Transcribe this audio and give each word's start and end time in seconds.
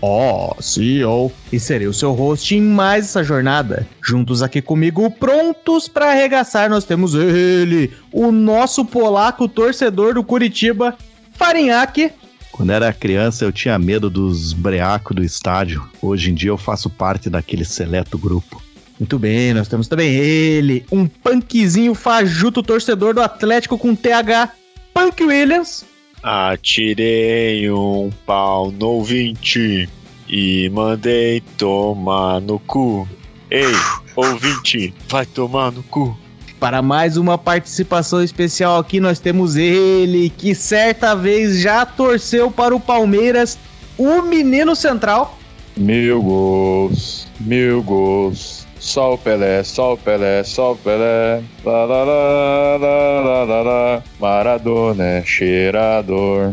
Ó, 0.00 0.54
oh, 0.56 0.62
CEO, 0.62 1.32
e 1.52 1.58
serei 1.58 1.88
o 1.88 1.92
seu 1.92 2.12
host 2.12 2.54
em 2.54 2.62
mais 2.62 3.06
essa 3.06 3.24
jornada. 3.24 3.86
Juntos 4.00 4.42
aqui 4.42 4.62
comigo, 4.62 5.10
prontos 5.10 5.88
para 5.88 6.10
arregaçar, 6.10 6.70
nós 6.70 6.84
temos 6.84 7.14
ele, 7.14 7.92
o 8.12 8.30
nosso 8.30 8.84
polaco 8.84 9.48
torcedor 9.48 10.14
do 10.14 10.22
Curitiba, 10.22 10.96
Farinhaque. 11.32 12.12
Quando 12.52 12.70
era 12.70 12.92
criança 12.92 13.44
eu 13.44 13.52
tinha 13.52 13.78
medo 13.78 14.08
dos 14.08 14.52
breacos 14.52 15.14
do 15.14 15.22
estádio. 15.22 15.88
Hoje 16.00 16.30
em 16.30 16.34
dia 16.34 16.50
eu 16.50 16.58
faço 16.58 16.88
parte 16.88 17.28
daquele 17.28 17.64
seleto 17.64 18.16
grupo. 18.16 18.62
Muito 18.98 19.18
bem, 19.18 19.54
nós 19.54 19.68
temos 19.68 19.86
também 19.86 20.12
ele, 20.12 20.84
um 20.90 21.06
punkzinho 21.06 21.94
fajuto 21.94 22.62
torcedor 22.62 23.14
do 23.14 23.20
Atlético 23.20 23.78
com 23.78 23.94
TH, 23.94 24.50
Punk 24.92 25.22
Williams. 25.22 25.84
Atirei 26.22 27.70
um 27.70 28.10
pau 28.26 28.72
no 28.72 29.02
20 29.02 29.88
e 30.28 30.68
mandei 30.70 31.40
tomar 31.56 32.40
no 32.40 32.58
cu. 32.58 33.08
Ei, 33.50 33.72
ouvinte, 34.16 34.92
vai 35.08 35.24
tomar 35.24 35.72
no 35.72 35.82
cu. 35.84 36.16
Para 36.60 36.82
mais 36.82 37.16
uma 37.16 37.38
participação 37.38 38.22
especial 38.22 38.78
aqui, 38.78 38.98
nós 38.98 39.20
temos 39.20 39.56
ele, 39.56 40.28
que 40.28 40.54
certa 40.54 41.14
vez 41.14 41.60
já 41.60 41.86
torceu 41.86 42.50
para 42.50 42.74
o 42.74 42.80
Palmeiras, 42.80 43.56
o 43.96 44.22
menino 44.22 44.74
central. 44.74 45.38
Mil 45.76 46.20
gols, 46.20 47.28
mil 47.38 47.80
gols. 47.82 48.67
Só 48.80 49.14
o 49.14 49.18
Pelé, 49.18 49.64
só 49.64 49.94
o 49.94 49.96
Pelé, 49.96 50.44
só 50.44 50.72
o 50.72 50.76
Pelé. 50.76 51.42
Lá, 51.64 51.84
lá, 51.84 52.04
lá, 52.04 52.76
lá, 52.76 53.20
lá, 53.20 53.44
lá, 53.44 53.62
lá. 53.62 54.02
Maradona 54.20 55.04
é 55.04 55.24
cheirador. 55.24 56.52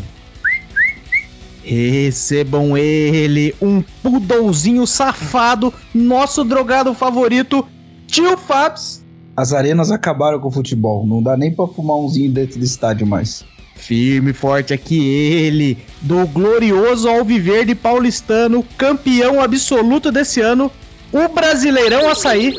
Recebam 1.63 2.77
ele, 2.77 3.55
um 3.61 3.81
pudolzinho 4.03 4.85
safado, 4.85 5.73
nosso 5.93 6.43
drogado 6.43 6.93
favorito, 6.93 7.65
Tio 8.07 8.37
Fabs. 8.37 9.03
As 9.35 9.51
arenas 9.51 9.91
acabaram 9.91 10.39
com 10.39 10.47
o 10.47 10.51
futebol, 10.51 11.05
não 11.05 11.21
dá 11.21 11.35
nem 11.35 11.53
pra 11.53 11.67
fumar 11.67 11.97
umzinho 11.97 12.31
dentro 12.31 12.59
do 12.59 12.65
estádio 12.65 13.05
mais. 13.05 13.43
Firme 13.75 14.31
e 14.31 14.33
forte 14.33 14.73
aqui 14.73 15.05
ele, 15.05 15.77
do 16.01 16.25
glorioso 16.27 17.09
Alviverde 17.09 17.75
paulistano, 17.75 18.63
campeão 18.77 19.41
absoluto 19.41 20.11
desse 20.11 20.39
ano, 20.39 20.71
o 21.11 21.27
Brasileirão 21.29 22.09
Açaí. 22.09 22.55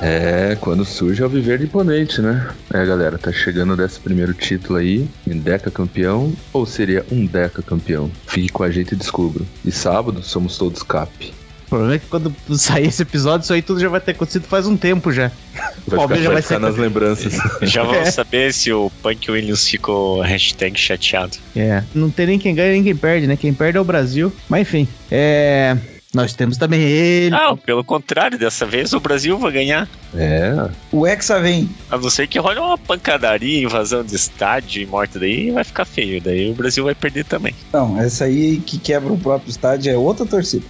É, 0.00 0.56
quando 0.60 0.84
surge 0.84 1.22
é 1.22 1.26
o 1.26 1.28
viver 1.28 1.58
de 1.58 1.64
imponente, 1.64 2.20
né? 2.20 2.48
É, 2.72 2.84
galera, 2.86 3.18
tá 3.18 3.32
chegando 3.32 3.76
desse 3.76 3.98
primeiro 3.98 4.32
título 4.32 4.78
aí, 4.78 5.08
em 5.26 5.38
Deca 5.38 5.70
campeão, 5.70 6.32
ou 6.52 6.64
seria 6.64 7.04
um 7.10 7.26
Deca 7.26 7.62
campeão? 7.62 8.10
Fique 8.26 8.48
com 8.48 8.62
a 8.62 8.70
gente 8.70 8.92
e 8.92 8.96
descubra. 8.96 9.44
E 9.64 9.72
sábado 9.72 10.22
somos 10.22 10.56
todos 10.56 10.82
cap. 10.82 11.10
O 11.66 11.68
problema 11.68 11.94
é 11.94 11.98
que 11.98 12.06
quando 12.06 12.34
sair 12.56 12.86
esse 12.86 13.02
episódio, 13.02 13.44
isso 13.44 13.52
aí 13.52 13.60
tudo 13.60 13.78
já 13.78 13.90
vai 13.90 14.00
ter 14.00 14.12
acontecido 14.12 14.44
faz 14.44 14.66
um 14.66 14.76
tempo 14.76 15.12
já. 15.12 15.30
O 15.86 15.90
Palmeiras 15.90 16.24
já 16.24 16.32
vai 16.32 16.42
ser 16.42 16.58
nas 16.58 16.76
lembranças. 16.76 17.34
já 17.62 17.82
vamos 17.82 18.08
é. 18.08 18.10
saber 18.10 18.54
se 18.54 18.72
o 18.72 18.90
Punk 19.02 19.30
Williams 19.30 19.68
ficou 19.68 20.22
hashtag 20.22 20.78
chateado. 20.78 21.36
É, 21.54 21.82
não 21.94 22.08
tem 22.08 22.26
nem 22.26 22.38
quem 22.38 22.54
ganha 22.54 22.72
nem 22.72 22.82
quem 22.82 22.96
perde, 22.96 23.26
né? 23.26 23.36
Quem 23.36 23.52
perde 23.52 23.76
é 23.76 23.80
o 23.80 23.84
Brasil. 23.84 24.32
Mas 24.48 24.62
enfim, 24.62 24.88
é. 25.10 25.76
Nós 26.14 26.32
temos 26.32 26.56
também 26.56 26.80
ele. 26.80 27.30
Não, 27.30 27.54
pelo 27.54 27.84
contrário, 27.84 28.38
dessa 28.38 28.64
vez 28.64 28.94
o 28.94 29.00
Brasil 29.00 29.38
vai 29.38 29.52
ganhar. 29.52 29.86
É. 30.14 30.70
O 30.90 31.06
Hexa 31.06 31.38
vem. 31.38 31.68
A 31.90 31.98
não 31.98 32.08
ser 32.08 32.26
que 32.26 32.38
role 32.38 32.58
uma 32.58 32.78
pancadaria, 32.78 33.62
invasão 33.62 34.02
de 34.02 34.16
estádio 34.16 34.82
e 34.82 34.86
morte 34.86 35.18
daí, 35.18 35.50
vai 35.50 35.62
ficar 35.62 35.84
feio. 35.84 36.18
Daí 36.18 36.50
o 36.50 36.54
Brasil 36.54 36.82
vai 36.82 36.94
perder 36.94 37.26
também. 37.26 37.54
Não, 37.70 38.00
essa 38.00 38.24
aí 38.24 38.56
que 38.56 38.78
quebra 38.78 39.12
o 39.12 39.18
próprio 39.18 39.50
estádio 39.50 39.92
é 39.92 39.98
outra 39.98 40.24
torcida. 40.24 40.64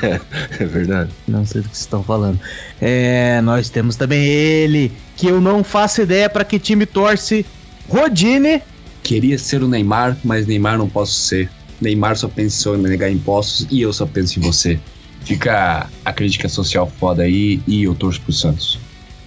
é 0.58 0.64
verdade. 0.64 1.10
Não 1.28 1.44
sei 1.44 1.60
do 1.60 1.68
que 1.68 1.76
vocês 1.76 1.84
estão 1.84 2.02
falando. 2.02 2.40
É, 2.80 3.42
nós 3.42 3.68
temos 3.68 3.96
também 3.96 4.24
ele, 4.24 4.90
que 5.14 5.26
eu 5.26 5.42
não 5.42 5.62
faço 5.62 6.00
ideia 6.00 6.30
para 6.30 6.44
que 6.44 6.58
time 6.58 6.86
torce. 6.86 7.44
Rodine. 7.86 8.62
Queria 9.02 9.38
ser 9.38 9.62
o 9.62 9.68
Neymar, 9.68 10.16
mas 10.24 10.46
Neymar 10.46 10.78
não 10.78 10.88
posso 10.88 11.12
ser. 11.12 11.50
Neymar 11.80 12.16
só 12.16 12.28
pensou 12.28 12.76
em 12.76 12.82
negar 12.82 13.10
impostos 13.10 13.66
e 13.70 13.80
eu 13.80 13.92
só 13.92 14.06
penso 14.06 14.38
em 14.38 14.42
você. 14.42 14.78
Fica 15.24 15.88
a 16.04 16.12
crítica 16.12 16.48
social 16.48 16.90
foda 16.98 17.22
aí 17.22 17.60
e 17.66 17.84
eu 17.84 17.94
torço 17.94 18.20
pro 18.20 18.32
Santos. 18.32 18.78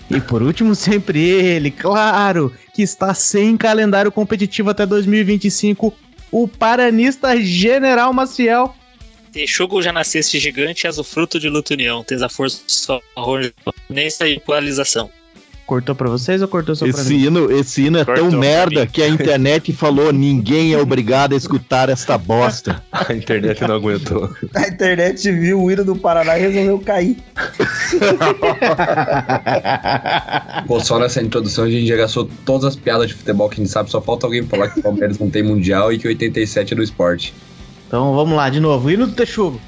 E 0.09 0.19
por 0.19 0.41
último, 0.44 0.75
sempre 0.75 1.19
ele, 1.19 1.72
claro, 1.72 2.53
que 2.74 2.81
está 2.81 3.13
sem 3.13 3.58
calendário 3.58 4.12
competitivo 4.12 4.69
até 4.69 4.86
2025, 4.86 5.94
o 6.31 6.47
paranista 6.47 7.40
General 7.40 8.13
Maciel. 8.13 8.75
Texugo 9.31 9.81
já 9.81 9.92
nascesse 9.92 10.40
gigante, 10.40 10.86
és 10.86 11.00
o 11.00 11.03
fruto 11.03 11.40
de 11.40 11.50
luta 11.50 11.74
união, 11.74 12.03
tens 12.03 12.22
a 12.22 12.30
força 12.30 12.62
só 12.68 13.02
nessa 13.90 14.28
equalização. 14.28 15.09
Cortou 15.66 15.96
pra 15.96 16.09
vocês 16.09 16.41
ou 16.41 16.47
cortou 16.47 16.75
só 16.75 16.85
esse 16.85 17.01
pra 17.01 17.09
mim? 17.09 17.24
Hino, 17.24 17.50
esse 17.50 17.84
hino 17.84 17.97
é 17.97 18.03
cortou 18.03 18.29
tão 18.29 18.38
merda 18.38 18.85
que 18.85 19.01
a 19.01 19.07
internet 19.07 19.72
falou: 19.72 20.12
ninguém 20.12 20.74
é 20.74 20.78
obrigado 20.78 21.34
a 21.34 21.38
escutar 21.38 21.90
esta 21.90 22.18
bosta. 22.18 22.84
a 22.91 23.13
internet 23.13 23.62
não 23.62 23.75
aguentou. 23.75 24.29
A 24.53 24.68
internet 24.68 25.31
viu 25.31 25.62
o 25.62 25.72
hino 25.72 25.85
do 25.85 25.96
Paraná 25.96 26.38
e 26.38 26.41
resolveu 26.41 26.79
cair. 26.79 27.16
Pô, 30.68 30.81
só 30.81 31.00
nessa 31.00 31.22
introdução 31.22 31.63
a 31.63 31.69
gente 31.69 31.88
já 31.88 31.95
gastou 31.95 32.30
todas 32.45 32.66
as 32.66 32.75
piadas 32.75 33.07
de 33.07 33.13
futebol 33.13 33.47
que 33.47 33.56
a 33.56 33.63
gente 33.63 33.72
sabe, 33.72 33.90
só 33.90 34.01
falta 34.01 34.28
alguém 34.28 34.44
falar 34.44 34.68
que 34.69 34.80
o 34.80 34.84
Palmeiras 34.84 35.18
não 35.18 35.30
tem 35.30 35.44
mundial 35.44 35.94
e 35.94 35.97
que 35.97 36.07
87 36.07 36.74
é 36.74 36.75
do 36.75 36.84
esporte. 36.84 37.34
Então 37.88 38.13
vamos 38.13 38.35
lá, 38.35 38.50
de 38.50 38.59
novo. 38.59 38.91
Hino 38.91 39.07
do 39.07 39.13
Texugo. 39.13 39.62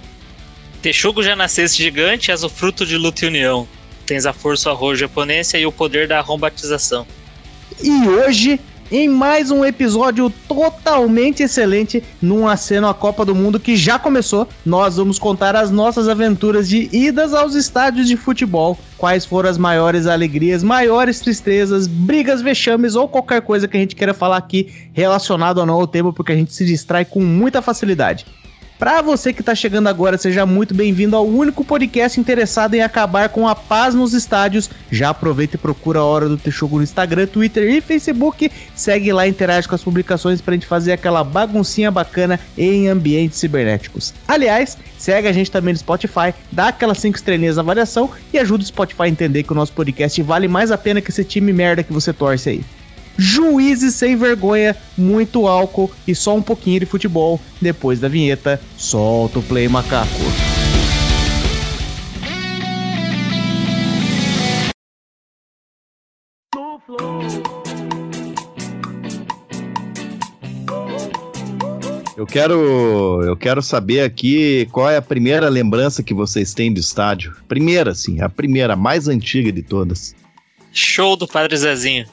Texugo 0.81 1.23
já 1.23 1.35
nascesse 1.35 1.77
gigante, 1.77 2.31
és 2.31 2.43
o 2.43 2.49
fruto 2.49 2.85
de 2.85 2.97
luta 2.97 3.25
e 3.25 3.27
união. 3.27 3.67
Tens 4.05 4.25
a 4.25 4.33
força, 4.33 4.69
o 4.69 4.71
arrojo, 4.71 5.05
a 5.05 5.09
ponência 5.09 5.57
e 5.57 5.65
o 5.65 5.71
poder 5.71 6.07
da 6.07 6.19
arrombatização. 6.19 7.05
E 7.81 8.07
hoje, 8.07 8.59
em 8.91 9.09
mais 9.09 9.49
um 9.49 9.65
episódio 9.65 10.31
totalmente 10.47 11.41
excelente, 11.41 12.03
num 12.21 12.47
aceno 12.47 12.87
à 12.87 12.93
Copa 12.93 13.25
do 13.25 13.33
Mundo 13.33 13.59
que 13.59 13.75
já 13.75 13.97
começou, 13.97 14.47
nós 14.63 14.97
vamos 14.97 15.17
contar 15.17 15.55
as 15.55 15.71
nossas 15.71 16.07
aventuras 16.07 16.69
de 16.69 16.87
idas 16.95 17.33
aos 17.33 17.55
estádios 17.55 18.07
de 18.07 18.15
futebol. 18.15 18.77
Quais 18.95 19.25
foram 19.25 19.49
as 19.49 19.57
maiores 19.57 20.05
alegrias, 20.05 20.61
maiores 20.61 21.19
tristezas, 21.19 21.87
brigas, 21.87 22.43
vexames 22.43 22.95
ou 22.95 23.07
qualquer 23.07 23.41
coisa 23.41 23.67
que 23.67 23.75
a 23.75 23.79
gente 23.79 23.95
queira 23.95 24.13
falar 24.13 24.37
aqui 24.37 24.71
relacionado 24.93 25.57
ou 25.57 25.65
não 25.65 25.75
ao 25.75 25.87
tema, 25.87 26.13
porque 26.13 26.31
a 26.31 26.35
gente 26.35 26.53
se 26.53 26.63
distrai 26.63 27.05
com 27.05 27.21
muita 27.21 27.63
facilidade. 27.63 28.25
Para 28.77 29.01
você 29.01 29.31
que 29.31 29.39
está 29.39 29.55
chegando 29.55 29.87
agora, 29.87 30.17
seja 30.17 30.45
muito 30.45 30.73
bem-vindo 30.73 31.15
ao 31.15 31.25
único 31.25 31.63
podcast 31.63 32.19
interessado 32.19 32.73
em 32.73 32.81
acabar 32.81 33.29
com 33.29 33.47
a 33.47 33.55
paz 33.55 33.95
nos 33.95 34.13
estádios. 34.13 34.69
Já 34.91 35.11
aproveita 35.11 35.55
e 35.55 35.57
procura 35.57 35.99
a 35.99 36.03
Hora 36.03 36.27
do 36.27 36.37
Texugo 36.37 36.75
no 36.75 36.83
Instagram, 36.83 37.25
Twitter 37.25 37.69
e 37.69 37.79
Facebook. 37.79 38.51
Segue 38.75 39.13
lá, 39.13 39.25
interage 39.25 39.65
com 39.65 39.75
as 39.75 39.81
publicações 39.81 40.41
para 40.41 40.51
a 40.51 40.55
gente 40.55 40.67
fazer 40.67 40.91
aquela 40.91 41.23
baguncinha 41.23 41.89
bacana 41.89 42.37
em 42.57 42.89
ambientes 42.89 43.39
cibernéticos. 43.39 44.13
Aliás, 44.27 44.77
segue 44.97 45.29
a 45.29 45.31
gente 45.31 45.49
também 45.49 45.73
no 45.73 45.79
Spotify, 45.79 46.33
dá 46.51 46.67
aquelas 46.67 46.97
5 46.97 47.15
estrelinhas 47.15 47.55
na 47.55 47.61
avaliação 47.61 48.11
e 48.33 48.37
ajuda 48.37 48.61
o 48.61 48.67
Spotify 48.67 49.03
a 49.03 49.07
entender 49.07 49.43
que 49.43 49.53
o 49.53 49.55
nosso 49.55 49.71
podcast 49.71 50.21
vale 50.21 50.49
mais 50.49 50.69
a 50.69 50.77
pena 50.77 50.99
que 50.99 51.11
esse 51.11 51.23
time 51.23 51.53
merda 51.53 51.81
que 51.81 51.93
você 51.93 52.11
torce 52.11 52.49
aí 52.49 52.65
juízes 53.17 53.95
sem 53.95 54.15
vergonha, 54.15 54.75
muito 54.97 55.47
álcool 55.47 55.91
e 56.07 56.13
só 56.13 56.35
um 56.35 56.41
pouquinho 56.41 56.79
de 56.79 56.85
futebol. 56.85 57.39
Depois 57.61 57.99
da 57.99 58.07
vinheta, 58.07 58.61
solta 58.77 59.39
o 59.39 59.43
play 59.43 59.67
macaco. 59.67 60.09
Eu 72.17 72.25
quero, 72.25 73.21
eu 73.23 73.35
quero 73.35 73.61
saber 73.61 74.01
aqui 74.01 74.67
qual 74.71 74.89
é 74.89 74.97
a 74.97 75.01
primeira 75.01 75.49
lembrança 75.49 76.01
que 76.01 76.13
vocês 76.13 76.53
têm 76.53 76.73
do 76.73 76.79
estádio. 76.79 77.35
Primeira, 77.47 77.93
sim, 77.93 78.21
a 78.21 78.29
primeira, 78.29 78.73
a 78.73 78.75
mais 78.77 79.07
antiga 79.07 79.51
de 79.51 79.61
todas. 79.61 80.15
Show 80.71 81.17
do 81.17 81.27
Padre 81.27 81.57
Zezinho. 81.57 82.05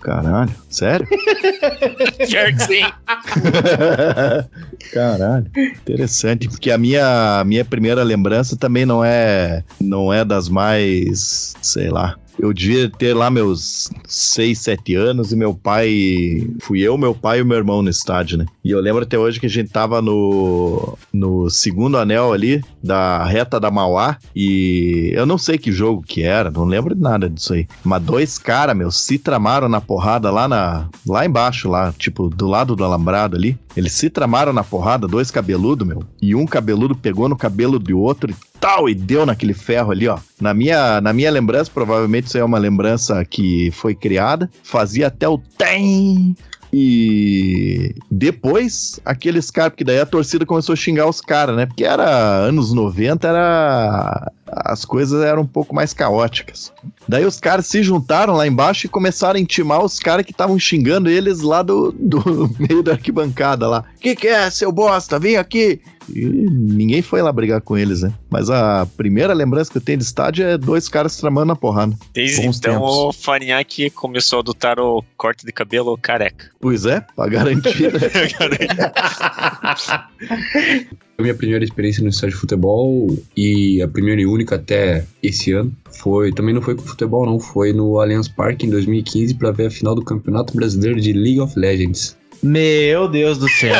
Caralho, 0.00 0.54
sério? 0.68 1.06
Pior 2.28 2.52
que 2.52 2.62
sim. 2.62 2.84
Caralho, 4.92 5.50
interessante, 5.56 6.48
porque 6.48 6.70
a 6.70 6.78
minha, 6.78 7.42
minha 7.44 7.64
primeira 7.64 8.02
lembrança 8.02 8.56
também 8.56 8.86
não 8.86 9.04
é 9.04 9.64
não 9.80 10.12
é 10.12 10.24
das 10.24 10.48
mais, 10.48 11.54
sei 11.60 11.88
lá, 11.88 12.16
Eu 12.38 12.52
devia 12.52 12.88
ter 12.88 13.14
lá 13.14 13.30
meus 13.30 13.90
6, 14.06 14.58
7 14.58 14.94
anos 14.94 15.32
e 15.32 15.36
meu 15.36 15.54
pai. 15.54 16.48
Fui 16.60 16.80
eu, 16.80 16.96
meu 16.96 17.14
pai 17.14 17.40
e 17.40 17.44
meu 17.44 17.56
irmão 17.56 17.82
no 17.82 17.90
estádio, 17.90 18.38
né? 18.38 18.46
E 18.64 18.70
eu 18.70 18.80
lembro 18.80 19.02
até 19.02 19.18
hoje 19.18 19.40
que 19.40 19.46
a 19.46 19.50
gente 19.50 19.70
tava 19.70 20.00
no, 20.00 20.96
no 21.12 21.50
segundo 21.50 21.96
anel 21.96 22.32
ali, 22.32 22.62
da 22.82 23.24
reta 23.24 23.58
da 23.58 23.70
Mauá, 23.70 24.16
e 24.34 25.10
eu 25.14 25.26
não 25.26 25.38
sei 25.38 25.58
que 25.58 25.72
jogo 25.72 26.02
que 26.02 26.22
era, 26.22 26.50
não 26.50 26.64
lembro 26.64 26.94
de 26.94 27.00
nada 27.00 27.28
disso 27.28 27.54
aí. 27.54 27.66
Mas 27.82 28.02
dois 28.02 28.38
caras, 28.38 28.76
meu, 28.76 28.90
se 28.90 29.18
tramaram 29.18 29.68
na 29.68 29.80
porrada 29.80 30.30
lá, 30.30 30.46
na, 30.46 30.88
lá 31.06 31.26
embaixo, 31.26 31.68
lá, 31.68 31.92
tipo, 31.96 32.28
do 32.28 32.46
lado 32.46 32.76
do 32.76 32.84
alambrado 32.84 33.36
ali. 33.36 33.58
Eles 33.76 33.92
se 33.92 34.10
tramaram 34.10 34.52
na 34.52 34.64
porrada, 34.64 35.06
dois 35.06 35.30
cabeludos, 35.30 35.86
meu. 35.86 36.02
E 36.20 36.34
um 36.34 36.46
cabeludo 36.46 36.96
pegou 36.96 37.28
no 37.28 37.36
cabelo 37.36 37.78
do 37.78 37.98
outro 37.98 38.30
e 38.30 38.34
tal, 38.60 38.88
e 38.88 38.94
deu 38.94 39.24
naquele 39.24 39.54
ferro 39.54 39.92
ali, 39.92 40.08
ó. 40.08 40.18
Na 40.40 40.52
minha, 40.52 41.00
na 41.00 41.12
minha 41.12 41.30
lembrança, 41.30 41.70
provavelmente 41.72 42.26
isso 42.26 42.38
é 42.38 42.44
uma 42.44 42.58
lembrança 42.58 43.24
que 43.24 43.70
foi 43.72 43.94
criada. 43.94 44.50
Fazia 44.62 45.06
até 45.06 45.28
o 45.28 45.38
tem. 45.38 46.36
E 46.72 47.94
depois, 48.10 49.00
aqueles 49.04 49.50
caras, 49.50 49.70
porque 49.72 49.84
daí 49.84 50.00
a 50.00 50.06
torcida 50.06 50.44
começou 50.44 50.74
a 50.74 50.76
xingar 50.76 51.08
os 51.08 51.20
caras, 51.20 51.56
né? 51.56 51.66
Porque 51.66 51.84
era 51.84 52.06
anos 52.06 52.72
90, 52.72 53.26
era. 53.26 54.32
As 54.46 54.84
coisas 54.84 55.22
eram 55.22 55.42
um 55.42 55.46
pouco 55.46 55.74
mais 55.74 55.92
caóticas. 55.92 56.72
Daí 57.06 57.24
os 57.24 57.38
caras 57.38 57.66
se 57.66 57.82
juntaram 57.82 58.34
lá 58.34 58.46
embaixo 58.46 58.86
e 58.86 58.88
começaram 58.88 59.38
a 59.38 59.42
intimar 59.42 59.82
os 59.82 59.98
caras 59.98 60.24
que 60.24 60.32
estavam 60.32 60.58
xingando 60.58 61.08
eles 61.08 61.40
lá 61.40 61.62
do, 61.62 61.92
do 61.92 62.50
meio 62.58 62.82
da 62.82 62.92
arquibancada 62.92 63.66
lá. 63.66 63.84
Que 64.00 64.14
que 64.14 64.26
é, 64.26 64.50
seu 64.50 64.70
bosta? 64.70 65.18
Vem 65.18 65.36
aqui! 65.36 65.80
E 66.14 66.24
ninguém 66.24 67.02
foi 67.02 67.22
lá 67.22 67.32
brigar 67.32 67.60
com 67.60 67.76
eles, 67.76 68.02
né? 68.02 68.12
Mas 68.30 68.50
a 68.50 68.86
primeira 68.96 69.32
lembrança 69.32 69.70
que 69.70 69.78
eu 69.78 69.82
tenho 69.82 69.98
de 69.98 70.04
estádio 70.04 70.44
é 70.44 70.58
dois 70.58 70.88
caras 70.88 71.16
tramando 71.16 71.46
na 71.46 71.56
porrada. 71.56 71.96
Desde 72.12 72.42
Bons 72.42 72.58
então 72.58 72.74
tempos. 72.74 72.90
o 72.90 73.12
Farinhaque 73.12 73.90
começou 73.90 74.38
a 74.38 74.40
adotar 74.40 74.78
o 74.78 75.04
corte 75.16 75.44
de 75.44 75.52
cabelo 75.52 75.96
careca. 75.98 76.50
Pois 76.60 76.86
é, 76.86 77.00
pra 77.14 77.28
garantir. 77.28 77.92
né? 77.92 77.98
A 81.18 81.22
minha 81.22 81.34
primeira 81.34 81.64
experiência 81.64 82.00
no 82.00 82.10
estádio 82.10 82.36
de 82.36 82.40
futebol 82.40 83.08
e 83.36 83.82
a 83.82 83.88
primeira 83.88 84.20
e 84.20 84.26
única 84.26 84.54
até 84.54 85.04
esse 85.20 85.50
ano 85.50 85.72
foi 85.90 86.32
também 86.32 86.54
não 86.54 86.62
foi 86.62 86.76
com 86.76 86.82
futebol 86.82 87.26
não, 87.26 87.40
foi 87.40 87.72
no 87.72 87.98
Allianz 87.98 88.28
Parque 88.28 88.66
em 88.66 88.70
2015 88.70 89.34
para 89.34 89.50
ver 89.50 89.66
a 89.66 89.70
final 89.70 89.96
do 89.96 90.04
Campeonato 90.04 90.54
Brasileiro 90.54 91.00
de 91.00 91.12
League 91.12 91.40
of 91.40 91.58
Legends. 91.58 92.16
Meu 92.42 93.08
Deus 93.08 93.38
do 93.38 93.48
céu. 93.48 93.74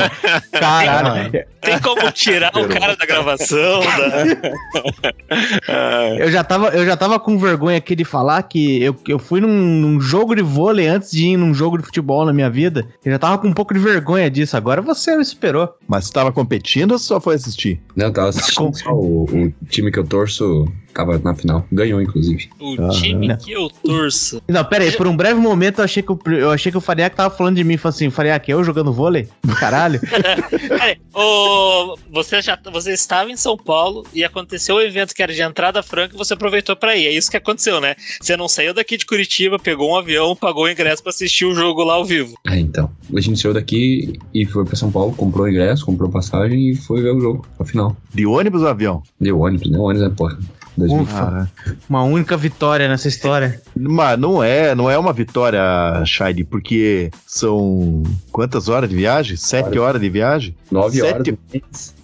Caralho. 0.52 1.30
Tem 1.60 1.78
como 1.80 2.10
tirar 2.12 2.56
o 2.56 2.68
cara 2.68 2.96
da 2.96 3.06
gravação? 3.06 3.80
Da... 3.80 5.12
Ah, 5.68 6.14
Eu 6.18 6.30
já, 6.30 6.42
tava, 6.42 6.68
eu 6.68 6.86
já 6.86 6.96
tava 6.96 7.20
com 7.20 7.38
vergonha 7.38 7.76
aqui 7.78 7.94
de 7.94 8.04
falar 8.04 8.42
que 8.44 8.82
eu, 8.82 8.96
eu 9.06 9.18
fui 9.18 9.40
num, 9.40 9.48
num 9.48 10.00
jogo 10.00 10.34
de 10.34 10.42
vôlei 10.42 10.86
antes 10.86 11.10
de 11.10 11.26
ir 11.28 11.36
num 11.36 11.52
jogo 11.52 11.78
de 11.78 11.84
futebol 11.84 12.24
na 12.24 12.32
minha 12.32 12.48
vida. 12.48 12.86
Eu 13.04 13.12
já 13.12 13.18
tava 13.18 13.38
com 13.38 13.48
um 13.48 13.52
pouco 13.52 13.74
de 13.74 13.80
vergonha 13.80 14.30
disso. 14.30 14.56
Agora 14.56 14.80
você 14.80 15.16
me 15.16 15.24
superou. 15.24 15.74
Mas 15.86 16.06
você 16.06 16.12
tava 16.12 16.32
competindo 16.32 16.92
ou 16.92 16.98
só 16.98 17.20
foi 17.20 17.34
assistir? 17.34 17.80
Não, 17.94 18.06
eu 18.06 18.12
tava 18.12 18.28
assistindo 18.30 18.74
só 18.76 18.90
o, 18.92 19.24
o 19.24 19.52
time 19.68 19.90
que 19.90 19.98
eu 19.98 20.06
torço 20.06 20.66
tava 20.98 21.16
na 21.18 21.32
final, 21.34 21.64
ganhou 21.70 22.02
inclusive. 22.02 22.48
O 22.58 22.74
Ah, 22.80 22.88
time 22.88 23.28
né? 23.28 23.38
que 23.40 23.52
eu 23.52 23.70
torço. 23.70 24.42
Não, 24.48 24.64
pera 24.64 24.82
aí, 24.82 24.90
por 24.90 25.06
um 25.06 25.16
breve 25.16 25.38
momento 25.38 25.78
eu 25.78 25.84
achei 25.84 26.02
que 26.02 26.10
o, 26.10 26.18
eu 26.26 26.50
achei 26.50 26.72
que 26.72 26.78
o 26.78 26.80
Fariac 26.80 27.14
tava 27.14 27.32
falando 27.34 27.54
de 27.56 27.62
mim. 27.64 27.76
Falei 27.76 27.94
assim, 27.94 28.10
Fariac, 28.10 28.50
eu 28.50 28.64
jogando 28.64 28.92
vôlei? 28.92 29.28
Caralho. 29.60 30.00
Peraí, 30.68 30.96
ô, 31.14 31.96
você 32.12 32.42
já 32.42 32.58
você 32.72 32.92
estava 32.92 33.30
em 33.30 33.36
São 33.36 33.56
Paulo 33.56 34.04
e 34.12 34.24
aconteceu 34.24 34.76
o 34.76 34.80
evento 34.80 35.14
que 35.14 35.22
era 35.22 35.32
de 35.32 35.40
entrada 35.40 35.82
franca 35.82 36.14
e 36.14 36.18
você 36.18 36.34
aproveitou 36.34 36.74
pra 36.74 36.96
ir. 36.96 37.06
É 37.06 37.12
isso 37.12 37.30
que 37.30 37.36
aconteceu, 37.36 37.80
né? 37.80 37.94
Você 38.20 38.36
não 38.36 38.48
saiu 38.48 38.74
daqui 38.74 38.96
de 38.96 39.06
Curitiba, 39.06 39.56
pegou 39.58 39.92
um 39.92 39.96
avião, 39.96 40.34
pagou 40.34 40.64
o 40.64 40.68
ingresso 40.70 41.02
pra 41.02 41.10
assistir 41.10 41.44
o 41.44 41.54
jogo 41.54 41.84
lá 41.84 41.94
ao 41.94 42.04
vivo. 42.04 42.34
Ah, 42.46 42.58
então. 42.58 42.90
A 43.16 43.20
gente 43.20 43.40
saiu 43.40 43.54
daqui 43.54 44.18
e 44.34 44.44
foi 44.46 44.64
pra 44.64 44.74
São 44.74 44.90
Paulo, 44.90 45.12
comprou 45.14 45.46
o 45.46 45.48
ingresso, 45.48 45.86
comprou 45.86 46.10
passagem 46.10 46.70
e 46.70 46.74
foi 46.74 47.00
ver 47.02 47.14
o 47.14 47.20
jogo, 47.20 47.46
a 47.58 47.64
final. 47.64 47.96
De 48.12 48.26
ônibus 48.26 48.62
ou 48.62 48.68
avião? 48.68 49.02
Deu 49.20 49.38
ônibus, 49.40 49.70
deu 49.70 49.80
ônibus, 49.82 50.08
né, 50.08 50.14
porra. 50.16 50.38
2000. 50.78 51.02
Ufa. 51.02 51.50
Uma 51.88 52.02
única 52.04 52.36
vitória 52.36 52.88
nessa 52.88 53.08
história. 53.08 53.60
Mas 53.76 54.18
não 54.18 54.42
é, 54.42 54.74
não 54.74 54.90
é 54.90 54.96
uma 54.98 55.12
vitória, 55.12 55.60
Shide, 56.04 56.44
porque 56.44 57.10
são 57.26 58.02
quantas 58.32 58.68
horas 58.68 58.88
de 58.88 58.96
viagem? 58.96 59.36
Sete 59.36 59.78
horas 59.78 60.00
de 60.00 60.08
viagem? 60.08 60.54
9 60.70 61.02
horas, 61.02 61.26
Sete- 61.26 61.38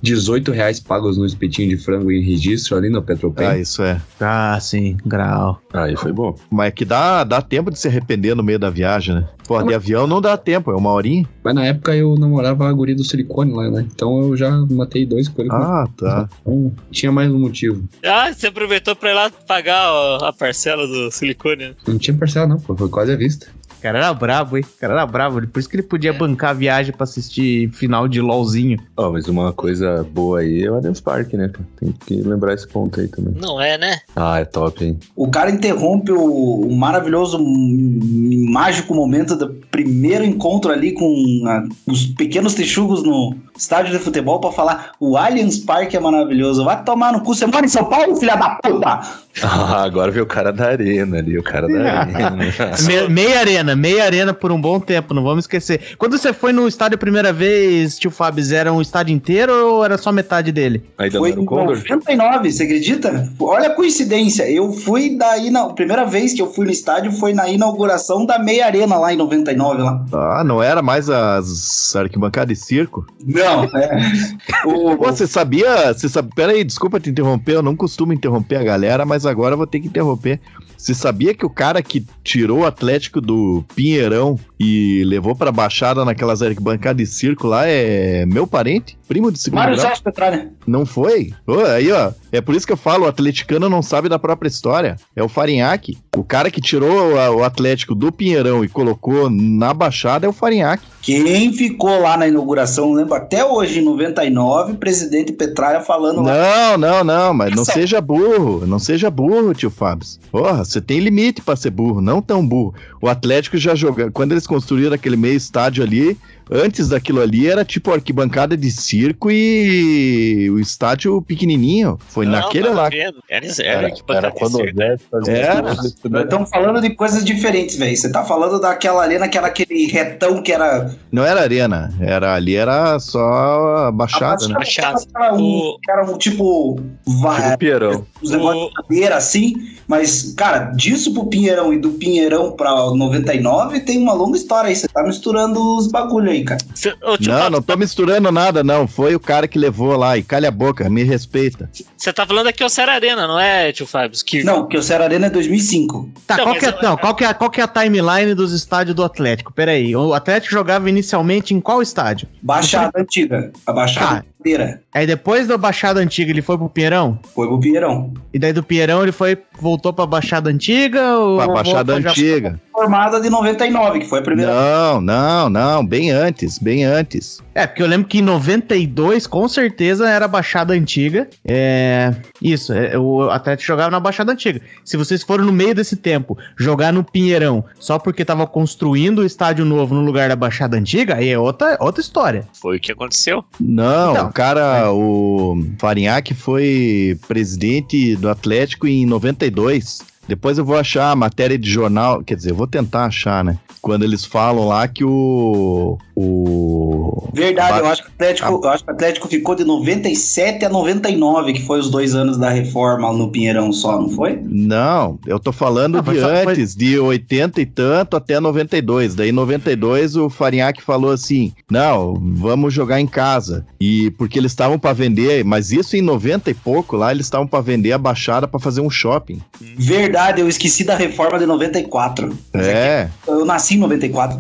18 0.05 0.53
reais 0.53 0.79
pagos 0.79 1.17
no 1.17 1.25
espetinho 1.25 1.71
de 1.71 1.79
frango 1.79 2.13
em 2.13 2.23
registro 2.23 2.77
ali 2.77 2.91
no 2.91 3.03
Petropen. 3.03 3.47
Ah, 3.47 3.59
isso 3.59 3.83
é. 3.83 3.99
Ah, 4.21 4.59
sim, 4.61 4.99
grau. 5.05 5.61
Aí 5.73 5.97
foi 5.97 6.13
bom. 6.13 6.37
Mas 6.51 6.69
é 6.69 6.71
que 6.71 6.85
dá, 6.85 7.25
dá 7.25 7.41
tempo 7.41 7.71
de 7.71 7.79
se 7.79 7.89
arrepender 7.89 8.37
no 8.37 8.43
meio 8.43 8.59
da 8.59 8.69
viagem, 8.69 9.15
né? 9.15 9.27
Pô, 9.49 9.63
de 9.63 9.75
avião 9.75 10.07
não 10.07 10.21
dá 10.21 10.37
tempo, 10.37 10.71
é 10.71 10.77
uma 10.77 10.91
horinha. 10.91 11.27
Mas 11.43 11.55
na 11.55 11.65
época 11.65 11.95
eu 11.95 12.17
namorava 12.17 12.69
a 12.69 12.73
guria 12.73 12.95
do 12.95 13.05
silicone 13.05 13.53
lá, 13.53 13.71
né? 13.71 13.87
Então 13.95 14.21
eu 14.21 14.37
já 14.37 14.51
matei 14.71 15.07
dois 15.07 15.27
com 15.29 15.41
ele. 15.41 15.51
Ah, 15.53 15.87
tá. 15.97 16.29
Então, 16.43 16.73
tinha 16.91 17.11
mais 17.11 17.31
um 17.31 17.39
motivo. 17.39 17.83
Ah, 18.05 18.33
você 18.33 18.49
aproveitou 18.49 18.95
pra 18.95 19.11
ir 19.11 19.15
lá 19.15 19.31
pagar 19.31 19.91
ó, 19.91 20.25
a 20.27 20.33
parcela 20.33 20.87
do 20.87 21.11
silicone, 21.11 21.69
né? 21.69 21.75
Não 21.87 21.99
tinha 21.99 22.17
parcela 22.17 22.47
não, 22.47 22.59
pô, 22.59 22.77
foi 22.77 22.89
quase 22.89 23.13
à 23.13 23.17
vista. 23.17 23.47
O 23.85 23.87
cara 23.87 23.99
era 23.99 24.15
brabo, 24.15 24.57
hein? 24.57 24.65
O 24.65 24.81
cara 24.81 24.95
era 24.95 25.07
brabo. 25.07 25.47
Por 25.47 25.59
isso 25.61 25.69
que 25.69 25.77
ele 25.77 25.83
podia 25.83 26.11
bancar 26.11 26.51
a 26.51 26.55
viagem 26.55 26.91
pra 26.95 27.05
assistir 27.05 27.69
final 27.71 28.09
de 28.09 28.19
LOLzinho. 28.19 28.79
Ó, 28.97 29.13
mas 29.13 29.29
uma 29.29 29.53
coisa 29.53 30.03
boa 30.11 30.41
aí 30.41 30.63
é 30.63 30.71
o 30.71 30.75
Allianz 30.77 31.03
Parque, 31.03 31.37
né? 31.37 31.51
cara? 31.53 31.67
Tem 31.79 31.93
que 31.93 32.15
lembrar 32.23 32.55
esse 32.55 32.67
ponto 32.67 32.99
aí 32.99 33.09
também. 33.09 33.35
Não 33.39 33.61
é, 33.61 33.77
né? 33.77 33.99
Ah, 34.17 34.41
é 34.41 34.47
top, 34.47 34.83
hein? 34.87 34.99
O 35.15 35.29
cara 35.31 35.51
interrompe 35.51 36.11
o, 36.13 36.19
o 36.63 36.75
maravilhoso, 36.75 37.39
mágico 37.39 38.95
momento 38.95 39.37
do 39.37 39.49
primeiro 39.71 40.25
encontro 40.25 40.73
ali 40.73 40.93
com 40.93 41.43
a- 41.47 41.65
os 41.87 42.07
pequenos 42.07 42.55
texugos 42.55 43.03
no 43.03 43.37
estádio 43.57 43.93
de 43.93 43.99
futebol 43.99 44.41
pra 44.41 44.51
falar 44.53 44.93
o 45.01 45.17
Allianz 45.17 45.59
Parque 45.59 45.97
é 45.97 46.01
maravilhoso. 46.01 46.65
Vai 46.65 46.83
tomar 46.83 47.13
no 47.13 47.21
cu. 47.21 47.35
Você 47.35 47.47
mora 47.47 47.65
em 47.65 47.69
São 47.69 47.85
Paulo, 47.85 48.17
filha 48.17 48.37
da 48.37 48.51
puta? 48.63 49.01
Ah, 49.43 49.83
agora 49.83 50.13
veio 50.13 50.23
o 50.23 50.29
cara 50.29 50.53
da 50.53 50.67
arena 50.69 51.19
ali, 51.19 51.37
o 51.37 51.43
cara 51.43 51.67
da 51.67 51.93
arena. 52.03 52.37
Me- 52.87 53.09
meia 53.09 53.41
arena, 53.41 53.75
meia 53.75 54.05
arena 54.05 54.33
por 54.33 54.53
um 54.53 54.61
bom 54.61 54.79
tempo, 54.79 55.13
não 55.13 55.25
vamos 55.25 55.43
esquecer. 55.43 55.97
Quando 55.99 56.17
você 56.17 56.33
foi 56.33 56.53
no 56.53 56.69
estádio 56.69 56.95
a 56.95 56.99
primeira 56.99 57.33
vez, 57.33 57.99
tio 57.99 58.13
Fábio, 58.13 58.45
era 58.55 58.73
um 58.73 58.81
estádio 58.81 59.13
inteiro 59.13 59.53
ou 59.53 59.85
era 59.85 59.99
só 59.99 60.13
metade 60.13 60.53
dele? 60.53 60.85
Ainda 60.99 61.19
Foi 61.19 61.31
em 61.31 61.39
o 61.41 61.45
Condor? 61.45 61.77
99, 61.79 62.53
você 62.53 62.63
acredita? 62.63 63.29
Olha 63.41 63.67
a 63.67 63.75
coincidência. 63.75 64.49
Eu 64.49 64.73
fui 64.73 65.17
daí 65.19 65.51
na 65.51 65.67
primeira 65.71 66.05
vez 66.05 66.33
que 66.33 66.41
eu 66.41 66.53
fui 66.53 66.65
no 66.67 66.71
estádio 66.71 67.11
foi 67.11 67.33
na 67.35 67.49
inauguração 67.49 68.25
da 68.25 68.39
meia 68.39 68.67
arena 68.67 68.97
lá 68.99 69.13
em 69.13 69.17
99 69.17 69.83
lá. 69.83 70.01
Ah, 70.13 70.45
não 70.45 70.63
era 70.63 70.81
mais 70.81 71.11
as 71.11 71.97
arquibancadas 71.97 72.57
de 72.57 72.65
circo? 72.65 73.05
Não, 73.27 73.44
é. 73.45 74.67
O, 74.67 74.97
você 74.97 75.27
sabia, 75.27 75.93
você 75.93 76.09
sabe, 76.09 76.31
pera 76.35 76.53
aí, 76.53 76.65
desculpa 76.65 77.01
te 77.01 77.11
interromper, 77.11 77.55
eu 77.55 77.63
não 77.63 77.77
costumo 77.77 78.13
interromper 78.13 78.57
a 78.57 78.65
galera, 78.65 79.05
mas 79.05 79.27
agora 79.27 79.55
eu 79.55 79.59
vou 79.59 79.67
ter 79.67 79.81
que 79.81 79.89
interromper. 79.89 80.41
Você 80.77 80.95
sabia 80.95 81.33
que 81.33 81.47
o 81.47 81.51
cara 81.51 81.83
que 81.83 82.05
tirou 82.23 82.61
o 82.61 82.67
Atlético 82.67 83.21
do 83.21 83.65
Pinheirão 83.75 84.39
e 84.65 85.05
levou 85.05 85.35
pra 85.37 85.53
Baixada 85.53 86.05
naquelas 86.05 86.41
arquibancadas 86.43 86.97
de 86.97 87.07
circo 87.07 87.47
lá 87.47 87.67
é 87.67 88.25
meu 88.27 88.47
parente? 88.47 88.97
Primo 89.07 89.31
de 89.31 89.39
segundo 89.39 89.59
Mário 89.59 89.75
grau? 89.77 89.87
Celso 89.89 90.03
Petralha. 90.03 90.51
Não 90.67 90.87
foi? 90.87 91.33
Ô, 91.47 91.61
aí, 91.61 91.93
ó. 91.93 92.11
É 92.33 92.41
por 92.41 92.55
isso 92.55 92.67
que 92.67 92.73
eu 92.73 92.77
falo, 92.77 93.05
o 93.05 93.09
atleticano 93.09 93.69
não 93.69 93.83
sabe 93.83 94.09
da 94.09 94.19
própria 94.19 94.49
história. 94.49 94.97
É 95.15 95.23
o 95.23 95.29
Farinhaque. 95.29 95.99
O 96.17 96.25
cara 96.25 96.51
que 96.51 96.61
tirou 96.61 97.19
a- 97.19 97.31
o 97.31 97.45
Atlético 97.45 97.95
do 97.95 98.11
Pinheirão 98.11 98.65
e 98.65 98.69
colocou 98.69 99.29
na 99.31 99.73
Baixada 99.75 100.27
é 100.27 100.29
o 100.29 100.33
Farinhaque. 100.33 100.85
Quem 101.03 101.53
ficou 101.53 102.01
lá 102.01 102.17
na 102.17 102.27
inauguração, 102.27 102.93
lembro 102.95 103.15
até 103.15 103.45
hoje, 103.45 103.81
em 103.81 103.85
99, 103.85 104.75
presidente 104.75 105.33
Petralha 105.33 105.81
falando 105.81 106.23
lá. 106.23 106.77
Não, 106.77 106.79
não, 106.79 107.05
não, 107.05 107.35
mas 107.35 107.55
não 107.55 107.63
Essa- 107.63 107.73
seja 107.75 108.01
burro. 108.01 108.67
Não 108.67 108.79
seja 108.79 109.11
burro, 109.11 109.53
tio 109.55 109.71
Fábio. 109.71 110.07
Porra, 110.33 110.65
você 110.65 110.81
tem 110.81 110.99
limite 111.01 111.43
pra 111.43 111.57
ser 111.57 111.71
burro, 111.71 112.01
não 112.01 112.23
tão 112.23 112.47
burro. 112.47 112.75
O 113.03 113.09
Atlético 113.09 113.59
já 113.59 113.75
jogou. 113.75 114.11
Quando 114.13 114.33
eles 114.33 114.47
construíram 114.55 114.95
aquele 114.95 115.17
meio 115.17 115.35
estádio 115.35 115.83
ali, 115.83 116.17
antes 116.51 116.89
daquilo 116.89 117.21
ali 117.21 117.49
era 117.49 117.65
tipo 117.65 117.93
arquibancada 117.93 118.57
de 118.57 118.71
circo 118.71 119.31
e 119.31 120.49
o 120.51 120.59
estádio 120.59 121.21
pequenininho. 121.23 121.99
Foi 122.09 122.25
Não, 122.27 122.33
naquele 122.33 122.69
lá. 122.69 122.89
vendo. 122.89 123.19
Era, 123.29 123.47
era, 123.47 123.87
Era, 123.89 123.93
era 124.11 124.31
quando 124.31 124.55
o 124.55 124.59
certo. 124.59 124.77
Zé 124.77 124.97
fazia 125.11 125.35
Era. 125.37 125.63
Nós 125.63 126.25
estamos 126.25 126.51
falando 126.51 126.81
de 126.81 126.91
coisas 126.91 127.25
diferentes, 127.25 127.77
velho. 127.77 127.97
Você 127.97 128.11
tá 128.11 128.25
falando 128.25 128.61
daquela 128.61 129.03
arena 129.03 129.29
que 129.29 129.37
era 129.39 129.47
aquele 129.49 129.87
retão 129.87 130.43
que 130.43 130.53
era. 130.53 130.95
Não 131.11 131.25
era 131.25 131.41
arena, 131.43 131.93
era 132.01 132.35
ali 132.35 132.55
era 132.55 132.99
só 132.99 133.87
a 133.87 133.93
baixada, 133.93 134.47
né? 134.49 134.55
Baixada. 134.55 135.01
Era 135.17 135.35
um, 135.35 135.39
O- 135.43 135.79
que 135.83 135.91
era 135.91 136.05
um 136.11 136.19
tipo. 136.19 136.81
vai- 137.07 137.45
Tipo 137.45 137.59
Pierão. 137.59 138.07
Os 138.23 138.31
negócios 138.31 138.69
de 138.69 138.75
madeira 138.83 139.17
assim. 139.17 139.55
Mas, 139.87 140.33
cara, 140.35 140.71
disso 140.75 141.13
pro 141.13 141.27
Pinheirão 141.27 141.73
e 141.73 141.79
do 141.79 141.91
Pinheirão 141.91 142.53
pra 142.53 142.71
99 142.95 143.81
tem 143.81 143.99
uma 143.99 144.15
longa 144.15 144.37
história 144.37 144.69
aí. 144.69 144.77
Você 144.77 144.89
tá 144.89 145.03
misturando 145.03 145.61
os 145.77 145.87
bagulho 145.89 146.31
aí, 146.31 146.34
cara. 146.43 146.59
Cê- 146.75 146.95
Não, 147.21 147.51
não 147.51 147.61
tô 147.63 147.77
misturando 147.77 148.33
nada, 148.33 148.65
não. 148.65 148.89
Foi 148.89 149.15
o 149.15 149.21
cara 149.21 149.47
que 149.47 149.59
levou 149.59 149.95
lá. 149.97 150.17
E 150.17 150.23
calha 150.23 150.49
a 150.49 150.51
boca, 150.51 150.89
me 150.89 151.03
respeita. 151.05 151.69
Você 151.97 152.13
tá 152.13 152.27
falando 152.27 152.47
aqui 152.47 152.65
o 152.65 152.69
Serra 152.69 152.95
Arena, 152.95 153.27
não 153.27 153.39
é, 153.39 153.71
tio 153.73 153.87
Fábio? 153.87 154.19
Que... 154.25 154.43
Não, 154.43 154.63
porque 154.63 154.79
o 154.79 155.03
Arena 155.05 155.27
é 155.27 155.31
2005. 155.31 156.11
Tá, 156.27 156.37
Não, 156.39 156.45
qual, 156.45 156.55
que 156.57 156.65
é, 156.65 156.69
eu- 156.69 156.83
não, 156.83 156.97
qual, 156.97 157.15
que 157.15 157.25
é, 157.25 157.35
qual 157.35 157.51
que 157.51 157.61
é 157.61 157.65
a 157.65 157.69
timeline 157.69 158.35
dos 158.35 158.53
estádios 158.53 158.97
do 158.97 159.05
Atlético? 159.05 159.53
Pera 159.53 159.73
aí, 159.73 159.95
o 159.95 160.15
Atlético 160.15 160.53
jogava 160.53 160.89
inicialmente 160.89 161.53
em 161.53 161.61
qual 161.61 161.83
estádio? 161.83 162.27
Baixada 162.43 162.93
antiga. 162.99 163.53
A 163.67 163.73
Baixada 163.73 164.25
Ah. 164.27 164.34
Inteira. 164.45 164.83
Aí 164.93 165.07
depois 165.07 165.49
da 165.49 165.57
Baixada 165.57 166.01
Antiga 166.01 166.31
ele 166.31 166.43
foi 166.43 166.59
pro 166.59 166.69
Pinheirão? 166.69 167.19
Foi 167.35 167.49
pro 167.49 167.59
Pinheirão. 167.59 168.13
E 168.33 168.39
daí 168.39 168.53
do 168.53 168.63
Pinheirão 168.63 169.03
ele 169.03 169.13
foi, 169.13 169.39
voltou 169.59 169.93
pra 169.93 170.05
Baixada 170.05 170.51
Antiga? 170.51 171.17
Ou 171.17 171.39
Pra 171.39 171.49
Baixada 171.49 171.95
Antiga. 171.95 172.61
Formada 172.71 173.21
de 173.21 173.31
99, 173.31 174.01
que 174.01 174.07
foi 174.07 174.19
a 174.19 174.23
primeira. 174.23 174.53
Não, 174.53 175.01
não, 175.01 175.49
não. 175.49 175.87
Bem 175.87 176.11
antes, 176.11 176.59
bem 176.59 176.85
antes. 176.85 177.43
É, 177.55 177.67
porque 177.67 177.83
eu 177.83 177.87
lembro 177.87 178.09
que 178.09 178.19
em 178.19 178.23
92, 178.23 179.27
com 179.27 179.49
certeza, 179.49 180.09
era 180.09 180.27
Baixada 180.27 180.75
Antiga. 180.75 181.29
É. 181.45 182.13
Isso, 182.43 182.73
é, 182.73 182.99
o 182.99 183.31
Atlético 183.31 183.67
jogava 183.67 183.91
na 183.91 184.01
Baixada 184.01 184.33
Antiga. 184.33 184.61
Se 184.85 184.97
vocês 184.97 185.23
foram 185.23 185.45
no 185.45 185.53
meio 185.53 185.75
desse 185.75 185.97
tempo 185.97 186.37
jogar 186.57 186.93
no 186.93 187.05
Pinheirão 187.05 187.65
só 187.79 187.99
porque 187.99 188.25
tava 188.25 188.47
construindo 188.47 189.21
o 189.21 189.25
estádio 189.25 189.65
novo 189.65 189.95
no 189.95 190.01
lugar 190.01 190.29
da 190.29 190.37
Baixada 190.37 190.77
Antiga, 190.77 191.17
aí 191.17 191.29
é 191.29 191.39
outra, 191.39 191.77
outra 191.81 192.01
história. 192.01 192.45
Foi 192.61 192.79
o 192.79 192.81
que 192.81 192.91
aconteceu. 192.91 193.45
Não, 193.61 194.13
Então, 194.13 194.29
o 194.29 194.33
cara, 194.33 194.93
o 194.93 195.57
Farinhaque 195.79 196.35
foi 196.35 197.19
presidente 197.29 198.17
do 198.17 198.29
Atlético 198.29 198.87
em 198.87 199.07
92. 199.07 200.14
Depois 200.29 200.59
eu 200.59 200.65
vou 200.65 200.77
achar 200.77 201.11
a 201.11 201.17
matéria 201.17 201.59
de 201.59 201.69
jornal, 201.71 202.23
quer 202.23 202.35
dizer, 202.37 202.51
eu 202.51 202.57
vou 202.57 202.67
tentar 202.67 203.05
achar, 203.07 203.45
né? 203.45 203.59
Quando 203.81 204.03
eles 204.03 204.25
falam 204.25 204.67
lá 204.69 204.89
que 204.89 205.05
o. 205.05 205.99
o 206.17 207.29
Verdade, 207.35 207.81
eu 207.81 207.87
acho, 207.87 208.03
que 208.03 208.09
o 208.09 208.13
Atlético, 208.15 208.61
eu 208.65 208.71
acho 208.71 208.85
que 208.85 208.91
o 208.91 208.95
Atlético 208.95 209.29
ficou 209.29 209.55
de 209.55 209.65
97 209.65 210.65
a 210.65 210.69
99, 210.71 211.53
que 211.53 211.63
foi 211.67 211.79
os 211.81 211.91
dois 211.91 212.15
anos 212.15 212.39
da 212.39 212.49
reforma 212.49 213.13
no 213.13 213.31
Pinheirão 213.31 213.73
só, 213.73 214.01
não 214.01 214.09
foi? 214.09 214.41
Não, 214.43 215.19
eu 215.27 215.39
tô 215.39 215.53
falando 215.53 215.99
Ah, 215.99 216.01
de 216.01 216.19
só 216.21 216.29
foi- 216.29 216.53
antes, 216.53 216.75
de 216.75 216.99
80 216.99 217.61
e 217.61 217.67
tanto 217.67 218.17
até 218.17 218.41
92. 218.41 219.15
Daí, 219.15 219.29
em 219.29 219.33
92, 219.33 220.17
o 220.17 220.31
Farinhaque 220.31 220.81
falou 220.83 221.11
assim: 221.11 221.53
não, 221.71 222.15
vamos 222.19 222.73
jogar 222.73 223.01
em 223.01 223.07
casa. 223.07 223.67
E 223.81 224.11
porque 224.13 224.39
eles 224.39 224.53
estavam 224.53 224.79
pra 224.79 224.93
vender, 224.95 225.45
mas 225.45 225.73
isso 225.73 225.95
em 225.97 226.01
90 226.03 226.51
e 226.51 226.55
pouco 226.55 226.97
lá, 226.97 227.11
eles 227.13 227.27
estavam 227.27 227.47
pra 227.47 227.61
vender 227.61 227.93
a 227.93 227.99
baixada 227.99 228.49
pra 228.49 228.59
fazer 228.61 228.81
um 228.81 228.89
shopping. 228.91 229.43
Verdade, 229.77 230.14
eu 230.37 230.49
esqueci 230.49 230.85
da 230.85 230.95
reforma 230.97 231.39
de 231.39 231.47
94. 231.47 232.37
Mas 232.53 232.67
É, 232.67 233.09
Eu 233.27 233.45
nasci 233.45 233.75
em 233.75 233.79
94. 233.79 234.39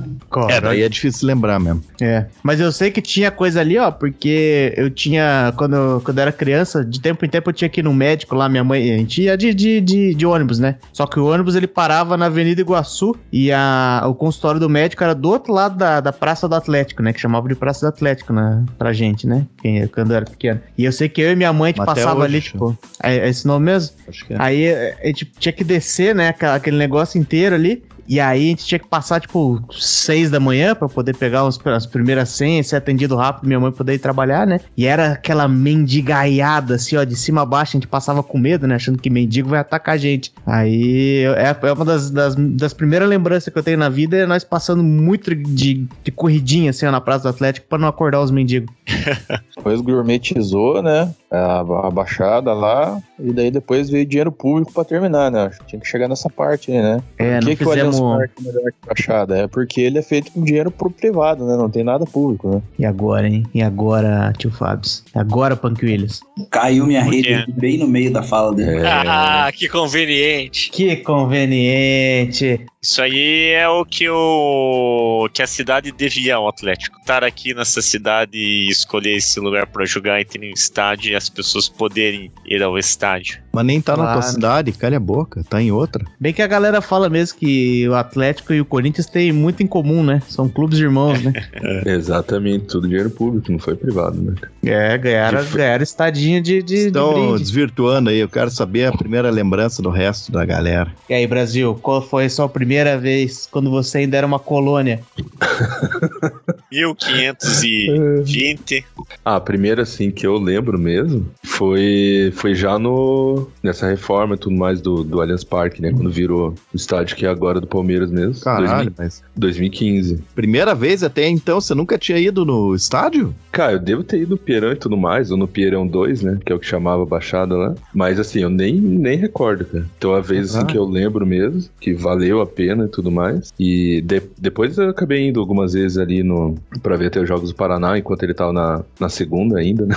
é, 0.50 0.60
daí 0.60 0.82
é 0.82 0.88
difícil 0.88 1.26
lembrar 1.26 1.58
mesmo. 1.60 1.82
É, 2.00 2.26
mas 2.42 2.60
eu 2.60 2.70
sei 2.72 2.90
que 2.90 3.00
tinha 3.00 3.30
coisa 3.30 3.60
ali, 3.60 3.78
ó, 3.78 3.90
porque 3.90 4.72
eu 4.76 4.90
tinha, 4.90 5.52
quando, 5.56 5.74
eu- 5.76 6.00
quando 6.04 6.18
eu 6.18 6.22
era 6.22 6.32
criança, 6.32 6.84
de 6.84 7.00
tempo 7.00 7.24
em 7.24 7.28
tempo 7.28 7.50
eu 7.50 7.54
tinha 7.54 7.68
que 7.68 7.80
ir 7.80 7.82
no 7.82 7.92
médico 7.94 8.34
lá, 8.34 8.48
minha 8.48 8.64
mãe, 8.64 8.92
a 8.94 8.98
gente 8.98 9.22
ia 9.22 9.36
de, 9.36 9.52
de, 9.54 9.80
de, 9.80 10.14
de 10.14 10.26
ônibus, 10.26 10.58
né? 10.58 10.76
Só 10.92 11.06
que 11.06 11.18
o 11.18 11.26
ônibus 11.26 11.54
ele 11.54 11.66
parava 11.66 12.16
na 12.16 12.26
Avenida 12.26 12.60
Iguaçu 12.60 13.16
e 13.32 13.50
a, 13.52 14.02
o 14.06 14.14
consultório 14.14 14.60
do 14.60 14.68
médico 14.68 15.02
era 15.04 15.14
do 15.14 15.28
outro 15.28 15.52
lado 15.52 15.76
da, 15.76 16.00
da 16.00 16.12
Praça 16.12 16.48
do 16.48 16.54
Atlético, 16.54 17.02
né? 17.02 17.12
Que 17.12 17.20
chamava 17.20 17.48
de 17.48 17.54
Praça 17.54 17.86
do 17.86 17.88
Atlético, 17.88 18.32
né? 18.32 18.64
Pra 18.78 18.92
gente, 18.92 19.26
né? 19.26 19.46
Quem, 19.62 19.86
quando 19.88 20.10
eu 20.10 20.16
era 20.16 20.24
pequeno. 20.26 20.60
E 20.76 20.84
eu 20.84 20.92
sei 20.92 21.08
que 21.08 21.20
eu 21.20 21.32
e 21.32 21.36
minha 21.36 21.52
mãe, 21.52 21.72
a 21.72 21.76
gente 21.76 21.86
passava 21.86 22.16
hoje, 22.20 22.24
ali, 22.26 22.40
tipo, 22.40 22.78
é, 23.02 23.16
é 23.18 23.28
esse 23.28 23.46
nome 23.46 23.66
mesmo? 23.66 23.96
Acho 24.08 24.24
que 24.26 24.34
é. 24.34 24.36
Aí 24.38 24.68
a 25.02 25.06
gente 25.06 25.24
tinha 25.38 25.52
que 25.52 25.63
descer, 25.64 26.14
né? 26.14 26.34
Aquele 26.40 26.76
negócio 26.76 27.18
inteiro 27.20 27.54
ali. 27.54 27.82
E 28.06 28.20
aí 28.20 28.44
a 28.44 28.48
gente 28.50 28.66
tinha 28.66 28.78
que 28.78 28.86
passar, 28.86 29.18
tipo, 29.18 29.64
seis 29.72 30.30
da 30.30 30.38
manhã 30.38 30.74
pra 30.74 30.86
poder 30.90 31.16
pegar 31.16 31.42
os- 31.46 31.58
as 31.66 31.86
primeiras 31.86 32.28
senhas, 32.28 32.66
ser 32.66 32.76
atendido 32.76 33.16
rápido, 33.16 33.46
minha 33.46 33.58
mãe 33.58 33.72
poder 33.72 33.94
ir 33.94 33.98
trabalhar, 33.98 34.46
né? 34.46 34.60
E 34.76 34.84
era 34.84 35.12
aquela 35.12 35.48
mendigaiada, 35.48 36.74
assim, 36.74 36.96
ó, 36.96 37.04
de 37.04 37.16
cima 37.16 37.40
a 37.40 37.46
baixo, 37.46 37.70
a 37.76 37.80
gente 37.80 37.88
passava 37.88 38.22
com 38.22 38.36
medo, 38.36 38.66
né? 38.66 38.74
Achando 38.74 38.98
que 38.98 39.08
mendigo 39.08 39.48
vai 39.48 39.58
atacar 39.60 39.94
a 39.94 39.98
gente. 39.98 40.32
Aí 40.46 41.24
é, 41.36 41.56
é 41.66 41.72
uma 41.72 41.84
das, 41.84 42.10
das, 42.10 42.34
das 42.34 42.74
primeiras 42.74 43.08
lembranças 43.08 43.50
que 43.50 43.58
eu 43.58 43.62
tenho 43.62 43.78
na 43.78 43.88
vida, 43.88 44.18
é 44.18 44.26
nós 44.26 44.44
passando 44.44 44.82
muito 44.82 45.34
de, 45.34 45.86
de 46.02 46.10
corridinha, 46.12 46.70
assim, 46.70 46.84
ó, 46.84 46.90
na 46.92 47.00
Praça 47.00 47.22
do 47.22 47.28
Atlético 47.30 47.66
pra 47.68 47.78
não 47.78 47.88
acordar 47.88 48.20
os 48.20 48.30
mendigos. 48.30 48.68
Depois 49.56 49.80
gourmetizou, 49.80 50.82
né? 50.82 51.10
A, 51.34 51.60
a 51.60 51.90
baixada 51.90 52.52
lá. 52.52 53.00
E 53.18 53.32
daí 53.32 53.50
depois 53.50 53.88
veio 53.90 54.04
dinheiro 54.06 54.32
público 54.32 54.72
pra 54.72 54.84
terminar, 54.84 55.30
né? 55.30 55.50
Tinha 55.66 55.80
que 55.80 55.86
chegar 55.86 56.08
nessa 56.08 56.28
parte 56.28 56.72
aí, 56.72 56.82
né? 56.82 57.02
É, 57.18 57.38
Por 57.38 57.44
não 57.44 57.50
que, 57.50 57.56
que 57.56 57.64
o 57.64 57.70
Allianz 57.70 57.94
fizemos... 57.94 58.16
Parque 58.18 58.34
é 58.36 58.52
melhor 58.52 58.72
que 58.72 58.76
a 58.82 58.86
baixada? 58.86 59.38
É 59.38 59.46
porque 59.46 59.80
ele 59.80 59.98
é 59.98 60.02
feito 60.02 60.32
com 60.32 60.42
dinheiro 60.42 60.70
pro 60.70 60.90
privado, 60.90 61.46
né? 61.46 61.56
Não 61.56 61.70
tem 61.70 61.84
nada 61.84 62.04
público, 62.04 62.48
né? 62.48 62.62
E 62.78 62.84
agora, 62.84 63.28
hein? 63.28 63.44
E 63.54 63.62
agora, 63.62 64.32
tio 64.36 64.50
Fábio? 64.50 64.90
E 65.14 65.18
agora, 65.18 65.56
Punk 65.56 65.84
Williams? 65.84 66.20
Caiu 66.50 66.86
minha 66.86 67.02
rede 67.02 67.44
bem 67.52 67.78
no 67.78 67.86
meio 67.86 68.12
da 68.12 68.22
fala 68.22 68.54
dele. 68.54 68.78
É. 68.78 68.86
Ah, 68.86 69.50
que 69.52 69.68
conveniente. 69.68 70.70
Que 70.70 70.96
conveniente. 70.96 72.66
Isso 72.84 73.00
aí 73.00 73.52
é 73.52 73.66
o 73.66 73.82
que 73.82 74.06
o 74.10 75.26
que 75.32 75.40
a 75.40 75.46
cidade 75.46 75.90
devia 75.90 76.34
ao 76.36 76.46
Atlético. 76.46 76.98
Estar 77.00 77.24
aqui 77.24 77.54
nessa 77.54 77.80
cidade 77.80 78.36
e 78.36 78.68
escolher 78.68 79.16
esse 79.16 79.40
lugar 79.40 79.66
pra 79.66 79.86
jogar 79.86 80.20
e 80.20 80.24
ter 80.26 80.38
um 80.38 80.52
estádio 80.52 81.12
e 81.12 81.14
as 81.14 81.30
pessoas 81.30 81.66
poderem 81.66 82.30
ir 82.44 82.62
ao 82.62 82.78
estádio. 82.78 83.38
Mas 83.54 83.64
nem 83.64 83.80
tá 83.80 83.96
na 83.96 84.02
tua 84.04 84.12
Claro. 84.14 84.32
cidade, 84.34 84.72
calha 84.72 84.98
a 84.98 85.00
boca, 85.00 85.42
tá 85.48 85.62
em 85.62 85.70
outra. 85.72 86.04
Bem 86.20 86.34
que 86.34 86.42
a 86.42 86.46
galera 86.46 86.82
fala 86.82 87.08
mesmo 87.08 87.38
que 87.38 87.88
o 87.88 87.94
Atlético 87.94 88.52
e 88.52 88.60
o 88.60 88.64
Corinthians 88.66 89.06
têm 89.06 89.32
muito 89.32 89.62
em 89.62 89.66
comum, 89.66 90.02
né? 90.04 90.20
São 90.28 90.46
clubes 90.46 90.78
irmãos, 90.78 91.22
né? 91.22 91.32
Exatamente, 91.86 92.66
tudo 92.66 92.86
dinheiro 92.86 93.10
público, 93.10 93.50
não 93.50 93.58
foi 93.58 93.76
privado, 93.76 94.20
né? 94.20 94.34
É, 94.62 94.98
ganharam, 94.98 95.38
f- 95.38 95.56
ganharam 95.56 95.82
estadinha 95.82 96.40
de, 96.42 96.62
de, 96.62 96.64
de 96.64 96.86
Estão 96.88 97.14
brinde. 97.14 97.38
desvirtuando 97.44 98.10
aí, 98.10 98.18
eu 98.18 98.28
quero 98.28 98.50
saber 98.50 98.86
a 98.86 98.92
primeira 98.92 99.30
lembrança 99.30 99.80
do 99.80 99.88
resto 99.88 100.30
da 100.30 100.44
galera. 100.44 100.92
E 101.08 101.14
aí, 101.14 101.26
Brasil, 101.26 101.74
qual 101.80 102.02
foi 102.02 102.26
a 102.26 102.30
sua 102.30 102.48
primeira 102.48 102.73
vez 103.00 103.48
quando 103.50 103.70
você 103.70 103.98
ainda 103.98 104.16
era 104.16 104.26
uma 104.26 104.38
colônia? 104.38 105.00
1520. 106.70 108.84
Ah, 109.24 109.36
a 109.36 109.40
primeira, 109.40 109.82
assim, 109.82 110.10
que 110.10 110.26
eu 110.26 110.36
lembro 110.38 110.78
mesmo 110.78 111.26
foi, 111.44 112.32
foi 112.36 112.54
já 112.54 112.78
no 112.78 113.48
nessa 113.62 113.88
reforma 113.88 114.34
e 114.34 114.38
tudo 114.38 114.56
mais 114.56 114.80
do, 114.80 115.02
do 115.04 115.20
Allianz 115.20 115.44
Parque, 115.44 115.80
né? 115.80 115.92
Quando 115.92 116.10
virou 116.10 116.54
o 116.72 116.76
estádio 116.76 117.16
que 117.16 117.26
é 117.26 117.28
agora 117.28 117.60
do 117.60 117.66
Palmeiras 117.66 118.10
mesmo. 118.10 118.40
Caralho, 118.42 118.90
2000 118.90 118.94
mas 118.98 119.22
2015. 119.36 120.22
primeira 120.34 120.74
vez 120.74 121.02
até 121.02 121.28
então, 121.28 121.60
você 121.60 121.74
nunca 121.74 121.96
tinha 121.98 122.18
ido 122.18 122.44
no 122.44 122.74
estádio? 122.74 123.34
Cara, 123.52 123.72
eu 123.74 123.78
devo 123.78 124.02
ter 124.02 124.20
ido 124.22 124.30
no 124.30 124.38
Pierão 124.38 124.72
e 124.72 124.76
tudo 124.76 124.96
mais, 124.96 125.30
ou 125.30 125.36
no 125.36 125.46
Pierão 125.46 125.86
2, 125.86 126.22
né? 126.22 126.38
Que 126.44 126.52
é 126.52 126.54
o 126.54 126.58
que 126.58 126.66
chamava 126.66 127.04
Baixada 127.06 127.54
lá. 127.56 127.74
Mas 127.94 128.18
assim, 128.18 128.40
eu 128.40 128.50
nem, 128.50 128.74
nem 128.74 129.16
recordo, 129.16 129.64
cara. 129.64 129.86
Então 129.96 130.14
a 130.14 130.20
vez 130.20 130.50
assim, 130.50 130.64
Ah. 130.64 130.66
que 130.66 130.76
eu 130.76 130.84
lembro 130.84 131.24
mesmo, 131.26 131.64
que 131.80 131.92
valeu 131.94 132.40
a 132.40 132.46
pena 132.46 132.63
e 132.66 132.88
tudo 132.88 133.10
mais. 133.10 133.52
E 133.58 134.00
de- 134.02 134.22
depois 134.38 134.76
eu 134.78 134.88
acabei 134.90 135.28
indo 135.28 135.40
algumas 135.40 135.72
vezes 135.74 135.98
ali 135.98 136.22
no 136.22 136.54
pra 136.82 136.96
ver 136.96 137.06
até 137.06 137.20
os 137.20 137.28
Jogos 137.28 137.50
do 137.50 137.54
Paraná, 137.56 137.98
enquanto 137.98 138.22
ele 138.22 138.34
tava 138.34 138.52
na, 138.52 138.82
na 138.98 139.08
segunda 139.08 139.58
ainda, 139.58 139.84
né? 139.86 139.94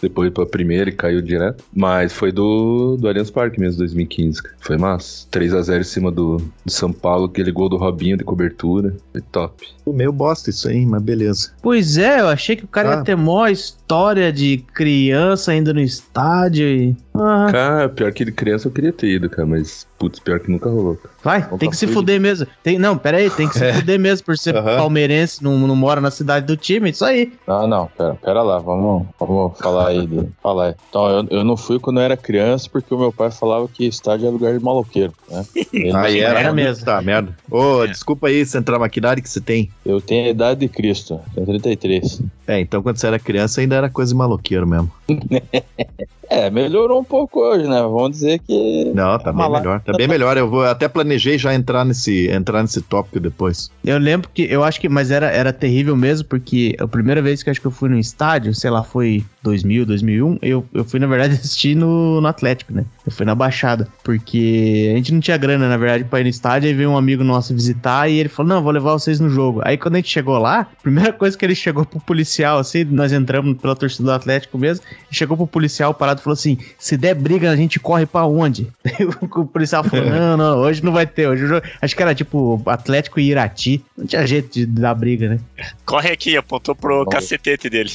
depois 0.00 0.30
pra 0.32 0.46
primeira 0.46 0.90
e 0.90 0.92
caiu 0.92 1.20
direto. 1.22 1.64
Mas 1.74 2.12
foi 2.12 2.30
do, 2.32 2.96
do 2.96 3.08
Allianz 3.08 3.30
Parque 3.30 3.58
mesmo, 3.60 3.78
2015. 3.78 4.42
cara. 4.42 4.54
Foi 4.60 4.76
massa. 4.76 5.26
3x0 5.30 5.80
em 5.80 5.84
cima 5.84 6.10
do, 6.10 6.36
do 6.64 6.72
São 6.72 6.92
Paulo, 6.92 7.26
aquele 7.26 7.50
gol 7.52 7.68
do 7.68 7.76
Robinho 7.76 8.16
de 8.16 8.24
cobertura. 8.24 8.94
Foi 9.12 9.20
top. 9.20 9.66
Pô, 9.84 9.92
Meio 9.92 10.12
bosta 10.12 10.50
isso 10.50 10.68
aí, 10.68 10.84
mas 10.84 11.02
beleza. 11.02 11.50
Pois 11.62 11.96
é, 11.96 12.20
eu 12.20 12.28
achei 12.28 12.56
que 12.56 12.64
o 12.64 12.68
cara 12.68 12.94
Ah. 12.94 12.96
ia 12.98 13.04
ter 13.04 13.16
mó 13.16 13.46
história 13.46 14.32
de 14.32 14.58
criança 14.74 15.52
ainda 15.52 15.72
no 15.72 15.80
estádio 15.80 16.66
e... 16.66 16.96
Ah, 17.14 17.48
Cara, 17.50 17.88
pior 17.88 18.12
que 18.12 18.24
de 18.24 18.32
criança 18.32 18.68
eu 18.68 18.72
queria 18.72 18.92
ter 18.92 19.08
ido, 19.08 19.30
cara, 19.30 19.46
mas 19.46 19.86
putz, 19.98 20.18
pior 20.18 20.38
que 20.40 20.50
nunca 20.50 20.68
rolou. 20.68 20.96
cara. 20.96 21.14
Vai, 21.26 21.58
tem 21.58 21.68
que 21.68 21.76
se 21.76 21.86
fuder 21.88 22.20
mesmo. 22.20 22.46
Tem, 22.62 22.78
não, 22.78 22.96
pera 22.96 23.18
aí, 23.18 23.28
tem 23.28 23.48
que 23.48 23.58
se 23.58 23.72
fuder 23.74 23.98
mesmo 23.98 24.24
por 24.24 24.38
ser 24.38 24.56
Aham. 24.56 24.76
palmeirense, 24.76 25.42
não, 25.42 25.58
não 25.66 25.74
mora 25.76 26.00
na 26.00 26.10
cidade 26.10 26.46
do 26.46 26.56
time, 26.56 26.90
isso 26.90 27.04
aí. 27.04 27.32
Ah, 27.46 27.66
não, 27.66 27.88
pera, 27.88 28.14
pera 28.14 28.42
lá, 28.42 28.58
vamos, 28.60 29.08
vamos 29.18 29.58
falar 29.58 29.88
aí. 29.88 30.06
De, 30.06 30.26
falar 30.42 30.68
aí. 30.68 30.74
Então, 30.88 31.08
eu, 31.08 31.26
eu 31.38 31.44
não 31.44 31.56
fui 31.56 31.78
quando 31.80 31.98
eu 31.98 32.04
era 32.04 32.16
criança 32.16 32.68
porque 32.72 32.94
o 32.94 32.98
meu 32.98 33.12
pai 33.12 33.30
falava 33.30 33.68
que 33.72 33.84
estádio 33.86 34.26
é 34.26 34.30
lugar 34.30 34.56
de 34.56 34.64
maloqueiro, 34.64 35.12
né? 35.28 35.42
Ele- 35.72 35.96
Aí 35.96 36.20
era 36.20 36.40
era, 36.40 36.52
mesmo. 36.52 36.84
Tá, 36.84 37.02
merda. 37.02 37.36
Ô, 37.50 37.86
desculpa 37.86 38.28
aí, 38.28 38.46
Central 38.46 38.78
Maquinário, 38.80 39.22
que 39.22 39.28
você 39.28 39.40
tem. 39.40 39.70
Eu 39.84 40.00
tenho 40.00 40.26
a 40.26 40.30
idade 40.30 40.60
de 40.60 40.68
Cristo, 40.68 41.20
tenho 41.34 41.46
33. 41.46 42.22
É, 42.46 42.60
então 42.60 42.82
quando 42.82 42.98
você 42.98 43.06
era 43.08 43.18
criança 43.18 43.60
ainda 43.60 43.74
era 43.74 43.90
coisa 43.90 44.12
de 44.12 44.16
maloqueiro 44.18 44.66
mesmo. 44.66 44.90
É, 46.28 46.50
melhorou 46.50 47.00
um 47.00 47.04
pouco 47.04 47.40
hoje, 47.40 47.68
né? 47.68 47.80
Vamos 47.82 48.12
dizer 48.12 48.40
que. 48.40 48.92
Não, 48.94 49.18
tá 49.18 49.32
bem 49.32 49.50
melhor. 49.50 49.80
Tá 49.80 49.92
bem 49.92 50.08
melhor. 50.08 50.36
Eu 50.36 50.48
vou 50.48 50.64
até 50.64 50.88
planejei 50.88 51.38
já 51.38 51.54
entrar 51.54 51.84
nesse, 51.84 52.28
entrar 52.28 52.62
nesse 52.62 52.82
tópico 52.82 53.20
depois. 53.20 53.70
Eu 53.84 53.98
lembro 53.98 54.28
que, 54.32 54.42
eu 54.42 54.64
acho 54.64 54.80
que, 54.80 54.88
mas 54.88 55.10
era, 55.10 55.30
era 55.30 55.52
terrível 55.52 55.96
mesmo, 55.96 56.26
porque 56.28 56.76
a 56.78 56.86
primeira 56.86 57.22
vez 57.22 57.42
que 57.42 57.48
eu 57.48 57.52
acho 57.52 57.60
que 57.60 57.66
eu 57.66 57.70
fui 57.70 57.88
no 57.88 57.98
estádio, 57.98 58.54
sei 58.54 58.70
lá, 58.70 58.82
foi 58.82 59.24
2000, 59.42 59.86
2001, 59.86 60.38
eu, 60.42 60.64
eu 60.74 60.84
fui, 60.84 60.98
na 60.98 61.06
verdade, 61.06 61.34
assistir 61.38 61.74
no, 61.74 62.20
no 62.20 62.26
Atlético, 62.26 62.72
né? 62.72 62.84
Eu 63.06 63.12
fui 63.12 63.24
na 63.24 63.36
Baixada, 63.36 63.88
porque 64.02 64.90
a 64.92 64.96
gente 64.96 65.14
não 65.14 65.20
tinha 65.20 65.36
grana, 65.36 65.68
na 65.68 65.76
verdade, 65.76 66.02
pra 66.02 66.18
ir 66.18 66.24
no 66.24 66.28
estádio. 66.28 66.68
Aí 66.68 66.74
veio 66.74 66.90
um 66.90 66.96
amigo 66.96 67.22
nosso 67.22 67.54
visitar 67.54 68.08
e 68.10 68.18
ele 68.18 68.28
falou: 68.28 68.48
Não, 68.48 68.62
vou 68.62 68.72
levar 68.72 68.92
vocês 68.92 69.20
no 69.20 69.30
jogo. 69.30 69.60
Aí 69.64 69.78
quando 69.78 69.94
a 69.94 69.98
gente 69.98 70.10
chegou 70.10 70.36
lá, 70.38 70.60
a 70.60 70.82
primeira 70.82 71.12
coisa 71.14 71.38
que 71.38 71.44
ele 71.44 71.54
chegou 71.54 71.84
pro 71.86 72.00
policial, 72.00 72.58
assim, 72.58 72.82
nós 72.82 73.12
entramos 73.12 73.56
pela 73.58 73.76
torcida 73.76 74.02
do 74.02 74.10
Atlético 74.10 74.58
mesmo, 74.58 74.84
chegou 75.08 75.36
pro 75.36 75.46
policial 75.46 75.94
parado 75.94 76.20
e 76.20 76.24
falou 76.24 76.34
assim: 76.34 76.58
Se 76.78 76.96
der 76.96 77.14
briga, 77.14 77.48
a 77.48 77.56
gente 77.56 77.78
corre 77.78 78.06
pra 78.06 78.26
onde? 78.26 78.66
o 79.20 79.46
policial 79.46 79.84
falou: 79.84 80.06
Não, 80.10 80.36
não, 80.36 80.58
hoje 80.58 80.82
não 80.82 80.92
vai 80.92 81.06
ter. 81.06 81.28
Hoje 81.28 81.44
o 81.44 81.48
jogo... 81.48 81.64
Acho 81.80 81.94
que 81.94 82.02
era 82.02 82.14
tipo 82.14 82.60
Atlético 82.66 83.20
e 83.20 83.30
Irati. 83.30 83.84
Não 83.96 84.04
tinha 84.04 84.26
jeito 84.26 84.52
de 84.52 84.66
dar 84.66 84.94
briga, 84.94 85.28
né? 85.28 85.40
Corre 85.84 86.10
aqui, 86.10 86.36
apontou 86.36 86.74
pro 86.74 87.06
cacetete 87.06 87.70
dele. 87.70 87.92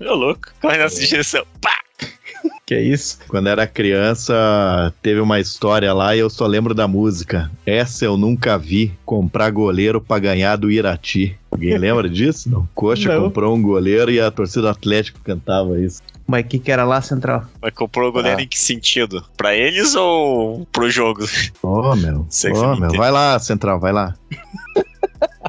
Ô, 0.00 0.14
louco, 0.14 0.52
corre 0.60 0.78
nessa 0.78 1.04
direção. 1.04 1.44
Pá! 1.60 1.82
Que 2.64 2.74
é 2.74 2.80
isso? 2.82 3.18
Quando 3.28 3.48
era 3.48 3.66
criança, 3.66 4.94
teve 5.02 5.20
uma 5.20 5.40
história 5.40 5.92
lá 5.92 6.14
e 6.14 6.20
eu 6.20 6.30
só 6.30 6.46
lembro 6.46 6.72
da 6.74 6.86
música. 6.86 7.50
Essa 7.66 8.04
eu 8.04 8.16
nunca 8.16 8.56
vi, 8.56 8.92
comprar 9.04 9.50
goleiro 9.50 10.00
pra 10.00 10.18
ganhar 10.18 10.56
do 10.56 10.70
Irati. 10.70 11.36
Alguém 11.50 11.76
lembra 11.76 12.08
disso? 12.08 12.48
Não. 12.48 12.68
Coxa 12.74 13.12
Não. 13.14 13.24
comprou 13.24 13.54
um 13.54 13.60
goleiro 13.60 14.10
e 14.10 14.20
a 14.20 14.30
torcida 14.30 14.62
do 14.62 14.68
Atlético 14.68 15.20
cantava 15.24 15.78
isso. 15.80 16.00
Mas 16.26 16.44
o 16.44 16.48
que, 16.48 16.58
que 16.60 16.70
era 16.72 16.84
lá, 16.84 17.02
Central? 17.02 17.44
Mas 17.60 17.74
comprou 17.74 18.08
o 18.08 18.12
goleiro 18.12 18.38
Ah. 18.38 18.42
em 18.42 18.48
que 18.48 18.58
sentido? 18.58 19.24
Pra 19.36 19.54
eles 19.54 19.94
ou 19.96 20.64
pro 20.72 20.88
jogo? 20.88 21.24
Ô, 21.62 21.94
meu. 21.96 22.24
Sei 22.30 22.52
que 22.52 22.58
Ô, 22.58 22.62
não 22.62 22.76
meu. 22.80 22.92
Vai 22.92 23.10
lá, 23.10 23.38
Central, 23.40 23.78
vai 23.80 23.92
lá. 23.92 24.14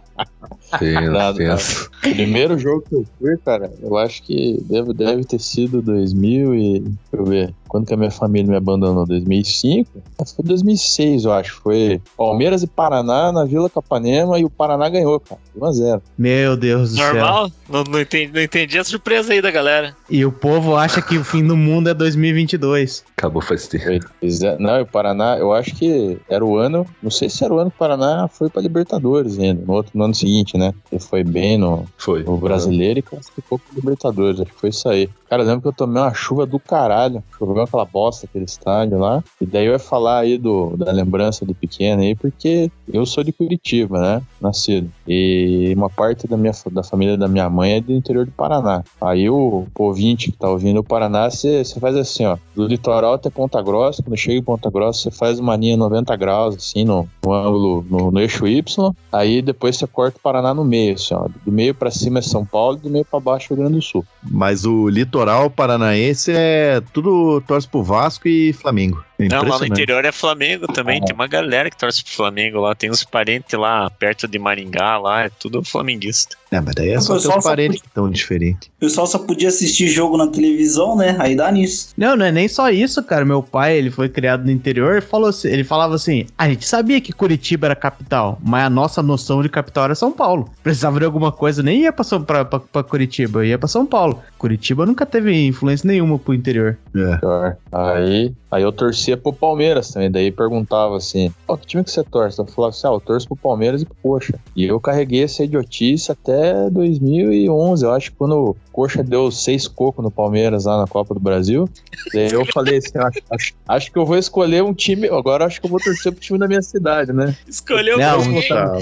Tenso, 0.79 1.33
tenso. 1.35 1.89
Primeiro 2.01 2.57
jogo 2.57 2.83
que 2.87 2.95
eu 2.95 3.05
fui, 3.17 3.37
cara, 3.43 3.71
eu 3.81 3.97
acho 3.97 4.23
que 4.23 4.57
deve, 4.69 4.93
deve 4.93 5.23
ter 5.25 5.39
sido 5.39 5.81
2000 5.81 6.55
e... 6.55 6.79
Deixa 6.79 6.97
eu 7.13 7.25
ver. 7.25 7.53
Quando 7.73 7.87
que 7.87 7.93
a 7.95 7.97
minha 7.97 8.11
família 8.11 8.51
me 8.51 8.55
abandonou? 8.55 9.03
2005? 9.03 9.89
Ah, 10.19 10.23
Foi 10.23 10.45
2006, 10.45 11.25
eu 11.25 11.33
acho. 11.33 11.59
Foi 11.59 11.99
Palmeiras 12.15 12.61
e 12.61 12.67
Paraná 12.67 13.31
na 13.31 13.45
Vila 13.45 13.67
Capanema 13.67 14.37
e 14.37 14.45
o 14.45 14.49
Paraná 14.49 14.87
ganhou, 14.89 15.19
cara. 15.19 15.41
1x0. 15.57 15.99
Meu 16.15 16.55
Deus 16.55 16.91
do 16.91 16.97
céu. 16.97 17.13
Normal? 17.15 17.51
Não, 17.67 17.83
não, 17.85 17.99
entendi, 17.99 18.31
não 18.31 18.41
entendi 18.43 18.77
a 18.77 18.83
surpresa 18.83 19.33
aí 19.33 19.41
da 19.41 19.49
galera. 19.49 19.95
E 20.07 20.23
o 20.23 20.31
povo 20.31 20.75
acha 20.75 21.01
que 21.01 21.17
o 21.17 21.23
fim 21.23 21.43
do 21.43 21.57
mundo 21.57 21.89
é 21.89 21.95
2022. 21.95 23.03
Acabou 23.17 23.41
faz 23.41 23.65
tempo. 23.67 24.05
É. 24.21 24.57
Não, 24.59 24.77
e 24.77 24.81
o 24.81 24.85
Paraná, 24.85 25.39
eu 25.39 25.51
acho 25.51 25.73
que 25.73 26.19
era 26.29 26.45
o 26.45 26.57
ano. 26.57 26.85
Não 27.01 27.09
sei 27.09 27.27
se 27.27 27.43
era 27.43 27.51
o 27.51 27.57
ano 27.57 27.71
que 27.71 27.77
o 27.77 27.79
Paraná 27.79 28.27
foi 28.27 28.51
pra 28.51 28.61
Libertadores 28.61 29.39
ainda. 29.39 29.63
No, 29.65 29.73
outro, 29.73 29.91
no 29.95 30.03
ano 30.03 30.13
seguinte, 30.13 30.59
né? 30.59 30.75
Ele 30.91 31.01
foi 31.01 31.23
bem 31.23 31.57
no, 31.57 31.85
Foi. 31.97 32.21
no 32.21 32.37
brasileiro 32.37 32.99
e 32.99 33.01
classificou 33.01 33.57
pro 33.57 33.75
Libertadores. 33.75 34.39
Acho 34.41 34.51
que 34.51 34.59
foi 34.59 34.69
isso 34.69 34.87
aí. 34.87 35.09
Cara, 35.33 35.41
eu 35.41 35.47
lembro 35.47 35.63
que 35.63 35.67
eu 35.67 35.73
tomei 35.73 35.99
uma 35.99 36.13
chuva 36.13 36.45
do 36.45 36.59
caralho. 36.59 37.23
Choveu 37.39 37.63
aquela 37.63 37.85
bosta, 37.85 38.27
aquele 38.27 38.45
estádio 38.45 38.99
lá. 38.99 39.23
E 39.41 39.47
daí 39.47 39.65
eu 39.65 39.73
ia 39.73 39.79
falar 39.79 40.19
aí 40.19 40.37
do, 40.37 40.77
da 40.77 40.91
lembrança 40.91 41.43
de 41.43 41.55
pequeno 41.55 42.03
aí, 42.03 42.13
porque 42.13 42.69
eu 42.87 43.03
sou 43.03 43.23
de 43.23 43.33
Curitiba, 43.33 43.99
né? 43.99 44.21
Nascido. 44.39 44.91
E 45.07 45.73
uma 45.75 45.89
parte 45.89 46.27
da, 46.27 46.37
minha, 46.37 46.53
da 46.71 46.83
família 46.83 47.17
da 47.17 47.27
minha 47.27 47.49
mãe 47.49 47.73
é 47.73 47.81
do 47.81 47.91
interior 47.91 48.25
do 48.25 48.31
Paraná. 48.31 48.83
Aí 49.01 49.29
o, 49.29 49.65
ouvinte 49.77 50.31
que 50.31 50.37
tá 50.37 50.49
ouvindo 50.49 50.79
o 50.79 50.83
Paraná, 50.83 51.29
você 51.29 51.63
faz 51.79 51.95
assim, 51.95 52.25
ó. 52.25 52.37
Do 52.55 52.65
litoral 52.65 53.13
até 53.13 53.29
Ponta 53.29 53.61
Grossa. 53.61 54.01
Quando 54.01 54.17
chega 54.17 54.37
em 54.37 54.43
Ponta 54.43 54.69
Grossa, 54.69 55.03
você 55.03 55.11
faz 55.11 55.39
uma 55.39 55.55
linha 55.55 55.75
90 55.75 56.15
graus, 56.15 56.55
assim, 56.55 56.85
no, 56.85 57.07
no 57.23 57.33
ângulo, 57.33 57.85
no, 57.89 58.11
no 58.11 58.19
eixo 58.19 58.47
Y. 58.47 58.93
Aí 59.11 59.41
depois 59.41 59.77
você 59.77 59.87
corta 59.87 60.17
o 60.17 60.21
Paraná 60.21 60.53
no 60.53 60.63
meio, 60.63 60.95
assim, 60.95 61.13
ó. 61.13 61.27
Do 61.45 61.51
meio 61.51 61.75
pra 61.75 61.91
cima 61.91 62.19
é 62.19 62.21
São 62.21 62.45
Paulo, 62.45 62.77
do 62.77 62.89
meio 62.89 63.05
pra 63.05 63.19
baixo 63.19 63.53
é 63.53 63.55
Rio 63.55 63.63
Grande 63.63 63.79
do 63.79 63.81
Sul. 63.81 64.05
Mas 64.23 64.65
o 64.65 64.87
litoral 64.87 65.49
paranaense 65.49 66.31
é 66.31 66.81
tudo 66.93 67.41
torce 67.41 67.67
pro 67.67 67.83
Vasco 67.83 68.27
e 68.27 68.53
Flamengo. 68.53 69.03
É 69.25 69.29
Não, 69.29 69.43
lá 69.43 69.59
no 69.59 69.65
interior 69.65 70.03
é 70.05 70.11
Flamengo 70.11 70.67
também. 70.67 70.99
Ah. 71.01 71.05
Tem 71.05 71.15
uma 71.15 71.27
galera 71.27 71.69
que 71.69 71.77
torce 71.77 72.03
pro 72.03 72.13
Flamengo 72.13 72.59
lá. 72.59 72.75
Tem 72.75 72.89
uns 72.89 73.03
parentes 73.03 73.57
lá 73.57 73.89
perto 73.89 74.27
de 74.27 74.39
Maringá 74.39 74.97
lá. 74.97 75.23
É 75.23 75.29
tudo 75.29 75.63
flamenguista. 75.63 76.35
É, 76.53 76.61
mas 76.61 76.75
daí 76.75 76.89
é 76.89 76.99
só 76.99 77.17
teus 77.17 77.43
parentes 77.43 77.81
que 77.81 77.87
estão 77.87 78.09
diferentes. 78.09 78.69
O 78.77 78.79
pessoal 78.79 79.07
só 79.07 79.17
podia 79.17 79.49
assistir 79.49 79.87
jogo 79.87 80.17
na 80.17 80.27
televisão, 80.27 80.95
né? 80.95 81.15
Aí 81.19 81.35
dá 81.35 81.51
nisso. 81.51 81.89
Não, 81.97 82.15
não 82.15 82.25
é 82.25 82.31
nem 82.31 82.47
só 82.47 82.69
isso, 82.69 83.01
cara. 83.01 83.25
Meu 83.25 83.41
pai, 83.41 83.75
ele 83.75 83.89
foi 83.89 84.07
criado 84.07 84.45
no 84.45 84.51
interior 84.51 84.97
e 84.97 85.01
falou 85.01 85.29
assim, 85.29 85.47
ele 85.47 85.63
falava 85.63 85.95
assim: 85.95 86.27
a 86.37 86.47
gente 86.47 86.67
sabia 86.67 87.01
que 87.01 87.11
Curitiba 87.11 87.67
era 87.67 87.75
capital, 87.75 88.37
mas 88.43 88.65
a 88.65 88.69
nossa 88.69 89.01
noção 89.01 89.41
de 89.41 89.49
capital 89.49 89.85
era 89.85 89.95
São 89.95 90.11
Paulo. 90.11 90.47
Precisava 90.61 90.99
de 90.99 91.05
alguma 91.05 91.31
coisa, 91.31 91.63
nem 91.63 91.81
ia 91.81 91.91
pra, 91.91 92.03
São, 92.03 92.21
pra, 92.21 92.45
pra, 92.45 92.59
pra 92.59 92.83
Curitiba, 92.83 93.43
ia 93.43 93.57
pra 93.57 93.67
São 93.67 93.85
Paulo. 93.85 94.21
Curitiba 94.37 94.85
nunca 94.85 95.07
teve 95.07 95.47
influência 95.47 95.87
nenhuma 95.87 96.19
pro 96.19 96.35
interior. 96.35 96.77
É. 96.95 97.55
Aí, 97.71 98.33
aí 98.51 98.61
eu 98.61 98.71
torcia 99.13 99.17
pro 99.17 99.33
Palmeiras 99.33 99.91
também. 99.91 100.09
Daí 100.11 100.31
perguntava 100.31 100.97
assim: 100.97 101.33
Ó, 101.47 101.55
que 101.55 101.67
time 101.67 101.83
que 101.83 101.91
você 101.91 102.03
torce? 102.03 102.39
Eu 102.39 102.45
falava 102.45 102.71
assim: 102.71 102.87
ah, 102.87 102.91
eu 102.91 102.99
torço 102.99 103.27
pro 103.27 103.35
Palmeiras 103.37 103.81
e 103.81 103.85
pro 103.85 103.95
Coxa. 104.01 104.39
E 104.55 104.65
eu 104.65 104.79
carreguei 104.79 105.23
essa 105.23 105.43
idiotice 105.43 106.11
até 106.11 106.69
2011. 106.69 107.85
Eu 107.85 107.91
acho 107.91 108.11
que 108.11 108.17
quando 108.17 108.35
o 108.35 108.55
Coxa 108.71 109.03
deu 109.03 109.31
seis 109.31 109.67
cocos 109.67 110.03
no 110.03 110.11
Palmeiras 110.11 110.65
lá 110.65 110.79
na 110.79 110.87
Copa 110.87 111.13
do 111.13 111.19
Brasil. 111.19 111.69
Daí 112.13 112.31
eu 112.31 112.45
falei 112.45 112.77
assim: 112.77 112.97
acho, 112.97 113.19
acho, 113.31 113.53
acho 113.67 113.91
que 113.91 113.97
eu 113.97 114.05
vou 114.05 114.17
escolher 114.17 114.63
um 114.63 114.73
time. 114.73 115.07
Agora 115.07 115.45
acho 115.45 115.59
que 115.59 115.65
eu 115.65 115.71
vou 115.71 115.79
torcer 115.79 116.11
pro 116.11 116.21
time 116.21 116.39
da 116.39 116.47
minha 116.47 116.61
cidade, 116.61 117.13
né? 117.13 117.35
Escolheu 117.47 117.97
Não, 117.97 118.21
bem, 118.21 118.37
hein? 118.37 118.47
Tá. 118.47 118.79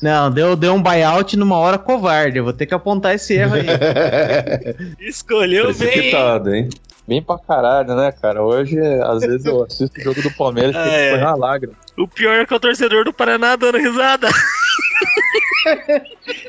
Não, 0.00 0.30
deu, 0.30 0.54
deu 0.54 0.74
um 0.74 0.82
buyout 0.82 1.36
numa 1.36 1.56
hora 1.56 1.76
covarde. 1.76 2.38
Eu 2.38 2.44
vou 2.44 2.52
ter 2.52 2.66
que 2.66 2.74
apontar 2.74 3.16
esse 3.16 3.34
erro 3.34 3.54
aí. 3.54 3.66
Escolheu 5.00 5.74
bem. 5.74 6.12
hein? 6.54 6.68
Bem 7.08 7.22
pra 7.22 7.38
caralho, 7.38 7.96
né, 7.96 8.12
cara? 8.12 8.42
Hoje, 8.42 8.78
às 9.02 9.22
vezes, 9.22 9.46
eu 9.46 9.64
assisto 9.64 9.98
o 9.98 10.04
jogo 10.04 10.20
do 10.20 10.30
Palmeiras 10.32 10.76
e 10.76 10.78
é. 10.78 11.10
correr 11.12 11.24
uma 11.24 11.36
lágrima. 11.36 11.72
O 11.96 12.06
pior 12.06 12.34
é 12.34 12.44
que 12.44 12.52
é 12.52 12.56
o 12.56 12.60
torcedor 12.60 13.06
do 13.06 13.14
Paraná 13.14 13.56
dando 13.56 13.78
risada. 13.78 14.28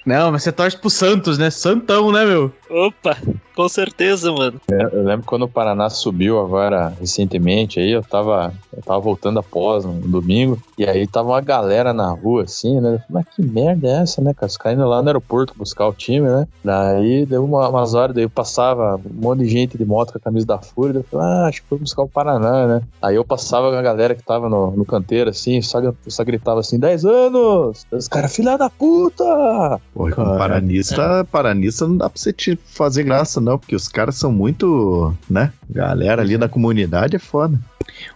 Não, 0.06 0.32
mas 0.32 0.44
você 0.44 0.52
torce 0.52 0.78
pro 0.78 0.90
Santos, 0.90 1.38
né? 1.38 1.50
Santão, 1.50 2.12
né, 2.12 2.26
meu? 2.26 2.52
Opa, 2.70 3.18
com 3.56 3.68
certeza, 3.68 4.32
mano. 4.32 4.60
Eu 4.70 5.04
lembro 5.04 5.26
quando 5.26 5.44
o 5.44 5.48
Paraná 5.48 5.90
subiu 5.90 6.40
agora 6.40 6.94
recentemente 7.00 7.80
aí, 7.80 7.92
eu 7.92 8.04
tava, 8.04 8.54
eu 8.76 8.84
tava 8.84 9.00
voltando 9.00 9.40
após 9.40 9.86
no 9.86 9.94
domingo, 10.02 10.60
e 10.78 10.86
aí 10.86 11.08
tava 11.08 11.30
uma 11.30 11.42
galera 11.42 11.92
na 11.92 12.12
rua 12.12 12.44
assim, 12.44 12.80
né? 12.80 12.96
Eu 12.96 13.00
falei, 13.00 13.06
Mas 13.10 13.26
que 13.36 13.42
merda 13.42 13.88
é 13.88 14.02
essa, 14.02 14.22
né, 14.22 14.34
cara? 14.34 14.48
Os 14.48 14.58
caras 14.58 14.78
indo 14.78 14.88
lá 14.88 15.02
no 15.02 15.08
aeroporto 15.08 15.56
buscar 15.58 15.88
o 15.88 15.94
time, 15.94 16.28
né? 16.28 16.48
Daí 16.64 17.26
deu 17.26 17.44
uma, 17.44 17.68
umas 17.70 17.94
horas, 17.94 18.16
daí 18.16 18.26
eu 18.26 18.30
passava 18.30 18.98
um 18.98 19.22
monte 19.22 19.40
de 19.40 19.50
gente 19.50 19.78
de 19.78 19.86
moto 19.86 20.12
com 20.12 20.20
a 20.20 20.22
camisa 20.22 20.46
da 20.46 20.60
Fúria, 20.60 20.94
daí 20.94 21.02
eu 21.02 21.08
falei, 21.10 21.28
ah, 21.28 21.48
acho 21.48 21.62
que 21.62 21.68
foi 21.68 21.80
buscar 21.80 22.04
o 22.04 22.10
Paraná, 22.10 22.68
né? 22.68 22.82
Aí 23.02 23.16
eu 23.16 23.26
passava 23.26 23.72
com 23.72 23.78
a 23.78 23.82
galera 23.82 24.14
que 24.14 24.24
tava 24.24 24.48
no, 24.48 24.72
no 24.72 24.86
canteiro 24.86 25.30
assim, 25.30 25.62
só, 25.62 25.80
só 26.08 26.24
gritava 26.24 26.60
assim, 26.60 26.78
10 26.78 27.06
anos! 27.06 27.86
Os 27.92 28.08
caras, 28.08 28.36
filha 28.36 28.58
da 28.58 28.70
puta! 28.70 28.99
Pô, 29.94 30.10
e 30.10 30.12
com 30.12 30.24
paranista, 30.38 31.26
paranista 31.32 31.88
não 31.88 31.98
dá 31.98 32.10
pra 32.10 32.20
você 32.20 32.34
te 32.34 32.58
fazer 32.66 33.04
graça, 33.04 33.40
não, 33.40 33.58
porque 33.58 33.76
os 33.76 33.88
caras 33.88 34.16
são 34.16 34.32
muito, 34.32 35.14
né? 35.30 35.52
Galera 35.70 36.22
ali 36.22 36.38
da 36.38 36.50
comunidade 36.50 37.16
é 37.16 37.20
foda. 37.20 37.60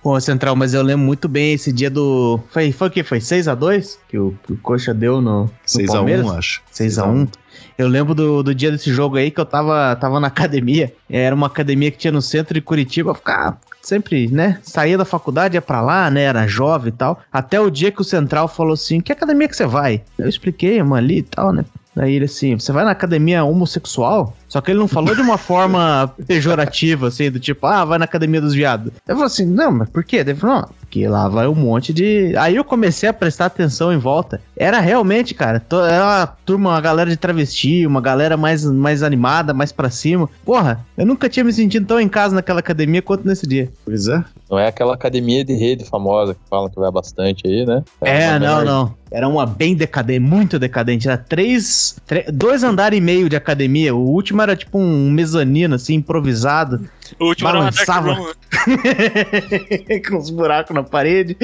Ô, 0.03 0.19
Central, 0.19 0.55
mas 0.55 0.73
eu 0.73 0.81
lembro 0.81 1.05
muito 1.05 1.27
bem 1.27 1.53
esse 1.53 1.71
dia 1.71 1.89
do. 1.89 2.39
Foi, 2.49 2.71
foi 2.71 2.87
o 2.87 2.91
quê? 2.91 3.03
Foi 3.03 3.19
6x2 3.19 3.97
que 4.07 4.17
o, 4.17 4.37
que 4.45 4.53
o 4.53 4.57
Coxa 4.57 4.93
deu 4.93 5.21
no, 5.21 5.45
no 5.45 5.51
6x1, 5.67 5.87
Palmeiras? 5.87 6.31
acho. 6.31 6.61
6x1. 6.73 7.29
Eu 7.77 7.87
lembro 7.87 8.13
do, 8.13 8.43
do 8.43 8.53
dia 8.53 8.71
desse 8.71 8.91
jogo 8.93 9.17
aí 9.17 9.31
que 9.31 9.39
eu 9.39 9.45
tava, 9.45 9.95
tava 9.95 10.19
na 10.19 10.27
academia. 10.33 10.93
Era 11.09 11.33
uma 11.35 11.47
academia 11.47 11.91
que 11.91 11.97
tinha 11.97 12.11
no 12.11 12.21
centro 12.21 12.53
de 12.53 12.61
Curitiba. 12.61 13.11
Eu 13.11 13.15
ficava 13.15 13.57
sempre, 13.83 14.27
né? 14.27 14.59
Saía 14.63 14.97
da 14.97 15.05
faculdade, 15.05 15.55
ia 15.55 15.61
pra 15.61 15.81
lá, 15.81 16.09
né? 16.09 16.23
Era 16.23 16.47
jovem 16.47 16.89
e 16.89 16.95
tal. 16.97 17.21
Até 17.31 17.59
o 17.59 17.69
dia 17.69 17.91
que 17.91 18.01
o 18.01 18.05
Central 18.05 18.47
falou 18.47 18.73
assim: 18.73 18.99
Que 18.99 19.11
academia 19.11 19.47
que 19.47 19.55
você 19.55 19.65
vai? 19.65 20.01
Eu 20.17 20.27
expliquei, 20.27 20.81
uma 20.81 20.97
ali 20.97 21.19
e 21.19 21.23
tal, 21.23 21.51
né? 21.51 21.65
Daí 21.95 22.15
ele 22.15 22.25
assim, 22.25 22.57
você 22.57 22.71
vai 22.71 22.83
na 22.83 22.91
academia 22.91 23.43
homossexual? 23.43 24.35
Só 24.47 24.61
que 24.61 24.71
ele 24.71 24.79
não 24.79 24.87
falou 24.87 25.15
de 25.15 25.21
uma 25.21 25.37
forma 25.37 26.11
pejorativa, 26.25 27.07
assim, 27.07 27.29
do 27.29 27.39
tipo, 27.39 27.67
ah, 27.67 27.85
vai 27.85 27.99
na 27.99 28.05
academia 28.05 28.41
dos 28.41 28.55
viados. 28.55 28.91
Eu 29.07 29.15
falei 29.15 29.27
assim, 29.27 29.45
não, 29.45 29.71
mas 29.71 29.89
por 29.89 30.03
quê? 30.03 30.17
Ele 30.17 30.33
falou, 30.33 30.61
não, 30.61 30.69
porque 30.93 31.07
lá 31.07 31.27
vai 31.27 31.47
um 31.47 31.55
monte 31.55 31.91
de. 31.91 32.35
Aí 32.37 32.55
eu 32.55 32.63
comecei 32.63 33.09
a 33.09 33.13
prestar 33.13 33.47
atenção 33.47 33.91
em 33.91 33.97
volta. 33.97 34.39
Era 34.55 34.79
realmente, 34.79 35.33
cara, 35.33 35.59
to- 35.59 35.81
era 35.81 36.03
uma 36.03 36.27
turma, 36.45 36.69
uma 36.69 36.79
galera 36.81 37.09
de 37.09 37.17
travesti, 37.17 37.87
uma 37.87 37.99
galera 37.99 38.37
mais, 38.37 38.63
mais 38.63 39.01
animada, 39.01 39.55
mais 39.55 39.71
pra 39.71 39.89
cima. 39.89 40.29
Porra, 40.45 40.85
eu 40.95 41.03
nunca 41.03 41.27
tinha 41.27 41.43
me 41.43 41.51
sentido 41.51 41.87
tão 41.87 41.99
em 41.99 42.07
casa 42.07 42.35
naquela 42.35 42.59
academia 42.59 43.01
quanto 43.01 43.27
nesse 43.27 43.47
dia. 43.47 43.71
Pois 43.83 44.07
é. 44.07 44.23
Não 44.51 44.59
é 44.59 44.67
aquela 44.67 44.93
academia 44.93 45.43
de 45.43 45.53
rede 45.53 45.83
famosa 45.83 46.35
que 46.35 46.39
falam 46.47 46.69
que 46.69 46.79
vai 46.79 46.91
bastante 46.91 47.47
aí, 47.47 47.65
né? 47.65 47.81
É, 48.01 48.29
uma 48.29 48.39
não, 48.39 48.63
não. 48.65 48.95
Era 49.11 49.27
uma 49.27 49.45
bem 49.47 49.75
decadente, 49.75 50.19
muito 50.19 50.59
decadente. 50.59 51.07
Era 51.07 51.17
três, 51.17 51.95
tre- 52.05 52.25
dois 52.31 52.63
andares 52.63 52.97
e 52.97 53.01
meio 53.01 53.27
de 53.29 53.35
academia. 53.35 53.95
O 53.95 53.99
último 53.99 54.41
era 54.43 54.55
tipo 54.55 54.77
um 54.77 55.09
mezanino, 55.11 55.73
assim, 55.75 55.95
improvisado. 55.95 56.81
O 57.19 57.25
último 57.25 57.49
uma 57.49 57.59
Balançava. 57.59 58.15
Com 60.09 60.17
os 60.17 60.29
buracos 60.29 60.75
na 60.75 60.83
parede. 60.83 61.37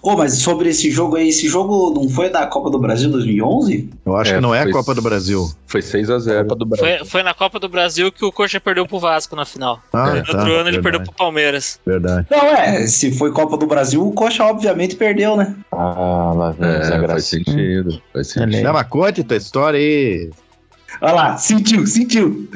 Ô, 0.00 0.16
mas 0.16 0.38
sobre 0.38 0.68
esse 0.68 0.90
jogo 0.90 1.16
aí, 1.16 1.28
esse 1.28 1.48
jogo 1.48 1.92
não 1.92 2.08
foi 2.08 2.30
da 2.30 2.46
Copa 2.46 2.70
do 2.70 2.78
Brasil 2.78 3.10
2011? 3.10 3.90
Eu 4.06 4.16
acho 4.16 4.30
É, 4.30 4.34
que 4.36 4.40
não 4.40 4.54
é 4.54 4.62
a 4.62 4.70
Copa 4.70 4.94
do 4.94 5.02
Brasil. 5.02 5.50
Foi 5.66 5.80
6x0. 5.80 6.42
Copa 6.42 6.54
do 6.54 6.66
Brasil. 6.66 6.98
Foi, 6.98 7.06
foi 7.06 7.22
na 7.22 7.34
Copa 7.34 7.58
do 7.58 7.68
Brasil 7.68 8.12
que 8.12 8.24
o 8.24 8.30
Coxa 8.30 8.60
perdeu 8.60 8.86
pro 8.86 9.00
Vasco 9.00 9.34
na 9.34 9.44
final. 9.44 9.80
Ah, 9.92 10.14
no 10.14 10.24
tá. 10.24 10.38
outro 10.38 10.38
ano 10.38 10.68
ele 10.68 10.76
verdade, 10.76 10.82
perdeu 10.82 11.00
pro 11.02 11.12
Palmeiras. 11.12 11.80
Verdade. 11.84 12.26
Não, 12.30 12.44
é, 12.46 12.86
se 12.86 13.10
foi 13.12 13.32
Copa 13.32 13.56
do 13.56 13.66
Brasil, 13.66 14.06
o 14.06 14.12
Coxa 14.12 14.44
obviamente 14.44 14.94
perdeu, 14.94 15.36
né? 15.36 15.54
Ah, 15.72 16.32
lá 16.34 16.50
vem 16.52 16.68
É, 16.70 17.06
faz 17.08 17.24
sentido. 17.24 18.00
Faz 18.12 18.28
sentido. 18.28 18.72
Mas 18.72 18.88
conte 18.88 19.24
tua 19.24 19.36
história 19.36 19.78
aí. 19.78 20.30
Olha 21.00 21.12
lá, 21.12 21.36
sentiu, 21.36 21.86
sentiu. 21.86 22.48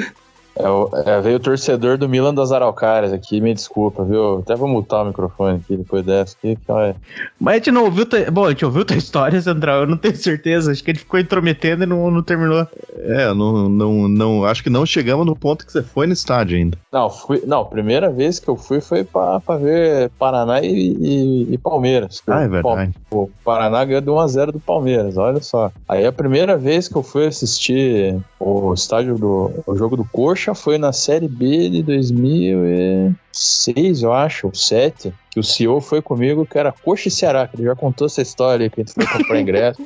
É, 0.55 1.11
é, 1.11 1.21
veio 1.21 1.37
o 1.37 1.41
torcedor 1.41 1.97
do 1.97 2.09
Milan 2.09 2.35
das 2.35 2.53
Araucárias 2.53 3.13
aqui, 3.13 3.41
me 3.41 3.55
desculpa, 3.55 4.05
viu? 4.05 4.41
Até 4.41 4.55
vou 4.55 4.69
mutar 4.69 5.03
o 5.03 5.07
microfone 5.07 5.59
aqui 5.59 5.77
depois 5.77 6.05
dessa 6.05 6.37
aqui, 6.37 6.59
olha. 6.69 6.95
Mas 7.41 7.55
a 7.55 7.57
gente 7.57 7.71
não 7.71 7.85
ouviu. 7.85 8.07
Bom, 8.31 8.45
a 8.45 8.51
gente 8.51 8.65
ouviu 8.65 8.85
tua 8.85 8.97
história, 8.97 9.41
Central. 9.41 9.81
Eu 9.81 9.87
não 9.87 9.97
tenho 9.97 10.17
certeza. 10.17 10.71
Acho 10.71 10.85
que 10.85 10.91
ele 10.91 10.99
ficou 10.99 11.19
intrometendo 11.19 11.85
e 11.85 11.87
não, 11.87 12.11
não 12.11 12.23
terminou. 12.23 12.67
É, 13.05 13.35
não, 13.35 13.69
não, 13.69 14.09
não, 14.09 14.45
acho 14.45 14.63
que 14.63 14.71
não 14.71 14.87
chegamos 14.87 15.27
no 15.27 15.35
ponto 15.35 15.67
que 15.67 15.73
você 15.73 15.83
foi 15.83 16.07
no 16.07 16.13
estádio 16.13 16.57
ainda. 16.57 16.79
Não, 16.93 17.11
fui, 17.11 17.43
não, 17.47 17.65
primeira 17.65 18.11
vez 18.11 18.39
que 18.39 18.49
eu 18.49 18.57
fui 18.57 18.81
foi 18.81 19.03
pra 19.05 19.41
ver 19.61 20.11
Paraná 20.19 20.61
e, 20.63 20.69
e- 20.69 21.55
e 21.55 21.59
Palmeiras. 21.59 22.23
Ah, 22.29 22.43
é 22.43 22.49
verdade. 22.49 22.93
O 23.11 23.29
Paraná 23.45 23.85
ganhou 23.85 24.01
de 24.01 24.09
1x0 24.09 24.53
do 24.53 24.61
Palmeiras, 24.61 25.17
olha 25.17 25.41
só. 25.43 25.71
Aí 25.89 26.07
a 26.07 26.13
primeira 26.13 26.57
vez 26.57 26.87
que 26.89 26.97
eu 26.97 27.03
fui 27.03 27.27
assistir 27.27 28.17
o 28.39 28.73
estádio 28.75 29.17
do 29.19 29.51
o 29.67 29.77
jogo 29.77 29.97
do 29.97 30.05
Coxa 30.05 30.55
foi 30.55 30.79
na 30.79 30.93
Série 30.93 31.29
B 31.29 31.69
de 31.71 31.83
2006, 31.83 34.03
eu 34.03 34.13
acho, 34.13 34.47
ou 34.49 34.55
7. 34.55 35.13
Que 35.31 35.41
o 35.41 35.43
CEO 35.43 35.81
foi 35.81 36.03
comigo, 36.03 36.45
que 36.47 36.59
era 36.59 36.73
Coxa 36.73 37.09
e 37.09 37.11
Ceará, 37.11 37.49
que 37.49 37.57
ele 37.57 37.65
já 37.65 37.75
contou 37.75 38.07
essa 38.07 38.21
história 38.21 38.65
aí, 38.65 38.71
que 38.71 38.81
a 38.81 38.85
gente 38.85 38.95
foi 38.95 39.07
comprar 39.07 39.37
ingresso. 39.41 39.81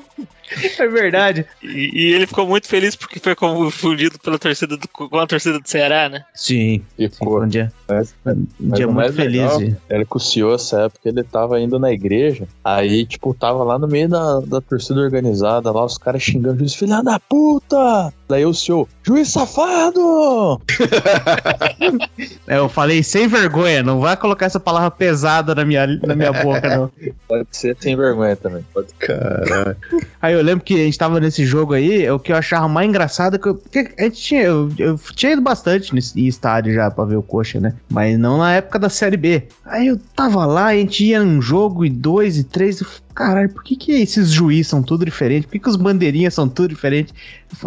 É 0.79 0.87
verdade. 0.89 1.45
E, 1.63 1.91
e 1.93 2.15
ele 2.15 2.27
ficou 2.27 2.47
muito 2.47 2.67
feliz 2.69 2.95
porque 2.95 3.19
foi 3.19 3.35
confundido 3.35 4.19
pela 4.19 4.39
torcida 4.39 4.77
do, 4.77 4.87
com 4.89 5.19
a 5.19 5.27
torcida 5.27 5.59
do 5.59 5.69
Ceará, 5.69 6.09
né? 6.09 6.25
Sim. 6.35 6.83
Ficou. 6.97 7.43
Um 7.43 7.49
dia, 7.49 7.73
Mas- 7.89 8.15
um 8.27 8.47
mas 8.61 8.77
dia 8.77 8.87
muito 8.87 8.97
mais 8.97 9.15
feliz. 9.15 9.41
legal- 9.43 9.59
de- 9.59 9.77
Era 9.89 10.05
que 10.05 10.17
o 10.17 10.21
CEO, 10.21 10.55
essa 10.55 10.83
época, 10.83 11.09
ele 11.09 11.23
tava 11.23 11.61
indo 11.61 11.79
na 11.79 11.93
igreja. 11.93 12.47
Aí, 12.65 13.05
tipo, 13.07 13.35
tava 13.35 13.63
lá 13.65 13.79
no 13.79 13.87
meio 13.89 14.09
da, 14.09 14.41
da 14.41 14.61
torcida 14.61 15.01
organizada, 15.01 15.71
lá 15.71 15.85
os 15.85 15.99
caras 15.99 16.23
xingando 16.23 16.57
o 16.57 16.59
juiz, 16.61 16.75
filha 16.75 17.03
da 17.03 17.19
puta! 17.19 18.13
Daí 18.29 18.45
o 18.45 18.53
CEO, 18.55 18.89
juiz 19.03 19.29
safado! 19.29 20.61
É, 22.47 22.59
eu 22.59 22.69
falei 22.69 23.03
sem 23.03 23.27
vergonha. 23.29 23.83
Não 23.83 24.01
vai 24.01 24.17
colocar 24.17 24.47
essa 24.47 24.61
palavra 24.61 24.91
pesada 24.91 25.55
na 25.55 25.65
minha, 25.65 25.87
na 25.87 26.15
minha 26.15 26.33
boca, 26.33 26.77
não. 26.77 26.91
Pode 27.29 27.47
ser 27.51 27.77
sem 27.81 27.97
vergonha 27.97 28.37
também. 28.37 28.65
Pode 28.73 28.93
Caralho. 28.95 29.77
Aí 30.23 30.36
eu 30.37 30.43
lembro 30.43 30.65
que 30.65 30.75
a 30.75 30.85
gente 30.85 30.99
tava 30.99 31.19
nesse 31.21 31.45
jogo 31.45 31.73
aí, 31.75 32.09
o 32.11 32.19
que 32.19 32.33
eu 32.33 32.37
achava 32.37 32.69
mais 32.69 32.89
engraçado 32.89 33.37
é 33.37 33.39
que, 33.39 33.49
eu, 33.49 33.55
porque 33.55 33.91
a 33.99 34.03
gente 34.05 34.21
tinha, 34.21 34.43
eu, 34.43 34.71
eu 34.79 34.99
tinha 35.15 35.33
ido 35.33 35.43
bastante 35.43 35.95
nesse- 35.95 36.19
em 36.21 36.27
estádio 36.27 36.73
já 36.75 36.91
pra 36.91 37.05
ver 37.05 37.17
o 37.17 37.23
Coxa, 37.23 37.61
né? 37.61 37.75
Mas 37.91 38.19
não 38.19 38.39
na 38.39 38.55
época 38.55 38.79
da 38.79 38.89
Série 38.89 39.17
B. 39.17 39.45
Aí 39.65 39.89
eu 39.89 39.99
tava 40.15 40.45
lá, 40.47 40.67
a 40.67 40.75
gente 40.77 41.05
ia 41.05 41.23
num 41.25 41.41
jogo 41.43 41.85
e 41.85 41.91
dois 41.91 42.39
e 42.39 42.45
três, 42.45 42.81
eu 42.81 42.87
caralho, 43.15 43.49
por 43.49 43.65
que 43.65 43.75
que 43.77 43.93
esses 43.93 44.31
juízes 44.31 44.67
são 44.69 44.83
tudo 44.83 45.03
diferentes? 45.05 45.47
Por 45.47 45.53
que 45.53 45.59
que 45.61 45.69
os 45.71 45.77
bandeirinhas 45.77 46.35
são 46.35 46.47
tudo 46.47 46.69
diferentes? 46.69 47.15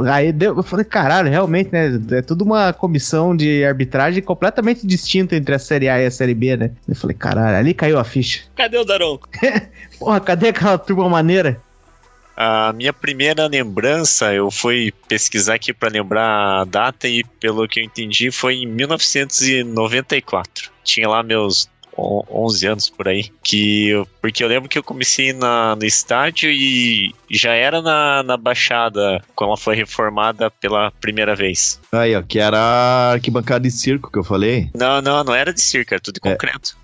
Aí 0.08 0.32
deu- 0.32 0.56
eu 0.56 0.62
falei, 0.62 0.86
caralho, 0.86 1.28
realmente, 1.30 1.72
né? 1.72 2.00
É 2.12 2.22
tudo 2.22 2.44
uma 2.44 2.72
comissão 2.72 3.36
de 3.36 3.64
arbitragem 3.66 4.22
completamente 4.22 4.86
distinta 4.86 5.36
entre 5.36 5.56
a 5.56 5.60
Série 5.60 5.90
A 5.90 6.00
e 6.00 6.06
a 6.06 6.12
Série 6.12 6.36
B, 6.36 6.56
né? 6.56 6.72
Eu 6.88 6.96
falei, 6.96 7.16
caralho, 7.16 7.58
ali 7.58 7.74
caiu 7.74 7.98
a 7.98 8.04
ficha. 8.04 8.42
Cadê 8.56 8.78
o 8.78 8.86
Daronco? 8.86 9.28
Porra, 9.98 10.20
cadê 10.20 10.50
aquela 10.50 10.78
turma 10.78 11.10
maneira? 11.10 11.60
A 12.42 12.72
minha 12.72 12.94
primeira 12.94 13.48
lembrança, 13.48 14.34
eu 14.34 14.50
fui 14.50 14.94
pesquisar 15.10 15.56
aqui 15.56 15.74
para 15.74 15.90
lembrar 15.90 16.62
a 16.62 16.64
data 16.64 17.06
e 17.06 17.22
pelo 17.22 17.68
que 17.68 17.82
eu 17.82 17.84
entendi 17.84 18.32
foi 18.32 18.56
em 18.56 18.66
1994. 18.66 20.72
Tinha 20.82 21.10
lá 21.10 21.22
meus 21.22 21.70
on- 21.98 22.24
11 22.32 22.66
anos 22.66 22.90
por 22.90 23.10
aí, 23.10 23.30
que 23.44 23.90
eu- 23.90 24.08
porque 24.22 24.44
eu 24.44 24.48
lembro 24.48 24.68
que 24.70 24.78
eu 24.78 24.84
comecei 24.84 25.34
na, 25.34 25.76
no 25.76 25.86
estádio 25.86 26.50
e 26.52 27.14
já 27.32 27.54
era 27.54 27.82
na, 27.82 28.24
na 28.24 28.38
Baixada 28.38 29.22
quando 29.36 29.50
ela 29.50 29.58
foi 29.58 29.76
reformada 29.76 30.50
pela 30.50 30.92
primeira 31.00 31.36
vez. 31.36 31.80
Aí, 31.92 32.16
ó, 32.16 32.22
que 32.22 32.40
era 32.40 32.58
a 32.58 33.12
arquibancada 33.12 33.62
de 33.62 33.72
circo 33.72 34.12
que 34.12 34.18
eu 34.20 34.24
falei. 34.24 34.70
Não, 34.76 35.02
não, 35.02 35.24
não 35.24 35.34
era 35.36 35.54
de 35.54 35.62
circo, 35.62 35.94
era 35.94 36.02
tudo 36.02 36.20
de 36.22 36.28
É. 36.28 36.32
concreto. 36.32 36.76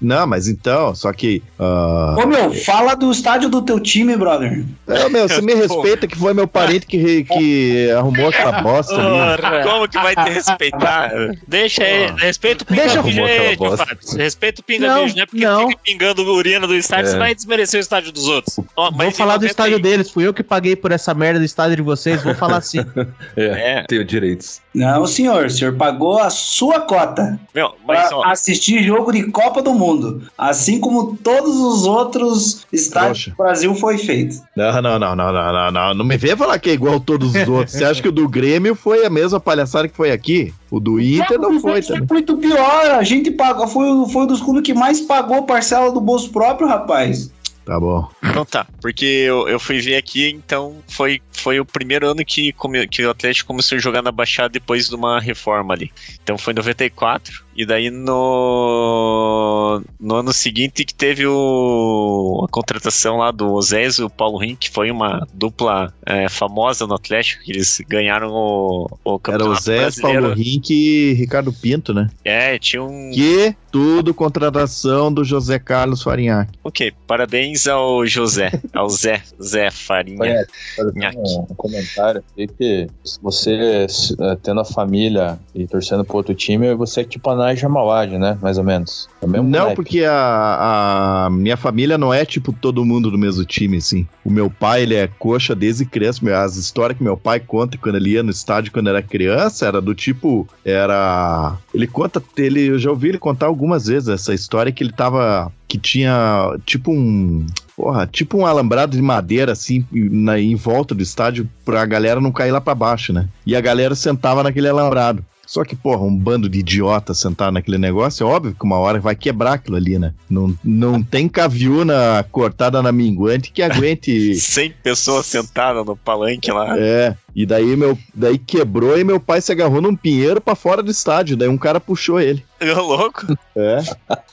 Não, 0.00 0.26
mas 0.26 0.48
então, 0.48 0.94
só 0.94 1.12
que. 1.12 1.42
ah, 1.58 2.16
Ô 2.18 2.26
meu, 2.26 2.52
fala 2.52 2.94
do 2.94 3.10
estádio 3.10 3.48
do 3.48 3.62
teu 3.62 3.78
time, 3.80 4.16
brother. 4.16 4.64
É, 4.88 5.08
meu, 5.08 5.28
você 5.28 5.40
me 5.40 5.54
respeita 5.54 6.06
que 6.06 6.16
foi 6.18 6.34
meu 6.34 6.46
parente 6.48 6.86
que, 6.86 7.24
que 7.24 7.90
arrumou 7.92 8.28
aquela 8.28 8.60
bosta 8.62 8.94
ali. 8.94 9.62
Como 9.62 9.88
que 9.88 9.98
vai 9.98 10.14
te 10.14 10.30
respeitar? 10.30 11.10
Deixa 11.46 11.82
aí, 11.84 12.10
respeita 12.18 12.64
o 12.68 12.74
Deixa 12.74 13.00
aí, 13.00 13.20
aquela 13.20 13.48
tio 13.50 13.58
bosta. 13.58 13.86
Fábio. 13.86 14.16
Respeita 14.16 14.60
o 14.60 14.64
pinga-vídeo, 14.64 15.08
Não, 15.08 15.14
né? 15.16 15.26
Porque 15.26 15.44
não. 15.44 15.68
fica 15.68 15.80
pingando 15.84 16.22
urina 16.32 16.66
do 16.66 16.73
estádio, 16.78 17.06
É. 17.08 17.10
você 17.12 17.18
vai 17.18 17.34
desmerecer 17.34 17.78
o 17.78 17.82
estádio 17.82 18.12
dos 18.12 18.26
outros. 18.26 18.58
Ó, 18.76 18.90
Vou 18.90 19.10
falar 19.10 19.36
do 19.36 19.42
90 19.42 19.46
estádio 19.46 19.78
e- 19.78 19.82
deles, 19.82 20.10
fui 20.10 20.26
eu 20.26 20.34
que 20.34 20.42
paguei 20.42 20.74
por 20.76 20.92
essa 20.92 21.12
merda 21.14 21.38
do 21.38 21.44
estádio 21.44 21.76
de 21.76 21.82
vocês, 21.82 22.22
vou 22.22 22.34
falar 22.34 22.58
assim. 22.58 22.78
É, 23.36 23.78
É, 23.80 23.84
tenho 23.88 24.04
direitos. 24.04 24.60
Não, 24.74 25.06
senhor, 25.06 25.46
o 25.46 25.50
senhor 25.50 25.74
pagou 25.74 26.18
a 26.18 26.30
sua 26.30 26.80
cota 26.80 27.38
meu, 27.54 27.74
mas 27.86 28.08
pra 28.08 28.16
ó, 28.18 28.24
assistir 28.26 28.82
jogo 28.82 29.12
de 29.12 29.22
Copa 29.30 29.62
do 29.62 29.72
Mundo, 29.72 30.22
assim 30.36 30.80
como 30.80 31.16
todos 31.16 31.56
os 31.56 31.84
outros 31.86 32.66
estádios 32.72 33.26
do 33.28 33.36
Brasil 33.36 33.74
foi 33.76 33.98
feito. 33.98 34.36
Não, 34.56 34.82
não, 34.82 34.98
não, 34.98 35.14
não, 35.16 35.32
não, 35.32 35.52
não, 35.52 35.70
não. 35.70 35.94
Não 35.94 36.04
me 36.04 36.16
venha 36.16 36.36
falar 36.36 36.58
que 36.58 36.70
é 36.70 36.72
igual 36.72 36.98
todos 36.98 37.34
os 37.34 37.48
outros. 37.48 37.72
Você 37.76 37.84
acha 37.84 38.02
que 38.02 38.08
o 38.08 38.12
do 38.12 38.28
Grêmio 38.28 38.74
foi 38.74 39.04
a 39.06 39.10
mesma 39.10 39.38
palhaçada 39.38 39.88
que 39.88 39.96
foi 39.96 40.10
aqui? 40.10 40.52
O 40.74 40.80
do 40.80 41.00
Inter 41.00 41.38
não 41.38 41.60
foi 41.60 41.78
é 41.78 41.82
também. 41.82 42.06
muito 42.10 42.36
pior, 42.36 42.90
a 42.90 43.02
gente 43.04 43.30
pagou, 43.30 43.68
foi, 43.68 43.86
foi 44.08 44.22
um 44.22 44.26
dos 44.26 44.40
clubes 44.40 44.62
que 44.62 44.74
mais 44.74 45.00
pagou 45.00 45.44
parcela 45.44 45.92
do 45.92 46.00
bolso 46.00 46.30
próprio, 46.32 46.66
rapaz. 46.66 47.32
Tá 47.64 47.78
bom. 47.80 48.06
Então 48.22 48.44
tá, 48.44 48.66
porque 48.82 49.04
eu, 49.06 49.48
eu 49.48 49.58
fui 49.58 49.80
ver 49.80 49.96
aqui, 49.96 50.28
então 50.28 50.76
foi, 50.86 51.22
foi 51.32 51.60
o 51.60 51.64
primeiro 51.64 52.06
ano 52.08 52.22
que, 52.24 52.52
come- 52.52 52.86
que 52.88 53.02
o 53.06 53.10
Atlético 53.10 53.46
começou 53.46 53.76
a 53.76 53.80
jogar 53.80 54.02
na 54.02 54.12
Baixada 54.12 54.50
depois 54.50 54.88
de 54.88 54.94
uma 54.94 55.18
reforma 55.20 55.72
ali. 55.72 55.90
Então 56.22 56.36
foi 56.36 56.52
em 56.52 56.56
94, 56.56 57.42
e 57.56 57.64
daí 57.64 57.90
no, 57.90 59.82
no 60.00 60.14
ano 60.16 60.32
seguinte 60.32 60.84
que 60.84 60.94
teve 60.94 61.26
o, 61.26 62.44
a 62.44 62.48
contratação 62.50 63.18
lá 63.18 63.30
do 63.30 63.52
Osés 63.52 63.98
e 63.98 64.02
o 64.02 64.10
Paulo 64.10 64.38
Rim, 64.38 64.56
que 64.56 64.70
foi 64.70 64.90
uma 64.90 65.26
dupla 65.32 65.92
é, 66.04 66.28
famosa 66.28 66.86
no 66.86 66.94
Atlético, 66.94 67.44
que 67.44 67.52
eles 67.52 67.80
ganharam 67.88 68.30
o, 68.30 68.86
o 69.04 69.10
Era 69.10 69.14
o 69.14 69.18
Campeonato 69.18 69.62
Zé, 69.62 69.80
Brasileiro. 69.80 70.20
Paulo 70.22 70.34
Rink 70.34 70.70
e 70.70 71.12
Ricardo 71.14 71.52
Pinto, 71.52 71.92
né? 71.94 72.10
É, 72.24 72.58
tinha 72.58 72.82
um... 72.82 73.10
Que 73.12 73.54
tudo 73.74 74.14
contratação 74.14 75.12
do 75.12 75.24
José 75.24 75.58
Carlos 75.58 76.00
Farinhaque. 76.00 76.52
Ok, 76.62 76.92
parabéns 77.08 77.66
ao 77.66 78.06
José, 78.06 78.52
ao 78.72 78.88
Zé, 78.88 79.20
Zé 79.42 79.68
Farinha. 79.68 80.20
Olha, 80.20 80.46
Fazer 80.76 80.94
Nhaque. 80.94 81.18
um, 81.18 81.46
um 81.50 81.54
comentário 81.56 82.22
aqui 82.32 82.46
que 82.46 82.86
se 83.04 83.20
você 83.20 83.86
eh, 84.20 84.36
tendo 84.44 84.60
a 84.60 84.64
família 84.64 85.40
e 85.52 85.66
torcendo 85.66 86.04
pro 86.04 86.18
outro 86.18 86.34
time, 86.36 86.72
você 86.74 87.00
é 87.00 87.04
tipo 87.04 87.28
a 87.30 87.34
Naja 87.44 87.68
Mawad, 87.68 88.16
né? 88.16 88.38
Mais 88.40 88.56
ou 88.56 88.64
menos. 88.64 89.06
É 89.20 89.26
Não, 89.26 89.42
moleque. 89.42 89.76
porque 89.76 90.04
a, 90.04 91.26
a 91.26 91.30
minha 91.30 91.58
família 91.58 91.98
não 91.98 92.12
é 92.12 92.24
tipo 92.24 92.54
todo 92.54 92.84
mundo 92.84 93.10
do 93.10 93.18
mesmo 93.18 93.44
time, 93.44 93.76
assim. 93.76 94.06
O 94.24 94.30
meu 94.30 94.48
pai, 94.48 94.82
ele 94.82 94.94
é 94.94 95.06
coxa 95.18 95.54
desde 95.54 95.84
criança. 95.84 96.20
As 96.42 96.56
histórias 96.56 96.96
que 96.96 97.04
meu 97.04 97.18
pai 97.18 97.40
conta 97.40 97.76
quando 97.76 97.96
ele 97.96 98.10
ia 98.12 98.22
no 98.22 98.30
estádio 98.30 98.72
quando 98.72 98.88
era 98.88 99.02
criança, 99.02 99.66
era 99.66 99.80
do 99.80 99.94
tipo, 99.94 100.48
era... 100.64 101.58
Ele 101.74 101.86
conta, 101.86 102.22
ele, 102.38 102.68
eu 102.68 102.78
já 102.78 102.88
ouvi 102.88 103.10
ele 103.10 103.18
contar 103.18 103.46
algumas 103.46 103.86
vezes 103.86 104.08
essa 104.08 104.32
história 104.32 104.72
que 104.72 104.82
ele 104.82 104.92
tava, 104.92 105.52
que 105.68 105.76
tinha 105.76 106.56
tipo 106.64 106.90
um... 106.90 107.44
Porra, 107.76 108.06
tipo 108.06 108.38
um 108.38 108.46
alambrado 108.46 108.96
de 108.96 109.02
madeira, 109.02 109.52
assim, 109.52 109.84
na, 109.92 110.38
em 110.38 110.54
volta 110.54 110.94
do 110.94 111.02
estádio, 111.02 111.48
pra 111.64 111.84
galera 111.84 112.20
não 112.20 112.30
cair 112.30 112.52
lá 112.52 112.60
pra 112.60 112.74
baixo, 112.74 113.12
né? 113.12 113.28
E 113.44 113.54
a 113.56 113.60
galera 113.60 113.94
sentava 113.96 114.44
naquele 114.44 114.68
alambrado. 114.68 115.24
Só 115.46 115.64
que, 115.64 115.76
porra, 115.76 116.02
um 116.02 116.16
bando 116.16 116.48
de 116.48 116.60
idiota 116.60 117.14
sentar 117.14 117.52
naquele 117.52 117.78
negócio, 117.78 118.24
é 118.24 118.30
óbvio 118.30 118.54
que 118.54 118.64
uma 118.64 118.78
hora 118.78 119.00
vai 119.00 119.14
quebrar 119.14 119.54
aquilo 119.54 119.76
ali, 119.76 119.98
né? 119.98 120.14
Não, 120.28 120.56
não 120.64 121.02
tem 121.04 121.28
caviuna 121.28 122.24
cortada 122.30 122.82
na 122.82 122.92
minguante 122.92 123.50
que 123.52 123.62
aguente. 123.62 124.34
100 124.40 124.74
pessoas 124.82 125.26
sentadas 125.26 125.84
no 125.84 125.96
palanque 125.96 126.50
lá. 126.50 126.78
é. 126.78 127.16
E 127.34 127.44
daí 127.44 127.76
meu, 127.76 127.98
daí 128.14 128.38
quebrou 128.38 128.98
e 128.98 129.04
meu 129.04 129.18
pai 129.18 129.40
se 129.40 129.50
agarrou 129.50 129.80
num 129.80 129.96
pinheiro 129.96 130.40
pra 130.40 130.54
fora 130.54 130.82
do 130.82 130.90
estádio. 130.90 131.36
Daí 131.36 131.48
um 131.48 131.58
cara 131.58 131.80
puxou 131.80 132.20
ele. 132.20 132.44
Ô, 132.76 132.80
louco. 132.80 133.26
É. 133.56 133.80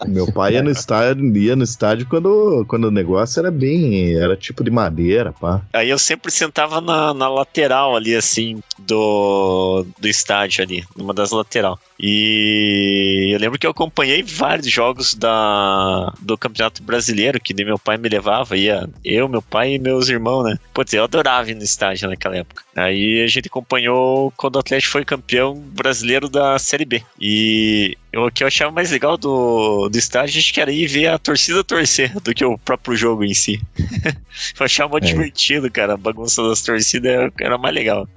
Meu 0.07 0.31
pai 0.31 0.53
ia 0.53 0.63
no 0.63 0.69
estádio, 0.69 1.35
ia 1.35 1.55
no 1.55 1.63
estádio 1.63 2.07
quando, 2.07 2.65
quando 2.67 2.85
o 2.85 2.91
negócio 2.91 3.39
era 3.39 3.51
bem, 3.51 4.15
era 4.15 4.37
tipo 4.37 4.63
de 4.63 4.71
madeira, 4.71 5.33
pá. 5.33 5.61
Aí 5.73 5.89
eu 5.89 5.99
sempre 5.99 6.31
sentava 6.31 6.79
na, 6.79 7.13
na 7.13 7.27
lateral 7.27 7.95
ali, 7.95 8.15
assim, 8.15 8.61
do, 8.79 9.85
do 9.99 10.07
estádio 10.07 10.63
ali, 10.63 10.83
numa 10.95 11.13
das 11.13 11.31
lateral. 11.31 11.79
E 11.99 13.29
eu 13.31 13.39
lembro 13.39 13.59
que 13.59 13.67
eu 13.67 13.71
acompanhei 13.71 14.23
vários 14.23 14.71
jogos 14.71 15.13
da, 15.13 16.11
do 16.19 16.35
Campeonato 16.37 16.81
Brasileiro, 16.81 17.39
que 17.39 17.53
meu 17.63 17.77
pai 17.77 17.97
me 17.97 18.09
levava, 18.09 18.57
ia 18.57 18.89
eu, 19.05 19.27
meu 19.27 19.41
pai 19.41 19.75
e 19.75 19.79
meus 19.79 20.09
irmãos, 20.09 20.43
né? 20.43 20.57
Putz, 20.73 20.93
eu 20.93 21.03
adorava 21.03 21.51
ir 21.51 21.55
no 21.55 21.63
estádio 21.63 22.09
naquela 22.09 22.37
época. 22.37 22.63
Aí 22.75 23.21
a 23.21 23.27
gente 23.27 23.47
acompanhou 23.47 24.31
quando 24.37 24.55
o 24.55 24.59
Atlético 24.59 24.93
foi 24.93 25.05
campeão 25.05 25.55
brasileiro 25.55 26.29
da 26.29 26.57
Série 26.57 26.85
B. 26.85 27.03
E 27.19 27.97
o 28.17 28.29
que 28.29 28.43
eu 28.43 28.47
achava 28.47 28.71
mais 28.71 28.91
legal 28.91 29.17
do, 29.17 29.87
do 29.89 29.97
estádio, 29.97 30.39
acho 30.39 30.53
que 30.53 30.59
era 30.59 30.71
ir 30.71 30.85
ver 30.87 31.07
a 31.07 31.17
torcida 31.17 31.63
torcer 31.63 32.13
do 32.19 32.33
que 32.33 32.43
o 32.43 32.57
próprio 32.57 32.95
jogo 32.95 33.23
em 33.23 33.33
si. 33.33 33.61
eu 34.59 34.65
achava 34.65 34.91
muito 34.91 35.05
É. 35.05 35.07
divertido, 35.07 35.71
cara. 35.71 35.93
A 35.93 35.97
bagunça 35.97 36.43
das 36.47 36.61
torcidas 36.61 37.09
era, 37.11 37.31
era 37.39 37.57
mais 37.57 37.73
legal 37.73 38.07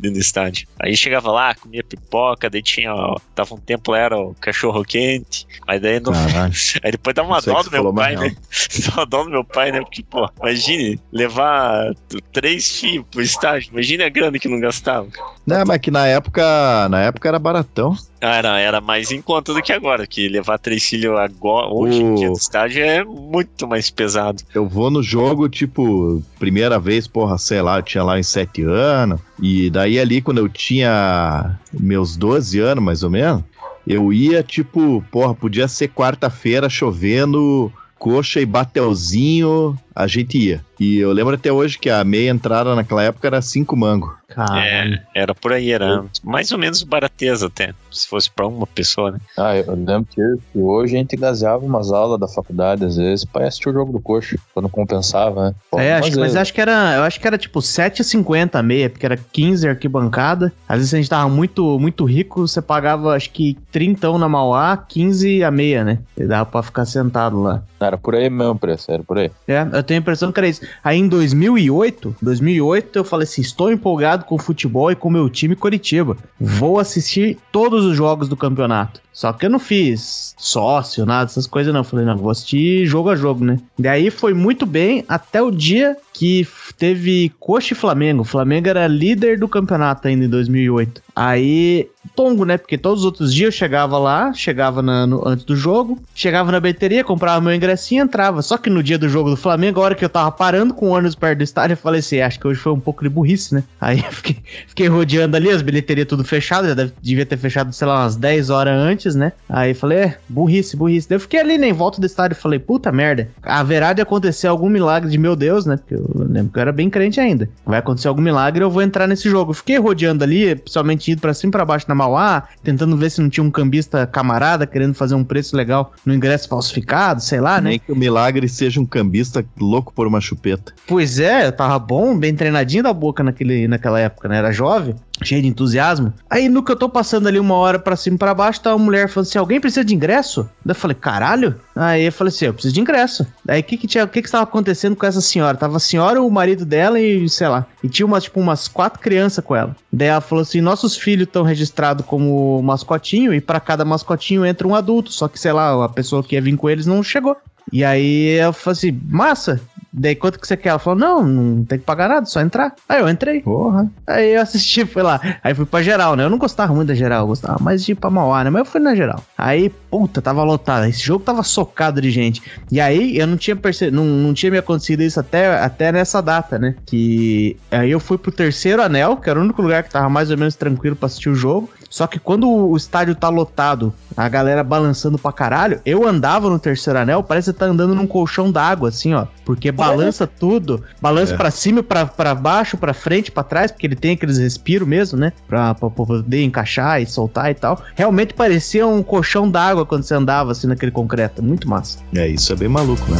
dentro 0.00 0.18
do 0.18 0.22
estádio. 0.22 0.66
Aí 0.80 0.96
chegava 0.96 1.30
lá, 1.30 1.54
comia 1.54 1.84
pipoca, 1.84 2.48
daí 2.48 2.62
tinha. 2.62 2.94
ó, 2.94 3.18
Tava 3.34 3.54
um 3.54 3.58
tempo 3.58 3.90
lá, 3.92 3.98
era 3.98 4.18
o 4.18 4.34
cachorro 4.40 4.82
quente. 4.84 5.46
Aí 5.66 5.78
daí 5.78 6.00
no. 6.00 6.12
Aí 6.82 6.90
depois 6.92 7.14
dá 7.14 7.22
uma 7.22 7.40
dó 7.40 7.62
do 7.62 7.70
meu 7.70 7.92
pai, 7.92 8.16
né? 8.16 8.34
Dá 8.86 8.92
uma 8.96 9.06
dó 9.06 9.24
do 9.24 9.30
meu 9.30 9.44
pai, 9.44 9.70
né? 9.70 9.80
Porque, 9.80 10.02
pô, 10.02 10.28
imagine 10.40 10.98
levar 11.12 11.92
três 12.32 12.80
filhos 12.80 13.04
pro 13.10 13.20
estádio. 13.20 13.70
Imagine 13.72 14.04
a 14.04 14.08
grana 14.08 14.38
que 14.38 14.48
não 14.48 14.58
gastava. 14.60 15.08
Não, 15.46 15.64
mas 15.66 15.78
que 15.78 15.90
na 15.90 16.06
época, 16.06 16.88
na 16.88 17.02
época 17.02 17.28
era 17.28 17.38
baratão. 17.38 17.94
Era, 18.22 18.60
era 18.60 18.80
mais 18.80 19.10
em 19.10 19.20
conta 19.20 19.52
do 19.52 19.60
que 19.60 19.72
agora, 19.72 20.06
que 20.06 20.28
levar 20.28 20.56
três 20.56 20.84
filhos 20.84 21.18
agora, 21.18 21.66
hoje 21.66 22.00
em 22.00 22.14
dia 22.14 22.28
no 22.28 22.36
estádio 22.36 22.80
é 22.80 23.04
muito 23.04 23.66
mais 23.66 23.90
pesado. 23.90 24.44
Eu 24.54 24.68
vou 24.68 24.92
no 24.92 25.02
jogo, 25.02 25.48
tipo, 25.48 26.22
primeira 26.38 26.78
vez, 26.78 27.08
porra, 27.08 27.36
sei 27.36 27.60
lá, 27.60 27.78
eu 27.78 27.82
tinha 27.82 28.04
lá 28.04 28.20
em 28.20 28.22
sete 28.22 28.62
anos. 28.62 29.20
E 29.40 29.68
daí 29.70 29.98
ali, 29.98 30.22
quando 30.22 30.38
eu 30.38 30.48
tinha 30.48 31.58
meus 31.72 32.16
12 32.16 32.60
anos, 32.60 32.84
mais 32.84 33.02
ou 33.02 33.10
menos, 33.10 33.42
eu 33.84 34.12
ia, 34.12 34.40
tipo, 34.40 35.04
porra, 35.10 35.34
podia 35.34 35.66
ser 35.66 35.88
quarta-feira 35.88 36.68
chovendo, 36.68 37.72
coxa 37.98 38.40
e 38.40 38.46
batelzinho, 38.46 39.76
a 39.94 40.06
gente 40.06 40.38
ia. 40.38 40.60
E 40.80 40.98
eu 40.98 41.12
lembro 41.12 41.34
até 41.34 41.52
hoje 41.52 41.78
que 41.78 41.88
a 41.88 42.02
meia 42.04 42.30
entrada 42.30 42.74
naquela 42.74 43.02
época 43.02 43.26
era 43.26 43.40
cinco 43.40 43.76
mango. 43.76 44.16
Caralho. 44.28 44.94
É, 45.14 45.20
era 45.22 45.34
por 45.34 45.52
aí, 45.52 45.70
era 45.70 46.04
mais 46.24 46.50
ou 46.52 46.58
menos 46.58 46.82
barateza 46.82 47.48
até, 47.48 47.74
se 47.90 48.08
fosse 48.08 48.30
pra 48.30 48.46
uma 48.46 48.66
pessoa, 48.66 49.10
né? 49.12 49.18
Ah, 49.38 49.54
eu 49.56 49.74
lembro 49.74 50.06
que 50.10 50.22
que 50.52 50.58
hoje 50.58 50.96
a 50.96 50.98
gente 50.98 51.14
gaseava 51.16 51.64
umas 51.64 51.92
aulas 51.92 52.18
da 52.18 52.26
faculdade, 52.26 52.82
às 52.84 52.96
vezes, 52.96 53.26
pra 53.26 53.46
assistir 53.46 53.68
o 53.68 53.72
jogo 53.74 53.92
do 53.92 54.00
coxa, 54.00 54.36
quando 54.54 54.68
compensava, 54.70 55.50
né? 55.50 55.54
Pô, 55.70 55.78
É, 55.78 55.92
acho, 55.92 56.08
mas 56.08 56.16
mas 56.16 56.36
acho 56.36 56.54
que 56.54 56.60
era, 56.62 56.94
eu 56.96 57.02
acho 57.02 57.20
que 57.20 57.26
era 57.26 57.36
tipo 57.36 57.60
7,50 57.60 58.54
a 58.58 58.62
meia, 58.62 58.88
porque 58.88 59.04
era 59.04 59.16
15 59.16 59.68
arquibancada. 59.68 60.50
Às 60.66 60.78
vezes 60.78 60.94
a 60.94 60.96
gente 60.96 61.10
tava 61.10 61.28
muito, 61.28 61.78
muito 61.78 62.04
rico, 62.06 62.46
você 62.48 62.62
pagava 62.62 63.14
acho 63.14 63.30
que 63.30 63.58
30 63.70 64.16
na 64.18 64.28
Mauá, 64.28 64.76
15 64.76 65.44
a 65.44 65.50
meia, 65.50 65.84
né? 65.84 65.98
E 66.16 66.24
dava 66.24 66.46
pra 66.46 66.62
ficar 66.62 66.86
sentado 66.86 67.40
lá. 67.42 67.62
Era 67.78 67.98
por 67.98 68.14
aí 68.14 68.30
mesmo 68.30 68.52
o 68.52 68.58
preço, 68.58 68.90
era 68.90 69.02
por 69.02 69.18
aí. 69.18 69.30
É, 69.46 69.66
eu 69.72 69.81
tenho 69.82 69.98
a 69.98 70.02
impressão 70.02 70.32
que 70.32 70.40
era 70.40 70.48
isso. 70.48 70.62
Aí 70.82 70.98
em 70.98 71.08
2008, 71.08 72.16
2008 72.20 72.98
eu 72.98 73.04
falei 73.04 73.24
assim, 73.24 73.40
estou 73.42 73.72
empolgado 73.72 74.24
com 74.24 74.34
o 74.34 74.38
futebol 74.38 74.90
e 74.90 74.96
com 74.96 75.08
o 75.08 75.12
meu 75.12 75.28
time 75.28 75.56
Coritiba. 75.56 76.16
Vou 76.40 76.78
assistir 76.78 77.38
todos 77.50 77.84
os 77.84 77.96
jogos 77.96 78.28
do 78.28 78.36
campeonato. 78.36 79.00
Só 79.12 79.32
que 79.32 79.44
eu 79.46 79.50
não 79.50 79.58
fiz 79.58 80.34
sócio, 80.38 81.04
nada 81.04 81.26
dessas 81.26 81.46
coisas 81.46 81.72
não. 81.72 81.84
Falei, 81.84 82.04
não, 82.06 82.16
vou 82.16 82.30
assistir 82.30 82.86
jogo 82.86 83.10
a 83.10 83.16
jogo, 83.16 83.44
né? 83.44 83.58
Daí 83.78 84.10
foi 84.10 84.32
muito 84.34 84.64
bem 84.64 85.04
até 85.08 85.40
o 85.42 85.50
dia 85.50 85.96
que 86.14 86.46
teve 86.78 87.30
Coxa 87.40 87.72
e 87.72 87.76
Flamengo. 87.76 88.22
O 88.22 88.24
Flamengo 88.24 88.68
era 88.68 88.86
líder 88.86 89.38
do 89.38 89.48
campeonato 89.48 90.08
ainda 90.08 90.24
em 90.24 90.28
2008. 90.28 91.02
Aí, 91.14 91.88
tongo, 92.16 92.44
né? 92.44 92.56
Porque 92.56 92.78
todos 92.78 93.00
os 93.00 93.04
outros 93.06 93.32
dias 93.34 93.46
eu 93.54 93.58
chegava 93.58 93.98
lá, 93.98 94.32
chegava 94.32 94.80
na- 94.82 95.06
no- 95.06 95.26
antes 95.26 95.44
do 95.44 95.54
jogo, 95.54 96.00
chegava 96.14 96.50
na 96.50 96.58
bilheteria, 96.60 97.04
comprava 97.04 97.40
meu 97.40 97.54
ingressinho 97.54 98.00
e 98.02 98.04
entrava. 98.04 98.40
Só 98.42 98.56
que 98.56 98.70
no 98.70 98.82
dia 98.82 98.98
do 98.98 99.08
jogo 99.08 99.30
do 99.30 99.36
Flamengo, 99.36 99.80
a 99.80 99.84
hora 99.84 99.94
que 99.94 100.04
eu 100.04 100.08
tava 100.08 100.30
parando 100.30 100.72
com 100.74 100.86
o 100.88 100.92
ônibus 100.92 101.14
perto 101.14 101.38
do 101.38 101.44
estádio, 101.44 101.74
eu 101.74 101.78
falei 101.78 102.00
assim, 102.00 102.20
acho 102.20 102.38
que 102.40 102.46
hoje 102.46 102.60
foi 102.60 102.72
um 102.72 102.80
pouco 102.80 103.02
de 103.02 103.08
burrice, 103.10 103.54
né? 103.54 103.62
Aí 103.80 103.98
eu 104.06 104.12
fiquei, 104.12 104.36
fiquei 104.68 104.86
rodeando 104.88 105.36
ali, 105.36 105.50
as 105.50 105.60
bilheterias 105.62 106.06
tudo 106.08 106.24
fechado, 106.24 106.68
já 106.68 106.74
deve- 106.74 106.92
devia 107.02 107.26
ter 107.26 107.36
fechado, 107.36 107.72
sei 107.72 107.86
lá, 107.86 108.02
umas 108.02 108.16
10 108.16 108.48
horas 108.50 108.74
antes, 108.78 109.01
né? 109.14 109.32
Aí 109.48 109.74
falei, 109.74 109.98
é, 109.98 110.18
burrice, 110.28 110.76
burrice. 110.76 111.08
Daí 111.08 111.16
eu 111.16 111.20
fiquei 111.20 111.40
ali, 111.40 111.58
né, 111.58 111.68
em 111.68 111.72
volta 111.72 112.00
do 112.00 112.06
estádio, 112.06 112.36
falei, 112.36 112.58
puta 112.58 112.90
merda, 112.92 113.28
haverá 113.42 113.92
de 113.92 114.02
acontecer 114.02 114.46
algum 114.46 114.68
milagre 114.68 115.10
de 115.10 115.18
meu 115.18 115.36
Deus, 115.36 115.66
né? 115.66 115.76
Porque 115.76 115.94
eu 115.94 116.10
lembro 116.14 116.52
que 116.52 116.58
eu 116.58 116.62
era 116.62 116.72
bem 116.72 116.88
crente 116.88 117.20
ainda. 117.20 117.48
Vai 117.66 117.78
acontecer 117.78 118.08
algum 118.08 118.22
milagre, 118.22 118.62
eu 118.62 118.70
vou 118.70 118.82
entrar 118.82 119.06
nesse 119.06 119.28
jogo. 119.28 119.50
Eu 119.50 119.54
fiquei 119.54 119.78
rodeando 119.78 120.24
ali, 120.24 120.54
principalmente 120.54 121.10
indo 121.10 121.20
pra 121.20 121.34
cima 121.34 121.50
e 121.50 121.52
pra 121.52 121.64
baixo 121.64 121.86
na 121.88 121.94
Mauá, 121.94 122.44
tentando 122.62 122.96
ver 122.96 123.10
se 123.10 123.20
não 123.20 123.28
tinha 123.28 123.44
um 123.44 123.50
cambista 123.50 124.06
camarada 124.06 124.66
querendo 124.66 124.94
fazer 124.94 125.14
um 125.14 125.24
preço 125.24 125.56
legal 125.56 125.92
no 126.04 126.14
ingresso 126.14 126.48
falsificado, 126.48 127.20
sei 127.20 127.40
lá, 127.40 127.60
né? 127.60 127.70
Nem 127.70 127.78
que 127.78 127.92
o 127.92 127.96
milagre 127.96 128.48
seja 128.48 128.80
um 128.80 128.86
cambista 128.86 129.44
louco 129.58 129.92
por 129.92 130.06
uma 130.06 130.20
chupeta. 130.20 130.72
Pois 130.86 131.18
é, 131.18 131.46
eu 131.46 131.52
tava 131.52 131.78
bom, 131.78 132.16
bem 132.16 132.34
treinadinho 132.34 132.82
da 132.82 132.92
boca 132.92 133.22
naquele, 133.22 133.66
naquela 133.68 133.98
época, 134.00 134.28
né? 134.28 134.38
Era 134.38 134.52
jovem, 134.52 134.94
cheio 135.22 135.42
de 135.42 135.48
entusiasmo. 135.48 136.12
Aí 136.28 136.48
no 136.48 136.62
que 136.62 136.72
eu 136.72 136.76
tô 136.76 136.88
passando 136.88 137.26
ali 137.26 137.38
uma 137.38 137.54
hora 137.54 137.78
pra 137.78 137.96
cima 137.96 138.18
pra 138.18 138.34
baixo, 138.34 138.60
tá 138.60 138.74
uma 138.74 138.84
mulher 138.84 139.08
falando 139.08 139.26
assim: 139.26 139.38
alguém 139.38 139.60
precisa 139.60 139.84
de 139.84 139.94
ingresso? 139.94 140.48
Daí 140.64 140.72
eu 140.72 140.74
falei, 140.74 140.94
caralho? 140.94 141.54
Aí 141.74 142.04
eu 142.04 142.12
falei 142.12 142.32
assim: 142.32 142.46
eu 142.46 142.54
preciso 142.54 142.74
de 142.74 142.80
ingresso. 142.80 143.26
Daí 143.44 143.60
o 143.60 143.64
que 143.64 143.76
que 143.76 143.86
tinha, 143.86 144.04
o 144.04 144.08
que 144.08 144.20
que 144.20 144.28
estava 144.28 144.44
acontecendo 144.44 144.96
com 144.96 145.06
essa 145.06 145.20
senhora? 145.20 145.56
Tava 145.56 145.76
a 145.76 145.80
senhora, 145.80 146.22
o 146.22 146.30
marido 146.30 146.64
dela 146.64 147.00
e 147.00 147.28
sei 147.28 147.48
lá. 147.48 147.66
E 147.82 147.88
tinha 147.88 148.06
umas, 148.06 148.24
tipo, 148.24 148.40
umas 148.40 148.68
quatro 148.68 149.00
crianças 149.00 149.44
com 149.44 149.56
ela. 149.56 149.74
Daí 149.92 150.08
ela 150.08 150.20
falou 150.20 150.42
assim: 150.42 150.60
nossos 150.60 150.96
filhos 150.96 151.26
estão 151.26 151.42
registrados 151.42 152.04
como 152.06 152.62
mascotinho 152.62 153.34
e 153.34 153.40
pra 153.40 153.60
cada 153.60 153.84
mascotinho 153.84 154.44
entra 154.44 154.66
um 154.66 154.74
adulto. 154.74 155.12
Só 155.12 155.28
que, 155.28 155.38
sei 155.38 155.52
lá, 155.52 155.84
a 155.84 155.88
pessoa 155.88 156.22
que 156.22 156.34
ia 156.34 156.42
vir 156.42 156.56
com 156.56 156.68
eles 156.68 156.86
não 156.86 157.02
chegou. 157.02 157.36
E 157.70 157.84
aí 157.84 158.38
eu 158.40 158.52
falei 158.52 158.78
assim, 158.78 159.00
massa. 159.08 159.60
Daí 159.92 160.16
quanto 160.16 160.40
que 160.40 160.46
você 160.46 160.56
quer? 160.56 160.70
Ela 160.70 160.78
falou, 160.78 160.98
não, 160.98 161.22
não 161.22 161.64
tem 161.64 161.78
que 161.78 161.84
pagar 161.84 162.08
nada, 162.08 162.24
só 162.24 162.40
entrar. 162.40 162.74
Aí 162.88 163.00
eu 163.00 163.08
entrei. 163.08 163.42
Porra. 163.42 163.90
Aí 164.06 164.34
eu 164.34 164.40
assisti, 164.40 164.86
fui 164.86 165.02
lá. 165.02 165.20
Aí 165.44 165.54
fui 165.54 165.66
pra 165.66 165.82
geral, 165.82 166.16
né? 166.16 166.24
Eu 166.24 166.30
não 166.30 166.38
gostava 166.38 166.74
muito 166.74 166.88
da 166.88 166.94
geral, 166.94 167.20
eu 167.20 167.26
gostava 167.26 167.62
mais 167.62 167.84
de 167.84 167.92
ir 167.92 167.94
pra 167.94 168.08
Mauá, 168.08 168.42
né? 168.42 168.48
Mas 168.48 168.60
eu 168.60 168.64
fui 168.64 168.80
na 168.80 168.94
geral. 168.94 169.22
Aí, 169.36 169.68
puta, 169.90 170.22
tava 170.22 170.42
lotado. 170.44 170.86
Esse 170.86 171.02
jogo 171.02 171.24
tava 171.24 171.42
socado 171.42 172.00
de 172.00 172.10
gente. 172.10 172.42
E 172.70 172.80
aí 172.80 173.18
eu 173.18 173.26
não 173.26 173.36
tinha 173.36 173.54
percebido, 173.54 173.96
não, 173.96 174.04
não 174.06 174.32
tinha 174.32 174.50
me 174.50 174.56
acontecido 174.56 175.02
isso 175.02 175.20
até, 175.20 175.58
até 175.58 175.92
nessa 175.92 176.22
data, 176.22 176.58
né? 176.58 176.74
Que 176.86 177.56
aí 177.70 177.90
eu 177.90 178.00
fui 178.00 178.16
pro 178.16 178.32
terceiro 178.32 178.80
anel, 178.80 179.18
que 179.18 179.28
era 179.28 179.38
o 179.38 179.42
único 179.42 179.60
lugar 179.60 179.82
que 179.82 179.90
tava 179.90 180.08
mais 180.08 180.30
ou 180.30 180.38
menos 180.38 180.54
tranquilo 180.54 180.96
pra 180.96 181.06
assistir 181.06 181.28
o 181.28 181.34
jogo. 181.34 181.68
Só 181.92 182.06
que 182.06 182.18
quando 182.18 182.48
o 182.48 182.74
estádio 182.74 183.14
tá 183.14 183.28
lotado, 183.28 183.92
a 184.16 184.26
galera 184.26 184.64
balançando 184.64 185.18
pra 185.18 185.30
caralho, 185.30 185.78
eu 185.84 186.08
andava 186.08 186.48
no 186.48 186.58
terceiro 186.58 186.98
anel, 186.98 187.22
parece 187.22 187.52
que 187.52 187.58
tá 187.58 187.66
andando 187.66 187.94
num 187.94 188.06
colchão 188.06 188.50
d'água, 188.50 188.88
assim, 188.88 189.12
ó. 189.12 189.26
Porque 189.44 189.70
balança 189.70 190.26
tudo, 190.26 190.82
balança 191.02 191.34
É. 191.34 191.36
pra 191.36 191.50
cima, 191.50 191.82
pra, 191.82 192.06
pra 192.06 192.34
baixo, 192.34 192.78
pra 192.78 192.94
frente, 192.94 193.30
pra 193.30 193.42
trás, 193.42 193.70
porque 193.70 193.86
ele 193.86 193.94
tem 193.94 194.12
aqueles 194.12 194.38
respiros 194.38 194.88
mesmo, 194.88 195.18
né? 195.18 195.34
Pra, 195.46 195.74
pra 195.74 195.90
poder 195.90 196.42
encaixar 196.42 197.02
e 197.02 197.06
soltar 197.06 197.50
e 197.50 197.54
tal. 197.54 197.78
Realmente 197.94 198.32
parecia 198.32 198.86
um 198.86 199.02
colchão 199.02 199.50
d'água 199.50 199.84
quando 199.84 200.04
você 200.04 200.14
andava 200.14 200.52
assim 200.52 200.66
naquele 200.68 200.92
concreto. 200.92 201.42
Muito 201.42 201.68
massa. 201.68 201.98
É, 202.16 202.26
isso 202.26 202.54
é 202.54 202.56
bem 202.56 202.68
maluco, 202.70 203.04
né? 203.10 203.18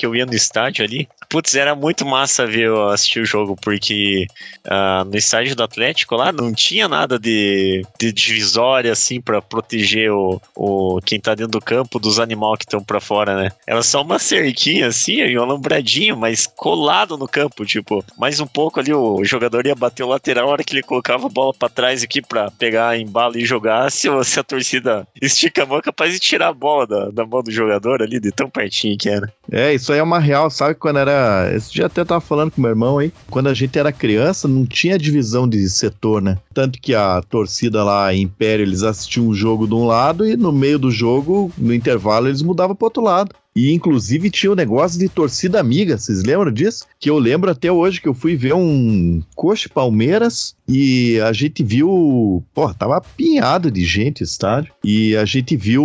Que 0.00 0.06
eu 0.06 0.16
ia 0.16 0.24
no 0.24 0.32
estádio 0.32 0.82
ali, 0.82 1.10
Putz, 1.30 1.54
era 1.54 1.76
muito 1.76 2.04
massa 2.04 2.44
ver 2.44 2.66
eu 2.66 2.88
assistir 2.88 3.20
o 3.20 3.24
jogo, 3.24 3.56
porque 3.56 4.26
ah, 4.68 5.04
no 5.04 5.16
estádio 5.16 5.54
do 5.54 5.62
Atlético 5.62 6.16
lá 6.16 6.32
não 6.32 6.52
tinha 6.52 6.88
nada 6.88 7.18
de, 7.18 7.86
de 7.98 8.12
divisória 8.12 8.90
assim 8.90 9.20
pra 9.20 9.40
proteger 9.40 10.10
o, 10.10 10.40
o 10.56 11.00
quem 11.04 11.20
tá 11.20 11.34
dentro 11.34 11.52
do 11.52 11.60
campo 11.60 12.00
dos 12.00 12.18
animais 12.18 12.58
que 12.58 12.64
estão 12.64 12.82
pra 12.82 13.00
fora, 13.00 13.36
né? 13.36 13.52
Era 13.66 13.82
só 13.82 14.02
uma 14.02 14.18
cerquinha 14.18 14.88
assim, 14.88 15.20
e 15.20 15.38
um 15.38 15.42
alambradinho, 15.42 16.16
mas 16.16 16.46
colado 16.46 17.16
no 17.16 17.28
campo, 17.28 17.64
tipo, 17.64 18.04
mais 18.18 18.40
um 18.40 18.46
pouco 18.46 18.80
ali 18.80 18.92
o 18.92 19.24
jogador 19.24 19.66
ia 19.66 19.74
bater 19.74 20.02
o 20.02 20.08
lateral, 20.08 20.48
a 20.48 20.52
hora 20.52 20.64
que 20.64 20.74
ele 20.74 20.82
colocava 20.82 21.26
a 21.26 21.30
bola 21.30 21.54
pra 21.54 21.68
trás 21.68 22.02
aqui 22.02 22.20
pra 22.20 22.50
pegar 22.50 22.98
embalo 22.98 23.38
e 23.38 23.44
jogar, 23.44 23.90
se, 23.92 24.08
se 24.24 24.40
a 24.40 24.42
torcida 24.42 25.06
estica 25.20 25.62
a 25.62 25.66
mão, 25.66 25.78
é 25.78 25.82
capaz 25.82 26.12
de 26.12 26.18
tirar 26.18 26.48
a 26.48 26.52
bola 26.52 26.86
da, 26.86 27.10
da 27.10 27.26
mão 27.26 27.42
do 27.42 27.52
jogador 27.52 28.02
ali, 28.02 28.18
de 28.18 28.32
tão 28.32 28.50
pertinho 28.50 28.98
que 28.98 29.08
era. 29.08 29.32
É, 29.50 29.72
isso 29.74 29.92
aí 29.92 29.98
é 29.98 30.02
uma 30.02 30.18
real, 30.18 30.50
sabe? 30.50 30.74
Quando 30.74 30.98
era. 30.98 31.19
Esse 31.54 31.72
dia 31.72 31.86
até 31.86 32.04
tava 32.04 32.20
falando 32.20 32.50
com 32.50 32.60
meu 32.60 32.70
irmão 32.70 32.98
aí. 32.98 33.12
Quando 33.28 33.48
a 33.48 33.54
gente 33.54 33.78
era 33.78 33.92
criança, 33.92 34.46
não 34.46 34.64
tinha 34.66 34.98
divisão 34.98 35.48
de 35.48 35.68
setor, 35.68 36.22
né? 36.22 36.38
Tanto 36.52 36.80
que 36.80 36.94
a 36.94 37.22
torcida 37.22 37.82
lá 37.84 38.12
em 38.14 38.22
Império, 38.22 38.64
eles 38.64 38.82
assistiam 38.82 39.26
o 39.28 39.34
jogo 39.34 39.66
de 39.66 39.74
um 39.74 39.86
lado 39.86 40.26
e 40.26 40.36
no 40.36 40.52
meio 40.52 40.78
do 40.78 40.90
jogo, 40.90 41.52
no 41.56 41.74
intervalo, 41.74 42.28
eles 42.28 42.42
mudavam 42.42 42.74
pro 42.74 42.86
outro 42.86 43.02
lado. 43.02 43.34
E 43.54 43.72
inclusive 43.72 44.30
tinha 44.30 44.50
o 44.50 44.52
um 44.52 44.56
negócio 44.56 44.98
de 44.98 45.08
torcida 45.08 45.58
amiga, 45.58 45.98
vocês 45.98 46.22
lembram 46.22 46.52
disso? 46.52 46.86
Que 46.98 47.10
eu 47.10 47.18
lembro 47.18 47.50
até 47.50 47.70
hoje 47.70 48.00
que 48.00 48.08
eu 48.08 48.14
fui 48.14 48.36
ver 48.36 48.54
um 48.54 49.22
Coxa 49.34 49.68
Palmeiras 49.68 50.54
e 50.68 51.20
a 51.20 51.32
gente 51.32 51.64
viu, 51.64 52.44
pô, 52.54 52.72
tava 52.72 52.96
apinhado 52.96 53.70
de 53.72 53.84
gente 53.84 54.22
estádio. 54.22 54.72
E 54.84 55.16
a 55.16 55.24
gente 55.24 55.56
viu 55.56 55.84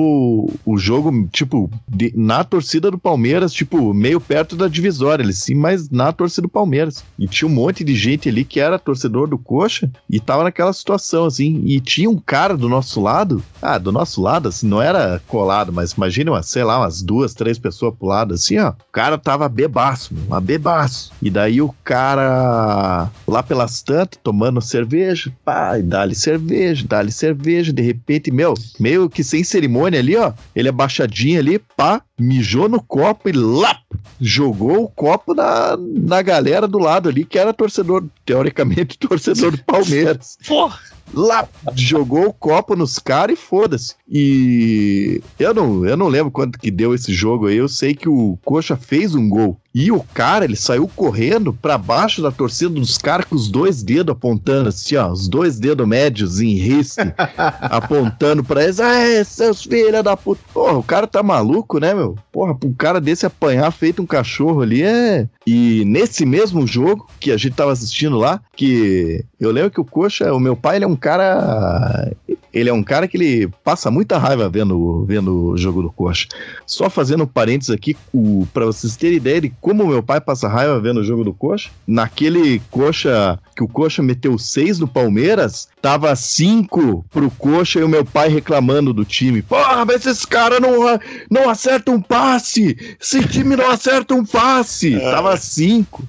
o 0.64 0.78
jogo, 0.78 1.28
tipo, 1.32 1.70
de- 1.88 2.14
na 2.16 2.44
torcida 2.44 2.92
do 2.92 2.98
Palmeiras, 3.00 3.52
tipo, 3.52 3.94
meio 3.94 4.22
perto 4.22 4.56
da 4.56 4.68
divisória, 4.68 5.24
eles 5.24 5.40
sim, 5.40 5.56
mas 5.56 5.90
na 5.90 6.12
torcida 6.12 6.44
do 6.44 6.50
Palmeiras. 6.50 7.04
E 7.18 7.28
tinha 7.28 7.48
um 7.48 7.52
monte 7.52 7.84
de 7.84 7.96
gente 7.96 8.30
ali 8.30 8.46
que 8.46 8.60
era 8.60 8.78
torcedor 8.78 9.28
do 9.28 9.40
Coxa 9.40 9.90
e 10.08 10.20
tava 10.20 10.44
naquela 10.44 10.72
situação, 10.72 11.26
assim. 11.26 11.64
E 11.66 11.80
tinha 11.80 12.10
um 12.10 12.18
cara 12.18 12.56
do 12.56 12.70
nosso 12.70 13.02
lado, 13.02 13.44
ah, 13.62 13.80
do 13.80 13.92
nosso 13.92 14.22
lado, 14.22 14.50
assim, 14.50 14.68
não 14.68 14.82
era 14.82 15.20
colado, 15.28 15.74
mas 15.74 15.94
imagina, 15.94 16.44
sei 16.44 16.64
lá, 16.64 16.80
umas 16.80 17.02
duas, 17.02 17.34
três 17.34 17.55
pessoas 17.58 17.94
pro 17.98 18.08
lado, 18.08 18.34
assim, 18.34 18.58
ó. 18.58 18.70
O 18.70 18.92
cara 18.92 19.18
tava 19.18 19.48
bebaço, 19.50 20.14
meu, 20.14 20.24
mas 20.28 20.44
bebaço. 20.44 21.12
E 21.22 21.30
daí 21.30 21.62
o 21.62 21.74
cara, 21.84 23.10
lá 23.28 23.44
pelas 23.44 23.82
tantas, 23.82 24.20
tomando 24.24 24.62
cerveja, 24.62 25.32
e 25.78 25.82
dá-lhe 25.82 26.16
cerveja, 26.16 26.86
dá-lhe 26.88 27.12
cerveja, 27.12 27.72
de 27.72 27.82
repente, 27.82 28.32
meu, 28.32 28.54
meio 28.80 29.10
que 29.10 29.24
sem 29.24 29.44
cerimônia 29.44 30.00
ali, 30.00 30.16
ó, 30.16 30.34
ele 30.56 30.70
abaixadinho 30.70 31.40
ali, 31.40 31.60
pá, 31.60 32.02
mijou 32.18 32.70
no 32.70 32.82
copo 32.82 33.30
e 33.30 33.32
lá, 33.32 33.78
jogou 34.20 34.84
o 34.84 34.90
copo 34.90 35.34
na, 35.34 35.78
na 35.78 36.22
galera 36.22 36.68
do 36.68 36.78
lado 36.78 37.10
ali, 37.10 37.26
que 37.26 37.38
era 37.38 37.54
torcedor, 37.54 38.06
teoricamente, 38.26 38.98
torcedor 39.00 39.52
do 39.52 39.64
Palmeiras 39.64 40.38
Porra! 40.48 40.80
Lá, 41.14 41.48
jogou 41.76 42.28
o 42.28 42.34
copo 42.34 42.76
nos 42.76 43.00
caras 43.00 43.38
e 43.38 43.42
foda-se. 43.42 43.96
E 44.10 45.22
eu 45.40 45.54
não, 45.54 45.86
eu 45.86 45.98
não 45.98 46.08
lembro 46.08 46.32
quanto 46.32 46.60
que 46.60 46.72
deu 46.72 46.94
esse 46.94 47.14
jogo 47.14 47.48
aí. 47.48 47.58
Eu 47.58 47.68
sei 47.68 47.94
que 47.94 48.10
o 48.10 48.38
Coxa 48.44 48.76
fez 48.76 49.16
um 49.16 49.30
gol. 49.30 49.60
E 49.78 49.92
o 49.92 50.00
cara, 50.14 50.46
ele 50.46 50.56
saiu 50.56 50.90
correndo 50.96 51.52
pra 51.52 51.78
baixo 51.78 52.22
da 52.22 52.32
torcida 52.32 52.70
dos 52.70 52.98
caras 52.98 53.26
com 53.26 53.36
os 53.36 53.50
dois 53.50 53.84
dedos 53.84 54.14
apontando 54.14 54.70
assim, 54.70 54.96
ó, 54.96 55.12
os 55.12 55.28
dois 55.28 55.60
dedos 55.60 55.86
médios 55.86 56.40
em 56.40 56.56
risco, 56.56 57.02
apontando 57.60 58.42
pra 58.42 58.64
eles. 58.64 58.80
Ah, 58.80 59.22
seus 59.26 59.64
filhos 59.64 60.02
da 60.02 60.16
puta. 60.16 60.42
Porra, 60.54 60.78
o 60.78 60.84
cara 60.84 61.06
tá 61.06 61.22
maluco, 61.22 61.78
né, 61.78 61.94
meu? 61.94 62.16
Porra, 62.32 62.58
um 62.64 62.74
cara 62.74 63.02
desse 63.02 63.26
apanhar 63.26 63.70
feito 63.70 64.02
um 64.02 64.06
cachorro 64.06 64.62
ali 64.62 64.82
é. 64.82 65.28
E 65.46 65.84
nesse 65.86 66.26
mesmo 66.26 66.66
jogo 66.66 67.10
que 67.20 67.30
a 67.30 67.38
gente 67.38 67.56
tava 67.56 67.74
assistindo 67.74 68.18
lá, 68.18 68.40
que 68.56 69.26
eu 69.38 69.52
lembro 69.52 69.72
que 69.72 69.82
o 69.82 69.86
Coxa, 69.86 70.34
o 70.34 70.40
meu 70.40 70.56
pai, 70.56 70.78
ele 70.78 70.86
é 70.86 70.88
um 70.88 70.96
cara. 70.96 72.14
Ele 72.56 72.70
é 72.70 72.74
um 72.74 72.82
cara 72.82 73.06
que 73.06 73.18
ele 73.18 73.50
passa 73.66 73.92
muita 73.92 74.18
raiva 74.18 74.48
vendo, 74.48 75.04
vendo 75.06 75.52
o 75.52 75.58
jogo 75.58 75.82
do 75.82 75.92
Coxa. 75.92 76.28
Só 76.66 76.90
fazendo 76.90 77.26
um 77.26 77.28
parênteses 77.28 77.70
aqui, 77.70 77.98
o, 78.14 78.48
pra 78.54 78.66
vocês 78.66 78.96
terem 78.96 79.18
ideia 79.18 79.42
de 79.42 79.54
como 79.60 79.86
meu 79.86 80.02
pai 80.02 80.22
passa 80.22 80.48
raiva 80.48 80.80
vendo 80.80 81.02
o 81.02 81.04
jogo 81.04 81.26
do 81.26 81.34
Coxa, 81.34 81.70
naquele 81.86 82.62
Coxa 82.72 83.38
que 83.54 83.64
o 83.64 83.68
Coxa 83.68 84.02
meteu 84.02 84.38
seis 84.38 84.80
no 84.80 84.88
Palmeiras, 84.88 85.68
tava 85.82 86.16
cinco 86.16 87.04
pro 87.12 87.30
Coxa 87.32 87.80
e 87.80 87.84
o 87.84 87.90
meu 87.90 88.06
pai 88.06 88.30
reclamando 88.30 88.94
do 88.94 89.04
time. 89.04 89.42
Porra, 89.42 89.84
mas 89.84 90.06
esses 90.06 90.24
caras 90.24 90.62
não, 90.62 90.98
não 91.30 91.50
acertam 91.50 91.96
um 91.96 92.02
passe! 92.02 92.78
Esse 93.02 93.28
time 93.28 93.58
não 93.58 93.70
acerta 93.70 94.14
um 94.14 94.26
passe! 94.26 94.98
Tava 95.00 95.36
cinco. 95.36 96.04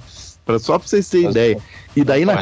Pra, 0.47 0.61
só 0.61 0.79
pra 0.79 0.87
vocês 0.87 1.09
terem 1.09 1.27
Mas, 1.27 1.35
ideia. 1.35 1.59
E 1.97 2.05
daí 2.05 2.25
na. 2.25 2.35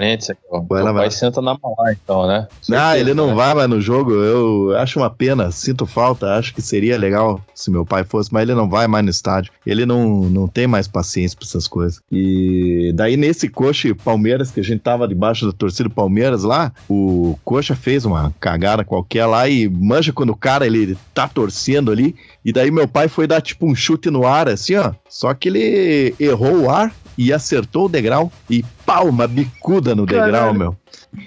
Vai 0.68 0.82
lá, 0.82 0.92
vai 0.92 1.10
senta 1.10 1.40
na 1.40 1.56
mala, 1.62 1.92
então, 1.92 2.26
né? 2.26 2.46
Ah, 2.50 2.54
Certeza, 2.60 2.98
ele 2.98 3.14
não 3.14 3.28
né? 3.28 3.34
vai 3.34 3.54
mais 3.54 3.70
no 3.70 3.80
jogo. 3.80 4.12
Eu 4.12 4.76
acho 4.76 4.98
uma 4.98 5.08
pena, 5.08 5.50
sinto 5.50 5.86
falta. 5.86 6.34
Acho 6.34 6.52
que 6.52 6.60
seria 6.60 6.98
legal 6.98 7.40
se 7.54 7.70
meu 7.70 7.86
pai 7.86 8.04
fosse, 8.04 8.30
mas 8.30 8.42
ele 8.42 8.54
não 8.54 8.68
vai 8.68 8.86
mais 8.86 9.04
no 9.04 9.10
estádio. 9.10 9.52
Ele 9.64 9.86
não, 9.86 10.24
não 10.28 10.46
tem 10.46 10.66
mais 10.66 10.86
paciência 10.86 11.38
pra 11.38 11.46
essas 11.46 11.66
coisas. 11.66 12.00
E 12.12 12.92
daí 12.94 13.16
nesse 13.16 13.48
Coxa 13.48 13.94
Palmeiras, 13.94 14.50
que 14.50 14.60
a 14.60 14.64
gente 14.64 14.80
tava 14.80 15.08
debaixo 15.08 15.46
da 15.46 15.52
torcida 15.52 15.88
do 15.88 15.94
Palmeiras 15.94 16.42
lá, 16.42 16.72
o 16.90 17.38
Coxa 17.42 17.74
fez 17.74 18.04
uma 18.04 18.34
cagada 18.38 18.84
qualquer 18.84 19.24
lá 19.24 19.48
e 19.48 19.66
manja 19.66 20.12
quando 20.12 20.30
o 20.30 20.36
cara 20.36 20.66
ele 20.66 20.98
tá 21.14 21.26
torcendo 21.26 21.90
ali. 21.90 22.14
E 22.44 22.52
daí 22.52 22.70
meu 22.70 22.86
pai 22.86 23.08
foi 23.08 23.26
dar 23.26 23.40
tipo 23.40 23.64
um 23.66 23.74
chute 23.74 24.10
no 24.10 24.26
ar, 24.26 24.46
assim, 24.48 24.74
ó. 24.74 24.92
Só 25.08 25.32
que 25.32 25.48
ele 25.48 26.14
errou 26.18 26.62
o 26.62 26.70
ar 26.70 26.92
e 27.16 27.32
acertou 27.32 27.86
o 27.86 27.88
degrau. 27.88 28.30
E 28.48 28.64
pau, 28.84 29.08
uma 29.08 29.26
bicuda 29.26 29.94
no 29.94 30.06
Caralho. 30.06 30.32
degrau, 30.32 30.54
meu. 30.54 30.76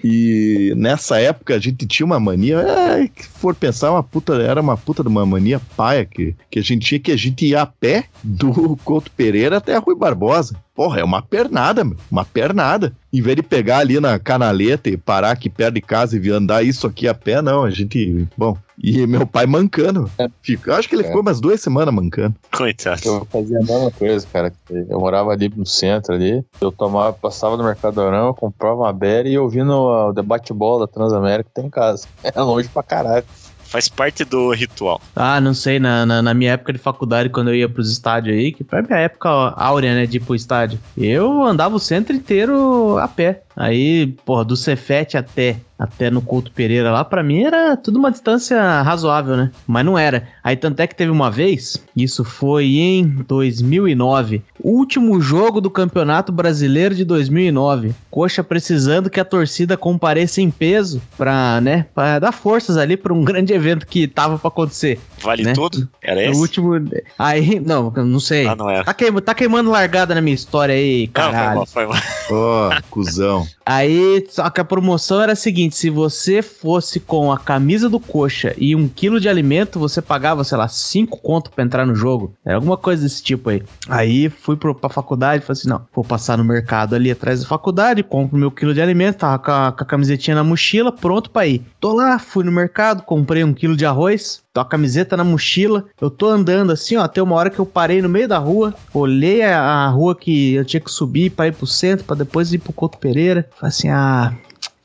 E 0.03 0.73
nessa 0.75 1.19
época 1.19 1.55
a 1.55 1.59
gente 1.59 1.85
tinha 1.85 2.05
uma 2.05 2.19
mania, 2.19 2.59
é, 2.59 3.07
que 3.07 3.25
for 3.25 3.55
pensar, 3.55 3.91
uma 3.91 4.03
puta, 4.03 4.33
era 4.35 4.61
uma 4.61 4.77
puta 4.77 5.01
de 5.01 5.09
uma 5.09 5.25
mania 5.25 5.61
paia 5.75 6.05
que, 6.05 6.35
que 6.51 6.59
a 6.59 6.61
gente 6.61 6.85
tinha 6.85 6.99
que 6.99 7.11
a 7.11 7.17
gente 7.17 7.45
ia 7.45 7.61
a 7.61 7.65
pé 7.65 8.05
do 8.23 8.77
Couto 8.83 9.11
Pereira 9.11 9.57
até 9.57 9.75
a 9.75 9.79
Rui 9.79 9.95
Barbosa. 9.95 10.55
Porra, 10.77 10.99
é 10.99 11.03
uma 11.03 11.23
pernada, 11.23 11.83
meu, 11.83 11.97
uma 12.11 12.23
pernada. 12.23 12.93
Em 13.11 13.19
vez 13.19 13.35
de 13.35 13.41
pegar 13.41 13.79
ali 13.79 13.99
na 13.99 14.19
canaleta 14.19 14.91
e 14.91 14.95
parar 14.95 15.31
aqui 15.31 15.49
perto 15.49 15.73
de 15.73 15.81
casa 15.81 16.15
e 16.15 16.19
vir 16.19 16.33
andar 16.33 16.61
isso 16.63 16.85
aqui 16.85 17.07
a 17.07 17.15
pé, 17.15 17.41
não, 17.41 17.63
a 17.63 17.71
gente, 17.71 18.27
bom. 18.37 18.55
E 18.81 19.07
meu 19.07 19.25
pai 19.25 19.47
mancando. 19.47 20.07
Fica, 20.43 20.75
acho 20.75 20.87
que 20.87 20.93
ele 20.93 21.01
É. 21.01 21.07
ficou 21.07 21.21
umas 21.23 21.39
duas 21.41 21.59
semanas 21.59 21.91
mancando. 21.91 22.35
Coitado. 22.55 23.01
Eu 23.05 23.25
fazia 23.31 23.57
a 23.57 23.63
mesma 23.63 23.89
coisa, 23.89 24.27
cara. 24.31 24.53
Eu 24.69 24.99
morava 24.99 25.31
ali 25.31 25.51
no 25.55 25.65
centro 25.65 26.13
ali. 26.13 26.45
Eu 26.61 26.71
tomava, 26.71 27.11
passava 27.11 27.57
no 27.57 27.63
Mercadorão, 27.63 28.27
eu 28.27 28.33
comprava 28.35 28.75
uma 28.75 28.93
berry 28.93 29.31
e 29.31 29.39
ouvindo 29.39 29.73
o 29.73 30.13
debate 30.13 30.53
bola 30.53 30.85
da 30.85 30.93
Transamérica 30.93 31.49
tem 31.55 31.65
em 31.65 31.69
casa. 31.71 32.07
É 32.23 32.39
longe 32.39 32.69
pra 32.69 32.83
caralho. 32.83 33.25
Faz 33.67 33.89
parte 33.89 34.23
do 34.23 34.51
ritual. 34.51 35.01
Ah, 35.15 35.41
não 35.41 35.53
sei, 35.53 35.77
na, 35.77 36.05
na, 36.05 36.21
na 36.21 36.33
minha 36.33 36.53
época 36.53 36.71
de 36.71 36.79
faculdade, 36.79 37.29
quando 37.29 37.49
eu 37.49 37.55
ia 37.55 37.69
pros 37.69 37.91
estádios 37.91 38.35
aí, 38.35 38.51
que 38.51 38.63
foi 38.63 38.79
a 38.79 38.81
minha 38.81 38.99
época 38.99 39.29
áurea, 39.29 39.93
né, 39.93 40.05
de 40.05 40.17
ir 40.17 40.19
pro 40.21 40.35
estádio, 40.35 40.79
eu 40.97 41.43
andava 41.43 41.75
o 41.75 41.79
centro 41.79 42.15
inteiro 42.15 42.97
a 42.97 43.07
pé. 43.07 43.43
Aí, 43.59 44.07
porra, 44.23 44.45
do 44.45 44.55
Cefete 44.55 45.17
até, 45.17 45.55
até 45.79 46.11
no 46.11 46.21
Couto 46.21 46.51
Pereira 46.51 46.91
lá, 46.91 47.03
pra 47.03 47.23
mim 47.23 47.41
era 47.43 47.75
tudo 47.75 47.97
uma 47.97 48.11
distância 48.11 48.83
razoável, 48.83 49.35
né? 49.35 49.51
Mas 49.65 49.83
não 49.83 49.97
era. 49.97 50.27
Aí 50.43 50.55
tanto 50.55 50.79
é 50.79 50.85
que 50.85 50.95
teve 50.95 51.09
uma 51.11 51.31
vez, 51.31 51.83
isso 51.95 52.23
foi 52.23 52.65
em 52.77 53.03
2009, 53.27 54.43
último 54.63 55.19
jogo 55.19 55.59
do 55.59 55.69
Campeonato 55.71 56.31
Brasileiro 56.31 56.93
de 56.93 57.03
2009. 57.03 57.95
Coxa 58.11 58.43
precisando 58.43 59.09
que 59.09 59.19
a 59.19 59.25
torcida 59.25 59.75
compareça 59.75 60.39
em 60.39 60.51
peso 60.51 61.01
pra, 61.17 61.59
né, 61.59 61.87
pra 61.95 62.19
dar 62.19 62.31
forças 62.31 62.77
ali 62.77 62.95
pra 62.95 63.11
um 63.13 63.23
grande 63.25 63.53
evento 63.53 63.87
que 63.87 64.07
tava 64.07 64.37
pra 64.37 64.49
acontecer. 64.49 64.99
Vale 65.21 65.43
Né? 65.43 65.53
tudo? 65.53 65.87
Era 66.01 66.19
O 66.19 66.23
esse? 66.31 66.39
último. 66.39 66.73
Aí, 67.17 67.59
não, 67.59 67.89
não 67.91 68.19
sei. 68.19 68.45
Ah, 68.47 68.55
não 68.55 68.69
era. 68.69 68.83
Tá, 68.83 68.93
tá 69.25 69.33
queimando 69.33 69.71
largada 69.71 70.13
na 70.13 70.21
minha 70.21 70.35
história 70.35 70.75
aí, 70.75 71.09
Não, 71.15 71.23
foi 71.23 71.31
caralho. 71.31 71.55
mal, 71.55 71.65
foi 71.65 71.85
mal. 71.87 71.97
Ó, 72.29 72.69
cuzão. 72.89 73.45
Aí, 73.65 74.25
só 74.29 74.49
que 74.49 74.61
a 74.61 74.65
promoção 74.65 75.21
era 75.21 75.33
a 75.33 75.35
seguinte: 75.35 75.75
se 75.75 75.89
você 75.89 76.41
fosse 76.41 76.99
com 76.99 77.31
a 77.31 77.37
camisa 77.37 77.89
do 77.89 77.99
coxa 77.99 78.53
e 78.57 78.75
um 78.75 78.87
quilo 78.87 79.19
de 79.19 79.27
alimento, 79.27 79.79
você 79.79 80.01
pagava, 80.01 80.43
sei 80.43 80.57
lá, 80.57 80.67
cinco 80.67 81.17
conto 81.17 81.51
pra 81.51 81.63
entrar 81.63 81.85
no 81.85 81.95
jogo. 81.95 82.33
Era 82.45 82.55
alguma 82.55 82.77
coisa 82.77 83.03
desse 83.03 83.21
tipo 83.23 83.49
aí. 83.49 83.63
Aí 83.89 84.29
fui 84.29 84.55
pro, 84.55 84.73
pra 84.73 84.89
faculdade 84.89 85.43
falei 85.43 85.59
assim: 85.59 85.69
não, 85.69 85.85
vou 85.93 86.03
passar 86.03 86.37
no 86.37 86.43
mercado 86.43 86.95
ali 86.95 87.11
atrás 87.11 87.41
da 87.41 87.47
faculdade, 87.47 88.03
compro 88.03 88.37
meu 88.37 88.51
quilo 88.51 88.73
de 88.73 88.81
alimento, 88.81 89.17
tava 89.17 89.39
com 89.39 89.51
a, 89.51 89.71
com 89.71 89.83
a 89.83 89.85
camisetinha 89.85 90.35
na 90.35 90.43
mochila, 90.43 90.91
pronto 90.91 91.29
pra 91.29 91.47
ir. 91.47 91.63
Tô 91.79 91.93
lá, 91.93 92.19
fui 92.19 92.43
no 92.43 92.51
mercado, 92.51 93.03
comprei 93.03 93.43
um 93.43 93.53
quilo 93.53 93.75
de 93.75 93.85
arroz, 93.85 94.43
tô 94.57 94.61
a 94.61 94.65
camiseta 94.65 95.15
na 95.15 95.23
mochila, 95.23 95.85
eu 96.01 96.09
tô 96.09 96.27
andando 96.27 96.71
assim, 96.71 96.95
ó, 96.97 97.03
até 97.03 97.21
uma 97.21 97.35
hora 97.35 97.49
que 97.49 97.59
eu 97.59 97.65
parei 97.65 98.01
no 98.01 98.09
meio 98.09 98.27
da 98.27 98.39
rua, 98.39 98.73
olhei 98.91 99.43
a, 99.43 99.61
a 99.61 99.89
rua 99.89 100.15
que 100.15 100.53
eu 100.55 100.65
tinha 100.65 100.81
que 100.81 100.89
subir 100.89 101.29
pra 101.29 101.47
ir 101.47 101.53
pro 101.53 101.67
centro, 101.67 102.05
pra 102.05 102.15
depois 102.15 102.51
ir 102.51 102.57
pro 102.57 102.73
Couto 102.73 102.97
Pereira. 102.97 103.47
Falei 103.55 103.69
assim, 103.69 103.89
ah, 103.89 104.33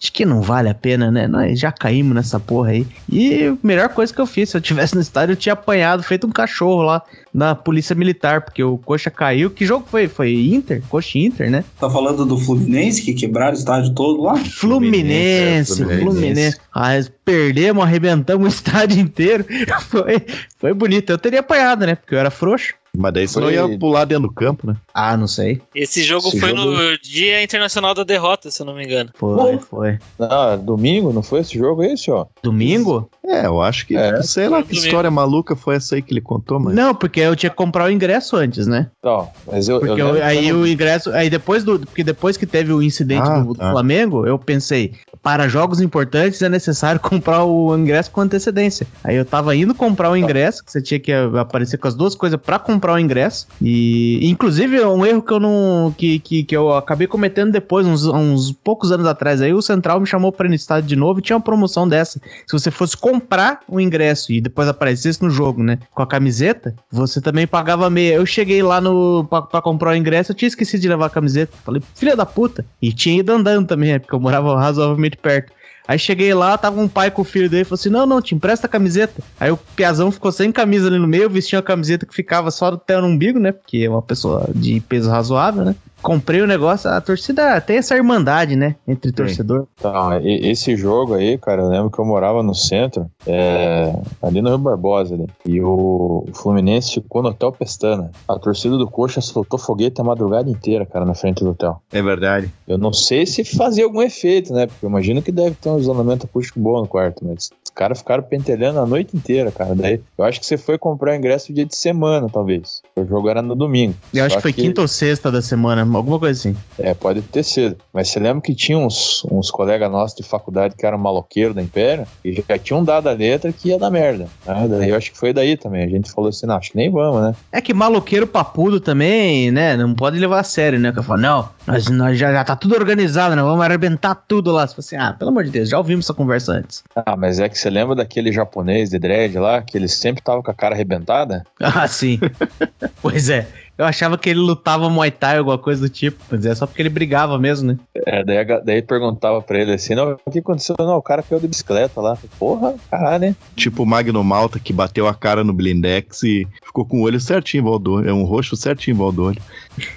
acho 0.02 0.12
que 0.12 0.24
não 0.24 0.42
vale 0.42 0.68
a 0.68 0.74
pena, 0.74 1.12
né? 1.12 1.28
Nós 1.28 1.60
já 1.60 1.70
caímos 1.70 2.12
nessa 2.12 2.40
porra 2.40 2.70
aí. 2.70 2.86
E 3.08 3.46
a 3.46 3.56
melhor 3.62 3.88
coisa 3.90 4.12
que 4.12 4.20
eu 4.20 4.26
fiz, 4.26 4.50
se 4.50 4.56
eu 4.56 4.60
tivesse 4.60 4.96
no 4.96 5.00
estádio, 5.00 5.34
eu 5.34 5.36
tinha 5.36 5.52
apanhado, 5.52 6.02
feito 6.02 6.26
um 6.26 6.30
cachorro 6.30 6.82
lá 6.82 7.02
na 7.32 7.54
polícia 7.54 7.94
militar, 7.94 8.40
porque 8.42 8.64
o 8.64 8.76
Coxa 8.78 9.10
caiu. 9.10 9.48
Que 9.48 9.64
jogo 9.64 9.86
foi? 9.88 10.08
Foi 10.08 10.32
Inter? 10.32 10.82
Coxa 10.88 11.18
Inter, 11.18 11.48
né? 11.48 11.64
Tá 11.78 11.88
falando 11.88 12.26
do 12.26 12.36
Fluminense 12.36 13.00
que 13.02 13.14
quebraram 13.14 13.52
o 13.52 13.58
estádio 13.58 13.94
todo 13.94 14.22
lá? 14.22 14.36
Fluminense, 14.36 15.76
Fluminense, 15.76 15.82
é, 15.82 15.84
Fluminense. 15.84 16.04
Fluminense. 16.04 16.60
Ah, 16.74 16.90
perdemos, 17.24 17.84
arrebentamos 17.84 18.46
o 18.46 18.48
estádio 18.48 18.98
inteiro. 19.00 19.46
Foi, 19.88 20.20
foi 20.58 20.74
bonito. 20.74 21.10
Eu 21.10 21.18
teria 21.18 21.40
apanhado, 21.40 21.86
né? 21.86 21.94
Porque 21.94 22.14
eu 22.14 22.18
era 22.18 22.30
frouxo. 22.30 22.74
Mas 22.96 23.12
daí 23.14 23.26
você 23.26 23.34
Foi- 23.40 23.42
não 23.56 23.70
ia 23.70 23.78
pular 23.78 24.04
dentro 24.04 24.28
do 24.28 24.34
campo, 24.34 24.66
né? 24.66 24.76
Ah, 24.92 25.16
não 25.16 25.26
sei. 25.26 25.62
Esse 25.74 26.02
jogo 26.02 26.28
Esse 26.28 26.38
foi 26.38 26.50
jogo- 26.50 26.70
no 26.70 26.98
Dia 26.98 27.42
Internacional 27.42 27.94
da 27.94 28.04
Derrota, 28.04 28.50
se 28.50 28.60
eu 28.60 28.66
não 28.66 28.74
me 28.74 28.84
engano. 28.84 29.10
Foi, 29.14 29.58
foi. 29.58 29.98
Não, 30.18 30.58
domingo, 30.62 31.10
não 31.12 31.22
foi 31.22 31.40
esse 31.40 31.56
jogo 31.58 31.82
esse, 31.82 32.10
ó? 32.10 32.26
Domingo? 32.42 33.08
É, 33.24 33.46
eu 33.46 33.62
acho 33.62 33.86
que, 33.86 33.96
É. 33.96 34.20
sei 34.22 34.46
lá, 34.48 34.62
que 34.62 34.68
Domingo. 34.68 34.84
história 34.86 35.10
maluca 35.10 35.56
foi 35.56 35.76
essa 35.76 35.94
aí 35.94 36.02
que 36.02 36.12
ele 36.12 36.20
contou, 36.20 36.60
mas... 36.60 36.74
Não, 36.74 36.94
porque 36.94 37.20
eu 37.20 37.34
tinha 37.34 37.48
que 37.48 37.56
comprar 37.56 37.86
o 37.86 37.90
ingresso 37.90 38.36
antes, 38.36 38.66
né? 38.66 38.90
Então, 38.98 39.30
mas 39.50 39.68
eu, 39.70 39.80
Porque 39.80 40.00
eu 40.00 40.16
eu- 40.16 40.22
aí 40.24 40.52
o 40.52 40.66
ingresso. 40.66 41.10
Aí 41.12 41.30
depois 41.30 41.64
do. 41.64 41.78
Porque 41.80 42.04
depois 42.04 42.36
que 42.36 42.44
teve 42.46 42.72
o 42.74 42.82
incidente 42.82 43.26
Ah, 43.26 43.38
do, 43.40 43.48
do 43.48 43.54
tá. 43.54 43.70
Flamengo, 43.72 44.26
eu 44.26 44.38
pensei, 44.38 44.92
para 45.22 45.48
jogos 45.48 45.80
importantes 45.80 46.42
é 46.42 46.48
necessário 46.48 46.98
comprar 47.00 47.44
o 47.44 47.76
ingresso 47.76 48.10
com 48.10 48.20
antecedência. 48.20 48.86
Aí 49.04 49.16
eu 49.16 49.24
tava 49.24 49.54
indo 49.54 49.74
comprar 49.74 50.10
o 50.10 50.16
ingresso, 50.16 50.64
que 50.64 50.72
você 50.72 50.82
tinha 50.82 50.98
que 50.98 51.12
aparecer 51.12 51.78
com 51.78 51.88
as 51.88 51.94
duas 51.94 52.14
coisas 52.14 52.38
pra 52.40 52.58
comprar 52.58 52.94
o 52.94 52.98
ingresso. 52.98 53.46
E 53.60 54.28
inclusive 54.28 54.76
é 54.76 54.86
um 54.86 55.06
erro 55.06 55.22
que 55.22 55.32
eu 55.32 55.40
não. 55.40 55.94
Que, 55.96 56.18
que, 56.18 56.42
que 56.42 56.56
eu 56.56 56.74
acabei 56.74 57.06
cometendo 57.06 57.52
depois, 57.52 57.86
uns, 57.86 58.04
uns 58.04 58.52
poucos 58.52 58.90
anos 58.90 59.06
atrás. 59.06 59.40
Aí 59.40 59.54
o 59.54 59.62
Central 59.62 60.00
me 60.00 60.06
chamou 60.06 60.32
pra 60.32 60.46
ir 60.46 60.48
no 60.48 60.54
estádio 60.54 60.88
de 60.88 60.96
novo 60.96 61.20
e 61.20 61.22
tinha 61.22 61.36
uma 61.36 61.42
promoção 61.42 61.88
dessa. 61.88 62.20
Se 62.46 62.52
você 62.52 62.70
fosse 62.70 62.96
comprar 62.96 63.60
o 63.68 63.80
ingresso 63.80 64.32
e 64.32 64.40
depois 64.40 64.68
aparecesse 64.68 65.22
no 65.22 65.30
jogo, 65.30 65.62
né? 65.62 65.78
Com 65.94 66.02
a 66.02 66.06
camiseta, 66.06 66.74
você 66.90 67.20
também 67.20 67.46
pagava 67.46 67.88
meia. 67.88 68.14
Eu 68.14 68.26
cheguei 68.26 68.62
lá 68.62 68.80
no 68.80 69.24
pra 69.24 69.62
comprar 69.62 69.90
o 69.90 69.96
ingresso, 69.96 70.32
eu 70.32 70.36
tinha 70.36 70.48
esquecido 70.48 70.80
de 70.80 70.88
levar 70.88 71.06
a 71.06 71.10
camiseta. 71.10 71.52
Falei, 71.64 71.82
filha 71.94 72.16
da 72.16 72.26
puta. 72.26 72.64
E 72.80 72.92
tinha 72.92 73.20
ido 73.20 73.32
andando 73.32 73.66
também, 73.66 73.92
né? 73.92 73.98
Porque 73.98 74.14
eu 74.14 74.20
morava 74.20 74.58
razoavelmente 74.58 75.11
perto. 75.16 75.52
Aí 75.86 75.98
cheguei 75.98 76.32
lá, 76.32 76.56
tava 76.56 76.80
um 76.80 76.88
pai 76.88 77.10
com 77.10 77.22
o 77.22 77.24
filho 77.24 77.50
dele, 77.50 77.64
falou 77.64 77.74
assim: 77.74 77.90
Não, 77.90 78.06
não, 78.06 78.22
te 78.22 78.34
empresta 78.34 78.66
a 78.66 78.70
camiseta. 78.70 79.20
Aí 79.38 79.50
o 79.50 79.56
Piazão 79.56 80.12
ficou 80.12 80.30
sem 80.30 80.52
camisa 80.52 80.86
ali 80.86 80.98
no 80.98 81.08
meio, 81.08 81.28
vestia 81.28 81.58
uma 81.58 81.62
camiseta 81.62 82.06
que 82.06 82.14
ficava 82.14 82.50
só 82.50 82.68
até 82.68 83.00
no 83.00 83.08
umbigo, 83.08 83.38
né? 83.38 83.52
Porque 83.52 83.78
é 83.78 83.90
uma 83.90 84.02
pessoa 84.02 84.48
de 84.54 84.80
peso 84.80 85.10
razoável, 85.10 85.64
né? 85.64 85.74
Comprei 86.02 86.40
o 86.42 86.46
negócio, 86.46 86.90
a 86.90 87.00
torcida 87.00 87.60
tem 87.60 87.76
essa 87.78 87.94
irmandade, 87.96 88.56
né? 88.56 88.74
Entre 88.86 89.12
torcedor. 89.12 89.66
Então, 89.78 90.20
e- 90.20 90.50
esse 90.50 90.76
jogo 90.76 91.14
aí, 91.14 91.38
cara, 91.38 91.62
eu 91.62 91.68
lembro 91.68 91.90
que 91.90 91.98
eu 91.98 92.04
morava 92.04 92.42
no 92.42 92.54
centro, 92.54 93.08
é, 93.26 93.94
ali 94.20 94.42
no 94.42 94.48
Rio 94.48 94.58
Barbosa, 94.58 95.14
ali, 95.14 95.26
e 95.46 95.60
o 95.62 96.24
Fluminense 96.34 96.92
ficou 96.94 97.22
no 97.22 97.28
Hotel 97.28 97.52
Pestana. 97.52 98.10
A 98.28 98.38
torcida 98.38 98.76
do 98.76 98.88
Coxa 98.88 99.20
soltou 99.20 99.58
foguete 99.58 100.00
a 100.00 100.04
madrugada 100.04 100.50
inteira, 100.50 100.84
cara, 100.84 101.04
na 101.04 101.14
frente 101.14 101.44
do 101.44 101.50
hotel. 101.50 101.80
É 101.92 102.02
verdade. 102.02 102.50
Eu 102.66 102.76
não 102.78 102.92
sei 102.92 103.24
se 103.26 103.44
fazia 103.44 103.84
algum 103.84 104.02
efeito, 104.02 104.52
né? 104.52 104.66
Porque 104.66 104.84
eu 104.84 104.90
imagino 104.90 105.22
que 105.22 105.30
deve 105.32 105.54
ter 105.54 105.68
um 105.70 105.78
isolamento 105.78 106.26
acústico 106.26 106.58
bom 106.58 106.80
no 106.80 106.88
quarto, 106.88 107.24
mas 107.24 107.50
os 107.64 107.70
caras 107.70 107.98
ficaram 107.98 108.22
pentelhando 108.22 108.80
a 108.80 108.86
noite 108.86 109.16
inteira, 109.16 109.50
cara. 109.50 109.74
Daí 109.74 110.00
eu 110.18 110.24
acho 110.24 110.40
que 110.40 110.46
você 110.46 110.56
foi 110.56 110.76
comprar 110.78 111.12
o 111.12 111.14
ingresso 111.16 111.52
dia 111.52 111.64
de 111.64 111.76
semana, 111.76 112.28
talvez. 112.30 112.82
O 112.94 113.06
jogo 113.06 113.28
era 113.28 113.40
no 113.40 113.54
domingo. 113.54 113.94
Eu 114.12 114.24
acho 114.24 114.36
que 114.36 114.42
foi 114.42 114.52
quinta 114.52 114.82
ou 114.82 114.88
sexta 114.88 115.30
da 115.30 115.40
semana, 115.40 115.82
alguma 115.96 116.18
coisa 116.18 116.38
assim. 116.38 116.56
É, 116.78 116.92
pode 116.92 117.22
ter 117.22 117.42
sido. 117.42 117.76
Mas 117.92 118.08
você 118.08 118.20
lembra 118.20 118.42
que 118.42 118.54
tinha 118.54 118.76
uns, 118.76 119.24
uns 119.30 119.50
colegas 119.50 119.90
nossos 119.90 120.16
de 120.16 120.22
faculdade 120.22 120.74
que 120.76 120.84
eram 120.84 120.98
maloqueiros 120.98 121.54
da 121.54 121.62
Império 121.62 122.06
e 122.22 122.32
já 122.46 122.58
tinham 122.58 122.84
dado 122.84 123.08
a 123.08 123.12
letra 123.12 123.52
que 123.52 123.68
ia 123.68 123.78
dar 123.78 123.90
merda. 123.90 124.26
Daí 124.46 124.90
eu 124.90 124.96
acho 124.96 125.10
que 125.10 125.18
foi 125.18 125.32
daí 125.32 125.56
também. 125.56 125.84
A 125.84 125.88
gente 125.88 126.10
falou 126.10 126.28
assim, 126.28 126.46
não, 126.46 126.56
acho 126.56 126.70
que 126.70 126.76
nem 126.76 126.90
vamos, 126.90 127.22
né? 127.22 127.34
É 127.50 127.60
que 127.60 127.72
maloqueiro 127.72 128.26
papudo 128.26 128.78
também, 128.78 129.50
né? 129.50 129.74
Não 129.76 129.94
pode 129.94 130.18
levar 130.18 130.40
a 130.40 130.44
sério, 130.44 130.78
né? 130.78 130.92
Que 130.92 130.98
eu 130.98 131.02
falo, 131.02 131.22
não, 131.22 131.48
nós, 131.66 131.88
nós 131.88 132.18
já, 132.18 132.30
já 132.30 132.44
tá 132.44 132.56
tudo 132.56 132.74
organizado, 132.74 133.34
né? 133.34 133.42
Vamos 133.42 133.64
arrebentar 133.64 134.14
tudo 134.14 134.52
lá. 134.52 134.66
Você 134.66 134.74
fala 134.74 134.80
assim, 134.80 134.96
ah, 134.96 135.16
pelo 135.16 135.30
amor 135.30 135.44
de 135.44 135.50
Deus, 135.50 135.68
já 135.70 135.78
ouvimos 135.78 136.04
essa 136.04 136.14
conversa 136.14 136.52
antes. 136.52 136.84
Ah, 136.94 137.16
mas 137.16 137.40
é 137.40 137.48
que 137.48 137.58
você 137.58 137.70
lembra 137.70 137.94
daquele 137.94 138.32
japonês 138.32 138.90
de 138.90 138.98
dread 138.98 139.38
lá, 139.38 139.62
que 139.62 139.78
ele 139.78 139.88
sempre 139.88 140.22
tava 140.22 140.42
com 140.42 140.50
a 140.50 140.54
cara 140.54 140.74
arrebentada? 140.74 141.42
Ah, 141.74 141.88
sim. 141.88 142.18
pois 143.00 143.28
é. 143.28 143.46
Eu 143.82 143.86
achava 143.86 144.16
que 144.16 144.30
ele 144.30 144.38
lutava 144.38 144.88
Muay 144.88 145.10
Thai, 145.10 145.38
alguma 145.38 145.58
coisa 145.58 145.80
do 145.80 145.88
tipo. 145.88 146.22
Mas 146.30 146.46
é 146.46 146.54
só 146.54 146.68
porque 146.68 146.80
ele 146.80 146.88
brigava 146.88 147.36
mesmo, 147.36 147.72
né? 147.72 147.78
É, 148.06 148.22
daí, 148.22 148.44
daí 148.64 148.80
perguntava 148.80 149.42
pra 149.42 149.58
ele 149.58 149.72
assim, 149.72 149.96
não, 149.96 150.16
o 150.24 150.30
que 150.30 150.38
aconteceu? 150.38 150.76
Não, 150.78 150.96
o 150.96 151.02
cara 151.02 151.20
caiu 151.20 151.40
de 151.40 151.48
bicicleta 151.48 152.00
lá. 152.00 152.16
Porra, 152.38 152.76
caralho, 152.88 153.20
né? 153.20 153.36
Tipo 153.56 153.82
o 153.82 153.86
Magno 153.86 154.22
Malta 154.22 154.60
que 154.60 154.72
bateu 154.72 155.08
a 155.08 155.14
cara 155.14 155.42
no 155.42 155.52
blindex 155.52 156.22
e 156.22 156.46
ficou 156.64 156.84
com 156.84 157.00
o 157.00 157.02
olho 157.02 157.18
certinho 157.18 157.62
em 157.62 157.64
volta 157.64 157.82
do 157.82 157.92
olho. 157.94 158.08
É 158.08 158.12
um 158.12 158.22
roxo 158.22 158.54
certinho 158.54 158.94
em 158.94 158.98
volta 158.98 159.16
do 159.16 159.24
olho. 159.24 159.42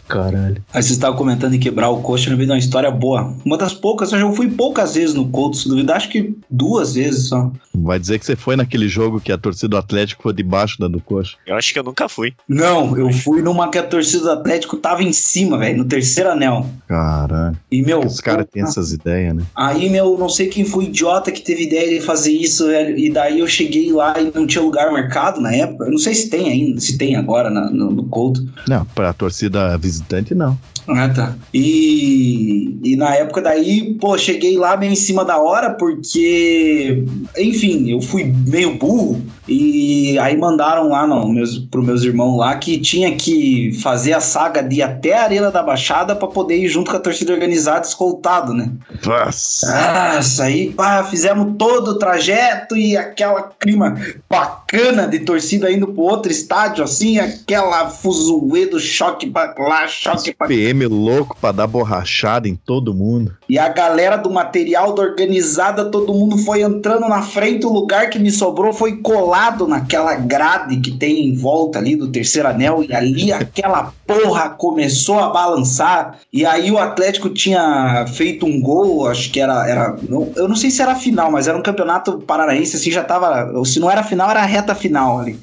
Caralho. 0.08 0.64
Aí 0.74 0.82
vocês 0.82 0.92
estavam 0.92 1.16
comentando 1.16 1.54
em 1.54 1.60
quebrar 1.60 1.90
o 1.90 2.02
coxa, 2.02 2.26
eu 2.26 2.32
lembrei 2.32 2.48
de 2.48 2.54
uma 2.54 2.58
história 2.58 2.90
boa. 2.90 3.36
Uma 3.46 3.58
das 3.58 3.74
poucas, 3.74 4.12
eu 4.12 4.20
já 4.20 4.32
fui 4.32 4.50
poucas 4.50 4.96
vezes 4.96 5.14
no 5.14 5.28
Couto, 5.30 5.58
se 5.58 5.70
duvidar, 5.70 5.98
acho 5.98 6.10
que 6.10 6.36
duas 6.50 6.96
vezes 6.96 7.28
só. 7.28 7.52
Vai 7.74 8.00
dizer 8.00 8.18
que 8.18 8.26
você 8.26 8.36
foi 8.36 8.56
naquele 8.56 8.88
jogo 8.88 9.20
que 9.20 9.32
a 9.32 9.38
torcida 9.38 9.70
do 9.70 9.78
Atlético 9.78 10.24
foi 10.24 10.34
debaixo 10.34 10.80
da 10.80 10.88
do 10.88 11.00
coxa. 11.02 11.38
Eu 11.46 11.56
acho 11.56 11.74
que 11.74 11.80
eu 11.80 11.84
nunca 11.84 12.08
fui. 12.08 12.34
Não, 12.48 12.98
eu 12.98 13.12
fui 13.12 13.42
numa 13.42 13.70
que 13.76 13.80
a 13.80 13.84
torcida 13.84 14.24
do 14.24 14.32
Atlético 14.32 14.78
tava 14.78 15.04
em 15.04 15.12
cima, 15.12 15.58
velho, 15.58 15.80
no 15.80 15.84
terceiro 15.86 16.32
anel. 16.32 16.66
Caralho. 16.88 17.58
E, 17.70 17.82
meu. 17.82 18.00
Os 18.00 18.22
caras 18.22 18.46
têm 18.50 18.64
essas 18.64 18.94
ideias, 18.94 19.36
né? 19.36 19.44
Aí, 19.54 19.90
meu, 19.90 20.18
não 20.18 20.30
sei 20.30 20.48
quem 20.48 20.64
foi 20.64 20.86
idiota 20.86 21.30
que 21.30 21.42
teve 21.42 21.64
ideia 21.64 22.00
de 22.00 22.06
fazer 22.06 22.32
isso, 22.32 22.68
velho. 22.68 22.98
E 22.98 23.10
daí 23.12 23.40
eu 23.40 23.48
cheguei 23.48 23.92
lá 23.92 24.16
e 24.18 24.32
não 24.34 24.48
tinha 24.48 24.64
lugar 24.64 24.90
marcado 24.94 25.42
na 25.42 25.54
época. 25.54 25.86
Eu 25.86 25.92
não 25.92 25.98
sei 25.98 26.16
se 26.16 26.30
tem 26.30 26.50
ainda, 26.50 26.80
se 26.80 26.98
tem 26.98 27.18
agora 27.18 27.50
na- 27.50 27.70
no, 27.70 27.92
no 27.92 28.06
Couto. 28.06 28.48
Não, 28.68 28.86
pra 28.96 29.12
torcida 29.12 29.78
visitante, 29.78 30.34
não. 30.34 30.58
Ah, 30.88 31.10
tá. 31.10 31.36
E, 31.54 32.78
e 32.84 32.96
na 32.96 33.14
época 33.16 33.42
daí, 33.42 33.96
pô, 34.00 34.18
cheguei 34.18 34.56
lá 34.58 34.78
meio 34.78 34.94
em 34.94 34.96
cima 34.96 35.26
da 35.26 35.38
hora, 35.38 35.72
porque, 35.72 37.04
enfim, 37.38 37.90
eu 37.92 38.00
fui 38.02 38.24
meio 38.24 38.78
burro. 38.78 39.22
E 39.48 40.18
aí 40.20 40.36
mandaram 40.36 40.90
lá 40.90 41.06
no, 41.06 41.28
meus, 41.30 41.58
pro 41.58 41.84
meus 41.84 42.04
irmãos 42.04 42.38
lá 42.38 42.56
que 42.56 42.80
tinha 42.80 43.16
que 43.16 43.78
fazer 43.82 44.14
a 44.14 44.20
saga 44.20 44.64
de 44.64 44.78
ir 44.78 44.82
até 44.82 45.14
a 45.14 45.24
Arena 45.24 45.52
da 45.52 45.62
Baixada 45.62 46.16
pra 46.16 46.28
poder 46.28 46.58
ir 46.58 46.68
junto 46.68 46.90
com 46.92 46.98
a 46.98 47.00
torcida 47.00 47.34
organizada 47.34 47.86
escoltado, 47.86 48.54
né? 48.54 48.72
Nossa. 49.06 50.16
Nossa, 50.16 50.44
aí 50.44 50.72
pá, 50.72 51.04
fizemos 51.04 51.56
todo 51.58 51.90
o 51.90 52.00
trajeto 52.00 52.76
e 52.76 52.98
aquela 52.98 53.44
clima 53.60 53.96
bacana 54.30 55.08
de 55.08 55.20
torcida 55.20 55.72
indo 55.72 55.88
pro 55.88 56.02
outro 56.02 56.32
estádio, 56.32 56.84
assim, 56.84 57.20
aquela 57.20 57.90
fuzuê 57.90 58.66
do 58.66 58.80
choque 58.80 59.28
pra 59.28 59.54
lá, 59.58 59.88
choque 59.88 60.34
pra. 60.34 60.48
PM 60.48 60.86
louco 60.88 61.38
pra 61.40 61.52
dar 61.52 61.68
borrachada 61.68 62.48
em 62.48 62.56
todo 62.56 62.94
mundo. 62.94 63.36
E 63.48 63.60
a 63.60 63.70
galera 63.70 64.18
do 64.18 64.30
material 64.30 64.94
da 64.94 65.04
organizada, 65.04 65.86
todo 65.86 66.14
mundo 66.14 66.38
foi 66.40 66.62
entrando 66.62 67.08
na 67.08 67.22
frente, 67.22 67.66
o 67.66 67.74
lugar 67.74 68.10
que 68.10 68.18
me 68.18 68.32
sobrou 68.32 68.74
foi 68.74 68.98
colado 69.36 69.68
naquela 69.68 70.16
grade 70.16 70.78
que 70.78 70.92
tem 70.92 71.28
em 71.28 71.36
volta 71.36 71.78
ali 71.78 71.96
do 71.96 72.10
terceiro 72.10 72.48
anel, 72.48 72.84
e 72.88 72.94
ali 72.94 73.34
aquela 73.34 73.92
porra 74.08 74.50
começou 74.50 75.20
a 75.20 75.30
balançar, 75.30 76.20
e 76.32 76.46
aí 76.46 76.72
o 76.72 76.78
Atlético 76.78 77.30
tinha 77.30 78.06
feito 78.08 78.46
um 78.46 78.62
gol, 78.62 79.08
acho 79.08 79.30
que 79.32 79.42
era, 79.42 79.68
era 79.68 79.96
eu 80.36 80.48
não 80.48 80.56
sei 80.56 80.72
se 80.72 80.82
era 80.82 80.96
final, 80.96 81.30
mas 81.30 81.48
era 81.48 81.58
um 81.58 81.62
campeonato 81.62 82.20
paranaense, 82.20 82.78
assim, 82.78 82.92
já 82.92 83.04
tava, 83.04 83.52
se 83.66 83.80
não 83.80 83.92
era 83.92 84.04
final, 84.04 84.30
era 84.30 84.42
a 84.42 84.46
reta 84.46 84.74
final 84.74 85.20
ali. 85.20 85.38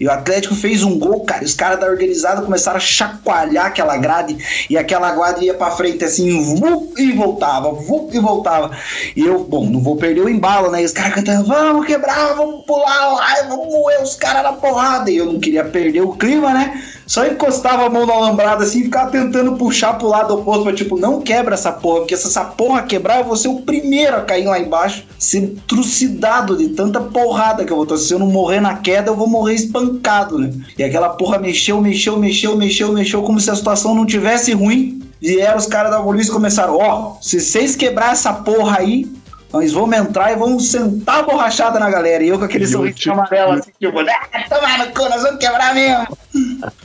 E 0.00 0.06
o 0.06 0.10
Atlético 0.10 0.54
fez 0.54 0.82
um 0.82 0.98
gol, 0.98 1.20
cara. 1.24 1.44
Os 1.44 1.54
caras 1.54 1.80
da 1.80 1.86
organizada 1.86 2.42
começaram 2.42 2.76
a 2.76 2.80
chacoalhar 2.80 3.66
aquela 3.66 3.96
grade. 3.96 4.66
E 4.70 4.78
aquela 4.78 5.14
grade 5.14 5.44
ia 5.44 5.54
pra 5.54 5.70
frente 5.70 6.04
assim, 6.04 6.56
vup, 6.56 6.98
e 6.98 7.12
voltava, 7.12 7.72
vup, 7.72 8.14
e 8.14 8.18
voltava. 8.18 8.70
E 9.16 9.26
eu, 9.26 9.44
bom, 9.44 9.66
não 9.66 9.80
vou 9.80 9.96
perder 9.96 10.20
o 10.20 10.28
embalo, 10.28 10.70
né? 10.70 10.82
E 10.82 10.84
os 10.84 10.92
caras 10.92 11.14
cantando, 11.14 11.46
vamos 11.46 11.86
quebrar, 11.86 12.34
vamos 12.34 12.64
pular 12.64 13.12
lá, 13.14 13.42
vamos 13.48 13.68
moer 13.68 14.02
os 14.02 14.14
caras 14.14 14.42
na 14.42 14.52
porrada. 14.52 15.10
E 15.10 15.16
eu 15.16 15.26
não 15.26 15.40
queria 15.40 15.64
perder 15.64 16.02
o 16.02 16.12
clima, 16.12 16.52
né? 16.52 16.82
Só 17.08 17.26
encostava 17.26 17.86
a 17.86 17.88
mão 17.88 18.04
no 18.04 18.12
alambrado 18.12 18.62
assim 18.62 18.80
e 18.80 18.84
ficava 18.84 19.10
tentando 19.10 19.56
puxar 19.56 19.94
pro 19.94 20.06
lado 20.06 20.34
oposto, 20.34 20.64
pra 20.64 20.74
tipo, 20.74 20.98
não 20.98 21.22
quebra 21.22 21.54
essa 21.54 21.72
porra, 21.72 22.00
porque 22.00 22.14
se 22.14 22.26
essa 22.26 22.44
porra 22.44 22.82
quebrar, 22.82 23.20
eu 23.20 23.24
vou 23.24 23.34
ser 23.34 23.48
o 23.48 23.62
primeiro 23.62 24.14
a 24.14 24.20
cair 24.20 24.44
lá 24.44 24.60
embaixo, 24.60 25.04
sendo 25.18 25.58
trucidado 25.66 26.54
de 26.54 26.68
tanta 26.68 27.00
porrada 27.00 27.64
que 27.64 27.72
eu 27.72 27.78
vou 27.78 27.86
ter. 27.86 27.96
Se 27.96 28.12
eu 28.12 28.18
não 28.18 28.26
morrer 28.26 28.60
na 28.60 28.76
queda, 28.76 29.10
eu 29.10 29.16
vou 29.16 29.26
morrer 29.26 29.54
espancado, 29.54 30.38
né? 30.38 30.52
E 30.76 30.84
aquela 30.84 31.08
porra 31.08 31.38
mexeu, 31.38 31.80
mexeu, 31.80 32.18
mexeu, 32.18 32.54
mexeu, 32.58 32.92
mexeu, 32.92 33.22
como 33.22 33.40
se 33.40 33.50
a 33.50 33.56
situação 33.56 33.94
não 33.94 34.04
tivesse 34.04 34.52
ruim. 34.52 35.02
Vieram 35.20 35.56
os 35.56 35.66
caras 35.66 35.90
da 35.90 36.00
polícia 36.00 36.30
e 36.30 36.34
começaram, 36.34 36.76
ó, 36.76 37.16
se 37.20 37.40
vocês 37.40 37.74
quebrar 37.74 38.12
essa 38.12 38.32
porra 38.34 38.78
aí, 38.78 39.04
nós 39.52 39.72
vamos 39.72 39.96
entrar 39.96 40.32
e 40.32 40.36
vamos 40.36 40.70
sentar 40.70 41.20
a 41.20 41.22
borrachada 41.22 41.78
na 41.80 41.90
galera. 41.90 42.22
E 42.22 42.28
eu 42.28 42.38
com 42.38 42.44
aquele 42.44 42.64
E 42.64 42.66
o 42.66 42.70
sorriso 42.70 42.96
tio- 42.98 43.12
amarelo, 43.12 43.52
assim, 43.52 43.70
tipo, 43.80 43.98
ah, 44.00 44.28
tomar 44.48 44.78
no 44.78 44.92
cu, 44.92 45.08
nós 45.08 45.22
vamos 45.22 45.38
quebrar 45.40 45.74
mesmo. 45.74 46.06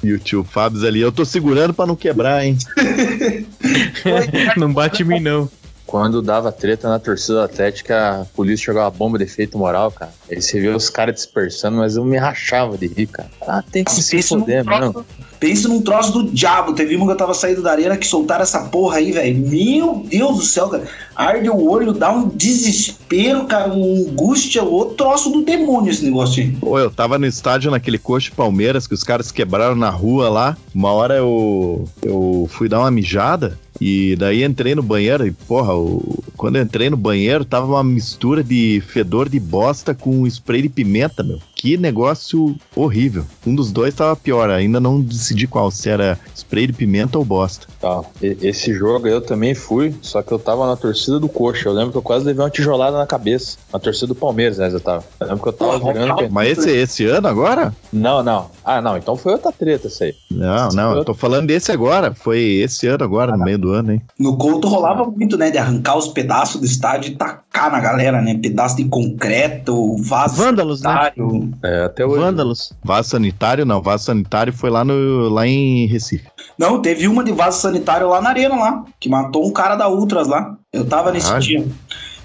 E 0.02 0.14
o 0.14 0.20
tio 0.20 0.44
Fábio 0.44 0.86
ali, 0.88 1.02
eu 1.02 1.12
tô 1.12 1.26
segurando 1.26 1.74
pra 1.74 1.86
não 1.86 1.96
quebrar, 1.96 2.44
hein? 2.46 2.58
não 4.58 4.72
bate 4.74 5.04
em 5.04 5.06
mim, 5.06 5.20
não. 5.20 5.50
Quando 5.94 6.24
dava 6.24 6.52
treta 6.52 6.90
na 6.90 6.98
torcida 6.98 7.44
atlética, 7.44 8.22
a 8.22 8.26
polícia 8.36 8.66
jogava 8.66 8.90
bomba 8.90 9.20
de 9.20 9.26
efeito 9.26 9.60
moral, 9.60 9.92
cara. 9.92 10.12
Aí 10.28 10.42
você 10.42 10.60
vê 10.60 10.70
os 10.70 10.90
caras 10.90 11.14
dispersando, 11.14 11.78
mas 11.78 11.96
eu 11.96 12.04
me 12.04 12.18
rachava 12.18 12.76
de 12.76 12.88
rir, 12.88 13.06
cara. 13.06 13.30
Ah, 13.48 13.64
tem 13.72 13.84
que 13.84 13.92
se 13.92 14.24
foder, 14.24 14.66
mano. 14.66 14.92
troço, 14.92 15.06
pensa 15.40 15.68
num 15.68 15.84
troço 15.84 16.12
do 16.12 16.32
diabo. 16.32 16.74
Teve 16.74 16.96
uma 16.96 17.06
que 17.06 17.12
eu 17.12 17.18
tava 17.18 17.36
saindo 17.36 17.62
da 17.62 17.70
arena 17.70 17.96
que 17.96 18.08
soltaram 18.08 18.42
essa 18.42 18.62
porra 18.70 18.98
aí, 18.98 19.12
velho. 19.12 19.38
Meu 19.38 20.04
Deus 20.04 20.38
do 20.38 20.42
céu, 20.42 20.68
cara. 20.68 20.84
Arde 21.16 21.48
o 21.48 21.70
olho, 21.70 21.94
dá 21.94 22.12
um 22.12 22.28
desespero, 22.28 23.46
cara, 23.46 23.72
uma 23.72 24.10
angústia, 24.10 24.64
outro 24.64 24.96
troço 24.96 25.30
do 25.30 25.44
demônio 25.44 25.92
esse 25.92 26.04
negócio 26.04 26.42
aí. 26.42 26.54
Pô, 26.54 26.80
eu 26.80 26.90
tava 26.90 27.20
no 27.20 27.28
estádio 27.28 27.70
naquele 27.70 28.00
coxa 28.00 28.32
de 28.32 28.36
Palmeiras 28.36 28.88
que 28.88 28.96
os 28.96 29.04
caras 29.04 29.32
quebraram 29.32 29.76
na 29.76 29.92
rua 29.92 30.28
lá. 30.28 30.58
Uma 30.74 30.92
hora 30.92 31.18
eu, 31.18 31.88
eu 32.02 32.50
fui 32.50 32.68
dar 32.68 32.80
uma 32.80 32.90
mijada 32.90 33.60
e 33.82 34.16
daí 34.18 34.44
entrei 34.44 34.76
no 34.76 34.84
banheiro 34.84 35.26
e, 35.26 35.32
porra, 35.32 35.76
o- 35.76 36.24
quando 36.38 36.58
entrei 36.58 36.90
no 36.90 36.98
banheiro 36.98 37.44
tava 37.46 37.66
uma 37.68 37.84
mistura 37.84 38.44
de 38.44 38.82
fedor 38.88 39.30
de 39.30 39.40
bosta 39.40 39.94
com 39.94 40.26
spray 40.28 40.62
de 40.64 40.70
pimenta, 40.70 41.24
meu. 41.24 41.40
Que 41.56 41.78
negócio 41.78 42.56
horrível. 42.76 43.26
Um 43.48 43.56
dos 43.56 43.72
dois 43.72 43.94
tava 43.96 44.16
pior, 44.16 44.50
ainda 44.50 44.80
não 44.80 45.00
decidi 45.02 45.48
qual, 45.48 45.72
se 45.72 45.90
era 45.90 46.20
spray 46.36 46.68
de 46.68 46.74
pimenta 46.74 47.18
ou 47.18 47.24
bosta. 47.26 47.68
Tá. 47.84 48.02
E- 48.22 48.38
Esse 48.42 48.74
jogo 48.74 49.06
eu 49.10 49.20
também 49.20 49.54
fui, 49.54 49.94
só 50.02 50.22
que 50.22 50.32
eu 50.32 50.40
tava 50.40 50.66
na 50.66 50.78
torcida 50.78 51.20
do 51.20 51.28
Coxa. 51.28 51.68
Eu 51.68 51.74
lembro 51.74 51.92
que 51.92 51.98
eu 51.98 52.02
quase 52.02 52.24
levei 52.24 52.42
uma 52.42 52.50
tijolada 52.50 52.98
na 52.98 53.06
cabeça. 53.06 53.58
Na 53.74 53.78
torcida 53.78 54.08
do 54.08 54.16
Palmeiras, 54.16 54.58
né? 54.58 54.70
Eu 54.72 54.80
tava. 54.80 55.04
Eu 55.20 55.28
lembro 55.28 55.44
que 55.44 55.50
eu 55.50 55.54
tava 55.54 55.78
jogando. 55.80 56.30
Mas 56.32 56.58
esse, 56.58 56.70
esse 56.72 57.06
ano 57.06 57.28
agora? 57.28 57.74
Não, 57.92 58.24
não. 58.24 58.50
Ah, 58.64 58.82
não. 58.82 58.96
Então 58.96 59.18
foi 59.18 59.34
outra 59.34 59.52
treta 59.52 59.88
essa 59.88 60.06
aí. 60.06 60.16
Não, 60.32 60.70
não, 60.70 60.96
eu 60.96 61.04
tô 61.04 61.14
falando 61.14 61.48
desse 61.48 61.74
agora. 61.74 62.14
Foi 62.16 62.40
esse 62.40 62.88
ano 62.88 63.04
agora, 63.04 63.36
no 63.36 63.44
meio 63.44 63.58
do 63.58 63.72
ano, 63.74 63.92
hein? 63.92 64.02
No 64.18 64.38
Couto 64.38 64.70
rolava 64.70 65.04
muito, 65.04 65.38
né? 65.38 65.52
De 65.52 65.58
arrancar 65.58 65.98
os 65.98 66.08
pedaços 66.08 66.62
do 66.62 66.66
estádio 66.66 67.12
e 67.12 67.16
tacar 67.18 67.70
na 67.70 67.82
galera, 67.82 68.22
né? 68.22 68.40
Pedaço 68.42 68.78
de 68.78 68.86
concreto, 68.86 69.98
vaso 70.04 70.36
Vândalos, 70.36 70.82
né? 70.82 70.90
sanitário. 70.90 71.52
É, 71.62 71.84
até 71.84 72.06
hoje. 72.06 72.20
Vândalos. 72.22 72.72
Vaso 72.82 73.10
sanitário, 73.10 73.66
não. 73.66 73.82
Vaso 73.82 74.06
sanitário 74.06 74.54
foi 74.54 74.70
lá, 74.70 74.86
no, 74.86 75.28
lá 75.28 75.46
em 75.46 75.86
Recife. 75.88 76.28
Não, 76.58 76.82
teve 76.82 77.08
uma 77.08 77.24
de 77.24 77.32
vaso 77.34 77.60
sanitário 77.60 77.73
lá 78.10 78.22
na 78.22 78.30
arena 78.30 78.56
lá, 78.56 78.84
que 79.00 79.10
matou 79.10 79.46
um 79.46 79.52
cara 79.52 79.76
da 79.76 79.90
Ultras 79.90 80.28
lá. 80.28 80.56
Eu 80.72 80.86
tava 80.86 81.12
nesse 81.12 81.28
Caralho. 81.28 81.44
dia. 81.44 81.66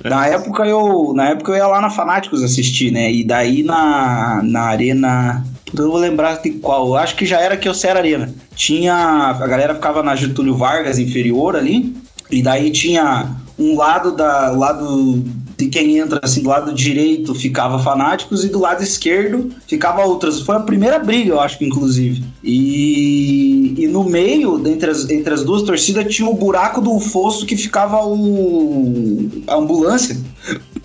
Na 0.04 0.26
época 0.26 0.64
eu, 0.64 1.12
na 1.14 1.30
época 1.30 1.52
eu 1.52 1.56
ia 1.56 1.66
lá 1.66 1.80
na 1.80 1.90
Fanáticos 1.90 2.42
assistir, 2.42 2.92
né? 2.92 3.10
E 3.10 3.24
daí 3.24 3.62
na, 3.62 4.40
na 4.44 4.62
arena, 4.62 5.44
eu 5.74 5.84
não 5.84 5.90
vou 5.90 6.00
lembrar 6.00 6.40
de 6.40 6.50
qual. 6.52 6.86
Eu 6.88 6.96
acho 6.96 7.16
que 7.16 7.26
já 7.26 7.40
era 7.40 7.56
que 7.56 7.68
eu 7.68 7.74
era 7.84 7.98
arena. 7.98 8.32
Tinha 8.54 8.94
a 8.94 9.46
galera 9.46 9.74
ficava 9.74 10.02
na 10.02 10.14
Getúlio 10.14 10.56
Vargas 10.56 10.98
inferior 10.98 11.56
ali, 11.56 11.96
e 12.30 12.42
daí 12.42 12.70
tinha 12.70 13.34
um 13.58 13.76
lado 13.76 14.12
da 14.12 14.50
lado 14.52 15.24
de 15.58 15.66
quem 15.66 15.98
entra 15.98 16.20
assim 16.22 16.40
do 16.40 16.50
lado 16.50 16.72
direito 16.72 17.34
ficava 17.34 17.80
fanáticos 17.80 18.44
e 18.44 18.48
do 18.48 18.60
lado 18.60 18.80
esquerdo 18.80 19.50
ficava 19.66 20.04
outras. 20.04 20.40
Foi 20.40 20.54
a 20.54 20.60
primeira 20.60 21.00
briga, 21.00 21.30
eu 21.30 21.40
acho 21.40 21.62
inclusive. 21.64 22.22
E, 22.44 23.74
e 23.76 23.88
no 23.88 24.04
meio, 24.04 24.64
entre 24.68 24.88
as, 24.88 25.10
entre 25.10 25.34
as 25.34 25.42
duas 25.42 25.62
torcidas, 25.62 26.14
tinha 26.14 26.28
o 26.28 26.34
buraco 26.34 26.80
do 26.80 27.00
fosso 27.00 27.44
que 27.44 27.56
ficava 27.56 28.06
o, 28.06 29.28
a 29.48 29.56
ambulância. 29.56 30.16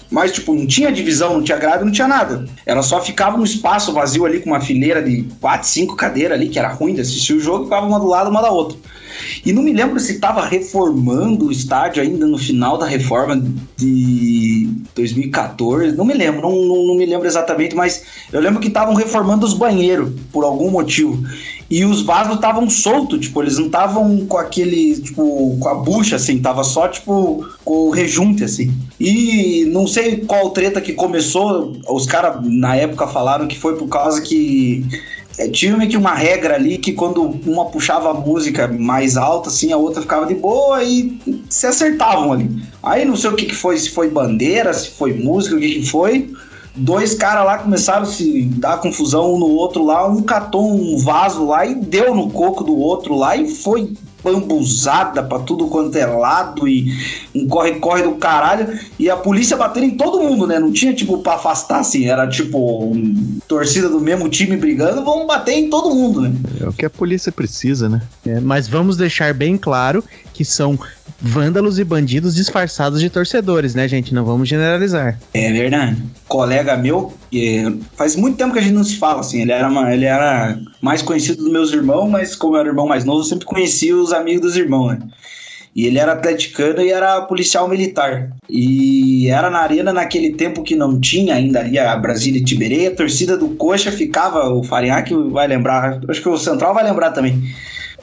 Mas, 0.10 0.32
tipo, 0.32 0.54
não 0.54 0.66
tinha 0.66 0.92
divisão, 0.92 1.36
não 1.36 1.44
tinha 1.44 1.58
grade, 1.58 1.86
não 1.86 1.92
tinha 1.92 2.08
nada. 2.08 2.44
Ela 2.66 2.82
só 2.82 3.00
ficava 3.00 3.38
um 3.38 3.44
espaço 3.44 3.94
vazio 3.94 4.26
ali 4.26 4.40
com 4.42 4.50
uma 4.50 4.62
fileira 4.62 5.04
de 5.04 5.24
quatro, 5.40 5.68
cinco 5.68 5.96
cadeiras 5.96 6.36
ali, 6.38 6.50
que 6.50 6.58
era 6.58 6.70
ruim 6.70 6.96
de 6.96 7.02
assistir 7.02 7.34
o 7.34 7.40
jogo, 7.40 7.66
ficava 7.66 7.86
uma 7.86 8.00
do 8.00 8.08
lado, 8.08 8.32
uma 8.32 8.42
da 8.42 8.52
outra. 8.52 8.78
E 9.46 9.52
não 9.52 9.64
me 9.64 9.74
lembro 9.74 10.00
se 10.00 10.14
estava 10.14 10.46
reformando 10.46 11.48
o 11.48 11.52
estádio 11.52 12.02
ainda 12.02 12.26
no 12.26 12.38
final 12.38 12.78
da 12.78 12.86
reforma 12.86 13.42
de 13.78 14.70
2014. 14.96 15.96
Não 15.96 16.06
me 16.06 16.14
lembro, 16.14 16.42
não, 16.42 16.56
não, 16.66 16.88
não 16.88 16.96
me 16.96 17.06
lembro 17.06 17.28
exatamente, 17.28 17.76
mas 17.76 18.04
eu 18.32 18.40
lembro 18.40 18.60
que 18.60 18.68
estavam 18.68 18.94
reformando 18.94 19.46
os 19.46 19.54
banheiros 19.54 20.12
por 20.32 20.44
algum 20.44 20.70
motivo. 20.70 21.24
E 21.70 21.86
os 21.86 22.04
vasos 22.04 22.36
estavam 22.36 22.70
soltos, 22.70 23.20
tipo, 23.20 23.42
eles 23.42 23.58
não 23.58 23.66
estavam 23.66 24.28
com 24.28 24.38
aquele, 24.38 25.00
tipo, 25.02 25.58
com 25.60 25.70
a 25.70 25.74
bucha, 25.74 26.18
assim, 26.18 26.40
tava 26.40 26.64
só, 26.64 26.88
tipo, 26.88 27.48
com 27.66 27.88
o 27.88 27.90
rejunte, 27.90 28.44
assim. 28.44 28.72
E 29.00 29.66
não 29.72 29.88
sei 29.88 30.18
qual 30.18 30.52
treta 30.52 30.80
que 30.80 30.94
começou, 30.94 31.76
os 31.90 32.06
caras 32.06 32.38
na 32.44 32.76
época 32.76 33.08
falaram 33.08 33.48
que 33.48 33.58
foi 33.58 33.76
por 33.76 33.88
causa 33.88 34.22
que 34.22 34.86
é, 35.38 35.48
tinha 35.48 35.76
meio 35.76 35.90
que 35.90 35.98
uma 35.98 36.14
regra 36.14 36.56
ali 36.56 36.78
que 36.78 36.94
quando 36.94 37.24
uma 37.46 37.66
puxava 37.66 38.12
a 38.12 38.14
música 38.14 38.68
mais 38.68 39.18
alta, 39.18 39.50
assim, 39.50 39.72
a 39.72 39.78
outra 39.78 40.02
ficava 40.02 40.26
de 40.26 40.36
boa 40.36 40.84
e 40.84 41.20
se 41.50 41.66
acertavam 41.66 42.34
ali. 42.34 42.50
Aí 42.82 43.04
não 43.06 43.16
sei 43.16 43.30
o 43.30 43.36
que, 43.36 43.46
que 43.46 43.56
foi, 43.56 43.78
se 43.78 43.90
foi 43.90 44.10
bandeira, 44.10 44.74
se 44.74 44.92
foi 44.92 45.14
música, 45.14 45.56
o 45.56 45.60
que, 45.60 45.80
que 45.80 45.90
foi. 45.90 46.30
Dois 46.76 47.14
caras 47.14 47.46
lá 47.46 47.60
começaram 47.60 48.04
a 48.04 48.06
se 48.06 48.44
dar 48.44 48.78
confusão 48.78 49.36
um 49.36 49.40
no 49.40 49.48
outro 49.48 49.86
lá, 49.86 50.08
um 50.08 50.24
catou 50.24 50.74
um 50.74 50.98
vaso 50.98 51.46
lá 51.46 51.66
e 51.66 51.76
deu 51.76 52.16
no 52.16 52.30
coco 52.32 52.64
do 52.64 52.76
outro 52.76 53.16
lá 53.16 53.38
e 53.38 53.48
foi 53.48 53.94
bambuzada 54.24 55.22
pra 55.22 55.40
tudo 55.40 55.68
quanto 55.68 55.96
é 55.98 56.06
lado 56.06 56.68
e 56.68 56.92
um 57.36 57.48
corre-corre 57.48 58.04
do 58.04 58.14
caralho. 58.14 58.80
E 58.98 59.10
a 59.10 59.18
polícia 59.18 59.58
batendo 59.58 59.86
em 59.86 59.98
todo 59.98 60.20
mundo, 60.20 60.48
né? 60.48 60.58
Não 60.58 60.72
tinha 60.72 60.94
tipo 60.94 61.18
pra 61.20 61.34
afastar 61.34 61.80
assim, 61.80 62.06
era 62.06 62.28
tipo 62.28 62.86
um, 62.86 63.40
torcida 63.48 63.90
do 63.90 64.00
mesmo 64.00 64.30
time 64.30 64.56
brigando, 64.56 65.04
vamos 65.04 65.28
bater 65.28 65.54
em 65.54 65.70
todo 65.70 65.94
mundo, 65.94 66.22
né? 66.22 66.34
É 66.62 66.68
o 66.68 66.74
que 66.74 66.86
a 66.86 66.90
polícia 66.90 67.32
precisa, 67.32 67.90
né? 67.90 68.02
É, 68.26 68.40
mas 68.40 68.68
vamos 68.68 68.96
deixar 68.96 69.34
bem 69.34 69.58
claro 69.58 70.04
que 70.34 70.46
são 70.46 70.80
vândalos 71.26 71.80
e 71.80 71.84
bandidos 71.86 72.36
disfarçados 72.36 73.00
de 73.00 73.10
torcedores, 73.10 73.74
né, 73.74 73.88
gente? 73.88 74.14
Não 74.14 74.26
vamos 74.26 74.50
generalizar. 74.50 75.18
É 75.34 75.52
verdade. 75.54 75.96
Colega 76.28 76.76
meu, 76.76 77.14
faz 77.96 78.18
muito 78.18 78.36
tempo 78.38 78.52
que 78.52 78.60
a 78.60 78.62
gente 78.62 78.74
não 78.74 78.84
se 78.84 78.98
fala, 78.98 79.22
assim. 79.22 79.42
Ele 79.42 79.54
era, 79.54 79.70
uma- 79.70 79.94
ele 79.94 80.04
era 80.06 80.60
mais 80.82 81.02
conhecido 81.02 81.42
dos 81.44 81.52
meus 81.52 81.72
irmãos, 81.72 82.10
mas 82.10 82.36
como 82.36 82.56
eu 82.56 82.60
era 82.60 82.70
irmão 82.70 82.86
mais 82.88 83.06
novo, 83.06 83.22
eu 83.22 83.24
sempre 83.24 83.46
conhecia 83.46 83.96
os 83.96 84.12
amigos 84.12 84.42
dos 84.42 84.58
irmãos, 84.58 84.90
né? 84.92 85.00
E 85.76 85.88
ele 85.88 85.98
era 85.98 86.12
atleticano 86.12 86.82
e 86.84 86.92
era 86.92 87.22
policial 87.22 87.68
militar. 87.68 88.30
E 88.48 89.28
era 89.30 89.50
na 89.50 89.58
arena 89.60 89.92
naquele 89.92 90.34
tempo 90.34 90.62
que 90.62 90.76
não 90.76 91.00
tinha 91.00 91.34
ainda 91.34 91.62
ali 91.62 91.80
a 91.80 91.96
Brasília 91.96 92.40
e 92.40 92.44
Tiberê. 92.44 92.86
A 92.88 92.92
torcida 92.96 93.36
do 93.36 93.50
Coxa 93.56 93.92
ficava, 93.92 94.54
o 94.54 94.62
Farinhaque 94.64 95.16
vai 95.32 95.48
lembrar, 95.48 96.00
acho 96.08 96.22
que 96.22 96.30
o 96.30 96.38
Central 96.38 96.76
vai 96.76 96.84
lembrar 96.84 97.10
também. 97.12 97.42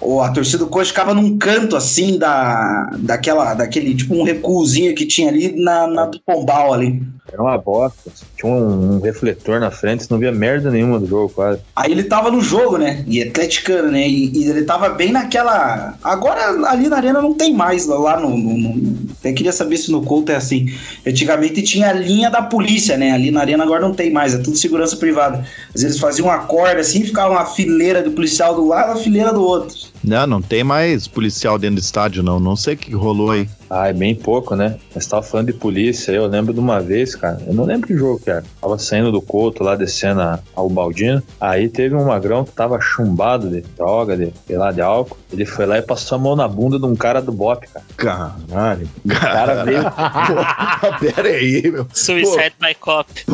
Ou 0.00 0.22
a 0.22 0.30
torcida 0.30 0.58
do 0.58 0.66
Coxa 0.66 0.88
ficava 0.88 1.12
num 1.14 1.36
canto 1.36 1.76
assim 1.76 2.18
da, 2.18 2.90
daquela, 2.98 3.52
daquele 3.54 3.94
tipo 3.94 4.14
um 4.14 4.22
recuozinho 4.22 4.94
que 4.94 5.04
tinha 5.04 5.28
ali 5.28 5.54
na, 5.62 5.86
na 5.86 6.06
do 6.06 6.18
Pombal 6.20 6.72
ali. 6.72 7.02
Era 7.32 7.40
uma 7.42 7.56
bosta. 7.58 8.10
Tinha 8.36 8.50
um, 8.52 8.96
um 8.96 9.00
refletor 9.00 9.60
na 9.60 9.70
frente, 9.70 10.02
você 10.02 10.08
não 10.10 10.18
via 10.18 10.32
merda 10.32 10.68
nenhuma 10.70 10.98
do 10.98 11.06
jogo, 11.06 11.28
quase. 11.32 11.60
Aí 11.76 11.92
ele 11.92 12.02
tava 12.02 12.28
no 12.30 12.40
jogo, 12.40 12.76
né? 12.76 13.04
E 13.06 13.22
atleticano, 13.22 13.90
né? 13.92 14.08
E, 14.08 14.32
e 14.36 14.48
ele 14.48 14.64
tava 14.64 14.88
bem 14.88 15.12
naquela. 15.12 15.94
Agora 16.02 16.48
ali 16.68 16.88
na 16.88 16.96
arena 16.96 17.22
não 17.22 17.34
tem 17.34 17.54
mais. 17.54 17.86
Lá 17.86 18.18
no. 18.18 18.30
no- 18.36 18.58
no- 18.58 19.10
Até 19.20 19.32
queria 19.32 19.52
saber 19.52 19.76
se 19.76 19.92
no 19.92 20.02
Couto 20.02 20.32
é 20.32 20.36
assim. 20.36 20.66
Antigamente 21.06 21.62
tinha 21.62 21.90
a 21.90 21.92
linha 21.92 22.30
da 22.30 22.42
polícia, 22.42 22.96
né? 22.96 23.12
Ali 23.12 23.30
na 23.30 23.40
arena 23.42 23.62
agora 23.62 23.80
não 23.80 23.92
tem 23.94 24.10
mais, 24.10 24.34
é 24.34 24.38
tudo 24.38 24.56
segurança 24.56 24.96
privada. 24.96 25.44
Às 25.74 25.82
vezes 25.82 26.00
faziam 26.00 26.26
uma 26.26 26.38
corda 26.38 26.80
assim, 26.80 27.04
ficava 27.04 27.30
uma 27.30 27.44
fileira 27.46 28.02
do 28.02 28.10
policial 28.12 28.54
do 28.56 28.66
lado, 28.66 28.92
uma 28.92 28.96
fileira 28.96 29.32
do 29.32 29.42
outro. 29.42 29.76
Não, 30.02 30.26
não 30.26 30.40
tem 30.42 30.64
mais 30.64 31.06
policial 31.06 31.58
dentro 31.58 31.76
do 31.76 31.80
estádio, 31.80 32.22
não. 32.22 32.40
Não 32.40 32.56
sei 32.56 32.74
o 32.74 32.76
que 32.76 32.94
rolou 32.94 33.30
aí. 33.32 33.48
Ah, 33.68 33.88
é 33.88 33.92
bem 33.92 34.14
pouco, 34.14 34.56
né? 34.56 34.76
Mas 34.94 35.06
tava 35.06 35.22
falando 35.22 35.46
de 35.48 35.52
polícia, 35.52 36.10
eu 36.10 36.26
lembro 36.26 36.52
de 36.54 36.58
uma 36.58 36.80
vez, 36.80 37.14
cara. 37.14 37.38
Eu 37.46 37.52
não 37.54 37.64
lembro 37.64 37.86
que 37.86 37.96
jogo 37.96 38.18
que 38.18 38.30
era. 38.30 38.42
Tava 38.60 38.78
saindo 38.78 39.12
do 39.12 39.20
Couto 39.22 39.62
lá, 39.62 39.76
descendo 39.76 40.22
a- 40.22 40.40
ao 40.56 40.68
Baldino. 40.68 41.22
Aí 41.40 41.68
teve 41.68 41.94
um 41.94 42.06
magrão 42.06 42.44
que 42.44 42.50
tava 42.52 42.80
chumbado 42.80 43.48
de 43.48 43.60
droga, 43.60 44.16
de, 44.16 44.32
sei 44.46 44.56
lá, 44.56 44.72
de 44.72 44.80
álcool. 44.80 45.16
Ele 45.32 45.44
foi 45.44 45.66
lá 45.66 45.78
e 45.78 45.82
passou 45.82 46.16
a 46.16 46.20
mão 46.20 46.34
na 46.34 46.48
bunda 46.48 46.78
de 46.78 46.86
um 46.86 46.96
cara 46.96 47.20
do 47.22 47.30
Bop, 47.30 47.64
cara. 47.68 47.84
Caralho. 47.96 48.88
O 49.04 49.08
cara 49.08 49.64
veio. 49.64 49.82
Pera 51.14 51.28
aí, 51.28 51.70
meu. 51.70 51.86
Suicide 51.92 52.54
by 52.58 52.74
Cop. 52.80 53.06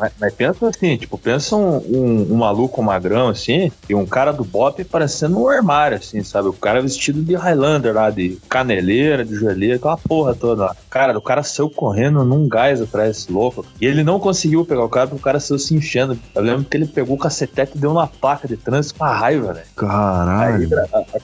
Mas, 0.00 0.12
mas 0.18 0.34
pensa 0.34 0.68
assim, 0.68 0.96
tipo, 0.96 1.18
pensa 1.18 1.54
um, 1.54 1.76
um, 1.76 2.32
um 2.32 2.36
maluco 2.36 2.82
magrão 2.82 3.28
assim, 3.28 3.70
e 3.88 3.94
um 3.94 4.06
cara 4.06 4.32
do 4.32 4.42
Bop 4.42 4.82
parecendo 4.84 5.38
um 5.38 5.48
armário, 5.48 5.98
assim, 5.98 6.22
sabe? 6.22 6.48
O 6.48 6.52
cara 6.54 6.80
vestido 6.80 7.22
de 7.22 7.34
Highlander 7.34 7.94
lá, 7.94 8.10
de 8.10 8.38
caneleira, 8.48 9.24
de 9.24 9.34
joelheira, 9.34 9.76
aquela 9.76 9.98
porra 9.98 10.34
toda 10.34 10.64
lá. 10.66 10.76
Cara, 10.88 11.16
o 11.16 11.22
cara 11.22 11.42
saiu 11.42 11.68
correndo 11.68 12.24
num 12.24 12.48
gás 12.48 12.80
atrás 12.80 13.08
desse 13.08 13.32
louco. 13.32 13.64
E 13.80 13.86
ele 13.86 14.02
não 14.02 14.18
conseguiu 14.18 14.64
pegar 14.64 14.84
o 14.84 14.88
cara 14.88 15.06
porque 15.06 15.20
o 15.20 15.24
cara 15.24 15.38
saiu 15.38 15.58
se 15.58 15.74
enchendo. 15.74 16.18
Eu 16.34 16.42
lembro 16.42 16.64
que 16.64 16.76
ele 16.76 16.86
pegou 16.86 17.16
o 17.16 17.18
cacetete 17.18 17.72
e 17.74 17.78
deu 17.78 17.90
uma 17.90 18.06
placa 18.06 18.48
de 18.48 18.56
trânsito 18.56 18.98
com 18.98 19.04
a 19.04 19.14
raiva, 19.14 19.52
velho. 19.52 19.66
Aí 19.66 19.74
Caralho. 19.76 20.68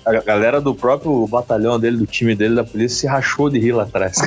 a, 0.04 0.10
a 0.10 0.22
galera 0.22 0.60
do 0.60 0.74
próprio 0.74 1.26
batalhão 1.26 1.80
dele, 1.80 1.96
do 1.96 2.06
time 2.06 2.34
dele, 2.34 2.54
da 2.54 2.64
polícia, 2.64 2.98
se 2.98 3.06
rachou 3.06 3.48
de 3.48 3.58
rir 3.58 3.72
lá 3.72 3.84
atrás. 3.84 4.18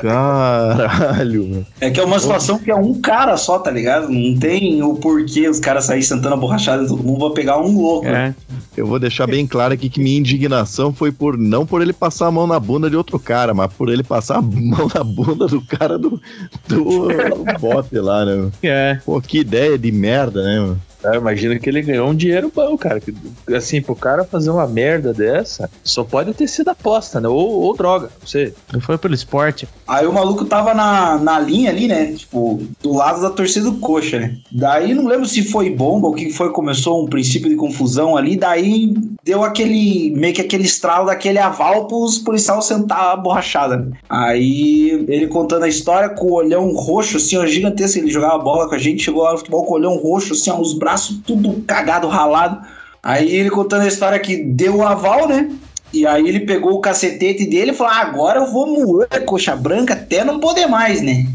Caralho, 0.00 1.44
meu. 1.44 1.66
É 1.80 1.90
que 1.90 2.00
é 2.00 2.04
uma 2.04 2.18
situação 2.18 2.58
que 2.58 2.70
é 2.70 2.74
um 2.74 3.00
cara 3.00 3.36
só, 3.36 3.58
tá 3.58 3.70
ligado? 3.70 4.08
Não 4.08 4.38
tem 4.38 4.82
o 4.82 4.94
porquê 4.94 5.48
os 5.48 5.58
caras 5.58 5.84
saírem 5.84 6.02
sentando 6.02 6.34
a 6.34 6.36
borrachada 6.36 6.82
em 6.82 6.86
todo 6.86 7.02
mundo, 7.02 7.18
vou 7.18 7.32
pegar 7.32 7.58
um 7.58 7.76
louco. 7.76 8.06
É. 8.06 8.34
Eu 8.76 8.86
vou 8.86 8.98
deixar 8.98 9.26
bem 9.26 9.46
claro 9.46 9.74
aqui 9.74 9.88
que 9.88 10.00
minha 10.00 10.18
indignação 10.18 10.92
foi 10.92 11.12
por 11.12 11.38
não 11.38 11.64
por 11.64 11.80
ele 11.80 11.92
passar 11.92 12.26
a 12.26 12.30
mão 12.30 12.46
na 12.46 12.58
bunda 12.58 12.90
de 12.90 12.96
outro 12.96 13.18
cara, 13.18 13.54
mas 13.54 13.72
por 13.72 13.88
ele 13.88 14.02
passar 14.02 14.38
a 14.38 14.42
mão 14.42 14.88
na 14.92 15.04
bunda 15.04 15.46
do 15.46 15.60
cara 15.60 15.98
do, 15.98 16.20
do, 16.68 17.08
do 17.08 17.58
bote 17.60 17.96
lá, 17.98 18.24
né? 18.24 18.50
É. 18.62 18.98
Pô, 19.04 19.20
que 19.20 19.38
ideia 19.38 19.78
de 19.78 19.92
merda, 19.92 20.42
né, 20.42 20.60
mano? 20.60 20.80
Imagina 21.14 21.58
que 21.58 21.68
ele 21.68 21.82
ganhou 21.82 22.08
um 22.08 22.14
dinheiro 22.14 22.50
bom, 22.54 22.76
cara. 22.76 23.00
Que, 23.00 23.14
Assim, 23.54 23.80
pro 23.80 23.94
cara 23.94 24.24
fazer 24.24 24.50
uma 24.50 24.66
merda 24.66 25.12
dessa, 25.12 25.70
só 25.82 26.02
pode 26.04 26.32
ter 26.34 26.48
sido 26.48 26.70
aposta, 26.70 27.20
né? 27.20 27.28
Ou, 27.28 27.62
ou 27.62 27.76
droga, 27.76 28.10
não 28.20 28.26
sei. 28.26 28.54
Não 28.72 28.80
foi 28.80 28.96
pelo 28.98 29.14
esporte. 29.14 29.68
Aí 29.86 30.06
o 30.06 30.12
maluco 30.12 30.44
tava 30.44 30.74
na, 30.74 31.18
na 31.18 31.38
linha 31.38 31.70
ali, 31.70 31.86
né? 31.86 32.12
Tipo, 32.12 32.62
do 32.82 32.92
lado 32.92 33.20
da 33.20 33.30
torcida 33.30 33.70
do 33.70 33.78
coxa, 33.78 34.18
né? 34.18 34.36
Daí 34.50 34.94
não 34.94 35.06
lembro 35.06 35.26
se 35.26 35.42
foi 35.42 35.70
bomba 35.70 36.06
ou 36.08 36.12
o 36.12 36.16
que 36.16 36.30
foi, 36.30 36.50
começou 36.50 37.04
um 37.04 37.08
princípio 37.08 37.48
de 37.48 37.56
confusão 37.56 38.16
ali. 38.16 38.36
Daí 38.36 38.94
deu 39.22 39.42
aquele, 39.42 40.10
meio 40.16 40.34
que 40.34 40.40
aquele 40.40 40.64
estralo 40.64 41.06
daquele 41.06 41.38
aval 41.38 41.86
pros 41.86 42.18
policiais 42.18 42.64
sentar 42.64 43.12
a 43.12 43.16
borrachada. 43.16 43.76
né? 43.76 43.92
Aí 44.08 45.04
ele 45.08 45.26
contando 45.28 45.64
a 45.64 45.68
história 45.68 46.08
com 46.08 46.26
o 46.26 46.34
olhão 46.34 46.72
roxo, 46.72 47.16
assim, 47.18 47.36
ó, 47.36 47.46
gigantesco. 47.46 47.98
Ele 47.98 48.10
jogava 48.10 48.38
bola 48.38 48.68
com 48.68 48.74
a 48.74 48.78
gente, 48.78 49.02
chegou 49.02 49.22
lá 49.22 49.32
no 49.32 49.38
futebol 49.38 49.64
com 49.64 49.74
o 49.74 49.76
olhão 49.76 49.96
roxo, 49.96 50.32
assim, 50.32 50.50
ó, 50.50 50.58
os 50.60 50.72
braços 50.72 50.93
tudo 51.24 51.62
cagado, 51.66 52.08
ralado. 52.08 52.66
Aí 53.02 53.30
ele 53.30 53.50
contando 53.50 53.82
a 53.82 53.88
história 53.88 54.18
que 54.18 54.36
deu 54.36 54.76
o 54.76 54.86
aval, 54.86 55.28
né? 55.28 55.50
E 55.94 56.04
aí 56.04 56.26
ele 56.26 56.40
pegou 56.40 56.72
o 56.72 56.80
cacetete 56.80 57.46
dele 57.46 57.70
e 57.70 57.74
falou: 57.74 57.92
ah, 57.92 58.00
agora 58.00 58.40
eu 58.40 58.50
vou 58.50 58.66
moer 58.66 59.24
coxa 59.24 59.54
branca 59.54 59.94
até 59.94 60.24
não 60.24 60.40
poder 60.40 60.66
mais, 60.66 61.00
né? 61.00 61.26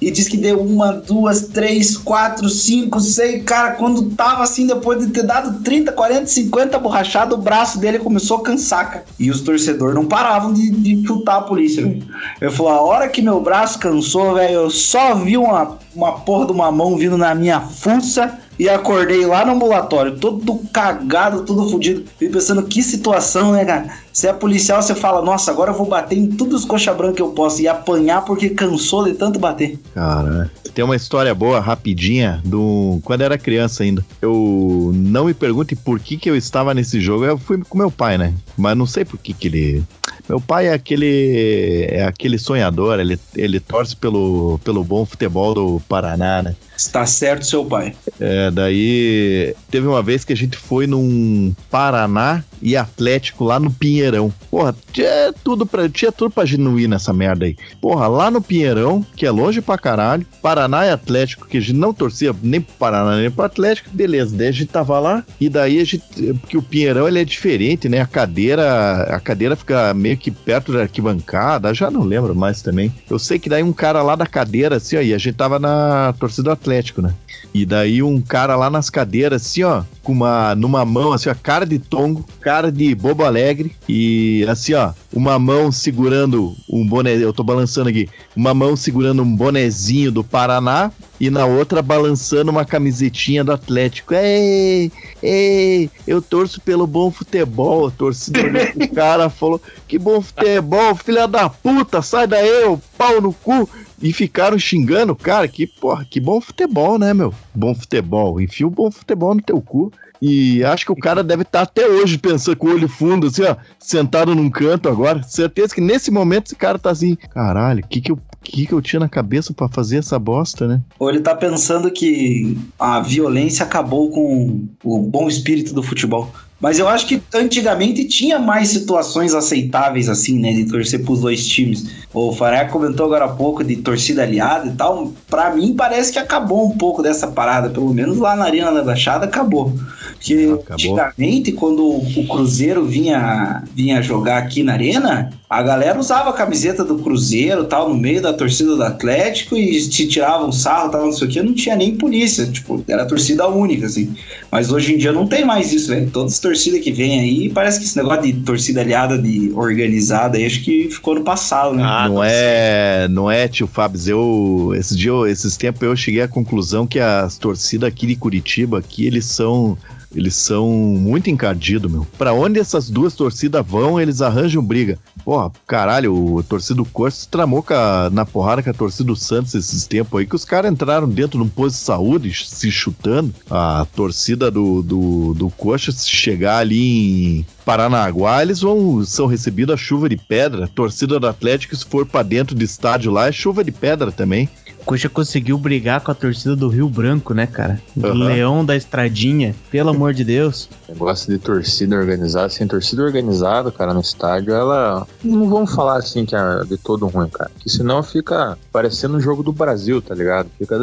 E 0.00 0.10
disse 0.10 0.28
que 0.28 0.36
deu 0.36 0.60
uma, 0.60 0.92
duas, 0.92 1.48
três, 1.48 1.96
quatro, 1.96 2.48
cinco, 2.48 2.98
seis. 2.98 3.44
Cara, 3.44 3.72
quando 3.72 4.10
tava 4.10 4.42
assim, 4.42 4.66
depois 4.66 4.98
de 4.98 5.12
ter 5.12 5.22
dado 5.22 5.62
30, 5.62 5.92
40, 5.92 6.26
50 6.26 6.78
borrachado, 6.78 7.36
o 7.36 7.38
braço 7.38 7.78
dele 7.78 8.00
começou 8.00 8.38
a 8.38 8.42
cansar, 8.42 8.90
cara. 8.90 9.04
E 9.20 9.30
os 9.30 9.40
torcedores 9.40 9.94
não 9.94 10.06
paravam 10.06 10.52
de, 10.52 10.68
de 10.70 11.06
chutar 11.06 11.36
a 11.36 11.42
polícia, 11.42 11.82
velho. 11.82 12.02
Eu 12.40 12.50
falei: 12.50 12.72
a 12.72 12.80
hora 12.80 13.08
que 13.08 13.22
meu 13.22 13.40
braço 13.40 13.78
cansou, 13.78 14.34
velho, 14.34 14.54
eu 14.54 14.70
só 14.70 15.14
vi 15.14 15.36
uma, 15.36 15.78
uma 15.94 16.12
porra 16.20 16.46
de 16.46 16.52
uma 16.52 16.72
mão 16.72 16.96
vindo 16.96 17.16
na 17.16 17.34
minha 17.36 17.60
fuça 17.60 18.38
e 18.58 18.68
acordei 18.68 19.24
lá 19.24 19.44
no 19.44 19.52
ambulatório, 19.52 20.18
todo 20.18 20.58
cagado, 20.72 21.44
todo 21.44 21.68
fudido. 21.70 22.04
Fui 22.18 22.28
pensando 22.28 22.62
que 22.64 22.82
situação, 22.82 23.52
né, 23.52 23.64
cara? 23.64 23.98
Você 24.12 24.26
é 24.26 24.32
policial, 24.32 24.82
você 24.82 24.94
fala, 24.94 25.22
nossa, 25.22 25.50
agora 25.50 25.70
eu 25.70 25.76
vou 25.76 25.86
bater 25.86 26.18
em 26.18 26.26
todos 26.26 26.62
os 26.62 26.64
coxa 26.64 26.92
branca 26.92 27.14
que 27.14 27.22
eu 27.22 27.30
posso 27.30 27.62
e 27.62 27.68
apanhar 27.68 28.24
porque 28.24 28.50
cansou 28.50 29.04
de 29.04 29.14
tanto 29.14 29.38
bater. 29.38 29.78
Cara, 29.94 30.50
tem 30.74 30.84
uma 30.84 30.96
história 30.96 31.32
boa, 31.34 31.60
rapidinha, 31.60 32.40
do 32.44 33.00
quando 33.04 33.20
eu 33.20 33.26
era 33.26 33.38
criança 33.38 33.84
ainda. 33.84 34.04
Eu 34.20 34.90
não 34.94 35.26
me 35.26 35.34
pergunte 35.34 35.76
por 35.76 36.00
que 36.00 36.16
que 36.16 36.28
eu 36.28 36.36
estava 36.36 36.74
nesse 36.74 37.00
jogo. 37.00 37.24
Eu 37.24 37.38
fui 37.38 37.62
com 37.68 37.78
meu 37.78 37.92
pai, 37.92 38.18
né? 38.18 38.34
Mas 38.56 38.76
não 38.76 38.86
sei 38.86 39.04
por 39.04 39.18
que 39.18 39.32
que 39.32 39.46
ele 39.46 39.84
meu 40.28 40.40
pai 40.40 40.66
é 40.66 40.74
aquele 40.74 41.86
é 41.88 42.04
aquele 42.04 42.38
sonhador, 42.38 43.00
ele, 43.00 43.18
ele 43.34 43.58
torce 43.58 43.96
pelo, 43.96 44.60
pelo 44.62 44.84
bom 44.84 45.06
futebol 45.06 45.54
do 45.54 45.80
Paraná, 45.88 46.42
né? 46.42 46.54
Está 46.78 47.04
certo, 47.04 47.44
seu 47.44 47.64
pai. 47.64 47.92
É, 48.20 48.52
daí 48.52 49.54
teve 49.68 49.86
uma 49.88 50.00
vez 50.00 50.24
que 50.24 50.32
a 50.32 50.36
gente 50.36 50.56
foi 50.56 50.86
num 50.86 51.52
Paraná 51.68 52.44
e 52.62 52.76
Atlético 52.76 53.44
lá 53.44 53.58
no 53.58 53.70
Pinheirão. 53.70 54.32
Porra, 54.50 54.74
tinha 54.92 55.34
tudo 55.42 55.66
pra, 55.66 55.88
tinha 55.88 56.12
tudo 56.12 56.30
pra 56.30 56.44
gente 56.44 56.60
não 56.60 56.78
ir 56.78 56.88
nessa 56.88 57.12
merda 57.12 57.46
aí. 57.46 57.56
Porra, 57.80 58.06
lá 58.06 58.30
no 58.30 58.40
Pinheirão, 58.40 59.04
que 59.16 59.26
é 59.26 59.30
longe 59.30 59.60
pra 59.60 59.76
caralho, 59.76 60.26
Paraná 60.40 60.86
e 60.86 60.90
Atlético, 60.90 61.48
que 61.48 61.58
a 61.58 61.60
gente 61.60 61.74
não 61.74 61.92
torcia 61.92 62.34
nem 62.42 62.60
pro 62.60 62.74
Paraná 62.74 63.16
nem 63.16 63.30
pro 63.30 63.44
Atlético, 63.44 63.90
beleza. 63.92 64.36
Daí 64.36 64.48
a 64.48 64.52
gente 64.52 64.68
tava 64.68 64.98
lá 65.00 65.24
e 65.40 65.48
daí 65.48 65.80
a 65.80 65.84
gente, 65.84 66.02
porque 66.40 66.56
o 66.56 66.62
Pinheirão 66.62 67.08
ele 67.08 67.20
é 67.20 67.24
diferente, 67.24 67.88
né? 67.88 68.00
A 68.00 68.06
cadeira, 68.06 69.02
a 69.02 69.18
cadeira 69.18 69.56
fica 69.56 69.92
meio 69.94 70.16
que 70.16 70.30
perto 70.30 70.72
da 70.72 70.82
arquibancada, 70.82 71.74
já 71.74 71.90
não 71.90 72.02
lembro 72.02 72.34
mais 72.34 72.62
também. 72.62 72.92
Eu 73.10 73.18
sei 73.18 73.38
que 73.38 73.48
daí 73.48 73.62
um 73.64 73.72
cara 73.72 74.00
lá 74.02 74.14
da 74.14 74.26
cadeira, 74.26 74.76
assim, 74.76 74.96
e 74.96 75.12
a 75.14 75.18
gente 75.18 75.34
tava 75.34 75.58
na 75.58 76.14
torcida 76.18 76.44
do 76.44 76.50
Atlético, 76.50 76.67
né? 77.02 77.14
E 77.52 77.64
daí 77.64 78.02
um 78.02 78.20
cara 78.20 78.54
lá 78.56 78.68
nas 78.68 78.90
cadeiras, 78.90 79.42
assim, 79.42 79.62
ó, 79.62 79.82
com 80.02 80.12
uma, 80.12 80.54
numa 80.54 80.84
mão, 80.84 81.12
assim, 81.12 81.28
ó, 81.28 81.34
cara 81.34 81.64
de 81.64 81.78
tongo, 81.78 82.24
cara 82.40 82.70
de 82.70 82.94
bobo 82.94 83.24
alegre, 83.24 83.74
e 83.88 84.44
assim, 84.48 84.74
ó, 84.74 84.92
uma 85.12 85.38
mão 85.38 85.72
segurando 85.72 86.54
um 86.68 86.86
boné, 86.86 87.16
eu 87.16 87.32
tô 87.32 87.42
balançando 87.42 87.88
aqui, 87.88 88.08
uma 88.36 88.52
mão 88.52 88.76
segurando 88.76 89.22
um 89.22 89.36
bonezinho 89.36 90.12
do 90.12 90.22
Paraná, 90.22 90.92
e 91.20 91.30
na 91.30 91.46
outra 91.46 91.82
balançando 91.82 92.50
uma 92.50 92.64
camisetinha 92.64 93.42
do 93.42 93.52
Atlético. 93.52 94.14
Ei, 94.14 94.92
ei, 95.22 95.90
eu 96.06 96.22
torço 96.22 96.60
pelo 96.60 96.86
bom 96.86 97.10
futebol. 97.10 97.90
Torcida 97.90 98.40
olhou 98.40 98.66
pro 98.66 98.88
cara 98.94 99.28
falou: 99.28 99.60
Que 99.86 99.98
bom 99.98 100.20
futebol, 100.20 100.94
filha 100.94 101.26
da 101.26 101.48
puta, 101.48 102.02
sai 102.02 102.26
daí, 102.26 102.64
ô 102.66 102.78
pau 102.96 103.20
no 103.20 103.32
cu. 103.32 103.68
E 104.00 104.12
ficaram 104.12 104.58
xingando, 104.58 105.14
cara, 105.14 105.48
que 105.48 105.66
porra, 105.66 106.04
que 106.08 106.20
bom 106.20 106.40
futebol, 106.40 106.98
né, 106.98 107.12
meu? 107.12 107.34
Bom 107.54 107.74
futebol. 107.74 108.40
Enfia 108.40 108.66
o 108.66 108.70
bom 108.70 108.90
futebol 108.90 109.34
no 109.34 109.42
teu 109.42 109.60
cu. 109.60 109.92
E 110.20 110.64
acho 110.64 110.84
que 110.84 110.92
o 110.92 110.96
cara 110.96 111.22
deve 111.22 111.42
estar 111.42 111.62
até 111.62 111.86
hoje 111.86 112.18
pensando 112.18 112.56
com 112.56 112.66
o 112.66 112.72
olho 112.72 112.88
fundo, 112.88 113.28
assim, 113.28 113.42
ó, 113.42 113.56
sentado 113.78 114.34
num 114.34 114.50
canto 114.50 114.88
agora. 114.88 115.22
Certeza 115.22 115.74
que 115.74 115.80
nesse 115.80 116.10
momento 116.10 116.46
esse 116.46 116.56
cara 116.56 116.78
tá 116.78 116.90
assim, 116.90 117.16
caralho, 117.30 117.84
o 117.84 117.88
que 117.88 118.00
que 118.00 118.10
eu, 118.10 118.18
que 118.42 118.66
que 118.66 118.72
eu 118.72 118.82
tinha 118.82 119.00
na 119.00 119.08
cabeça 119.08 119.52
pra 119.52 119.68
fazer 119.68 119.98
essa 119.98 120.18
bosta, 120.18 120.66
né? 120.66 120.80
Ou 120.98 121.08
ele 121.08 121.20
tá 121.20 121.34
pensando 121.34 121.90
que 121.90 122.58
a 122.78 123.00
violência 123.00 123.64
acabou 123.64 124.10
com 124.10 124.66
o 124.82 124.98
bom 124.98 125.28
espírito 125.28 125.72
do 125.72 125.82
futebol. 125.82 126.32
Mas 126.60 126.78
eu 126.78 126.88
acho 126.88 127.06
que 127.06 127.22
antigamente 127.32 128.04
tinha 128.04 128.38
mais 128.38 128.70
situações 128.70 129.32
aceitáveis 129.32 130.08
assim, 130.08 130.38
né? 130.38 130.52
De 130.52 130.64
torcer 130.64 131.04
pros 131.04 131.20
dois 131.20 131.46
times. 131.46 131.86
O 132.12 132.32
Faré 132.32 132.64
comentou 132.64 133.06
agora 133.06 133.26
há 133.26 133.28
pouco 133.28 133.62
de 133.62 133.76
torcida 133.76 134.22
aliada 134.22 134.66
e 134.66 134.72
tal. 134.72 135.12
Pra 135.28 135.54
mim 135.54 135.74
parece 135.76 136.12
que 136.12 136.18
acabou 136.18 136.66
um 136.66 136.76
pouco 136.76 137.00
dessa 137.00 137.28
parada. 137.28 137.70
Pelo 137.70 137.94
menos 137.94 138.18
lá 138.18 138.34
na 138.34 138.44
Arena 138.44 138.72
da 138.72 138.82
Baixada 138.82 139.24
acabou. 139.26 139.72
Porque 140.14 140.34
Acabou. 140.34 140.74
antigamente, 140.74 141.52
quando 141.52 141.86
o 141.86 142.26
Cruzeiro 142.26 142.84
vinha, 142.84 143.62
vinha 143.72 144.02
jogar 144.02 144.38
aqui 144.38 144.64
na 144.64 144.72
Arena, 144.72 145.30
a 145.50 145.62
galera 145.62 145.98
usava 145.98 146.28
a 146.28 146.32
camiseta 146.34 146.84
do 146.84 146.98
Cruzeiro 146.98 147.64
tal, 147.64 147.88
no 147.88 147.94
meio 147.96 148.20
da 148.20 148.34
torcida 148.34 148.76
do 148.76 148.82
Atlético 148.82 149.56
e 149.56 149.88
te 149.88 150.06
tiravam 150.06 150.52
sarro 150.52 150.90
tal, 150.90 151.06
não 151.06 151.12
sei 151.12 151.26
o 151.26 151.30
que, 151.30 151.42
não 151.42 151.54
tinha 151.54 151.74
nem 151.74 151.96
polícia. 151.96 152.46
Tipo, 152.46 152.84
era 152.86 153.06
torcida 153.06 153.48
única, 153.48 153.86
assim. 153.86 154.14
Mas 154.52 154.70
hoje 154.70 154.94
em 154.94 154.98
dia 154.98 155.10
não 155.10 155.26
tem 155.26 155.46
mais 155.46 155.72
isso, 155.72 155.88
velho. 155.88 156.10
Todas 156.10 156.34
as 156.34 156.38
torcidas 156.38 156.80
que 156.82 156.92
vêm 156.92 157.18
aí, 157.20 157.48
parece 157.48 157.78
que 157.78 157.86
esse 157.86 157.96
negócio 157.96 158.22
de 158.22 158.34
torcida 158.40 158.82
aliada, 158.82 159.16
de 159.16 159.50
organizada, 159.54 160.36
aí 160.36 160.44
acho 160.44 160.62
que 160.62 160.90
ficou 160.90 161.14
no 161.14 161.22
passado, 161.24 161.74
né? 161.74 161.82
Ah, 161.82 162.06
não 162.08 162.16
não 162.16 162.24
é, 162.24 163.08
não 163.08 163.30
é, 163.30 163.48
tio 163.48 163.66
Fábio. 163.66 163.98
Eu 164.06 164.74
esses 164.76 164.96
dias, 164.96 165.06
eu- 165.14 165.26
esses 165.26 165.56
tempos 165.56 165.82
eu 165.82 165.96
cheguei 165.96 166.20
à 166.20 166.28
conclusão 166.28 166.86
que 166.86 166.98
as 166.98 167.38
torcidas 167.38 167.88
aqui 167.88 168.06
de 168.06 168.16
Curitiba, 168.16 168.78
aqui 168.78 169.06
eles 169.06 169.24
são 169.24 169.78
eles 170.14 170.34
são 170.36 170.66
muito 170.70 171.28
encardidos, 171.28 171.90
meu. 171.92 172.06
Pra 172.16 172.32
onde 172.32 172.58
essas 172.58 172.88
duas 172.88 173.14
torcidas 173.14 173.64
vão, 173.66 174.00
eles 174.00 174.22
arranjam 174.22 174.62
briga. 174.64 174.98
Porra, 175.38 175.52
caralho, 175.68 176.40
a 176.40 176.42
torcida 176.42 176.82
do 176.82 177.10
se 177.12 177.28
tramou 177.28 177.64
a- 177.70 178.10
na 178.10 178.26
porrada 178.26 178.60
com 178.60 178.70
a 178.70 178.74
torcida 178.74 179.04
do 179.04 179.14
Santos 179.14 179.54
esses 179.54 179.86
tempos 179.86 180.18
aí, 180.18 180.26
que 180.26 180.34
os 180.34 180.44
caras 180.44 180.72
entraram 180.72 181.08
dentro 181.08 181.38
de 181.38 181.44
um 181.44 181.48
posto 181.48 181.76
de 181.76 181.82
saúde, 181.84 182.34
se 182.44 182.72
chutando. 182.72 183.32
A 183.48 183.86
torcida 183.94 184.50
do, 184.50 184.82
do, 184.82 185.34
do 185.34 185.48
Coxa, 185.50 185.92
se 185.92 186.08
chegar 186.08 186.58
ali 186.58 187.38
em 187.38 187.46
Paranaguá, 187.64 188.42
eles 188.42 188.60
vão 188.62 189.04
são 189.04 189.26
recebidos 189.26 189.74
a 189.74 189.78
chuva 189.78 190.08
de 190.08 190.16
pedra. 190.16 190.64
A 190.64 190.68
torcida 190.68 191.20
do 191.20 191.26
Atlético, 191.28 191.76
se 191.76 191.84
for 191.86 192.04
pra 192.04 192.24
dentro 192.24 192.56
do 192.56 192.64
estádio 192.64 193.12
lá, 193.12 193.28
é 193.28 193.32
chuva 193.32 193.62
de 193.62 193.70
pedra 193.70 194.10
também. 194.10 194.48
Coxa 194.88 195.08
conseguiu 195.10 195.58
brigar 195.58 196.00
com 196.00 196.10
a 196.10 196.14
torcida 196.14 196.56
do 196.56 196.66
Rio 196.66 196.88
Branco, 196.88 197.34
né, 197.34 197.46
cara? 197.46 197.78
Do 197.94 198.06
Aham. 198.06 198.24
Leão 198.24 198.64
da 198.64 198.74
Estradinha, 198.74 199.54
pelo 199.70 199.90
amor 199.90 200.14
de 200.14 200.24
Deus. 200.24 200.66
Negócio 200.88 201.30
de 201.30 201.38
torcida 201.38 201.94
organizada, 201.94 202.46
assim, 202.46 202.66
torcida 202.66 203.02
organizada, 203.02 203.70
cara, 203.70 203.92
no 203.92 204.00
estádio, 204.00 204.54
ela. 204.54 205.06
Não 205.22 205.46
vamos 205.50 205.74
falar 205.74 205.98
assim 205.98 206.24
que 206.24 206.34
é 206.34 206.64
de 206.66 206.78
todo 206.78 207.06
ruim, 207.06 207.28
cara. 207.28 207.50
Que 207.60 207.68
senão 207.68 208.02
fica 208.02 208.56
parecendo 208.72 209.18
um 209.18 209.20
jogo 209.20 209.42
do 209.42 209.52
Brasil, 209.52 210.00
tá 210.00 210.14
ligado? 210.14 210.48
Fica. 210.58 210.78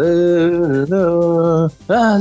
Ah, 1.89 2.20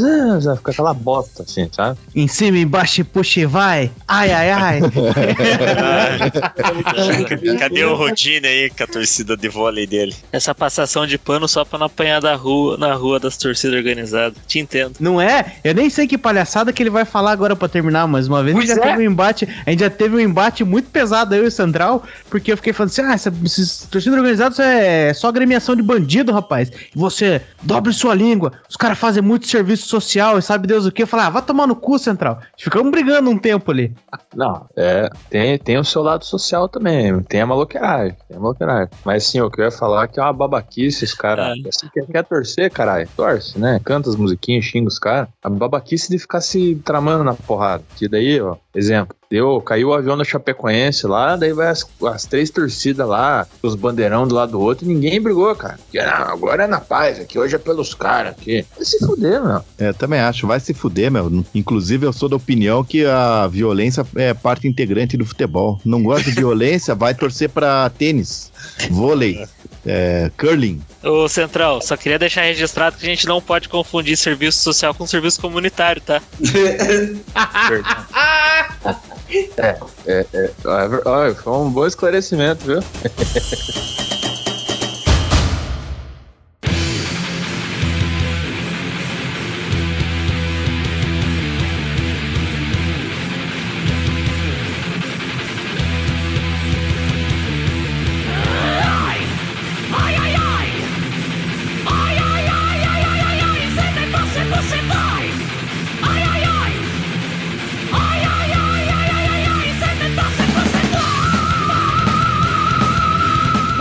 Fica 0.57 0.70
aquela 0.70 0.95
bosta, 0.95 1.43
assim, 1.43 1.68
sabe? 1.70 1.99
Em 2.14 2.26
cima, 2.26 2.57
embaixo, 2.57 3.03
e 3.03 3.05
puxa 3.05 3.41
e 3.41 3.45
vai. 3.45 3.91
Ai, 4.09 4.32
ai, 4.32 4.51
ai. 4.51 4.80
Cadê 7.61 7.85
o 7.85 7.95
Rodine 7.95 8.47
aí 8.47 8.70
com 8.70 8.85
a 8.85 8.87
torcida 8.87 9.37
de 9.37 9.51
vôlei 9.51 9.87
dele? 9.87 10.16
Essa 10.32 10.55
passação 10.55 11.07
de 11.07 11.18
pano 11.18 11.47
só 11.47 11.62
pra 11.75 11.79
não 11.79 11.87
apanhar 11.87 12.20
da 12.20 12.37
rua, 12.37 12.77
na 12.79 12.95
rua 12.95 13.18
das 13.18 13.37
torcidas 13.37 13.77
organizadas. 13.77 14.39
Te 14.47 14.61
entendo. 14.61 14.95
Não 15.01 15.20
é? 15.20 15.57
Eu 15.64 15.75
nem 15.75 15.91
sei 15.91 16.07
que 16.07 16.16
palhaçada 16.16 16.72
que 16.72 16.81
ele 16.83 16.91
vai 16.91 17.05
falar 17.05 17.33
agora 17.33 17.57
pra 17.57 17.68
terminar, 17.68 18.07
mas 18.07 18.29
uma 18.29 18.43
vez 18.45 18.57
a 18.57 18.61
gente 18.61 18.68
já 18.68 18.77
é. 18.77 18.79
teve 18.79 19.09
um 19.09 19.11
embate, 19.11 19.49
a 19.66 19.70
gente 19.70 19.81
já 19.81 19.91
teve 19.91 20.16
um 20.16 20.20
embate 20.20 20.62
muito 20.62 20.89
pesado 20.91 21.35
eu 21.35 21.45
e 21.45 21.47
o 21.49 21.51
Central, 21.51 22.05
porque 22.31 22.53
eu 22.53 22.57
fiquei 22.57 22.72
falando 22.72 22.91
assim: 22.91 23.03
ah, 23.03 23.12
essa, 23.12 23.33
esses 23.45 23.87
torcida 23.91 24.16
organizada 24.16 24.53
isso 24.53 24.62
é 24.62 25.12
só 25.12 25.29
agremiação 25.29 25.75
de 25.75 25.83
bandido, 25.83 26.33
rapaz. 26.33 26.70
E 26.70 26.99
você 26.99 27.43
dobre 27.62 27.93
sua 27.93 28.14
língua, 28.14 28.53
os 28.68 28.77
caras 28.77 28.97
fazem 28.97 29.22
muito 29.22 29.49
serviço 29.49 29.89
social 29.89 30.39
e 30.39 30.43
sabe 30.43 30.68
Deus 30.68 30.87
o 30.87 30.93
que. 30.93 31.03
Eu 31.03 31.07
falei, 31.09 31.27
ah, 31.27 31.31
vai 31.31 31.43
tomar 31.43 31.66
no 31.66 31.75
cu, 31.75 31.99
Central. 31.99 32.39
Ficamos 32.57 32.91
brigando 32.93 33.29
um 33.31 33.39
tempo 33.39 33.72
ali. 33.72 33.93
Não, 34.35 34.66
é, 34.77 35.11
tem, 35.29 35.59
tem 35.59 35.79
o 35.79 35.85
seu 35.85 36.03
lado 36.03 36.25
social 36.25 36.68
também, 36.68 37.20
tem 37.22 37.41
a 37.41 37.47
maloqueiragem, 37.47 38.16
tem 38.29 38.37
a 38.37 38.41
maloqueiragem. 38.41 38.91
Mas 39.05 39.27
sim, 39.27 39.41
o 39.41 39.51
que 39.51 39.61
eu 39.61 39.64
ia 39.64 39.70
falar 39.72 40.05
é 40.05 40.09
que 40.09 40.20
é 40.20 40.22
uma 40.22 40.33
babaquice, 40.33 41.05
os 41.05 41.14
caras. 41.14 41.63
Você 41.72 41.88
quer, 41.92 42.06
quer 42.06 42.24
torcer, 42.24 42.70
caralho? 42.70 43.08
Torce, 43.16 43.58
né? 43.58 43.80
Canta 43.84 44.10
as 44.10 44.16
musiquinhas, 44.16 44.64
xinga 44.64 44.88
os 44.88 44.98
caras. 44.98 45.28
A 45.42 45.48
babaquice 45.48 46.10
de 46.10 46.18
ficar 46.18 46.40
se 46.40 46.80
tramando 46.84 47.24
na 47.24 47.34
porrada. 47.34 47.82
Que 47.96 48.08
daí, 48.08 48.40
ó, 48.40 48.56
exemplo, 48.74 49.14
deu, 49.30 49.60
caiu 49.60 49.88
o 49.88 49.94
avião 49.94 50.16
da 50.16 50.24
Chapecoense 50.24 51.06
lá, 51.06 51.36
daí 51.36 51.52
vai 51.52 51.68
as, 51.68 51.84
as 52.06 52.24
três 52.24 52.50
torcidas 52.50 53.06
lá, 53.06 53.46
os 53.62 53.74
bandeirão 53.74 54.28
do 54.28 54.34
lado 54.34 54.52
do 54.52 54.60
outro, 54.60 54.84
e 54.84 54.88
ninguém 54.88 55.20
brigou, 55.20 55.54
cara. 55.56 55.78
Porque, 55.84 56.00
não, 56.00 56.12
agora 56.12 56.64
é 56.64 56.66
na 56.66 56.80
paz, 56.80 57.18
aqui 57.18 57.38
hoje 57.38 57.56
é 57.56 57.58
pelos 57.58 57.94
caras 57.94 58.32
aqui. 58.32 58.64
Vai 58.76 58.84
se 58.84 58.98
fuder, 59.04 59.42
meu. 59.42 59.60
É, 59.78 59.92
também 59.92 60.20
acho, 60.20 60.46
vai 60.46 60.60
se 60.60 60.72
fuder, 60.72 61.10
meu. 61.10 61.44
Inclusive, 61.54 62.06
eu 62.06 62.12
sou 62.12 62.28
da 62.28 62.36
opinião 62.36 62.84
que 62.84 63.04
a 63.04 63.46
violência 63.48 64.06
é 64.14 64.32
parte 64.32 64.68
integrante 64.68 65.16
do 65.16 65.26
futebol. 65.26 65.80
Não 65.84 66.02
gosta 66.02 66.30
de 66.30 66.36
violência, 66.36 66.94
vai 66.94 67.14
torcer 67.14 67.48
pra 67.48 67.90
tênis, 67.90 68.52
vôlei, 68.90 69.44
é, 69.87 70.30
curling. 70.37 70.80
Ô, 71.03 71.28
Central, 71.28 71.80
só 71.80 71.97
queria 71.97 72.18
deixar 72.18 72.43
registrado 72.43 72.97
que 72.97 73.07
a 73.07 73.09
gente 73.09 73.26
não 73.26 73.41
pode 73.41 73.68
confundir 73.68 74.16
serviço 74.16 74.61
social 74.61 74.95
com 74.95 75.07
serviço 75.07 75.41
comunitário, 75.41 76.01
tá? 76.03 76.22
É, 79.57 79.76
é, 80.07 80.26
é, 80.32 80.51
olha, 80.64 81.35
foi 81.35 81.53
um 81.53 81.70
bom 81.70 81.87
esclarecimento, 81.87 82.64
viu? 82.64 82.80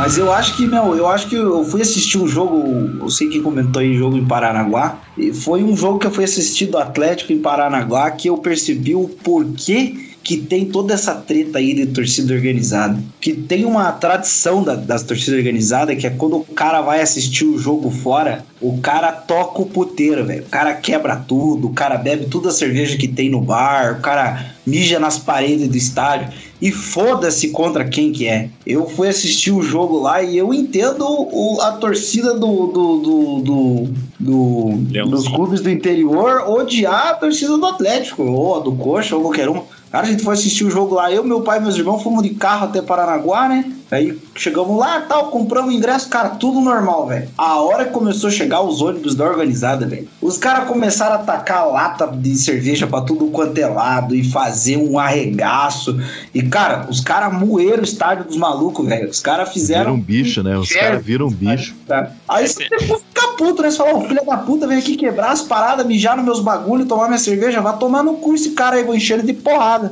Mas 0.04 0.18
eu 0.18 0.34
acho 0.34 0.58
que, 0.58 0.68
meu, 0.68 0.98
eu 0.98 1.08
acho 1.08 1.30
que 1.30 1.36
eu 1.36 1.64
fui 1.64 1.82
assistir 1.82 2.18
um 2.18 2.28
jogo, 2.28 2.92
eu 3.00 3.10
sei 3.10 3.30
que 3.30 3.40
comentou 3.40 3.82
aí 3.82 3.96
jogo 3.96 4.18
em 4.18 4.26
Paranaguá, 4.26 5.00
e 5.18 5.32
foi 5.32 5.64
um 5.64 5.78
jogo 5.78 5.98
que 5.98 6.06
eu 6.06 6.12
fui 6.12 6.26
assistir 6.26 6.66
do 6.66 6.78
Atlético 6.78 7.32
em 7.32 7.40
Paranaguá 7.40 8.12
que 8.12 8.28
eu 8.28 8.38
percebi 8.38 8.94
o 8.94 9.08
porquê 9.08 10.13
que 10.24 10.38
tem 10.38 10.66
toda 10.66 10.94
essa 10.94 11.14
treta 11.16 11.58
aí 11.60 11.74
de 11.74 11.88
torcida 11.88 12.34
organizada. 12.34 12.98
Que 13.20 13.34
tem 13.34 13.66
uma 13.66 13.92
tradição 13.92 14.64
da- 14.64 14.76
das 14.76 15.04
torcidas 15.04 15.38
organizadas 15.38 15.98
que 15.98 16.08
é 16.08 16.10
quando 16.10 16.38
o 16.38 16.44
cara 16.46 16.82
vai 16.82 17.02
assistir 17.02 17.44
o 17.46 17.58
jogo 17.58 17.92
fora, 17.92 18.46
o 18.62 18.78
cara 18.78 19.12
toca 19.12 19.62
o 19.62 19.66
puteiro, 19.66 20.26
velho. 20.26 20.44
O 20.44 20.50
cara 20.50 20.74
quebra 20.76 21.18
tudo, 21.18 21.68
o 21.68 21.74
cara 21.74 21.98
bebe 21.98 22.28
toda 22.28 22.50
a 22.50 22.54
cerveja 22.54 22.96
que 22.98 23.08
tem 23.08 23.30
no 23.30 23.42
bar, 23.42 23.98
o 23.98 24.02
cara 24.02 24.54
mija 24.66 24.98
nas 24.98 25.18
paredes 25.18 25.68
do 25.68 25.76
estádio. 25.76 26.30
E 26.62 26.72
foda-se 26.72 27.50
contra 27.50 27.84
quem 27.84 28.14
que 28.14 28.26
é. 28.26 28.48
Eu 28.66 28.88
fui 28.90 29.10
assistir 29.10 29.52
o 29.52 29.62
jogo 29.62 30.00
lá 30.00 30.24
e 30.24 30.38
eu 30.38 30.54
entendo 30.54 31.06
o- 31.06 31.60
a 31.60 31.74
torcida 31.74 32.34
do, 32.34 32.68
do, 32.68 32.98
do, 33.00 33.42
do- 33.42 33.90
do- 34.18 34.78
dos 35.10 35.28
clubes 35.28 35.60
do 35.60 35.70
interior 35.70 36.48
odiar 36.48 37.08
a 37.10 37.14
torcida 37.16 37.58
do 37.58 37.66
Atlético, 37.66 38.24
ou 38.24 38.56
a 38.56 38.60
do 38.62 38.72
Coxa, 38.72 39.14
ou 39.18 39.24
qualquer 39.24 39.50
uma. 39.50 39.64
Cara, 39.94 40.08
a 40.08 40.10
gente 40.10 40.24
foi 40.24 40.34
assistir 40.34 40.66
o 40.66 40.72
jogo 40.72 40.96
lá, 40.96 41.12
eu, 41.12 41.24
meu 41.24 41.42
pai 41.42 41.60
e 41.60 41.62
meus 41.62 41.76
irmãos 41.76 42.02
fomos 42.02 42.24
de 42.24 42.32
carro 42.32 42.66
até 42.66 42.82
Paranaguá, 42.82 43.48
né? 43.48 43.72
Aí 43.94 44.20
chegamos 44.36 44.78
lá 44.78 45.02
tal, 45.02 45.28
compramos 45.28 45.72
o 45.72 45.78
ingresso, 45.78 46.10
cara, 46.10 46.30
tudo 46.30 46.60
normal, 46.60 47.08
velho. 47.08 47.30
A 47.38 47.62
hora 47.62 47.86
que 47.86 47.92
começou 47.92 48.28
a 48.28 48.32
chegar 48.32 48.62
os 48.62 48.82
ônibus 48.82 49.14
da 49.14 49.26
organizada, 49.26 49.86
velho, 49.86 50.08
os 50.22 50.38
caras 50.38 50.68
começaram 50.68 51.16
a 51.16 51.20
tacar 51.20 51.68
lata 51.70 52.08
de 52.08 52.36
cerveja 52.36 52.88
pra 52.88 53.02
tudo 53.02 53.28
quanto 53.28 53.58
é 53.58 53.68
lado 53.68 54.16
e 54.16 54.24
fazer 54.24 54.78
um 54.78 54.98
arregaço. 54.98 56.00
E, 56.34 56.42
cara, 56.42 56.88
os 56.90 57.02
caras 57.02 57.34
moeram 57.34 57.82
o 57.82 57.86
estádio 57.86 58.26
dos 58.26 58.38
malucos, 58.38 58.88
velho. 58.88 59.10
Os 59.10 59.20
caras 59.20 59.54
fizeram. 59.54 59.94
um 59.94 60.02
bicho, 60.02 60.42
né? 60.42 60.58
Os 60.58 60.72
caras 60.72 61.04
viram 61.04 61.28
um 61.28 61.32
bicho. 61.32 61.76
Tá? 61.88 62.12
Aí 62.28 62.48
você 62.48 62.68
for 62.88 63.00
ficar 63.00 63.28
puto, 63.38 63.62
né? 63.62 63.70
Você 63.70 63.78
fala, 63.78 63.96
ô 63.96 64.02
filho 64.08 64.26
da 64.26 64.38
puta, 64.38 64.66
vem 64.68 64.80
aqui 64.80 64.96
quebrar 64.96 65.32
as 65.32 65.42
paradas, 65.42 65.86
mijar 65.86 66.16
nos 66.16 66.26
meus 66.26 66.40
bagulhos, 66.40 66.88
tomar 66.88 67.08
minha 67.08 67.20
cerveja, 67.20 67.62
vai 67.62 67.78
tomar 67.78 68.04
no 68.04 68.16
cu 68.16 68.34
esse 68.34 68.52
cara 68.52 68.78
aí, 68.78 68.84
vou 68.84 68.96
encher 68.96 69.20
ele 69.20 69.34
de 69.34 69.34
porrada. 69.34 69.92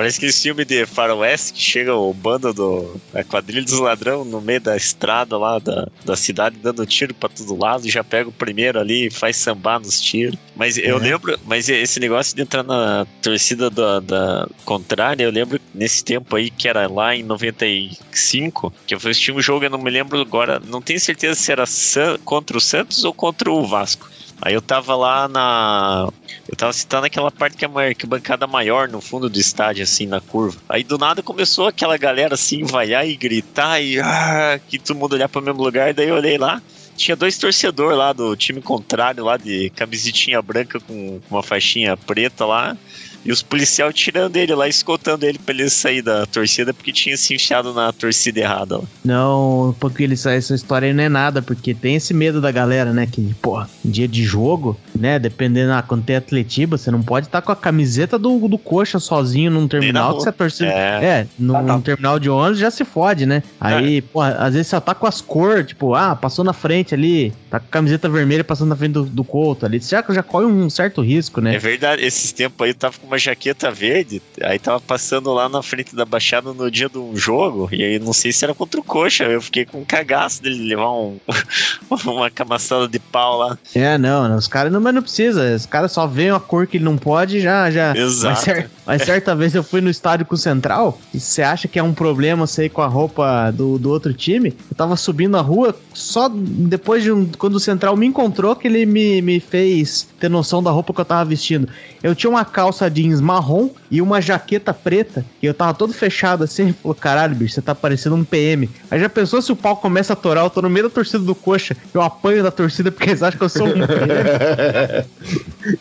Parece 0.00 0.16
aquele 0.16 0.32
filme 0.32 0.64
de 0.64 0.86
faroeste 0.86 1.52
que 1.52 1.60
chega 1.62 1.94
o 1.94 2.14
bando 2.14 2.54
do. 2.54 2.98
a 3.12 3.22
quadrilha 3.22 3.62
dos 3.62 3.78
ladrão 3.78 4.24
no 4.24 4.40
meio 4.40 4.58
da 4.58 4.74
estrada 4.74 5.36
lá 5.36 5.58
da, 5.58 5.88
da 6.06 6.16
cidade 6.16 6.56
dando 6.56 6.86
tiro 6.86 7.12
pra 7.12 7.28
todo 7.28 7.54
lado 7.54 7.86
e 7.86 7.90
já 7.90 8.02
pega 8.02 8.26
o 8.26 8.32
primeiro 8.32 8.80
ali 8.80 9.08
e 9.08 9.10
faz 9.10 9.36
sambar 9.36 9.78
nos 9.78 10.00
tiros. 10.00 10.38
Mas 10.56 10.78
eu 10.78 10.96
lembro, 10.96 11.38
mas 11.44 11.68
esse 11.68 12.00
negócio 12.00 12.34
de 12.34 12.40
entrar 12.40 12.62
na 12.62 13.06
torcida 13.20 13.68
da, 13.68 14.00
da 14.00 14.48
contrária, 14.64 15.22
eu 15.24 15.30
lembro 15.30 15.60
nesse 15.74 16.02
tempo 16.02 16.34
aí 16.34 16.48
que 16.50 16.66
era 16.66 16.88
lá 16.90 17.14
em 17.14 17.22
95, 17.22 18.72
que 18.86 18.94
eu 18.94 18.98
assisti 18.98 19.32
um 19.32 19.40
jogo, 19.42 19.66
eu 19.66 19.70
não 19.70 19.78
me 19.78 19.90
lembro 19.90 20.18
agora, 20.18 20.58
não 20.66 20.80
tenho 20.80 20.98
certeza 20.98 21.34
se 21.38 21.52
era 21.52 21.66
San- 21.66 22.18
contra 22.24 22.56
o 22.56 22.60
Santos 22.60 23.04
ou 23.04 23.12
contra 23.12 23.50
o 23.50 23.66
Vasco. 23.66 24.08
Aí 24.42 24.54
eu 24.54 24.62
tava 24.62 24.96
lá 24.96 25.28
na. 25.28 26.08
Eu 26.48 26.56
tava 26.56 26.72
citando 26.72 27.06
aquela 27.06 27.30
parte 27.30 27.56
que 27.56 27.64
é 27.64 27.68
uma 27.68 27.82
arquibancada 27.82 28.46
maior 28.46 28.88
no 28.88 29.00
fundo 29.00 29.28
do 29.28 29.38
estádio, 29.38 29.82
assim, 29.82 30.06
na 30.06 30.20
curva. 30.20 30.58
Aí 30.68 30.82
do 30.82 30.96
nada 30.96 31.22
começou 31.22 31.66
aquela 31.66 31.96
galera 31.98 32.34
assim, 32.34 32.64
vaiar 32.64 33.06
e 33.06 33.16
gritar 33.16 33.80
e 33.80 34.00
ah, 34.00 34.58
que 34.68 34.78
todo 34.78 34.96
mundo 34.96 35.12
olhar 35.12 35.28
pro 35.28 35.42
mesmo 35.42 35.62
lugar. 35.62 35.92
Daí 35.92 36.08
eu 36.08 36.14
olhei 36.14 36.38
lá, 36.38 36.62
tinha 36.96 37.16
dois 37.16 37.36
torcedores 37.36 37.98
lá 37.98 38.12
do 38.12 38.34
time 38.34 38.62
contrário, 38.62 39.24
lá 39.24 39.36
de 39.36 39.70
camisetinha 39.70 40.40
branca 40.40 40.80
com 40.80 41.20
uma 41.30 41.42
faixinha 41.42 41.96
preta 41.96 42.46
lá. 42.46 42.76
E 43.24 43.30
os 43.32 43.42
policiais 43.42 43.94
tirando 43.94 44.36
ele 44.36 44.54
lá, 44.54 44.68
escoltando 44.68 45.26
ele 45.26 45.38
pra 45.38 45.54
ele 45.54 45.68
sair 45.68 46.02
da 46.02 46.24
torcida, 46.26 46.72
porque 46.72 46.92
tinha 46.92 47.16
se 47.16 47.34
enfiado 47.34 47.72
na 47.74 47.92
torcida 47.92 48.40
errada 48.40 48.78
lá. 48.78 48.84
Não, 49.04 49.74
porque 49.78 50.02
ele, 50.04 50.14
essa 50.14 50.54
história 50.54 50.86
aí 50.86 50.94
não 50.94 51.04
é 51.04 51.08
nada, 51.08 51.42
porque 51.42 51.74
tem 51.74 51.96
esse 51.96 52.14
medo 52.14 52.40
da 52.40 52.50
galera, 52.50 52.92
né? 52.92 53.06
Que, 53.06 53.34
porra, 53.42 53.68
dia 53.84 54.08
de 54.08 54.24
jogo, 54.24 54.78
né? 54.94 55.18
Dependendo, 55.18 55.72
ah, 55.72 55.82
quando 55.82 56.04
tem 56.04 56.16
atletiba, 56.16 56.78
você 56.78 56.90
não 56.90 57.02
pode 57.02 57.26
estar 57.26 57.42
com 57.42 57.52
a 57.52 57.56
camiseta 57.56 58.18
do, 58.18 58.48
do 58.48 58.58
coxa 58.58 58.98
sozinho 58.98 59.50
num 59.50 59.68
terminal, 59.68 60.16
que 60.16 60.22
você 60.22 60.32
torcida. 60.32 60.70
É. 60.70 61.04
É, 61.04 61.26
num, 61.38 61.56
Ah, 61.56 61.62
tá. 61.62 61.72
num 61.74 61.80
terminal 61.80 62.18
de 62.18 62.30
ônibus 62.30 62.58
já 62.58 62.70
se 62.70 62.84
fode, 62.84 63.26
né? 63.26 63.42
Aí, 63.60 64.00
porra, 64.00 64.36
às 64.38 64.54
vezes 64.54 64.68
você 64.68 64.80
tá 64.80 64.94
com 64.94 65.06
as 65.06 65.20
cores, 65.20 65.66
tipo, 65.66 65.94
ah, 65.94 66.16
passou 66.16 66.44
na 66.44 66.52
frente 66.52 66.94
ali, 66.94 67.32
tá 67.50 67.58
com 67.60 67.66
a 67.66 67.70
camiseta 67.70 68.08
vermelha 68.08 68.42
passando 68.44 68.68
na 68.68 68.76
frente 68.76 68.92
do, 68.92 69.04
do 69.04 69.24
Couto 69.24 69.66
ali. 69.66 69.80
Você 69.80 69.94
já, 69.96 70.04
já 70.14 70.22
corre 70.22 70.46
um 70.46 70.70
certo 70.70 71.02
risco, 71.02 71.40
né? 71.40 71.54
É 71.54 71.58
verdade, 71.58 72.04
esses 72.04 72.32
tempos 72.32 72.64
aí 72.64 72.70
eu 72.70 72.74
tava 72.74 72.94
com 72.98 73.09
uma 73.10 73.18
jaqueta 73.18 73.70
verde, 73.70 74.22
aí 74.42 74.58
tava 74.58 74.80
passando 74.80 75.32
lá 75.32 75.48
na 75.48 75.62
frente 75.62 75.94
da 75.96 76.04
Baixada 76.04 76.52
no 76.52 76.70
dia 76.70 76.88
de 76.88 76.98
um 76.98 77.16
jogo, 77.16 77.68
e 77.72 77.82
aí 77.82 77.98
não 77.98 78.12
sei 78.12 78.32
se 78.32 78.44
era 78.44 78.54
contra 78.54 78.80
o 78.80 78.84
Coxa, 78.84 79.24
eu 79.24 79.42
fiquei 79.42 79.64
com 79.64 79.80
um 79.80 79.84
cagaço 79.84 80.42
dele 80.42 80.68
levar 80.68 80.90
um, 80.92 81.18
uma 82.06 82.30
camaçada 82.30 82.86
de 82.86 82.98
pau 82.98 83.38
lá. 83.38 83.58
É, 83.74 83.98
não, 83.98 84.28
não, 84.28 84.36
os 84.36 84.46
caras 84.46 84.72
não, 84.72 84.80
mas 84.80 84.94
não 84.94 85.02
precisa. 85.02 85.54
Os 85.54 85.66
caras 85.66 85.92
só 85.92 86.06
veem 86.06 86.30
a 86.30 86.38
cor 86.40 86.66
que 86.66 86.76
ele 86.76 86.84
não 86.84 86.96
pode, 86.96 87.40
já, 87.40 87.70
já. 87.70 87.96
Exato. 87.96 88.28
Mas, 88.34 88.38
cer- 88.40 88.70
mas 88.86 89.02
certa 89.02 89.34
vez 89.34 89.54
eu 89.54 89.62
fui 89.64 89.80
no 89.80 89.90
estádio 89.90 90.24
com 90.26 90.34
o 90.34 90.38
Central, 90.38 90.98
e 91.12 91.18
você 91.20 91.42
acha 91.42 91.66
que 91.66 91.78
é 91.78 91.82
um 91.82 91.92
problema 91.92 92.46
você 92.46 92.66
ir 92.66 92.70
com 92.70 92.82
a 92.82 92.86
roupa 92.86 93.50
do, 93.50 93.78
do 93.78 93.90
outro 93.90 94.14
time? 94.14 94.54
Eu 94.70 94.76
tava 94.76 94.96
subindo 94.96 95.36
a 95.36 95.40
rua, 95.40 95.74
só 95.92 96.28
depois 96.32 97.02
de 97.02 97.10
um. 97.12 97.26
Quando 97.38 97.56
o 97.56 97.60
Central 97.60 97.96
me 97.96 98.06
encontrou, 98.06 98.54
que 98.54 98.68
ele 98.68 98.86
me, 98.86 99.20
me 99.20 99.40
fez 99.40 100.08
ter 100.18 100.28
noção 100.28 100.62
da 100.62 100.70
roupa 100.70 100.92
que 100.92 101.00
eu 101.00 101.04
tava 101.04 101.24
vestindo. 101.24 101.68
Eu 102.02 102.14
tinha 102.14 102.30
uma 102.30 102.44
calça 102.44 102.90
jeans 103.02 103.20
marrom 103.20 103.70
e 103.90 104.00
uma 104.00 104.20
jaqueta 104.20 104.72
preta, 104.72 105.24
e 105.42 105.46
eu 105.46 105.54
tava 105.54 105.74
todo 105.74 105.92
fechado 105.92 106.44
assim, 106.44 106.64
ele 106.64 106.72
falou, 106.72 106.94
caralho, 106.94 107.34
bicho, 107.34 107.54
você 107.54 107.62
tá 107.62 107.74
parecendo 107.74 108.16
um 108.16 108.24
PM. 108.24 108.68
Aí 108.90 109.00
já 109.00 109.08
pensou 109.08 109.42
se 109.42 109.50
o 109.50 109.56
pau 109.56 109.76
começa 109.76 110.12
a 110.12 110.16
torar, 110.16 110.44
eu 110.44 110.50
tô 110.50 110.62
no 110.62 110.70
meio 110.70 110.88
da 110.88 110.94
torcida 110.94 111.18
do 111.18 111.34
coxa, 111.34 111.76
eu 111.92 112.02
apanho 112.02 112.42
da 112.42 112.50
torcida 112.50 112.90
porque 112.90 113.10
eles 113.10 113.22
acham 113.22 113.38
que 113.38 113.44
eu 113.44 113.48
sou 113.48 113.66
um 113.66 113.72
PM. 113.72 115.04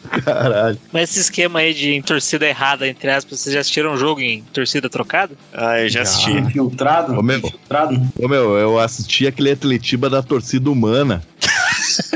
Caralho. 0.23 0.77
Mas 0.91 1.11
esse 1.11 1.19
esquema 1.19 1.59
aí 1.59 1.73
de 1.73 1.93
em 1.93 2.01
torcida 2.01 2.47
errada, 2.47 2.87
entre 2.87 3.09
aspas, 3.09 3.39
vocês 3.39 3.53
já 3.53 3.61
assistiram 3.61 3.93
um 3.93 3.97
jogo 3.97 4.21
em 4.21 4.43
torcida 4.53 4.89
trocada? 4.89 5.33
Ah, 5.53 5.79
eu 5.79 5.89
já 5.89 6.01
assisti. 6.01 6.31
Infiltrado? 6.31 7.13
Ô, 7.17 7.21
meu. 7.21 7.37
Infiltrado? 7.37 8.01
Ô, 8.17 8.27
meu, 8.27 8.57
eu 8.57 8.79
assisti 8.79 9.27
aquele 9.27 9.51
Atletiba 9.51 10.09
da 10.09 10.21
torcida 10.21 10.69
humana. 10.69 11.21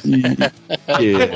E, 0.05 0.21
que, 0.97 1.27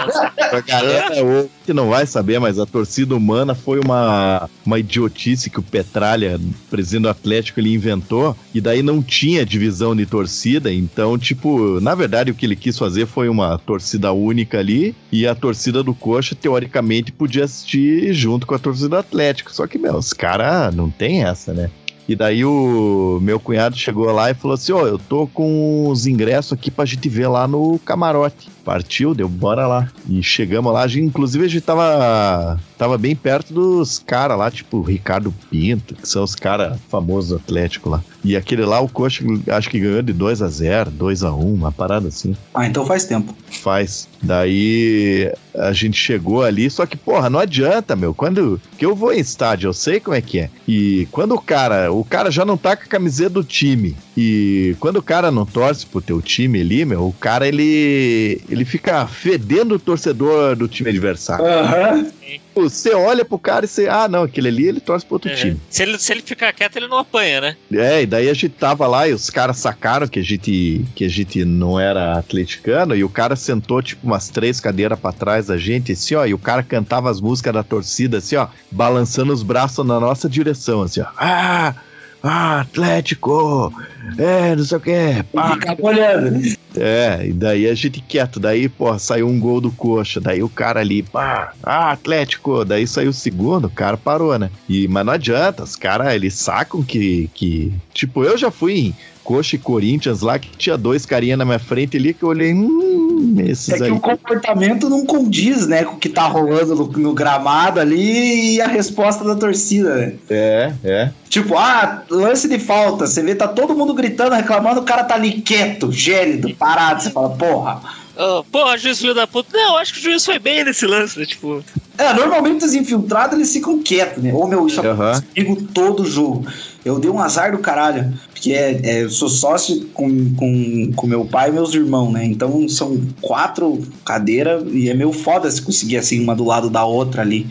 pra 0.49 0.61
galera 0.61 1.23
ou- 1.23 1.49
que 1.65 1.73
não 1.73 1.89
vai 1.89 2.05
saber, 2.05 2.39
mas 2.39 2.57
a 2.59 2.65
torcida 2.65 3.15
humana 3.15 3.53
foi 3.53 3.79
uma, 3.83 4.49
uma 4.65 4.79
idiotice 4.79 5.49
que 5.49 5.59
o 5.59 5.63
Petralha, 5.63 6.39
presidente 6.69 7.03
do 7.03 7.09
Atlético, 7.09 7.59
ele 7.59 7.73
inventou. 7.73 8.35
E 8.53 8.61
daí 8.61 8.81
não 8.81 9.01
tinha 9.03 9.45
divisão 9.45 9.95
de 9.95 10.05
torcida. 10.05 10.71
Então, 10.71 11.17
tipo, 11.17 11.79
na 11.81 11.93
verdade, 11.95 12.31
o 12.31 12.35
que 12.35 12.45
ele 12.45 12.55
quis 12.55 12.77
fazer 12.77 13.05
foi 13.05 13.27
uma 13.29 13.57
torcida 13.57 14.11
única 14.11 14.59
ali. 14.59 14.95
E 15.11 15.27
a 15.27 15.35
torcida 15.35 15.83
do 15.83 15.93
Coxa, 15.93 16.35
teoricamente, 16.35 17.11
podia 17.11 17.43
assistir 17.43 18.13
junto 18.13 18.47
com 18.47 18.55
a 18.55 18.59
torcida 18.59 18.89
do 18.89 18.97
Atlético. 18.97 19.53
Só 19.53 19.67
que, 19.67 19.77
meu, 19.77 19.95
os 19.95 20.13
caras 20.13 20.73
não 20.75 20.89
tem 20.89 21.23
essa, 21.23 21.53
né? 21.53 21.69
E 22.07 22.15
daí 22.15 22.45
o 22.45 23.19
meu 23.21 23.39
cunhado 23.39 23.75
chegou 23.75 24.09
lá 24.11 24.31
e 24.31 24.33
falou 24.33 24.55
assim: 24.55 24.71
Ó, 24.71 24.87
eu 24.87 24.97
tô 24.97 25.27
com 25.27 25.89
os 25.89 26.07
ingressos 26.07 26.53
aqui 26.53 26.71
pra 26.71 26.85
gente 26.85 27.09
ver 27.09 27.27
lá 27.27 27.47
no 27.47 27.77
camarote. 27.79 28.49
Partiu, 28.67 29.15
deu, 29.15 29.29
bora 29.29 29.65
lá. 29.65 29.89
E 30.09 30.21
chegamos 30.21 30.73
lá, 30.73 30.81
a 30.81 30.87
gente, 30.89 31.05
inclusive 31.05 31.45
a 31.45 31.47
gente 31.47 31.61
tava, 31.61 32.59
tava 32.77 32.97
bem 32.97 33.15
perto 33.15 33.53
dos 33.53 33.97
caras 33.97 34.37
lá, 34.37 34.51
tipo 34.51 34.79
o 34.79 34.81
Ricardo 34.81 35.33
Pinto, 35.49 35.95
que 35.95 36.05
são 36.05 36.21
os 36.21 36.35
caras 36.35 36.77
famosos 36.89 37.29
do 37.29 37.35
Atlético 37.37 37.89
lá. 37.89 38.03
E 38.25 38.35
aquele 38.35 38.65
lá, 38.65 38.81
o 38.81 38.89
Coxa, 38.89 39.23
acho 39.53 39.69
que 39.69 39.79
ganhou 39.79 40.01
de 40.01 40.11
2 40.11 40.41
a 40.41 40.49
0 40.49 40.91
2 40.91 41.23
a 41.23 41.31
1 41.31 41.53
uma 41.53 41.71
parada 41.71 42.09
assim 42.09 42.35
Ah, 42.53 42.67
então 42.67 42.85
faz 42.85 43.05
tempo. 43.05 43.33
faz. 43.49 44.09
Daí 44.21 45.31
a 45.55 45.71
gente 45.71 45.97
chegou 45.97 46.43
ali, 46.43 46.69
só 46.69 46.85
que, 46.85 46.97
porra, 46.97 47.29
não 47.29 47.39
adianta, 47.39 47.95
meu. 47.95 48.13
Quando 48.13 48.59
que 48.77 48.85
eu 48.85 48.93
vou 48.93 49.13
em 49.13 49.19
estádio, 49.19 49.69
eu 49.69 49.73
sei 49.73 50.01
como 50.01 50.17
é 50.17 50.21
que 50.21 50.39
é. 50.39 50.49
E 50.67 51.07
quando 51.09 51.33
o 51.35 51.41
cara, 51.41 51.89
o 51.89 52.03
cara 52.03 52.29
já 52.29 52.43
não 52.43 52.57
tá 52.57 52.75
com 52.75 52.83
a 52.83 52.87
camiseta 52.87 53.29
do 53.29 53.45
time. 53.45 53.95
E 54.19 54.75
quando 54.79 54.97
o 54.97 55.01
cara 55.03 55.29
não 55.29 55.45
torce 55.45 55.85
pro 55.85 56.01
teu 56.01 56.19
time 56.23 56.59
ali, 56.59 56.83
meu, 56.83 57.07
o 57.07 57.13
cara 57.13 57.47
ele 57.47 58.41
ele 58.49 58.65
fica 58.65 59.05
fedendo 59.05 59.75
o 59.75 59.79
torcedor 59.79 60.55
do 60.55 60.67
time 60.67 60.89
adversário. 60.89 61.45
Aham. 61.45 62.11
Você 62.55 62.93
olha 62.95 63.23
pro 63.23 63.37
cara 63.37 63.65
e 63.65 63.67
você, 63.67 63.87
ah, 63.87 64.07
não, 64.07 64.23
aquele 64.23 64.47
ali 64.47 64.65
ele 64.67 64.79
torce 64.79 65.05
pro 65.05 65.15
outro 65.15 65.29
É. 65.29 65.35
time. 65.35 65.61
Se, 65.69 65.83
ele, 65.83 65.99
se 65.99 66.11
ele 66.11 66.23
ficar 66.23 66.51
quieto, 66.51 66.75
ele 66.77 66.87
não 66.87 66.97
apanha, 66.97 67.39
né? 67.39 67.55
É, 67.71 68.01
e 68.01 68.05
daí 68.07 68.27
a 68.27 68.33
gente 68.33 68.49
tava 68.49 68.87
lá 68.87 69.07
e 69.07 69.13
os 69.13 69.29
caras 69.29 69.57
sacaram 69.57 70.07
que 70.07 70.17
a 70.19 70.23
gente 70.23 70.83
que 70.95 71.05
a 71.05 71.09
gente 71.09 71.45
não 71.45 71.79
era 71.79 72.17
atleticano 72.17 72.95
e 72.95 73.03
o 73.03 73.09
cara 73.09 73.35
sentou 73.35 73.83
tipo 73.83 74.07
umas 74.07 74.29
três 74.29 74.59
cadeiras 74.59 74.99
pra 74.99 75.11
trás 75.11 75.45
da 75.45 75.57
gente, 75.57 75.91
assim, 75.91 76.15
ó, 76.15 76.25
e 76.25 76.33
o 76.33 76.39
cara 76.39 76.63
cantava 76.63 77.11
as 77.11 77.21
músicas 77.21 77.53
da 77.53 77.61
torcida, 77.63 78.17
assim, 78.17 78.35
ó, 78.35 78.47
balançando 78.71 79.31
os 79.31 79.43
braços 79.43 79.85
na 79.85 79.99
nossa 79.99 80.27
direção, 80.27 80.81
assim, 80.81 81.01
ó. 81.01 81.05
Ah! 81.15 81.75
Ah, 82.23 82.61
Atlético! 82.61 83.71
É, 84.17 84.55
não 84.55 84.63
sei 84.63 84.77
o 84.77 84.81
que. 84.81 85.25
Fica 85.53 85.77
olhando. 85.79 86.57
É, 86.75 87.27
e 87.27 87.33
daí 87.33 87.67
a 87.67 87.73
gente 87.73 88.01
quieto, 88.01 88.39
daí, 88.39 88.69
pô, 88.69 88.97
saiu 88.99 89.27
um 89.27 89.39
gol 89.39 89.59
do 89.59 89.71
coxa, 89.71 90.21
daí 90.21 90.43
o 90.43 90.49
cara 90.49 90.79
ali, 90.79 91.01
pá, 91.01 91.53
ah, 91.63 91.91
Atlético, 91.91 92.63
daí 92.63 92.85
saiu 92.85 93.09
o 93.09 93.13
segundo, 93.13 93.65
o 93.65 93.71
cara 93.71 93.97
parou, 93.97 94.37
né? 94.37 94.51
E, 94.69 94.87
mas 94.87 95.05
não 95.05 95.13
adianta, 95.13 95.63
os 95.63 95.75
caras, 95.75 96.13
eles 96.13 96.35
sacam 96.35 96.83
que, 96.83 97.29
que. 97.33 97.73
Tipo, 97.93 98.23
eu 98.23 98.37
já 98.37 98.51
fui 98.51 98.73
em 98.79 98.95
Coxa 99.27 99.57
e 99.57 99.59
Corinthians 99.59 100.21
lá, 100.21 100.39
que 100.39 100.49
tinha 100.55 100.77
dois 100.77 101.05
carinha 101.05 101.35
na 101.35 101.43
minha 101.43 101.59
frente 101.59 101.97
ali, 101.97 102.13
que 102.13 102.23
eu 102.23 102.29
olhei, 102.29 102.53
hum, 102.53 103.35
esses 103.39 103.73
É 103.73 103.77
que 103.77 103.83
aí. 103.83 103.91
o 103.91 103.99
comportamento 103.99 104.89
não 104.89 105.05
condiz, 105.05 105.67
né, 105.67 105.83
com 105.83 105.95
o 105.95 105.99
que 105.99 106.07
tá 106.07 106.25
rolando 106.27 106.73
no, 106.73 106.87
no 106.87 107.13
gramado 107.13 107.79
ali 107.79 108.55
e 108.55 108.61
a 108.61 108.67
resposta 108.67 109.25
da 109.25 109.35
torcida, 109.35 109.95
né? 109.95 110.13
É, 110.29 110.73
é. 110.81 111.11
Tipo, 111.29 111.57
ah, 111.57 112.03
lance 112.09 112.47
de 112.47 112.57
falta. 112.57 113.05
Você 113.05 113.21
vê, 113.21 113.35
tá 113.35 113.47
todo 113.47 113.75
mundo 113.75 113.93
gritando, 113.97 114.33
reclamando, 114.35 114.79
o 114.79 114.83
cara 114.83 115.03
tá 115.03 115.15
ali 115.15 115.41
quieto, 115.41 115.91
gélido, 115.91 116.55
parado. 116.55 117.03
Você 117.03 117.09
fala, 117.09 117.29
porra. 117.31 117.81
Oh, 118.19 118.43
porra, 118.43 118.77
juiz 118.77 118.99
filho 118.99 119.13
da 119.13 119.27
puta. 119.27 119.55
Não, 119.55 119.77
acho 119.77 119.93
que 119.93 119.99
o 119.99 120.01
juiz 120.01 120.25
foi 120.25 120.39
bem 120.39 120.63
nesse 120.63 120.87
lance, 120.87 121.19
né? 121.19 121.25
Tipo, 121.25 121.63
É, 121.97 122.13
normalmente 122.13 122.65
os 122.65 122.73
infiltrados 122.73 123.35
eles 123.35 123.53
ficam 123.53 123.81
quietos, 123.83 124.23
né? 124.23 124.33
Ô 124.33 124.47
meu, 124.47 124.65
isso 124.65 124.81
acontece 124.81 125.21
comigo 125.21 125.67
todo 125.71 126.03
jogo. 126.03 126.47
Eu 126.83 126.99
dei 126.99 127.11
um 127.11 127.19
azar 127.19 127.51
do 127.51 127.59
caralho, 127.59 128.11
porque 128.31 128.53
é, 128.53 128.79
é, 128.83 129.03
eu 129.03 129.09
sou 129.11 129.29
sócio 129.29 129.85
com, 129.93 130.33
com, 130.35 130.93
com 130.95 131.05
meu 131.05 131.25
pai 131.25 131.49
e 131.49 131.51
meus 131.51 131.75
irmãos, 131.75 132.11
né? 132.11 132.25
Então 132.25 132.67
são 132.69 132.99
quatro 133.21 133.83
cadeiras 134.03 134.63
e 134.71 134.89
é 134.89 134.95
meio 134.95 135.11
foda 135.11 135.51
se 135.51 135.61
conseguir 135.61 135.97
assim, 135.97 136.19
uma 136.23 136.35
do 136.35 136.45
lado 136.45 136.69
da 136.71 136.85
outra 136.85 137.21
ali, 137.21 137.45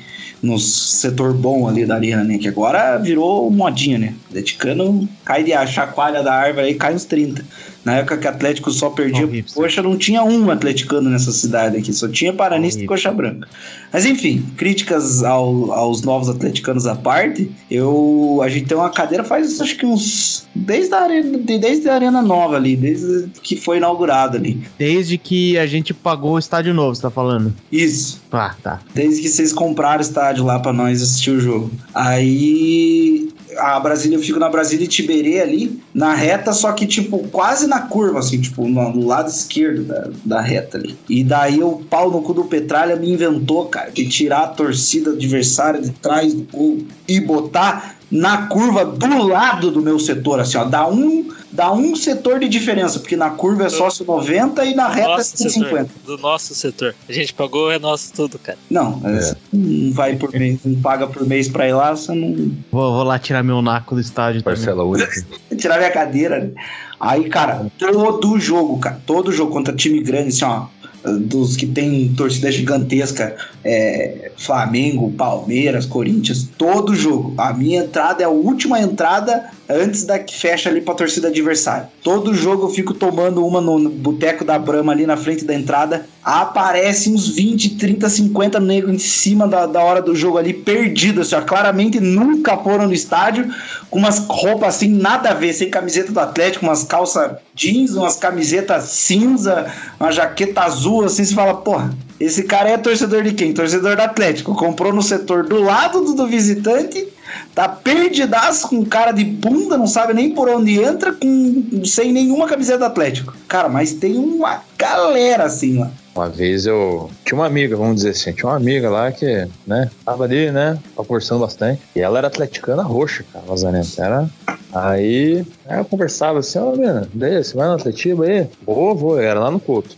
no 0.46 0.58
setor 0.58 1.34
bom 1.34 1.68
ali 1.68 1.84
da 1.84 1.96
arena, 1.96 2.22
né? 2.22 2.38
Que 2.38 2.48
agora 2.48 2.96
virou 2.96 3.50
modinha, 3.50 3.98
né? 3.98 4.14
Atleticano 4.28 5.08
cai 5.24 5.42
de 5.42 5.52
a 5.52 5.66
chacoalha 5.66 6.22
da 6.22 6.32
árvore 6.32 6.66
aí, 6.66 6.74
cai 6.74 6.94
uns 6.94 7.04
30. 7.04 7.44
Na 7.86 7.98
época 7.98 8.18
que 8.18 8.26
o 8.26 8.30
Atlético 8.30 8.70
só 8.72 8.90
perdia, 8.90 9.24
hipster. 9.26 9.62
poxa, 9.62 9.80
não 9.80 9.96
tinha 9.96 10.22
um 10.24 10.50
atleticano 10.50 11.08
nessa 11.08 11.30
cidade 11.30 11.76
aqui, 11.76 11.92
só 11.92 12.08
tinha 12.08 12.32
paranista 12.32 12.82
e 12.82 12.86
coxa 12.86 13.12
branca. 13.12 13.48
Mas 13.92 14.04
enfim, 14.04 14.44
críticas 14.56 15.22
ao- 15.22 15.70
aos 15.72 16.02
novos 16.02 16.28
atleticanos 16.28 16.84
à 16.88 16.96
parte, 16.96 17.48
eu 17.70 18.40
a 18.42 18.48
gente 18.48 18.66
tem 18.66 18.76
uma 18.76 18.90
cadeira 18.90 19.22
faz 19.22 19.60
acho 19.60 19.76
que 19.76 19.86
uns 19.86 20.46
desde 20.52 20.92
a 20.94 21.00
arena, 21.02 21.38
de- 21.38 21.58
desde 21.58 21.88
a 21.88 21.94
arena 21.94 22.20
nova 22.20 22.56
ali, 22.56 22.74
desde 22.76 23.28
que 23.40 23.54
foi 23.56 23.76
inaugurada 23.76 24.36
ali. 24.36 24.60
Desde 24.76 25.16
que 25.16 25.56
a 25.56 25.66
gente 25.66 25.94
pagou 25.94 26.32
o 26.32 26.38
estádio 26.40 26.74
novo, 26.74 26.92
você 26.94 27.02
tá 27.02 27.10
falando? 27.10 27.54
Isso. 27.70 28.20
Ah, 28.32 28.52
tá. 28.60 28.80
Desde 28.92 29.22
que 29.22 29.28
vocês 29.28 29.52
compraram 29.52 29.98
o 29.98 30.02
estádio 30.02 30.44
lá 30.44 30.58
pra 30.58 30.72
nós 30.72 31.00
assistir 31.00 31.30
o 31.30 31.38
jogo. 31.40 31.70
Aí 31.94 33.28
a 33.58 33.78
Brasília, 33.80 34.16
eu 34.16 34.22
fico 34.22 34.38
na 34.38 34.48
Brasília 34.48 34.84
e 34.84 34.88
Tiberê 34.88 35.40
ali, 35.40 35.80
na 35.94 36.14
reta, 36.14 36.52
só 36.52 36.72
que 36.72 36.86
tipo, 36.86 37.18
quase 37.28 37.66
na 37.66 37.82
curva, 37.82 38.18
assim, 38.18 38.40
tipo, 38.40 38.68
no, 38.68 38.92
no 38.92 39.06
lado 39.06 39.28
esquerdo 39.28 39.84
da, 39.84 40.10
da 40.24 40.40
reta 40.40 40.78
ali. 40.78 40.96
E 41.08 41.24
daí 41.24 41.62
o 41.62 41.78
pau 41.90 42.10
no 42.10 42.22
cu 42.22 42.34
do 42.34 42.44
Petralha 42.44 42.96
me 42.96 43.10
inventou, 43.10 43.66
cara, 43.66 43.90
de 43.90 44.08
tirar 44.08 44.44
a 44.44 44.48
torcida 44.48 45.10
adversária 45.10 45.80
de 45.80 45.90
trás 45.90 46.34
do 46.34 46.42
gol 46.42 46.78
e 47.08 47.20
botar 47.20 47.95
na 48.10 48.46
curva 48.46 48.84
do 48.84 49.26
lado 49.26 49.70
do 49.70 49.82
meu 49.82 49.98
setor, 49.98 50.40
assim, 50.40 50.56
ó, 50.56 50.64
dá 50.64 50.86
um, 50.86 51.28
dá 51.50 51.72
um 51.72 51.96
setor 51.96 52.38
de 52.38 52.48
diferença, 52.48 53.00
porque 53.00 53.16
na 53.16 53.30
curva 53.30 53.64
é 53.64 53.68
sócio 53.68 54.04
90 54.04 54.64
e 54.64 54.74
na 54.74 54.88
reta 54.88 55.08
é 55.08 55.16
nosso 55.16 55.36
setor. 55.36 55.50
150. 55.50 55.90
Do 56.04 56.18
nosso 56.18 56.54
setor. 56.54 56.94
A 57.08 57.12
gente 57.12 57.34
pagou, 57.34 57.70
é 57.70 57.78
nosso 57.78 58.12
tudo, 58.12 58.38
cara. 58.38 58.58
Não, 58.70 59.00
é, 59.04 59.36
não 59.52 59.92
vai 59.92 60.14
por 60.16 60.32
mês, 60.32 60.60
não 60.64 60.80
paga 60.80 61.06
por 61.06 61.26
mês 61.26 61.48
pra 61.48 61.68
ir 61.68 61.72
lá, 61.72 61.96
você 61.96 62.14
não 62.14 62.52
Vou, 62.70 62.92
vou 62.92 63.02
lá 63.02 63.18
tirar 63.18 63.42
meu 63.42 63.60
naco 63.60 63.94
do 63.94 64.00
estádio. 64.00 64.42
Parcela 64.42 64.84
única. 64.84 65.24
tirar 65.58 65.78
minha 65.78 65.90
cadeira. 65.90 66.38
né? 66.38 66.50
Aí, 66.98 67.28
cara, 67.28 67.66
todo 67.78 68.38
jogo, 68.38 68.78
cara, 68.78 69.00
todo 69.04 69.30
jogo 69.30 69.52
contra 69.52 69.74
time 69.74 70.00
grande, 70.00 70.28
assim, 70.28 70.44
ó, 70.44 70.66
dos 71.04 71.56
que 71.56 71.66
tem 71.66 72.08
torcida 72.14 72.50
gigantesca, 72.50 73.36
é, 73.64 74.30
Flamengo, 74.36 75.10
Palmeiras, 75.12 75.86
Corinthians, 75.86 76.48
todo 76.56 76.94
jogo. 76.94 77.34
A 77.38 77.52
minha 77.52 77.84
entrada 77.84 78.22
é 78.22 78.26
a 78.26 78.30
última 78.30 78.80
entrada 78.80 79.50
antes 79.68 80.04
da 80.04 80.18
que 80.18 80.34
fecha 80.34 80.68
ali 80.68 80.80
pra 80.80 80.94
torcida 80.94 81.28
adversária. 81.28 81.88
Todo 82.02 82.34
jogo 82.34 82.66
eu 82.66 82.70
fico 82.70 82.94
tomando 82.94 83.44
uma 83.44 83.60
no, 83.60 83.88
boteco 83.88 84.44
da 84.44 84.58
Brama 84.58 84.92
ali 84.92 85.06
na 85.06 85.16
frente 85.16 85.44
da 85.44 85.54
entrada. 85.54 86.06
Aparece 86.22 87.10
uns 87.10 87.28
20, 87.28 87.76
30, 87.76 88.08
50 88.08 88.60
negros 88.60 88.94
em 88.94 88.98
cima 88.98 89.46
da, 89.46 89.66
da 89.66 89.82
hora 89.82 90.02
do 90.02 90.14
jogo 90.14 90.38
ali, 90.38 90.52
perdidos, 90.52 91.32
assim, 91.32 91.42
ó, 91.42 91.46
claramente 91.46 92.00
nunca 92.00 92.56
foram 92.56 92.86
no 92.86 92.94
estádio, 92.94 93.52
com 93.90 93.98
umas 93.98 94.18
roupas 94.28 94.76
assim, 94.76 94.88
nada 94.88 95.30
a 95.30 95.34
ver, 95.34 95.52
sem 95.52 95.70
camiseta 95.70 96.12
do 96.12 96.20
Atlético, 96.20 96.66
umas 96.66 96.82
calças 96.82 97.32
jeans, 97.54 97.92
umas 97.92 98.16
camisetas 98.16 98.84
cinza, 98.84 99.72
uma 99.98 100.10
jaqueta 100.10 100.62
azul, 100.62 101.04
assim, 101.04 101.24
você 101.24 101.34
fala, 101.34 101.54
porra, 101.54 101.94
esse 102.18 102.44
cara 102.44 102.70
é 102.70 102.78
torcedor 102.78 103.22
de 103.22 103.32
quem? 103.32 103.52
Torcedor 103.52 103.96
do 103.96 104.02
Atlético. 104.02 104.54
Comprou 104.54 104.92
no 104.92 105.02
setor 105.02 105.44
do 105.44 105.60
lado 105.60 106.02
do, 106.02 106.14
do 106.14 106.26
visitante, 106.26 107.06
tá 107.54 107.68
perdidaço 107.68 108.68
com 108.68 108.84
cara 108.84 109.12
de 109.12 109.24
bunda, 109.24 109.76
não 109.76 109.86
sabe 109.86 110.14
nem 110.14 110.30
por 110.30 110.48
onde 110.48 110.80
entra, 110.80 111.12
com 111.12 111.82
sem 111.84 112.12
nenhuma 112.12 112.46
camiseta 112.46 112.78
do 112.78 112.84
Atlético. 112.84 113.34
Cara, 113.48 113.68
mas 113.68 113.92
tem 113.92 114.16
uma 114.16 114.62
galera 114.78 115.44
assim 115.44 115.78
lá. 115.78 115.90
Uma 116.14 116.30
vez 116.30 116.64
eu 116.64 117.10
tinha 117.26 117.38
uma 117.38 117.46
amiga, 117.46 117.76
vamos 117.76 117.96
dizer 117.96 118.10
assim, 118.10 118.32
tinha 118.32 118.48
uma 118.48 118.56
amiga 118.56 118.88
lá 118.88 119.12
que, 119.12 119.46
né, 119.66 119.90
tava 120.02 120.24
ali, 120.24 120.50
né, 120.50 120.78
forçando 121.06 121.42
bastante. 121.42 121.82
E 121.94 122.00
ela 122.00 122.16
era 122.16 122.28
atleticana 122.28 122.82
roxa, 122.82 123.22
cara, 123.30 123.44
Lazarento. 123.46 124.02
Era. 124.02 124.26
Aí, 124.72 125.44
aí 125.68 125.78
eu 125.78 125.84
conversava 125.84 126.38
assim, 126.38 126.58
ó, 126.58 126.70
menina, 126.72 127.06
daí, 127.12 127.42
você 127.42 127.54
vai 127.54 127.66
no 127.68 127.74
Atletiba 127.74 128.24
aí? 128.24 128.48
Vou, 128.64 128.94
vou, 128.94 129.20
era 129.20 129.40
lá 129.40 129.50
no 129.50 129.60
Couto. 129.60 129.96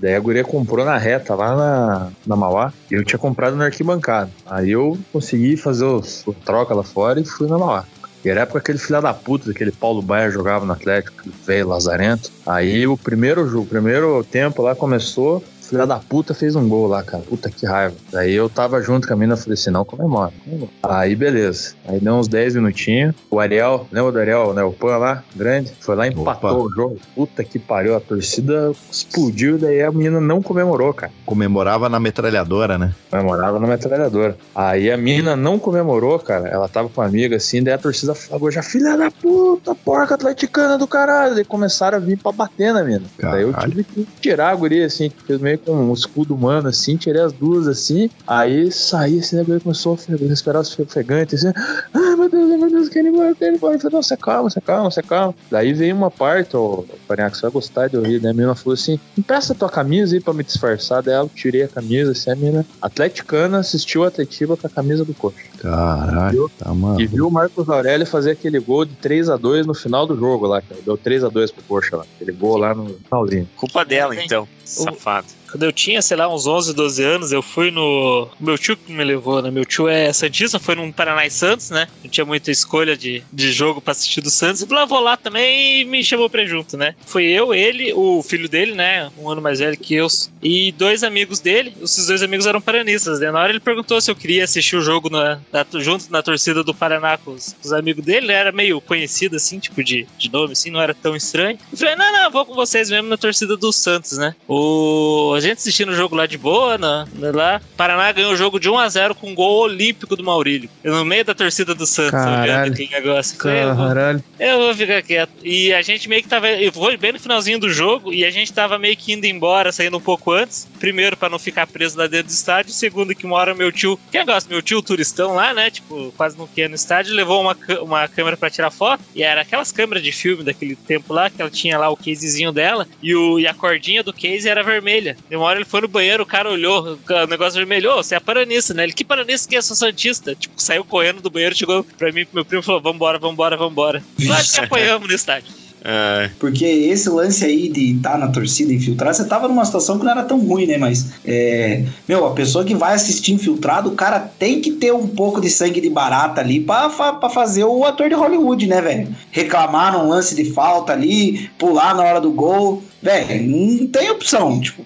Daí 0.00 0.14
a 0.14 0.20
guria 0.20 0.44
comprou 0.44 0.84
na 0.84 0.98
reta, 0.98 1.34
lá 1.34 1.56
na, 1.56 2.08
na 2.26 2.36
Mauá, 2.36 2.72
e 2.90 2.94
eu 2.94 3.04
tinha 3.04 3.18
comprado 3.18 3.56
na 3.56 3.66
arquibancada. 3.66 4.30
Aí 4.46 4.70
eu 4.70 4.98
consegui 5.12 5.56
fazer 5.56 5.84
os, 5.84 6.26
o 6.26 6.32
troca 6.32 6.74
lá 6.74 6.82
fora 6.82 7.20
e 7.20 7.24
fui 7.24 7.48
na 7.48 7.58
Mauá. 7.58 7.84
E 8.24 8.28
era 8.30 8.40
época 8.40 8.60
que 8.60 8.70
aquele 8.70 8.78
filho 8.78 9.02
da 9.02 9.12
puta, 9.12 9.50
aquele 9.50 9.70
Paulo 9.70 10.00
Baia 10.00 10.30
jogava 10.30 10.64
no 10.64 10.72
Atlético, 10.72 11.28
velho 11.46 11.68
lazarento. 11.68 12.30
Aí 12.46 12.86
o 12.86 12.96
primeiro 12.96 13.46
jogo, 13.46 13.64
o 13.64 13.66
primeiro 13.66 14.24
tempo 14.24 14.62
lá 14.62 14.74
começou, 14.74 15.44
filha 15.68 15.86
da 15.86 15.98
puta 15.98 16.34
fez 16.34 16.54
um 16.56 16.68
gol 16.68 16.86
lá, 16.86 17.02
cara. 17.02 17.22
Puta 17.22 17.50
que 17.50 17.66
raiva. 17.66 17.94
Daí 18.12 18.34
eu 18.34 18.48
tava 18.48 18.80
junto 18.82 19.06
com 19.06 19.14
a 19.14 19.16
mina, 19.16 19.36
falei 19.36 19.54
assim, 19.54 19.70
não, 19.70 19.84
comemora. 19.84 20.32
comemora. 20.44 20.70
Aí 20.82 21.14
beleza. 21.16 21.74
Aí 21.86 22.00
deu 22.00 22.14
uns 22.14 22.28
10 22.28 22.56
minutinhos. 22.56 23.14
O 23.30 23.38
Ariel, 23.40 23.86
lembra 23.90 24.12
do 24.12 24.18
Ariel, 24.18 24.54
né? 24.54 24.62
O 24.62 24.72
Pan 24.72 24.96
lá, 24.96 25.22
grande, 25.34 25.72
foi 25.80 25.94
lá 25.96 26.06
e 26.06 26.10
empatou 26.10 26.50
Opa. 26.50 26.60
o 26.60 26.70
jogo. 26.70 26.98
Puta 27.14 27.42
que 27.44 27.58
pariu, 27.58 27.96
a 27.96 28.00
torcida 28.00 28.72
explodiu, 28.90 29.58
daí 29.58 29.82
a 29.82 29.90
menina 29.90 30.20
não 30.20 30.42
comemorou, 30.42 30.92
cara. 30.92 31.12
Comemorava 31.26 31.88
na 31.88 31.98
metralhadora, 32.00 32.78
né? 32.78 32.94
Comemorava 33.10 33.58
na 33.58 33.66
metralhadora. 33.66 34.36
Aí 34.54 34.90
a 34.90 34.96
mina 34.96 35.36
não 35.36 35.58
comemorou, 35.58 36.18
cara. 36.18 36.48
Ela 36.48 36.68
tava 36.68 36.88
com 36.88 37.00
uma 37.00 37.06
amiga 37.06 37.36
assim, 37.36 37.62
daí 37.62 37.74
a 37.74 37.78
torcida 37.78 38.14
falou 38.14 38.50
já, 38.50 38.62
filha 38.62 38.96
da 38.96 39.10
puta, 39.10 39.74
porca 39.74 40.14
atleticana 40.14 40.78
do 40.78 40.86
caralho. 40.86 41.34
Daí 41.34 41.44
começaram 41.44 41.98
a 41.98 42.00
vir 42.00 42.18
pra 42.18 42.32
bater 42.32 42.72
na 42.72 42.82
mina. 42.84 43.02
Daí 43.18 43.42
eu 43.42 43.52
Caralho. 43.52 43.70
tive 43.70 43.84
que 43.84 44.06
tirar 44.20 44.50
a 44.50 44.54
guria, 44.54 44.86
assim, 44.86 45.10
que 45.10 45.22
fez 45.24 45.40
meio 45.40 45.58
com 45.64 45.72
um 45.72 45.92
escudo 45.92 46.34
humano, 46.34 46.68
assim, 46.68 46.96
tirei 46.96 47.22
as 47.22 47.32
duas, 47.32 47.66
assim. 47.66 48.10
Aí 48.26 48.70
saí, 48.70 49.18
assim, 49.20 49.42
guria 49.44 49.60
começou 49.60 49.94
a 49.94 49.96
fe- 49.96 50.16
respirar 50.16 50.62
ofegante, 50.62 51.34
assim. 51.34 51.52
Ai, 51.92 52.16
meu 52.16 52.28
Deus, 52.28 52.48
meu 52.60 52.70
Deus, 52.70 52.88
quero 52.88 53.08
ir 53.08 53.10
embora, 53.10 53.34
quero. 53.34 53.54
Eu 53.54 53.58
falei, 53.58 53.78
não, 53.92 54.02
você 54.02 54.16
calma, 54.16 54.50
você 54.50 54.60
calma, 54.60 54.90
você 54.90 55.02
calma. 55.02 55.34
Daí 55.50 55.72
veio 55.72 55.94
uma 55.96 56.10
parte, 56.10 56.56
ó, 56.56 56.82
Parinhaque, 57.08 57.36
você 57.36 57.42
vai 57.42 57.50
gostar 57.50 57.88
de 57.88 57.96
ouvir, 57.96 58.20
né? 58.20 58.30
A 58.30 58.34
menina 58.34 58.54
falou 58.54 58.74
assim, 58.74 58.98
empresta 59.16 59.54
tua 59.54 59.68
camisa 59.68 60.14
aí 60.14 60.20
pra 60.20 60.34
me 60.34 60.44
disfarçar. 60.44 61.06
Eu 61.06 61.28
tirei 61.34 61.62
a 61.62 61.68
camisa, 61.68 62.12
assim, 62.12 62.30
a 62.30 62.36
menina 62.36 62.66
atleticana 62.80 63.58
assistiu 63.58 64.04
a 64.04 64.08
Atletiva 64.08 64.56
com 64.56 64.66
a 64.66 64.70
camisa 64.70 65.04
do 65.04 65.12
coxa. 65.14 65.53
Caralho, 65.64 66.50
tá 66.58 66.74
mano. 66.74 67.00
E 67.00 67.06
viu 67.06 67.26
o 67.26 67.30
Marcos 67.30 67.68
Aurélio 67.70 68.06
fazer 68.06 68.32
aquele 68.32 68.58
gol 68.58 68.84
de 68.84 68.94
3 68.96 69.30
a 69.30 69.36
2 69.36 69.66
no 69.66 69.72
final 69.72 70.06
do 70.06 70.14
jogo 70.14 70.46
lá, 70.46 70.60
cara. 70.60 70.78
Deu 70.84 70.96
3 70.96 71.24
a 71.24 71.28
2 71.30 71.50
pro 71.52 71.62
Coxa 71.64 71.96
lá. 71.96 72.04
Aquele 72.16 72.32
gol 72.32 72.58
lá 72.58 72.74
no 72.74 72.94
finalzinho. 73.08 73.48
Culpa 73.56 73.82
dela, 73.82 74.14
então. 74.14 74.46
Safado. 74.64 75.26
Quando 75.54 75.62
eu 75.62 75.72
tinha, 75.72 76.02
sei 76.02 76.16
lá, 76.16 76.26
uns 76.26 76.48
11, 76.48 76.74
12 76.74 77.04
anos, 77.04 77.30
eu 77.30 77.40
fui 77.40 77.70
no. 77.70 78.28
Meu 78.40 78.58
tio 78.58 78.76
que 78.76 78.92
me 78.92 79.04
levou, 79.04 79.40
né? 79.40 79.52
Meu 79.52 79.64
tio 79.64 79.86
é 79.86 80.12
Santista, 80.12 80.58
foi 80.58 80.74
num 80.74 80.90
Paraná 80.90 81.24
e 81.24 81.30
Santos, 81.30 81.70
né? 81.70 81.86
Não 82.02 82.10
tinha 82.10 82.24
muita 82.24 82.50
escolha 82.50 82.96
de, 82.96 83.22
de 83.32 83.52
jogo 83.52 83.80
pra 83.80 83.92
assistir 83.92 84.20
do 84.20 84.30
Santos. 84.30 84.62
E 84.62 84.66
falou, 84.66 84.82
ah, 84.82 84.86
vou 84.86 84.98
lá 84.98 85.16
também 85.16 85.82
e 85.82 85.84
me 85.84 86.02
chamou 86.02 86.28
pra 86.28 86.42
ir 86.42 86.48
junto, 86.48 86.76
né? 86.76 86.96
Foi 87.06 87.24
eu, 87.24 87.54
ele, 87.54 87.92
o 87.92 88.20
filho 88.20 88.48
dele, 88.48 88.74
né? 88.74 89.08
Um 89.16 89.30
ano 89.30 89.40
mais 89.40 89.60
velho 89.60 89.76
que 89.76 89.94
eu, 89.94 90.08
e 90.42 90.72
dois 90.72 91.04
amigos 91.04 91.38
dele. 91.38 91.72
Esses 91.80 92.08
dois 92.08 92.20
amigos 92.20 92.46
eram 92.46 92.60
paranistas, 92.60 93.20
né? 93.20 93.30
Na 93.30 93.38
hora 93.38 93.50
ele 93.50 93.60
perguntou 93.60 94.00
se 94.00 94.10
eu 94.10 94.16
queria 94.16 94.42
assistir 94.42 94.74
o 94.74 94.80
jogo 94.80 95.08
na, 95.08 95.38
na- 95.54 95.80
junto 95.80 96.10
na 96.10 96.20
torcida 96.22 96.64
do 96.64 96.74
Paraná 96.74 97.16
com 97.16 97.30
os, 97.30 97.52
com 97.52 97.66
os 97.66 97.72
amigos 97.72 98.04
dele. 98.04 98.26
Ele 98.26 98.32
era 98.32 98.50
meio 98.52 98.80
conhecido, 98.80 99.36
assim, 99.36 99.58
tipo 99.60 99.82
de, 99.84 100.06
de 100.18 100.30
nome, 100.30 100.52
assim, 100.52 100.70
não 100.70 100.80
era 100.80 100.92
tão 100.94 101.14
estranho. 101.14 101.58
Eu 101.70 101.78
falei, 101.78 101.94
não, 101.96 102.12
não, 102.12 102.30
vou 102.30 102.44
com 102.44 102.54
vocês 102.54 102.90
mesmo 102.90 103.08
na 103.08 103.16
torcida 103.16 103.56
do 103.56 103.72
Santos, 103.72 104.18
né? 104.18 104.34
O, 104.48 105.32
a 105.36 105.40
gente 105.40 105.58
assistindo 105.58 105.90
o 105.90 105.94
jogo 105.94 106.16
lá 106.16 106.26
de 106.26 106.36
boa, 106.38 106.76
na, 106.78 107.06
lá. 107.32 107.60
Paraná 107.76 108.10
ganhou 108.12 108.32
o 108.32 108.36
jogo 108.36 108.58
de 108.58 108.68
1x0 108.68 109.14
com 109.14 109.30
um 109.30 109.34
gol 109.34 109.60
olímpico 109.62 110.16
do 110.16 110.24
Maurílio. 110.24 110.68
No 110.82 111.04
meio 111.04 111.24
da 111.24 111.34
torcida 111.34 111.74
do 111.74 111.86
Santos, 111.86 112.10
Caralho. 112.12 112.42
olhando 112.42 112.72
aquele 112.72 112.90
negócio. 112.90 113.36
Falei, 113.38 113.62
eu 113.62 113.74
vou- 113.74 113.88
Caralho. 113.88 114.24
eu 114.40 114.58
vou 114.58 114.74
ficar 114.74 115.02
quieto. 115.02 115.32
E 115.42 115.72
a 115.72 115.82
gente 115.82 116.08
meio 116.08 116.22
que 116.22 116.28
tava. 116.28 116.48
Eu 116.48 116.72
vou 116.72 116.96
bem 116.96 117.12
no 117.12 117.20
finalzinho 117.20 117.58
do 117.58 117.68
jogo 117.70 118.12
e 118.12 118.24
a 118.24 118.30
gente 118.30 118.52
tava 118.52 118.78
meio 118.78 118.96
que 118.96 119.12
indo 119.12 119.24
embora, 119.26 119.70
saindo 119.72 119.96
um 119.96 120.00
pouco 120.00 120.32
antes. 120.32 120.68
Primeiro, 120.80 121.16
pra 121.16 121.28
não 121.28 121.38
ficar 121.38 121.66
preso 121.66 121.98
lá 121.98 122.06
dentro 122.06 122.28
do 122.28 122.30
estádio. 122.30 122.72
Segundo, 122.72 123.14
que 123.14 123.26
uma 123.26 123.36
hora 123.36 123.54
meu 123.54 123.70
tio. 123.70 123.98
Quem 124.10 124.24
gosta? 124.24 124.48
Meu 124.50 124.62
tio 124.62 124.80
turistão 124.82 125.34
lá, 125.34 125.43
né? 125.52 125.70
Tipo, 125.70 126.12
quase 126.16 126.38
não 126.38 126.46
quer 126.46 126.68
no 126.68 126.74
estádio, 126.74 127.14
levou 127.14 127.40
uma, 127.40 127.56
uma 127.82 128.08
câmera 128.08 128.36
pra 128.36 128.48
tirar 128.48 128.70
foto. 128.70 129.02
E 129.14 129.22
era 129.22 129.42
aquelas 129.42 129.72
câmeras 129.72 130.02
de 130.02 130.12
filme 130.12 130.44
daquele 130.44 130.76
tempo 130.76 131.12
lá, 131.12 131.28
que 131.28 131.40
ela 131.40 131.50
tinha 131.50 131.76
lá 131.76 131.90
o 131.90 131.96
casezinho 131.96 132.52
dela. 132.52 132.86
E, 133.02 133.14
o, 133.14 133.38
e 133.38 133.46
a 133.46 133.52
cordinha 133.52 134.02
do 134.02 134.12
case 134.12 134.48
era 134.48 134.62
vermelha. 134.62 135.16
E 135.30 135.36
uma 135.36 135.44
hora 135.46 135.58
ele 135.58 135.68
foi 135.68 135.80
no 135.80 135.88
banheiro, 135.88 136.22
o 136.22 136.26
cara 136.26 136.48
olhou, 136.48 136.98
o 137.08 137.26
negócio 137.26 137.58
vermelhou. 137.58 138.02
Você 138.02 138.14
é 138.14 138.20
paranista, 138.20 138.72
né? 138.72 138.84
Ele, 138.84 138.92
que 138.92 139.04
paranista 139.04 139.48
que 139.48 139.56
é? 139.56 139.60
Sou 139.60 139.76
Santista. 139.76 140.34
Tipo, 140.34 140.54
saiu 140.56 140.84
correndo 140.84 141.20
do 141.20 141.30
banheiro, 141.30 141.54
chegou 141.54 141.84
pra 141.84 142.12
mim, 142.12 142.24
pro 142.24 142.36
meu 142.36 142.44
primo 142.44 142.62
e 142.62 142.64
falou: 142.64 142.80
vambora, 142.80 143.18
vambora, 143.18 143.56
vambora. 143.56 144.02
Quase 144.26 144.52
que 144.52 144.60
apoiamos 144.60 145.08
no 145.08 145.14
estádio. 145.14 145.63
Ah, 145.86 146.30
Porque 146.40 146.64
esse 146.64 147.10
lance 147.10 147.44
aí 147.44 147.68
de 147.68 147.96
estar 147.96 148.16
na 148.18 148.28
torcida 148.28 148.72
infiltrado, 148.72 149.14
você 149.14 149.24
tava 149.26 149.46
numa 149.48 149.64
situação 149.66 149.98
que 149.98 150.04
não 150.04 150.12
era 150.12 150.22
tão 150.22 150.38
ruim, 150.38 150.66
né? 150.66 150.78
Mas, 150.78 151.10
é, 151.26 151.82
meu, 152.08 152.26
a 152.26 152.32
pessoa 152.32 152.64
que 152.64 152.74
vai 152.74 152.94
assistir 152.94 153.32
infiltrado, 153.32 153.90
o 153.90 153.94
cara 153.94 154.18
tem 154.18 154.60
que 154.62 154.72
ter 154.72 154.92
um 154.94 155.06
pouco 155.06 155.40
de 155.42 155.50
sangue 155.50 155.82
de 155.82 155.90
barata 155.90 156.40
ali 156.40 156.58
pra, 156.60 156.88
fa- 156.88 157.12
pra 157.12 157.28
fazer 157.28 157.64
o 157.64 157.84
ator 157.84 158.08
de 158.08 158.14
Hollywood, 158.14 158.66
né, 158.66 158.80
velho? 158.80 159.08
Reclamar 159.30 159.92
num 159.92 160.08
lance 160.08 160.34
de 160.34 160.46
falta 160.52 160.92
ali, 160.94 161.50
pular 161.58 161.94
na 161.94 162.02
hora 162.02 162.20
do 162.20 162.30
gol. 162.30 162.82
Velho, 163.02 163.46
não 163.78 163.86
tem 163.86 164.10
opção. 164.10 164.58
Tipo, 164.58 164.82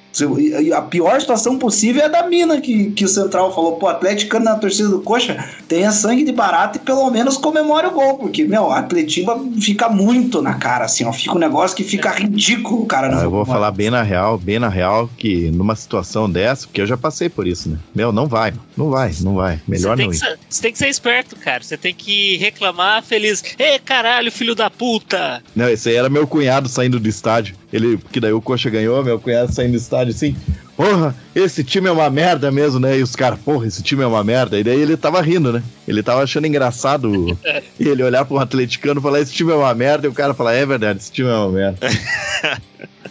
a 0.74 0.82
pior 0.82 1.20
situação 1.20 1.58
possível 1.58 2.02
é 2.02 2.06
a 2.06 2.08
da 2.08 2.26
mina 2.26 2.60
que, 2.60 2.90
que 2.92 3.04
o 3.04 3.08
Central 3.08 3.54
falou, 3.54 3.76
pô, 3.76 3.88
atleticano 3.88 4.44
na 4.44 4.56
torcida 4.56 4.88
do 4.88 5.00
Coxa, 5.00 5.44
tenha 5.66 5.90
sangue 5.92 6.24
de 6.24 6.32
barata 6.32 6.78
e 6.78 6.80
pelo 6.80 7.08
menos 7.10 7.36
comemore 7.36 7.86
o 7.86 7.90
gol, 7.90 8.18
porque, 8.18 8.44
meu, 8.44 8.70
a 8.70 8.78
Atletiba 8.78 9.38
fica 9.60 9.88
muito 9.88 10.42
na 10.42 10.54
cara, 10.54 10.84
assim, 10.84 11.04
ó. 11.04 11.12
Fica 11.12 11.34
um 11.34 11.38
negócio 11.38 11.76
que 11.76 11.84
fica 11.84 12.10
ridículo, 12.10 12.86
cara. 12.86 13.08
Ah, 13.08 13.16
não 13.16 13.22
eu 13.22 13.30
vou 13.30 13.44
falar 13.44 13.70
bem 13.70 13.90
na 13.90 14.02
real, 14.02 14.38
bem 14.38 14.58
na 14.58 14.68
real, 14.68 15.08
que 15.16 15.50
numa 15.50 15.76
situação 15.76 16.30
dessa, 16.30 16.66
porque 16.66 16.80
eu 16.80 16.86
já 16.86 16.96
passei 16.96 17.28
por 17.28 17.46
isso, 17.46 17.68
né? 17.68 17.78
Meu, 17.94 18.12
não 18.12 18.26
vai, 18.26 18.52
não 18.76 18.90
vai, 18.90 19.12
não 19.20 19.34
vai. 19.34 19.60
Melhor 19.66 19.96
não 19.96 20.12
ir. 20.12 20.18
você 20.48 20.62
tem 20.62 20.72
que 20.72 20.78
ser 20.78 20.88
esperto, 20.88 21.36
cara. 21.36 21.62
Você 21.62 21.76
tem 21.76 21.94
que 21.94 22.36
reclamar 22.36 23.02
feliz. 23.02 23.42
Ê, 23.58 23.78
caralho, 23.78 24.30
filho 24.30 24.54
da 24.54 24.70
puta! 24.70 25.42
Não, 25.54 25.68
esse 25.68 25.88
aí 25.88 25.96
era 25.96 26.08
meu 26.08 26.26
cunhado 26.26 26.68
saindo 26.68 27.00
do 27.00 27.08
estádio. 27.08 27.56
Ele, 27.72 27.98
porque 27.98 28.20
daí 28.20 28.32
o 28.32 28.40
Coxa 28.40 28.70
ganhou, 28.70 29.02
meu 29.04 29.18
cunhado 29.18 29.52
saindo 29.52 29.72
do 29.72 29.76
estádio 29.76 30.07
assim. 30.10 30.36
Porra, 30.76 31.14
esse 31.34 31.64
time 31.64 31.88
é 31.88 31.90
uma 31.90 32.08
merda 32.08 32.52
mesmo, 32.52 32.78
né? 32.78 32.98
E 32.98 33.02
os 33.02 33.16
caras, 33.16 33.38
porra, 33.40 33.66
esse 33.66 33.82
time 33.82 34.02
é 34.02 34.06
uma 34.06 34.22
merda. 34.22 34.58
E 34.58 34.62
daí 34.62 34.80
ele 34.80 34.96
tava 34.96 35.20
rindo, 35.20 35.52
né? 35.52 35.62
Ele 35.88 36.02
tava 36.02 36.22
achando 36.22 36.46
engraçado 36.46 37.36
ele 37.80 38.02
olhar 38.02 38.24
pra 38.24 38.36
um 38.36 38.40
atleticano 38.40 39.00
e 39.00 39.02
falar: 39.02 39.20
esse 39.20 39.32
time 39.32 39.50
é 39.50 39.56
uma 39.56 39.74
merda. 39.74 40.06
E 40.06 40.10
o 40.10 40.14
cara 40.14 40.34
falar: 40.34 40.52
é 40.54 40.64
verdade, 40.64 41.00
esse 41.00 41.10
time 41.10 41.28
é 41.28 41.34
uma 41.34 41.50
merda. 41.50 41.78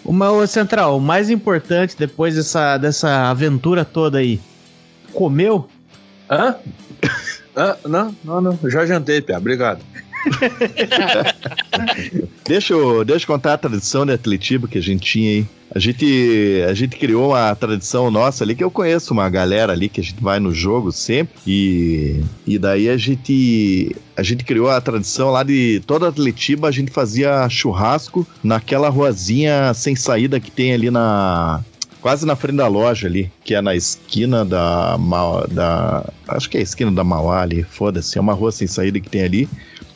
Uma 0.05 0.31
ô, 0.31 0.47
Central, 0.47 0.97
o 0.97 1.01
mais 1.01 1.29
importante 1.29 1.97
depois 1.97 2.33
dessa, 2.33 2.77
dessa 2.77 3.29
aventura 3.29 3.83
toda 3.83 4.19
aí, 4.19 4.39
comeu? 5.11 5.67
Hã? 6.31 6.55
Hã? 7.57 7.75
Não, 7.85 8.15
não, 8.23 8.39
não. 8.39 8.59
Já 8.69 8.85
jantei, 8.85 9.19
Pia. 9.19 9.37
Obrigado. 9.37 9.81
Deixa 12.47 12.74
eu, 12.74 13.03
deixa 13.03 13.26
eu 13.26 13.28
contar 13.28 13.53
a 13.53 13.57
tradição 13.57 14.05
de 14.05 14.13
Atletiba 14.13 14.70
que 14.70 14.78
a 14.78 14.82
gente 14.82 15.01
tinha 15.01 15.32
aí. 15.32 15.45
A 15.76 15.80
gente, 15.80 16.63
a 16.68 16.74
gente 16.74 16.95
criou 16.95 17.32
uma 17.32 17.53
tradição 17.53 18.09
nossa 18.09 18.43
ali, 18.43 18.55
que 18.55 18.63
eu 18.63 18.72
conheço 18.72 19.13
uma 19.13 19.30
galera 19.30 19.74
ali 19.74 19.89
que 19.89 19.99
a 19.99 20.03
gente 20.03 20.24
vai 20.24 20.39
no 20.39 20.53
jogo 20.53 20.93
sempre. 20.93 21.38
E, 21.45 22.24
e 22.47 22.57
daí 22.57 22.88
a 22.88 22.95
gente, 22.95 23.93
a 24.15 24.24
gente 24.24 24.45
criou 24.45 24.70
a 24.70 24.80
tradição 24.80 25.30
lá 25.30 25.43
de 25.43 25.82
toda 25.86 26.07
Atletiba, 26.07 26.70
a 26.70 26.72
gente 26.72 26.89
fazia 26.89 27.49
churrasco 27.49 28.26
naquela 28.41 28.88
ruazinha 28.88 29.74
sem 29.74 29.95
saída 29.95 30.39
que 30.39 30.49
tem 30.49 30.74
ali 30.74 30.89
na. 30.89 31.61
Quase 31.99 32.26
na 32.26 32.36
frente 32.36 32.57
da 32.57 32.68
loja 32.68 33.07
ali, 33.07 33.30
que 33.43 33.53
é 33.53 33.61
na 33.61 33.76
esquina 33.76 34.45
da. 34.45 34.97
Da 35.51 36.05
acho 36.30 36.49
que 36.49 36.55
é 36.55 36.61
a 36.61 36.63
esquina 36.63 36.91
da 36.91 37.03
Mauá 37.03 37.41
ali, 37.41 37.63
foda-se, 37.63 38.18
é 38.18 38.22
uma 38.22 38.34
rua 38.34 38.53
sem 38.53 38.68
saída 38.68 39.01
que 39.01 39.09
tem 39.09 39.24
ali. 39.24 39.49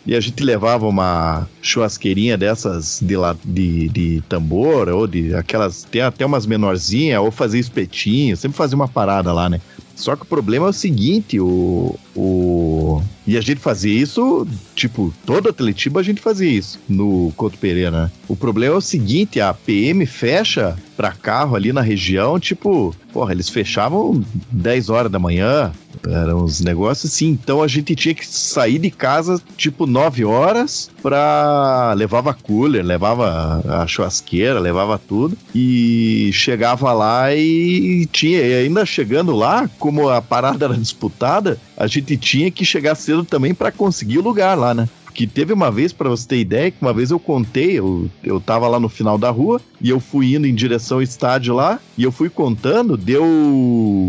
E 0.05 0.15
a 0.15 0.19
gente 0.19 0.43
levava 0.43 0.87
uma 0.87 1.47
churrasqueirinha 1.61 2.35
dessas 2.37 2.99
de, 3.01 3.15
la, 3.15 3.35
de, 3.45 3.87
de 3.89 4.23
tambor, 4.27 4.89
ou 4.89 5.05
de 5.05 5.33
aquelas. 5.35 5.83
Tem 5.83 6.01
até 6.01 6.25
umas 6.25 6.45
menorzinhas, 6.45 7.21
ou 7.21 7.29
fazia 7.31 7.59
espetinho, 7.59 8.35
sempre 8.35 8.57
fazia 8.57 8.75
uma 8.75 8.87
parada 8.87 9.31
lá, 9.31 9.47
né? 9.47 9.61
Só 9.95 10.15
que 10.15 10.23
o 10.23 10.25
problema 10.25 10.65
é 10.65 10.69
o 10.69 10.73
seguinte, 10.73 11.39
o. 11.39 11.95
o 12.15 13.01
e 13.25 13.37
a 13.37 13.41
gente 13.41 13.61
fazia 13.61 13.93
isso, 13.93 14.47
tipo, 14.75 15.13
toda 15.25 15.51
Atletiba 15.51 15.99
a 15.99 16.03
gente 16.03 16.19
fazia 16.19 16.49
isso 16.49 16.79
no 16.89 17.31
Couto 17.37 17.57
Pereira, 17.57 17.91
né? 17.91 18.11
O 18.27 18.35
problema 18.35 18.73
é 18.73 18.77
o 18.77 18.81
seguinte, 18.81 19.39
a 19.39 19.53
PM 19.53 20.05
fecha 20.05 20.75
pra 20.97 21.11
carro 21.11 21.55
ali 21.55 21.71
na 21.71 21.81
região, 21.81 22.39
tipo, 22.39 22.95
porra, 23.13 23.31
eles 23.31 23.47
fechavam 23.49 24.23
10 24.51 24.89
horas 24.89 25.11
da 25.11 25.19
manhã, 25.19 25.71
eram 26.07 26.43
uns 26.43 26.61
negócios 26.61 27.13
assim, 27.13 27.29
então 27.29 27.61
a 27.61 27.67
gente 27.67 27.95
tinha 27.95 28.13
que 28.13 28.27
sair 28.27 28.79
de 28.79 28.89
casa 28.89 29.41
tipo 29.55 29.85
9 29.85 30.25
horas 30.25 30.89
pra. 31.01 31.93
levava 31.95 32.33
cooler, 32.33 32.83
levava 32.83 33.61
a 33.81 33.87
churrasqueira, 33.87 34.59
levava 34.59 34.97
tudo 34.97 35.37
e 35.53 36.31
chegava 36.33 36.91
lá 36.93 37.33
e 37.35 38.07
tinha, 38.11 38.41
e 38.41 38.65
ainda 38.65 38.85
chegando 38.85 39.35
lá, 39.35 39.69
como 39.77 40.09
a 40.09 40.21
parada 40.21 40.65
era 40.65 40.75
disputada, 40.75 41.59
a 41.81 41.87
gente 41.87 42.15
tinha 42.15 42.51
que 42.51 42.63
chegar 42.63 42.93
cedo 42.93 43.25
também 43.25 43.55
pra 43.55 43.71
conseguir 43.71 44.19
o 44.19 44.21
lugar 44.21 44.55
lá, 44.55 44.71
né? 44.71 44.87
Que 45.13 45.27
teve 45.27 45.53
uma 45.53 45.71
vez, 45.71 45.91
pra 45.93 46.09
você 46.09 46.27
ter 46.27 46.39
ideia, 46.39 46.71
que 46.71 46.77
uma 46.81 46.93
vez 46.93 47.11
eu 47.11 47.19
contei, 47.19 47.79
eu, 47.79 48.09
eu 48.23 48.39
tava 48.39 48.67
lá 48.67 48.79
no 48.79 48.89
final 48.89 49.17
da 49.17 49.29
rua 49.29 49.61
e 49.79 49.89
eu 49.89 49.99
fui 49.99 50.35
indo 50.35 50.47
em 50.47 50.53
direção 50.53 50.97
ao 50.97 51.01
estádio 51.01 51.53
lá 51.53 51.79
e 51.97 52.03
eu 52.03 52.11
fui 52.11 52.29
contando, 52.29 52.95
deu 52.95 53.23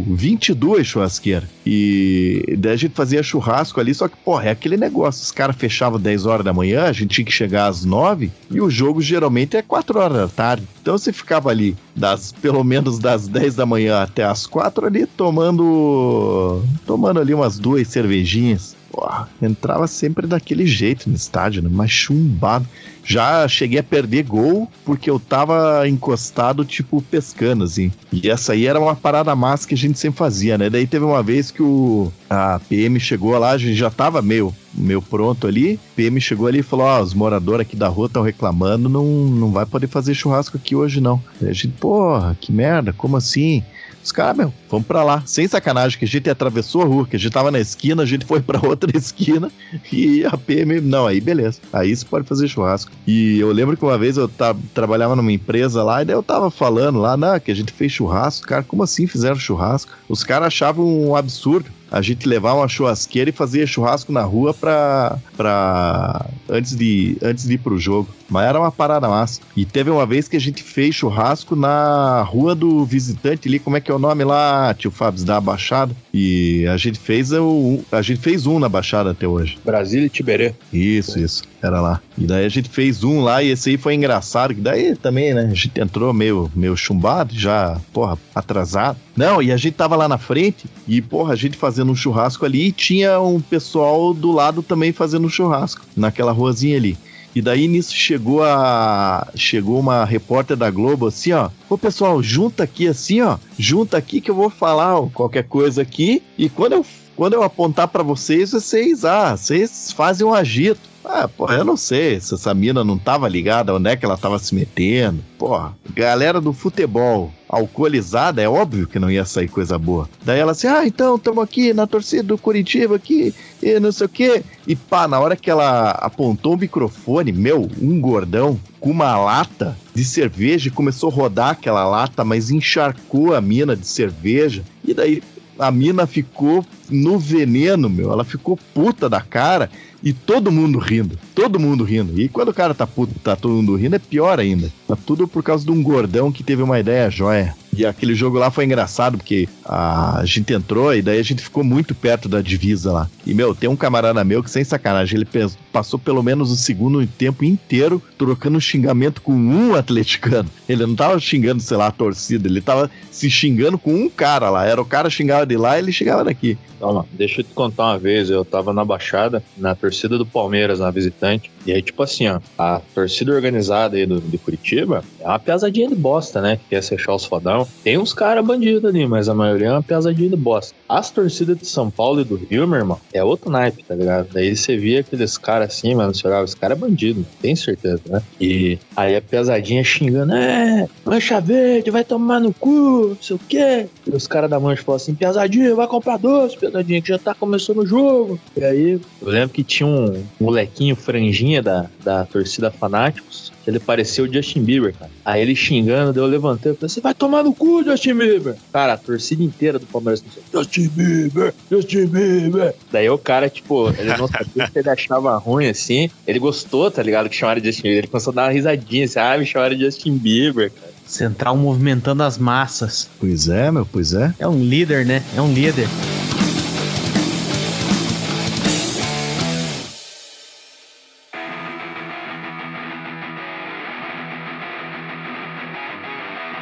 22 0.08 0.86
churrasqueiras. 0.86 1.48
E 1.64 2.56
daí 2.58 2.72
a 2.72 2.76
gente 2.76 2.94
fazia 2.94 3.22
churrasco 3.22 3.80
ali, 3.80 3.94
só 3.94 4.08
que, 4.08 4.16
porra, 4.16 4.46
é 4.46 4.50
aquele 4.50 4.76
negócio. 4.76 5.22
Os 5.22 5.30
caras 5.30 5.56
fechavam 5.56 5.98
10 5.98 6.26
horas 6.26 6.44
da 6.44 6.52
manhã, 6.52 6.84
a 6.84 6.92
gente 6.92 7.14
tinha 7.14 7.24
que 7.24 7.32
chegar 7.32 7.66
às 7.66 7.84
9 7.84 8.30
e 8.50 8.60
o 8.60 8.68
jogo 8.68 9.00
geralmente 9.00 9.56
é 9.56 9.62
4 9.62 9.98
horas 9.98 10.16
da 10.16 10.28
tarde. 10.28 10.66
Então 10.80 10.98
você 10.98 11.12
ficava 11.12 11.50
ali 11.50 11.76
das 11.94 12.32
pelo 12.32 12.64
menos 12.64 12.98
das 12.98 13.28
10 13.28 13.54
da 13.54 13.66
manhã 13.66 14.02
até 14.02 14.24
as 14.24 14.46
4 14.46 14.86
ali 14.86 15.06
tomando 15.06 16.62
tomando 16.86 17.20
ali 17.20 17.32
umas 17.34 17.58
duas 17.58 17.86
cervejinhas. 17.88 18.76
Porra, 18.92 19.26
entrava 19.40 19.86
sempre 19.86 20.26
daquele 20.26 20.66
jeito 20.66 21.08
no 21.08 21.16
estádio, 21.16 21.62
né? 21.62 21.70
Mas 21.72 21.90
chumbado. 21.90 22.68
Já 23.04 23.46
cheguei 23.48 23.80
a 23.80 23.82
perder 23.82 24.24
gol 24.24 24.70
porque 24.84 25.10
eu 25.10 25.18
tava 25.18 25.88
encostado, 25.88 26.64
tipo, 26.64 27.02
pescando, 27.02 27.64
assim. 27.64 27.92
E 28.12 28.30
essa 28.30 28.52
aí 28.52 28.66
era 28.66 28.80
uma 28.80 28.94
parada 28.94 29.34
massa 29.34 29.66
que 29.66 29.74
a 29.74 29.78
gente 29.78 29.98
sempre 29.98 30.18
fazia, 30.18 30.56
né? 30.56 30.70
Daí 30.70 30.86
teve 30.86 31.04
uma 31.04 31.22
vez 31.22 31.50
que 31.50 31.62
o 31.62 32.12
a 32.30 32.60
PM 32.68 32.98
chegou 32.98 33.36
lá, 33.38 33.50
a 33.50 33.58
gente 33.58 33.74
já 33.74 33.90
tava 33.90 34.22
meio, 34.22 34.54
meio 34.72 35.02
pronto 35.02 35.46
ali. 35.46 35.78
PM 35.96 36.20
chegou 36.20 36.46
ali 36.46 36.60
e 36.60 36.62
falou: 36.62 36.86
Ó, 36.86 37.00
os 37.00 37.12
moradores 37.12 37.66
aqui 37.66 37.76
da 37.76 37.88
rua 37.88 38.06
estão 38.06 38.22
reclamando, 38.22 38.88
não, 38.88 39.04
não 39.04 39.50
vai 39.50 39.66
poder 39.66 39.86
fazer 39.86 40.14
churrasco 40.14 40.56
aqui 40.56 40.74
hoje, 40.74 41.00
não. 41.00 41.22
Daí 41.40 41.50
a 41.50 41.54
gente, 41.54 41.74
porra, 41.78 42.36
que 42.40 42.52
merda, 42.52 42.92
como 42.92 43.16
assim? 43.16 43.62
Os 44.02 44.10
caras, 44.10 44.36
meu, 44.36 44.52
vamos 44.68 44.86
pra 44.86 45.04
lá. 45.04 45.22
Sem 45.24 45.46
sacanagem, 45.46 45.96
que 45.98 46.04
a 46.04 46.08
gente 46.08 46.28
atravessou 46.28 46.82
a 46.82 46.84
rua, 46.84 47.06
que 47.06 47.14
a 47.14 47.18
gente 47.18 47.32
tava 47.32 47.50
na 47.50 47.60
esquina, 47.60 48.02
a 48.02 48.06
gente 48.06 48.24
foi 48.24 48.40
pra 48.40 48.60
outra 48.66 48.90
esquina 48.96 49.50
e 49.92 50.24
a 50.24 50.36
PM, 50.36 50.80
não, 50.80 51.06
aí 51.06 51.20
beleza. 51.20 51.60
Aí 51.72 51.94
você 51.94 52.04
pode 52.04 52.26
fazer 52.26 52.48
churrasco. 52.48 52.91
E 53.06 53.38
eu 53.38 53.50
lembro 53.50 53.76
que 53.76 53.84
uma 53.84 53.98
vez 53.98 54.16
eu 54.16 54.30
trabalhava 54.72 55.16
numa 55.16 55.32
empresa 55.32 55.82
lá 55.82 56.02
e 56.02 56.04
daí 56.04 56.14
eu 56.14 56.22
tava 56.22 56.50
falando 56.50 56.98
lá, 56.98 57.16
não, 57.16 57.38
que 57.40 57.50
a 57.50 57.54
gente 57.54 57.72
fez 57.72 57.92
churrasco. 57.92 58.46
Cara, 58.46 58.62
como 58.62 58.82
assim 58.82 59.06
fizeram 59.06 59.36
churrasco? 59.36 59.92
Os 60.08 60.22
caras 60.22 60.48
achavam 60.48 60.86
um 60.86 61.16
absurdo 61.16 61.70
a 61.92 62.00
gente 62.00 62.26
levar 62.26 62.54
uma 62.54 62.66
churrasqueira 62.66 63.28
e 63.28 63.34
fazer 63.34 63.66
churrasco 63.66 64.10
na 64.10 64.22
rua 64.22 64.54
pra. 64.54 65.18
pra 65.36 66.24
antes, 66.48 66.74
de, 66.74 67.18
antes 67.22 67.46
de 67.46 67.54
ir 67.54 67.58
pro 67.58 67.78
jogo. 67.78 68.08
Mas 68.30 68.46
era 68.46 68.58
uma 68.58 68.72
parada 68.72 69.06
massa. 69.10 69.42
E 69.54 69.66
teve 69.66 69.90
uma 69.90 70.06
vez 70.06 70.26
que 70.26 70.36
a 70.36 70.40
gente 70.40 70.62
fez 70.62 70.94
churrasco 70.94 71.54
na 71.54 72.22
rua 72.22 72.54
do 72.54 72.82
visitante 72.86 73.46
ali, 73.46 73.58
como 73.58 73.76
é 73.76 73.80
que 73.80 73.90
é 73.90 73.94
o 73.94 73.98
nome 73.98 74.24
lá, 74.24 74.72
tio 74.72 74.90
Fábio, 74.90 75.22
da 75.22 75.38
Baixada. 75.38 75.94
E 76.14 76.66
a 76.66 76.78
gente 76.78 76.98
fez 76.98 77.30
o, 77.30 77.80
a 77.92 78.00
gente 78.00 78.20
fez 78.22 78.46
um 78.46 78.58
na 78.58 78.70
Baixada 78.70 79.10
até 79.10 79.28
hoje. 79.28 79.58
Brasília 79.62 80.06
e 80.06 80.10
Tiberê. 80.10 80.54
Isso, 80.72 81.18
isso. 81.18 81.51
Era 81.62 81.80
lá. 81.80 82.00
E 82.18 82.26
daí 82.26 82.44
a 82.44 82.48
gente 82.48 82.68
fez 82.68 83.04
um 83.04 83.22
lá 83.22 83.42
e 83.42 83.50
esse 83.50 83.70
aí 83.70 83.76
foi 83.76 83.94
engraçado. 83.94 84.52
Que 84.54 84.60
daí 84.60 84.96
também, 84.96 85.32
né? 85.32 85.42
A 85.42 85.54
gente 85.54 85.80
entrou 85.80 86.12
meio, 86.12 86.50
meio 86.56 86.76
chumbado, 86.76 87.32
já, 87.34 87.80
porra, 87.92 88.18
atrasado. 88.34 88.98
Não, 89.16 89.40
e 89.40 89.52
a 89.52 89.56
gente 89.56 89.74
tava 89.74 89.94
lá 89.94 90.08
na 90.08 90.18
frente 90.18 90.66
e, 90.88 91.00
porra, 91.00 91.34
a 91.34 91.36
gente 91.36 91.56
fazendo 91.56 91.92
um 91.92 91.94
churrasco 91.94 92.44
ali 92.44 92.68
e 92.68 92.72
tinha 92.72 93.20
um 93.20 93.40
pessoal 93.40 94.12
do 94.12 94.32
lado 94.32 94.62
também 94.62 94.92
fazendo 94.92 95.26
um 95.26 95.30
churrasco, 95.30 95.84
naquela 95.96 96.32
ruazinha 96.32 96.76
ali. 96.76 96.98
E 97.34 97.40
daí 97.40 97.66
nisso 97.66 97.94
chegou 97.94 98.42
a. 98.42 99.26
Chegou 99.34 99.80
uma 99.80 100.04
repórter 100.04 100.56
da 100.56 100.70
Globo 100.70 101.06
assim, 101.06 101.32
ó. 101.32 101.48
Ô 101.68 101.78
pessoal, 101.78 102.22
junta 102.22 102.64
aqui 102.64 102.86
assim, 102.86 103.22
ó. 103.22 103.38
Junta 103.58 103.96
aqui 103.96 104.20
que 104.20 104.30
eu 104.30 104.34
vou 104.34 104.50
falar 104.50 104.98
ó, 104.98 105.06
qualquer 105.06 105.44
coisa 105.44 105.80
aqui. 105.80 106.22
E 106.36 106.50
quando 106.50 106.74
eu, 106.74 106.86
quando 107.16 107.32
eu 107.32 107.42
apontar 107.42 107.88
pra 107.88 108.02
vocês, 108.02 108.52
vocês, 108.52 109.04
ah, 109.04 109.34
vocês 109.34 109.92
fazem 109.92 110.26
um 110.26 110.34
agito. 110.34 110.91
Ah, 111.04 111.26
porra, 111.28 111.56
eu 111.56 111.64
não 111.64 111.76
sei 111.76 112.20
se 112.20 112.34
essa 112.34 112.54
mina 112.54 112.84
não 112.84 112.96
tava 112.96 113.28
ligada, 113.28 113.74
onde 113.74 113.90
é 113.90 113.96
que 113.96 114.04
ela 114.04 114.16
tava 114.16 114.38
se 114.38 114.54
metendo. 114.54 115.22
Porra, 115.36 115.76
galera 115.94 116.40
do 116.40 116.52
futebol 116.52 117.32
alcoolizada, 117.48 118.40
é 118.40 118.48
óbvio 118.48 118.86
que 118.86 118.98
não 118.98 119.10
ia 119.10 119.24
sair 119.24 119.48
coisa 119.48 119.78
boa. 119.78 120.08
Daí 120.24 120.38
ela 120.38 120.52
assim, 120.52 120.68
ah, 120.68 120.86
então, 120.86 121.16
estamos 121.16 121.42
aqui 121.42 121.74
na 121.74 121.86
torcida 121.86 122.22
do 122.22 122.38
Curitiba 122.38 122.96
aqui, 122.96 123.34
e 123.62 123.78
não 123.78 123.92
sei 123.92 124.06
o 124.06 124.08
quê. 124.08 124.42
E 124.66 124.74
pá, 124.74 125.06
na 125.06 125.20
hora 125.20 125.36
que 125.36 125.50
ela 125.50 125.90
apontou 125.90 126.54
o 126.54 126.58
microfone, 126.58 127.32
meu, 127.32 127.68
um 127.80 128.00
gordão 128.00 128.58
com 128.80 128.90
uma 128.90 129.16
lata 129.16 129.76
de 129.94 130.04
cerveja 130.04 130.68
e 130.68 130.72
começou 130.72 131.10
a 131.10 131.12
rodar 131.12 131.50
aquela 131.50 131.84
lata, 131.84 132.24
mas 132.24 132.50
encharcou 132.50 133.34
a 133.34 133.40
mina 133.40 133.76
de 133.76 133.86
cerveja. 133.86 134.62
E 134.82 134.94
daí 134.94 135.22
a 135.58 135.70
mina 135.70 136.06
ficou 136.06 136.64
no 136.88 137.18
veneno, 137.18 137.88
meu. 137.88 138.12
Ela 138.12 138.24
ficou 138.24 138.58
puta 138.74 139.08
da 139.08 139.20
cara 139.20 139.70
e 140.02 140.12
todo 140.12 140.50
mundo 140.50 140.78
rindo. 140.78 141.18
Todo 141.34 141.60
mundo 141.60 141.84
rindo. 141.84 142.20
E 142.20 142.28
quando 142.28 142.48
o 142.48 142.54
cara 142.54 142.74
tá 142.74 142.86
puto, 142.86 143.14
tá 143.22 143.36
todo 143.36 143.54
mundo 143.54 143.76
rindo, 143.76 143.96
é 143.96 143.98
pior 143.98 144.40
ainda. 144.40 144.70
Tá 144.86 144.96
tudo 144.96 145.28
por 145.28 145.42
causa 145.42 145.64
de 145.64 145.70
um 145.70 145.82
gordão 145.82 146.32
que 146.32 146.42
teve 146.42 146.62
uma 146.62 146.80
ideia 146.80 147.10
joia. 147.10 147.54
E 147.74 147.86
aquele 147.86 148.14
jogo 148.14 148.38
lá 148.38 148.50
foi 148.50 148.66
engraçado, 148.66 149.16
porque 149.16 149.48
a 149.64 150.22
gente 150.24 150.52
entrou 150.52 150.94
e 150.94 151.00
daí 151.00 151.18
a 151.18 151.22
gente 151.22 151.42
ficou 151.42 151.64
muito 151.64 151.94
perto 151.94 152.28
da 152.28 152.42
divisa 152.42 152.92
lá. 152.92 153.10
E, 153.26 153.32
meu, 153.32 153.54
tem 153.54 153.68
um 153.68 153.76
camarada 153.76 154.22
meu 154.22 154.42
que, 154.42 154.50
sem 154.50 154.62
sacanagem, 154.62 155.16
ele 155.16 155.48
passou 155.72 155.98
pelo 155.98 156.22
menos 156.22 156.50
o 156.50 156.56
segundo 156.56 157.04
tempo 157.06 157.44
inteiro 157.44 158.02
trocando 158.18 158.60
xingamento 158.60 159.22
com 159.22 159.32
um 159.32 159.74
atleticano. 159.74 160.50
Ele 160.68 160.84
não 160.84 160.94
tava 160.94 161.18
xingando, 161.18 161.62
sei 161.62 161.76
lá, 161.76 161.86
a 161.86 161.92
torcida, 161.92 162.46
ele 162.46 162.60
tava 162.60 162.90
se 163.10 163.30
xingando 163.30 163.78
com 163.78 163.94
um 163.94 164.08
cara 164.08 164.50
lá. 164.50 164.66
Era 164.66 164.80
o 164.80 164.84
cara 164.84 165.08
xingava 165.08 165.46
de 165.46 165.56
lá 165.56 165.76
e 165.76 165.80
ele 165.80 165.92
xingava 165.92 166.24
daqui. 166.24 166.58
Toma, 166.82 167.06
deixa 167.12 167.40
eu 167.40 167.44
te 167.44 167.54
contar 167.54 167.84
uma 167.84 167.98
vez, 167.98 168.28
eu 168.28 168.44
tava 168.44 168.72
na 168.72 168.84
Baixada, 168.84 169.40
na 169.56 169.72
torcida 169.72 170.18
do 170.18 170.26
Palmeiras, 170.26 170.80
na 170.80 170.90
visitante, 170.90 171.48
e 171.64 171.70
aí, 171.70 171.80
tipo 171.80 172.02
assim, 172.02 172.26
ó, 172.26 172.40
a 172.58 172.80
torcida 172.92 173.32
organizada 173.32 173.96
aí 173.96 174.04
do, 174.04 174.20
de 174.20 174.36
Curitiba 174.36 175.04
é 175.20 175.28
uma 175.28 175.38
pesadinha 175.38 175.88
de 175.88 175.94
bosta, 175.94 176.40
né, 176.40 176.56
que 176.56 176.70
quer 176.70 176.82
se 176.82 176.92
achar 176.92 177.14
os 177.14 177.24
fodão. 177.24 177.61
Tem 177.82 177.98
uns 177.98 178.12
caras 178.12 178.44
bandidos 178.44 178.84
ali, 178.84 179.06
mas 179.06 179.28
a 179.28 179.34
maioria 179.34 179.68
é 179.68 179.72
uma 179.72 179.82
pesadinha 179.82 180.28
de 180.28 180.36
bosta. 180.36 180.74
As 180.88 181.10
torcidas 181.10 181.58
de 181.58 181.66
São 181.66 181.90
Paulo 181.90 182.20
e 182.20 182.24
do 182.24 182.36
Rio, 182.36 182.66
meu 182.66 182.78
irmão, 182.78 183.00
é 183.12 183.22
outro 183.22 183.50
naipe, 183.50 183.84
tá 183.84 183.94
ligado? 183.94 184.28
Daí 184.32 184.54
você 184.54 184.76
via 184.76 185.00
aqueles 185.00 185.38
caras 185.38 185.68
assim, 185.68 185.94
mano, 185.94 186.14
você 186.14 186.26
olhava, 186.26 186.44
esse 186.44 186.56
cara 186.56 186.74
é 186.74 186.76
bandido, 186.76 187.24
tem 187.40 187.56
certeza, 187.56 188.00
né? 188.06 188.22
E 188.40 188.78
aí 188.96 189.16
a 189.16 189.22
pesadinha 189.22 189.82
xingando, 189.82 190.34
é, 190.34 190.88
mancha 191.04 191.40
verde, 191.40 191.90
vai 191.90 192.04
tomar 192.04 192.40
no 192.40 192.52
cu, 192.52 193.08
não 193.08 193.22
sei 193.22 193.36
o 193.36 193.40
quê. 193.48 193.86
E 194.06 194.10
os 194.10 194.26
caras 194.26 194.50
da 194.50 194.60
mancha 194.60 194.82
falam 194.82 194.96
assim, 194.96 195.14
pesadinha, 195.14 195.74
vai 195.74 195.86
comprar 195.86 196.18
doce, 196.18 196.56
pesadinha, 196.56 197.00
que 197.00 197.08
já 197.08 197.18
tá 197.18 197.34
começando 197.34 197.78
o 197.78 197.86
jogo. 197.86 198.38
E 198.56 198.64
aí, 198.64 199.00
eu 199.20 199.28
lembro 199.28 199.50
que 199.50 199.64
tinha 199.64 199.86
um 199.86 200.22
molequinho 200.40 200.96
franjinha 200.96 201.62
da, 201.62 201.86
da 202.04 202.24
torcida 202.24 202.70
Fanáticos, 202.70 203.51
ele 203.66 203.78
parecia 203.78 204.24
o 204.24 204.32
Justin 204.32 204.62
Bieber, 204.62 204.94
cara. 204.98 205.10
Aí 205.24 205.42
ele 205.42 205.54
xingando, 205.54 206.12
daí 206.12 206.22
eu 206.22 206.26
levantei 206.26 206.72
e 206.72 206.74
falei, 206.74 206.88
você 206.88 207.00
vai 207.00 207.14
tomar 207.14 207.44
no 207.44 207.54
cu, 207.54 207.84
Justin 207.84 208.14
Bieber. 208.14 208.56
Cara, 208.72 208.94
a 208.94 208.96
torcida 208.96 209.42
inteira 209.42 209.78
do 209.78 209.86
Palmeiras 209.86 210.20
começou, 210.20 210.42
Justin 210.52 210.88
Bieber, 210.88 211.54
Justin 211.70 212.06
Bieber. 212.06 212.74
Daí 212.90 213.08
o 213.08 213.18
cara, 213.18 213.48
tipo, 213.48 213.88
ele 213.90 214.16
não 214.16 214.28
sabia 214.28 214.66
se 214.66 214.78
ele 214.78 214.90
achava 214.90 215.36
ruim, 215.36 215.68
assim. 215.68 216.10
Ele 216.26 216.38
gostou, 216.38 216.90
tá 216.90 217.02
ligado, 217.02 217.28
que 217.28 217.36
chamaram 217.36 217.60
de 217.60 217.68
Justin 217.68 217.82
Bieber. 217.82 217.98
Ele 217.98 218.06
começou 218.08 218.32
a 218.32 218.34
dar 218.34 218.42
uma 218.44 218.52
risadinha, 218.52 219.04
assim, 219.04 219.18
ah, 219.18 219.38
me 219.38 219.46
chamaram 219.46 219.76
de 219.76 219.84
Justin 219.84 220.16
Bieber, 220.16 220.70
cara. 220.70 220.92
Central 221.06 221.56
movimentando 221.56 222.22
as 222.22 222.38
massas. 222.38 223.08
Pois 223.20 223.48
é, 223.48 223.70
meu, 223.70 223.84
pois 223.84 224.14
é. 224.14 224.34
É 224.38 224.48
um 224.48 224.62
líder, 224.62 225.04
né? 225.04 225.22
É 225.36 225.42
um 225.42 225.52
líder. 225.52 225.86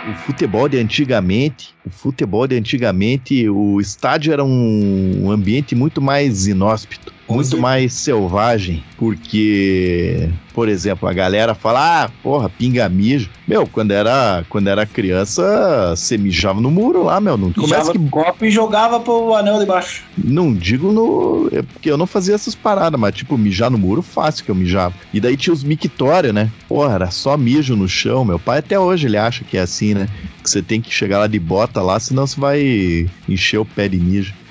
O 0.03 0.15
futebol 0.15 0.67
de 0.69 0.79
antigamente, 0.79 1.75
o 1.85 1.91
futebol 1.91 2.47
de 2.47 2.57
antigamente, 2.57 3.49
o 3.49 3.79
estádio 3.81 4.33
era 4.33 4.43
um 4.43 5.31
ambiente 5.31 5.75
muito 5.75 6.01
mais 6.01 6.47
inóspito, 6.47 7.15
muito 7.35 7.59
mais 7.59 7.93
selvagem, 7.93 8.83
porque, 8.97 10.29
por 10.53 10.69
exemplo, 10.69 11.09
a 11.09 11.13
galera 11.13 11.55
fala, 11.55 12.05
ah, 12.05 12.11
porra, 12.23 12.49
pinga 12.49 12.89
mijo. 12.89 13.31
Meu, 13.47 13.67
quando 13.67 13.93
era, 13.93 14.45
quando 14.49 14.69
era 14.69 14.87
criança, 14.87 15.95
você 15.97 16.17
mijava 16.17 16.61
no 16.61 16.71
muro 16.71 17.05
lá, 17.05 17.21
meu, 17.21 17.37
não 17.37 17.53
começa 17.53 17.93
que 17.93 17.99
copo 18.09 18.45
e 18.45 18.51
jogava 18.51 19.01
pro 19.01 19.35
anel 19.35 19.59
de 19.59 19.67
baixo. 19.67 20.05
não 20.17 20.53
digo 20.53 20.93
no. 20.93 21.49
é 21.53 21.63
porque 21.63 21.91
eu 21.91 21.97
não 21.97 22.07
fazia 22.07 22.35
essas 22.35 22.55
paradas, 22.55 23.01
mas 23.01 23.15
tipo, 23.15 23.37
mijar 23.37 23.71
no 23.71 23.79
muro 23.79 24.03
fácil 24.03 24.45
que 24.45 24.51
eu 24.51 24.55
mijava. 24.55 24.95
E 25.13 25.21
daí 25.21 25.37
tinha 25.37 25.53
os 25.53 25.65
mictórios, 25.65 26.33
né? 26.33 26.51
Porra, 26.69 26.95
era 26.95 27.11
só 27.11 27.37
mijo 27.37 27.75
no 27.77 27.89
chão. 27.89 28.25
Meu 28.25 28.39
pai 28.39 28.59
até 28.59 28.79
hoje 28.79 29.07
ele 29.07 29.17
acha 29.17 29.45
que 29.45 29.57
é 29.57 29.61
assim, 29.61 29.95
né? 29.95 30.09
Que 30.51 30.53
você 30.53 30.63
tem 30.63 30.81
que 30.81 30.93
chegar 30.93 31.21
lá 31.21 31.27
de 31.29 31.39
bota 31.39 31.81
lá, 31.81 32.01
senão 32.01 32.27
você 32.27 32.41
vai 32.41 33.11
encher 33.29 33.59
o 33.59 33.65
pé 33.65 33.89
de 33.89 33.99
mijo. 33.99 34.35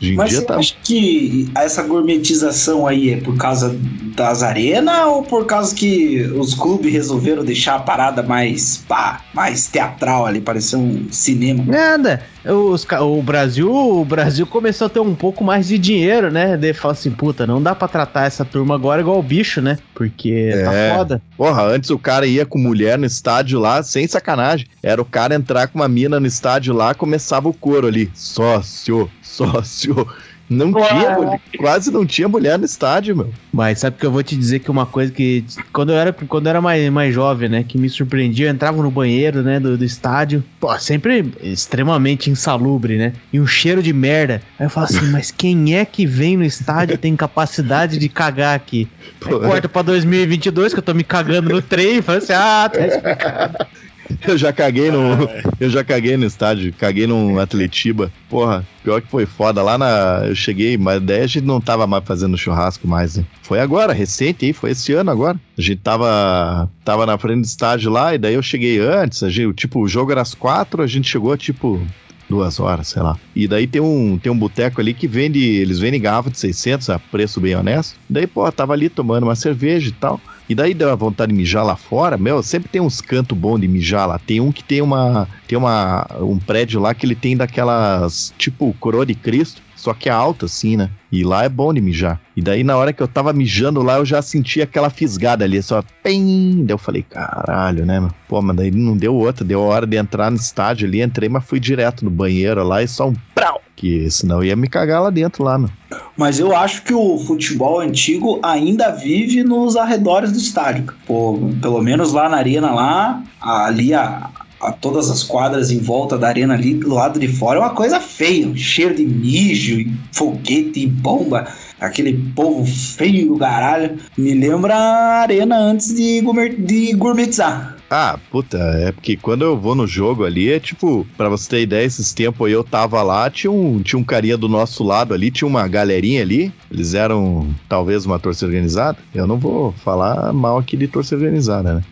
Hoje 0.00 0.12
em 0.12 0.14
Mas 0.14 0.30
dia 0.30 0.40
você 0.40 0.46
tá. 0.46 0.56
acha 0.56 0.76
que 0.84 1.50
essa 1.56 1.82
gourmetização 1.82 2.86
aí 2.86 3.10
é 3.10 3.16
por 3.16 3.36
causa 3.36 3.76
das 4.14 4.42
arenas 4.42 5.06
ou 5.06 5.22
por 5.24 5.46
causa 5.46 5.74
que 5.74 6.22
os 6.36 6.54
clubes 6.54 6.92
resolveram 6.92 7.44
deixar 7.44 7.74
a 7.74 7.80
parada 7.80 8.22
mais, 8.22 8.84
pá, 8.88 9.20
mais 9.34 9.66
teatral 9.66 10.26
ali, 10.26 10.40
parecer 10.40 10.76
um 10.76 11.10
cinema? 11.10 11.64
Nada. 11.64 12.22
Os 12.46 12.86
o 13.00 13.22
Brasil, 13.22 13.72
o 13.72 14.04
Brasil 14.04 14.46
começou 14.46 14.86
a 14.86 14.90
ter 14.90 15.00
um 15.00 15.14
pouco 15.14 15.42
mais 15.42 15.68
de 15.68 15.78
dinheiro, 15.78 16.30
né? 16.30 16.56
Daí 16.56 16.72
fala 16.72 16.92
assim, 16.92 17.10
puta, 17.10 17.46
não 17.46 17.62
dá 17.62 17.74
pra 17.74 17.88
tratar 17.88 18.26
essa 18.26 18.44
turma 18.44 18.74
agora 18.74 19.00
igual 19.00 19.18
o 19.18 19.22
bicho, 19.22 19.60
né? 19.60 19.78
Porque 19.94 20.50
É. 20.52 20.62
tá 20.64 20.96
foda. 20.96 21.22
Porra, 21.36 21.62
antes 21.62 21.90
o 21.90 21.98
cara 21.98 22.26
ia 22.26 22.44
com 22.44 22.58
mulher 22.58 22.98
no 22.98 23.06
estádio 23.06 23.58
lá, 23.58 23.82
sem 23.82 24.06
sacanagem. 24.06 24.66
Era 24.82 25.00
o 25.00 25.04
cara 25.04 25.34
entrar 25.34 25.68
com 25.68 25.78
uma 25.78 25.88
mina 25.88 26.20
no 26.20 26.26
estádio 26.26 26.74
lá, 26.74 26.94
começava 26.94 27.48
o 27.48 27.54
coro 27.54 27.86
ali. 27.86 28.10
Sócio, 28.14 29.10
sócio. 29.22 30.06
Não 30.48 30.72
tinha, 30.72 31.10
mulher- 31.16 31.40
quase 31.56 31.90
não 31.90 32.04
tinha 32.04 32.28
mulher 32.28 32.58
no 32.58 32.64
estádio, 32.66 33.16
meu. 33.16 33.32
Mas 33.52 33.78
sabe 33.78 33.96
que 33.98 34.04
eu 34.04 34.10
vou 34.12 34.22
te 34.22 34.36
dizer 34.36 34.58
que 34.58 34.70
uma 34.70 34.84
coisa 34.84 35.10
que. 35.10 35.44
Quando 35.72 35.90
eu 35.92 35.96
era, 35.96 36.12
quando 36.12 36.46
eu 36.46 36.50
era 36.50 36.60
mais, 36.60 36.90
mais 36.90 37.14
jovem, 37.14 37.48
né? 37.48 37.64
Que 37.66 37.78
me 37.78 37.88
surpreendia, 37.88 38.46
eu 38.46 38.50
entrava 38.52 38.82
no 38.82 38.90
banheiro, 38.90 39.42
né? 39.42 39.58
Do, 39.58 39.78
do 39.78 39.84
estádio. 39.84 40.44
Pô, 40.60 40.78
sempre 40.78 41.32
extremamente 41.42 42.30
insalubre, 42.30 42.98
né? 42.98 43.12
E 43.32 43.40
um 43.40 43.46
cheiro 43.46 43.82
de 43.82 43.92
merda. 43.92 44.42
Aí 44.58 44.66
eu 44.66 44.70
falo 44.70 44.86
assim, 44.86 45.06
mas 45.10 45.30
quem 45.30 45.74
é 45.76 45.84
que 45.84 46.04
vem 46.06 46.36
no 46.36 46.44
estádio 46.44 46.94
e 46.94 46.98
tem 46.98 47.16
capacidade 47.16 47.96
de 47.98 48.08
cagar 48.08 48.54
aqui? 48.54 48.86
Aí 49.24 49.32
corta 49.48 49.68
pra 49.68 49.82
2022, 49.82 50.74
que 50.74 50.78
eu 50.78 50.82
tô 50.84 50.92
me 50.92 51.04
cagando 51.04 51.48
no 51.48 51.62
trem. 51.62 52.02
Fala 52.02 52.18
assim, 52.18 52.32
ah, 52.34 52.70
tá 52.72 52.86
explicado. 52.86 53.66
Eu 54.26 54.36
já 54.36 54.52
caguei 54.52 54.90
no. 54.90 55.28
Eu 55.60 55.70
já 55.70 55.84
caguei 55.84 56.16
no 56.16 56.26
estádio, 56.26 56.72
caguei 56.78 57.06
num 57.06 57.38
Atletiba. 57.38 58.12
Porra, 58.28 58.66
pior 58.82 59.00
que 59.00 59.08
foi 59.08 59.26
foda. 59.26 59.62
Lá 59.62 59.78
na. 59.78 60.22
Eu 60.26 60.34
cheguei, 60.34 60.76
mas 60.76 61.00
daí 61.02 61.22
a 61.22 61.26
gente 61.26 61.44
não 61.44 61.60
tava 61.60 61.86
mais 61.86 62.04
fazendo 62.04 62.36
churrasco 62.36 62.86
mais, 62.86 63.16
né? 63.16 63.24
Foi 63.42 63.60
agora, 63.60 63.92
recente 63.92 64.44
aí, 64.46 64.52
foi 64.52 64.70
esse 64.70 64.92
ano 64.92 65.10
agora. 65.10 65.38
A 65.56 65.60
gente 65.60 65.80
tava. 65.80 66.70
Tava 66.84 67.06
na 67.06 67.18
frente 67.18 67.40
do 67.40 67.46
estádio 67.46 67.90
lá, 67.90 68.14
e 68.14 68.18
daí 68.18 68.34
eu 68.34 68.42
cheguei 68.42 68.78
antes. 68.78 69.22
A 69.22 69.30
gente, 69.30 69.54
tipo, 69.54 69.80
o 69.80 69.88
jogo 69.88 70.12
era 70.12 70.22
às 70.22 70.34
quatro, 70.34 70.82
a 70.82 70.86
gente 70.86 71.08
chegou, 71.08 71.36
tipo. 71.36 71.80
Duas 72.28 72.58
horas, 72.58 72.88
sei 72.88 73.02
lá. 73.02 73.18
E 73.34 73.46
daí 73.46 73.66
tem 73.66 73.82
um, 73.82 74.18
tem 74.18 74.32
um 74.32 74.38
boteco 74.38 74.80
ali 74.80 74.94
que 74.94 75.06
vende. 75.06 75.40
Eles 75.40 75.78
vendem 75.78 76.00
garrafa 76.00 76.30
de 76.30 76.38
600 76.38 76.90
a 76.90 76.98
preço 76.98 77.40
bem 77.40 77.54
honesto. 77.54 77.96
Daí, 78.08 78.26
pô, 78.26 78.50
tava 78.50 78.72
ali 78.72 78.88
tomando 78.88 79.24
uma 79.24 79.34
cerveja 79.34 79.88
e 79.88 79.92
tal. 79.92 80.20
E 80.48 80.54
daí 80.54 80.74
deu 80.74 80.90
a 80.90 80.94
vontade 80.94 81.32
de 81.32 81.38
mijar 81.38 81.64
lá 81.64 81.74
fora, 81.74 82.18
meu, 82.18 82.42
sempre 82.42 82.68
tem 82.68 82.80
uns 82.80 83.00
cantos 83.00 83.36
bons 83.36 83.60
de 83.60 83.66
mijar 83.66 84.06
lá. 84.06 84.18
Tem 84.18 84.40
um 84.40 84.52
que 84.52 84.62
tem 84.62 84.82
uma. 84.82 85.26
Tem 85.48 85.56
uma. 85.56 86.06
um 86.20 86.38
prédio 86.38 86.80
lá 86.80 86.94
que 86.94 87.06
ele 87.06 87.14
tem 87.14 87.36
daquelas. 87.36 88.32
Tipo, 88.36 88.74
coroa 88.78 89.06
de 89.06 89.14
Cristo. 89.14 89.62
Só 89.84 89.92
que 89.92 90.08
é 90.08 90.12
alto 90.12 90.46
assim, 90.46 90.78
né? 90.78 90.88
E 91.12 91.22
lá 91.22 91.44
é 91.44 91.48
bom 91.48 91.74
de 91.74 91.78
mijar. 91.78 92.18
E 92.34 92.40
daí, 92.40 92.64
na 92.64 92.74
hora 92.74 92.90
que 92.90 93.02
eu 93.02 93.06
tava 93.06 93.34
mijando 93.34 93.82
lá, 93.82 93.98
eu 93.98 94.06
já 94.06 94.22
senti 94.22 94.62
aquela 94.62 94.88
fisgada 94.88 95.44
ali, 95.44 95.62
só. 95.62 95.84
Pim! 96.02 96.64
Daí 96.64 96.72
eu 96.72 96.78
falei, 96.78 97.02
caralho, 97.02 97.84
né? 97.84 98.08
Pô, 98.26 98.40
mas 98.40 98.56
daí 98.56 98.70
não 98.70 98.96
deu 98.96 99.14
outra, 99.14 99.44
deu 99.44 99.60
a 99.60 99.66
hora 99.66 99.86
de 99.86 99.98
entrar 99.98 100.30
no 100.30 100.38
estádio 100.38 100.88
ali, 100.88 101.02
entrei, 101.02 101.28
mas 101.28 101.44
fui 101.44 101.60
direto 101.60 102.02
no 102.02 102.10
banheiro 102.10 102.64
lá 102.64 102.82
e 102.82 102.88
só 102.88 103.10
um 103.10 103.14
prau! 103.34 103.60
Que 103.76 104.10
senão 104.10 104.36
eu 104.36 104.44
ia 104.44 104.56
me 104.56 104.68
cagar 104.68 105.02
lá 105.02 105.10
dentro 105.10 105.44
lá, 105.44 105.58
meu. 105.58 105.68
Mas 106.16 106.38
eu 106.40 106.56
acho 106.56 106.82
que 106.82 106.94
o 106.94 107.18
futebol 107.18 107.80
antigo 107.80 108.40
ainda 108.42 108.90
vive 108.90 109.44
nos 109.44 109.76
arredores 109.76 110.32
do 110.32 110.38
estádio. 110.38 110.94
Pô, 111.06 111.38
pelo 111.60 111.82
menos 111.82 112.14
lá 112.14 112.26
na 112.26 112.38
arena 112.38 112.70
lá, 112.70 113.22
ali 113.38 113.92
a, 113.92 114.30
a 114.64 114.72
todas 114.72 115.10
as 115.10 115.22
quadras 115.22 115.70
em 115.70 115.78
volta 115.78 116.16
da 116.16 116.28
arena 116.28 116.54
ali 116.54 116.74
do 116.74 116.94
lado 116.94 117.20
de 117.20 117.28
fora 117.28 117.58
é 117.58 117.62
uma 117.62 117.74
coisa 117.74 118.00
feia, 118.00 118.48
um 118.48 118.56
cheiro 118.56 118.94
de 118.94 119.04
mijo, 119.04 119.78
e 119.80 119.92
foguete 120.12 120.80
e 120.80 120.86
bomba. 120.86 121.46
Aquele 121.80 122.14
povo 122.34 122.64
feio 122.64 123.28
do 123.28 123.36
caralho. 123.38 123.98
Me 124.16 124.32
lembra 124.32 124.74
a 124.74 125.20
arena 125.20 125.56
antes 125.58 125.94
de, 125.94 126.20
gourmet- 126.22 126.56
de 126.56 126.94
gourmetizar. 126.94 127.76
Ah, 127.90 128.18
puta, 128.30 128.56
é 128.56 128.90
porque 128.90 129.16
quando 129.16 129.42
eu 129.42 129.56
vou 129.58 129.74
no 129.74 129.86
jogo 129.86 130.24
ali, 130.24 130.50
é 130.50 130.58
tipo, 130.58 131.06
pra 131.16 131.28
você 131.28 131.48
ter 131.48 131.60
ideia, 131.60 131.84
esses 131.84 132.12
tempos 132.12 132.46
aí 132.46 132.52
eu 132.52 132.64
tava 132.64 133.02
lá, 133.02 133.30
tinha 133.30 133.50
um, 133.52 133.82
tinha 133.82 133.98
um 133.98 134.02
carinha 134.02 134.36
do 134.36 134.48
nosso 134.48 134.82
lado 134.82 135.12
ali, 135.12 135.30
tinha 135.30 135.46
uma 135.46 135.68
galerinha 135.68 136.22
ali, 136.22 136.52
eles 136.72 136.94
eram 136.94 137.46
talvez 137.68 138.06
uma 138.06 138.18
torcida 138.18 138.46
organizada. 138.46 138.98
Eu 139.14 139.26
não 139.26 139.38
vou 139.38 139.72
falar 139.84 140.32
mal 140.32 140.58
aqui 140.58 140.76
de 140.76 140.88
torcida 140.88 141.16
organizada, 141.22 141.74
né? 141.74 141.82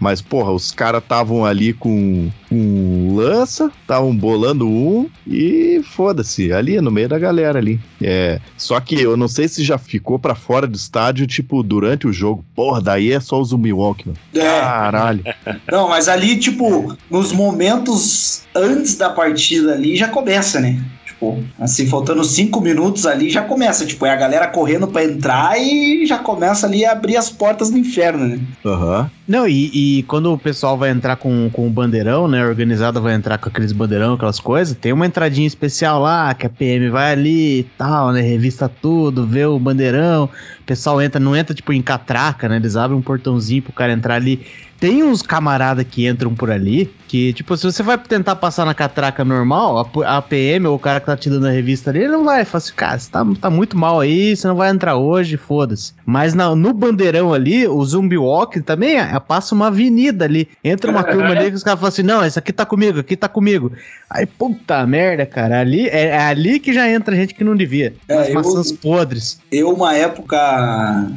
Mas, 0.00 0.20
porra, 0.20 0.52
os 0.52 0.70
caras 0.70 1.02
estavam 1.02 1.44
ali 1.44 1.72
com 1.72 2.30
um 2.50 3.14
lança, 3.16 3.70
estavam 3.80 4.14
bolando 4.14 4.66
um 4.66 5.08
e 5.26 5.82
foda-se, 5.84 6.52
ali 6.52 6.80
no 6.80 6.90
meio 6.90 7.08
da 7.08 7.18
galera 7.18 7.58
ali. 7.58 7.80
É, 8.00 8.40
só 8.56 8.78
que 8.80 9.00
eu 9.00 9.16
não 9.16 9.28
sei 9.28 9.48
se 9.48 9.64
já 9.64 9.76
ficou 9.76 10.18
pra 10.18 10.34
fora 10.34 10.66
do 10.66 10.76
estádio, 10.76 11.26
tipo, 11.26 11.62
durante 11.62 12.06
o 12.06 12.12
jogo. 12.12 12.44
Porra, 12.54 12.80
daí 12.80 13.12
é 13.12 13.20
só 13.20 13.40
os 13.40 13.52
Milwaukee, 13.52 14.08
mano. 14.08 14.18
É, 14.34 14.60
Caralho. 14.60 15.24
não, 15.70 15.88
mas 15.88 16.08
ali, 16.08 16.38
tipo, 16.38 16.96
nos 17.10 17.32
momentos 17.32 18.46
antes 18.54 18.96
da 18.96 19.10
partida 19.10 19.72
ali 19.72 19.96
já 19.96 20.08
começa, 20.08 20.60
né? 20.60 20.80
Tipo, 21.18 21.42
assim, 21.58 21.88
faltando 21.88 22.22
cinco 22.22 22.60
minutos 22.60 23.04
ali 23.04 23.28
já 23.28 23.42
começa. 23.42 23.84
Tipo, 23.84 24.06
é 24.06 24.10
a 24.10 24.16
galera 24.16 24.46
correndo 24.46 24.86
pra 24.86 25.04
entrar 25.04 25.58
e 25.58 26.06
já 26.06 26.16
começa 26.16 26.64
ali 26.64 26.84
a 26.84 26.92
abrir 26.92 27.16
as 27.16 27.28
portas 27.28 27.70
do 27.70 27.76
inferno, 27.76 28.24
né? 28.24 28.40
Aham. 28.64 29.10
Não, 29.26 29.46
e, 29.46 29.98
e 29.98 30.02
quando 30.04 30.32
o 30.32 30.38
pessoal 30.38 30.78
vai 30.78 30.90
entrar 30.90 31.16
com, 31.16 31.50
com 31.52 31.66
o 31.66 31.70
bandeirão, 31.70 32.28
né? 32.28 32.40
A 32.40 32.46
organizada 32.46 33.00
vai 33.00 33.14
entrar 33.14 33.36
com 33.36 33.48
aqueles 33.48 33.72
bandeirão, 33.72 34.14
aquelas 34.14 34.38
coisas, 34.38 34.76
tem 34.76 34.92
uma 34.92 35.06
entradinha 35.06 35.46
especial 35.46 36.00
lá, 36.00 36.32
que 36.34 36.46
a 36.46 36.48
PM 36.48 36.88
vai 36.88 37.12
ali 37.12 37.58
e 37.58 37.62
tal, 37.76 38.12
né? 38.12 38.20
Revista 38.20 38.68
tudo, 38.68 39.26
vê 39.26 39.44
o 39.44 39.58
bandeirão. 39.58 40.26
O 40.60 40.64
pessoal 40.64 41.02
entra, 41.02 41.18
não 41.18 41.34
entra 41.34 41.52
tipo 41.52 41.72
em 41.72 41.82
catraca, 41.82 42.48
né? 42.48 42.56
Eles 42.56 42.76
abrem 42.76 42.96
um 42.96 43.02
portãozinho 43.02 43.62
pro 43.62 43.72
cara 43.72 43.92
entrar 43.92 44.14
ali. 44.14 44.46
Tem 44.78 45.02
uns 45.02 45.20
camarada 45.20 45.82
que 45.82 46.06
entram 46.06 46.32
por 46.32 46.52
ali 46.52 46.88
que, 47.08 47.32
tipo, 47.32 47.56
se 47.56 47.64
você 47.64 47.82
vai 47.82 47.96
tentar 47.96 48.36
passar 48.36 48.66
na 48.66 48.74
catraca 48.74 49.24
normal, 49.24 49.90
a, 50.04 50.20
PM 50.22 50.66
ou 50.66 50.76
o 50.76 50.78
cara 50.78 51.00
que 51.00 51.06
tá 51.06 51.16
te 51.16 51.30
dando 51.30 51.46
a 51.46 51.50
revista 51.50 51.88
ali, 51.90 52.00
ele 52.00 52.08
não 52.12 52.24
vai. 52.24 52.44
Fala 52.44 52.62
assim, 52.62 52.74
cara, 52.74 52.98
você 52.98 53.10
tá, 53.10 53.26
tá 53.40 53.50
muito 53.50 53.76
mal 53.78 53.98
aí, 53.98 54.36
você 54.36 54.46
não 54.46 54.54
vai 54.54 54.70
entrar 54.70 54.96
hoje, 54.96 55.36
foda-se. 55.38 55.94
Mas 56.04 56.34
na- 56.34 56.54
no 56.54 56.72
bandeirão 56.74 57.32
ali, 57.32 57.66
o 57.66 57.82
Zumbi 57.84 58.18
Walk 58.18 58.60
também 58.60 58.98
é, 58.98 59.18
passa 59.18 59.54
uma 59.54 59.68
avenida 59.68 60.26
ali. 60.26 60.46
Entra 60.62 60.90
uma 60.90 61.02
turma 61.02 61.30
ali 61.30 61.48
que 61.50 61.56
os 61.56 61.64
caras 61.64 61.80
falam 61.80 61.88
assim: 61.88 62.02
não, 62.02 62.24
esse 62.24 62.38
aqui 62.38 62.52
tá 62.52 62.66
comigo, 62.66 63.00
aqui 63.00 63.16
tá 63.16 63.28
comigo. 63.28 63.72
Aí, 64.10 64.26
puta 64.26 64.86
merda, 64.86 65.24
cara. 65.26 65.60
Ali, 65.60 65.86
é, 65.88 66.08
é 66.08 66.18
ali 66.20 66.60
que 66.60 66.72
já 66.72 66.88
entra 66.90 67.16
gente 67.16 67.34
que 67.34 67.42
não 67.44 67.56
devia. 67.56 67.94
É, 68.06 68.18
As 68.18 68.28
eu- 68.28 68.34
maçãs 68.34 68.70
podres. 68.72 69.40
Eu, 69.50 69.70
uma 69.72 69.94
época, 69.94 70.36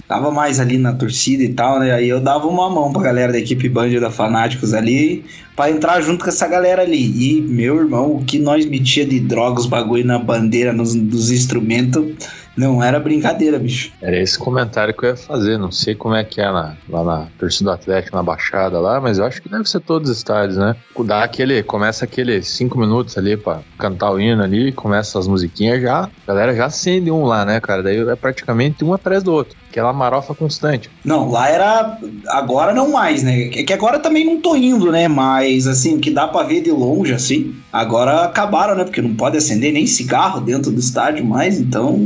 tava 0.07 0.31
mais 0.31 0.59
ali 0.59 0.77
na 0.77 0.93
torcida 0.93 1.43
e 1.43 1.49
tal, 1.53 1.80
né? 1.80 1.91
Aí 1.93 2.07
eu 2.07 2.19
dava 2.22 2.47
uma 2.47 2.69
mão 2.69 2.91
pra 2.93 3.01
galera 3.01 3.31
da 3.31 3.39
equipe 3.39 3.68
Band 3.69 3.89
da 3.99 4.09
Fanáticos 4.11 4.73
ali, 4.73 5.26
pra 5.62 5.70
entrar 5.70 6.02
junto 6.02 6.24
com 6.24 6.30
essa 6.30 6.48
galera 6.48 6.82
ali. 6.82 7.38
E, 7.38 7.40
meu 7.40 7.78
irmão, 7.78 8.16
o 8.16 8.26
que 8.26 8.40
nós 8.40 8.66
metia 8.66 9.06
de 9.06 9.20
drogas, 9.20 9.68
bagulho 9.68 10.04
na 10.04 10.18
bandeira, 10.18 10.74
nos, 10.74 10.96
dos 10.96 11.30
instrumentos, 11.30 12.16
não 12.58 12.84
era 12.84 13.00
brincadeira, 13.00 13.60
bicho. 13.60 13.92
Era 14.02 14.20
esse 14.20 14.40
comentário 14.40 14.92
que 14.92 15.06
eu 15.06 15.10
ia 15.12 15.16
fazer. 15.16 15.60
Não 15.60 15.72
sei 15.72 15.94
como 15.94 16.16
é 16.16 16.24
que 16.24 16.42
é 16.42 16.46
na- 16.52 16.76
lá 16.90 17.04
na 17.04 17.28
torcida 17.38 17.70
do 17.70 17.74
Atlético, 17.76 18.18
na 18.18 18.24
Baixada 18.24 18.80
lá, 18.80 19.00
mas 19.00 19.20
eu 19.20 19.26
acho 19.26 19.40
que 19.40 19.50
deve 19.50 19.70
ser 19.70 19.82
todos 19.82 20.10
os 20.10 20.18
estádios, 20.18 20.58
né? 20.58 20.76
Dá 21.06 21.24
aquele, 21.24 21.62
começa 21.62 22.06
aqueles 22.06 22.48
cinco 22.48 22.80
minutos 22.80 23.16
ali 23.16 23.38
pra 23.38 23.60
cantar 23.78 24.12
o 24.12 24.20
hino 24.20 24.42
ali, 24.44 24.72
começa 24.72 25.20
as 25.20 25.28
musiquinhas 25.28 25.80
já, 25.82 26.06
a 26.06 26.10
galera 26.28 26.56
já 26.56 26.66
acende 26.66 27.12
um 27.12 27.24
lá, 27.24 27.46
né, 27.46 27.60
cara? 27.60 27.84
Daí 27.84 28.00
é 28.00 28.16
praticamente 28.16 28.84
um 28.84 28.94
atrás 28.94 29.22
do 29.22 29.32
outro. 29.32 29.56
Aquela 29.72 29.93
marofa 29.93 30.35
constante. 30.35 30.89
Não, 31.03 31.31
lá 31.31 31.48
era. 31.48 31.98
Agora 32.27 32.73
não 32.73 32.91
mais, 32.91 33.23
né? 33.23 33.45
É 33.45 33.64
que 33.64 33.72
agora 33.72 33.99
também 33.99 34.26
não 34.26 34.41
tô 34.41 34.53
indo, 34.53 34.91
né? 34.91 35.07
Mas, 35.07 35.65
assim, 35.65 35.98
que 35.98 36.11
dá 36.11 36.27
pra 36.27 36.43
ver 36.43 36.61
de 36.61 36.72
longe, 36.72 37.14
assim. 37.14 37.56
Agora 37.72 38.26
acabaram, 38.26 38.76
né? 38.76 38.84
Porque 38.84 39.02
não 39.02 39.15
pode 39.15 39.38
acender 39.38 39.72
nem 39.72 39.88
cigarro 39.88 40.41
dentro 40.41 40.73
do 40.73 40.80
estádio 40.80 41.26
mais, 41.26 41.57
então 41.57 41.98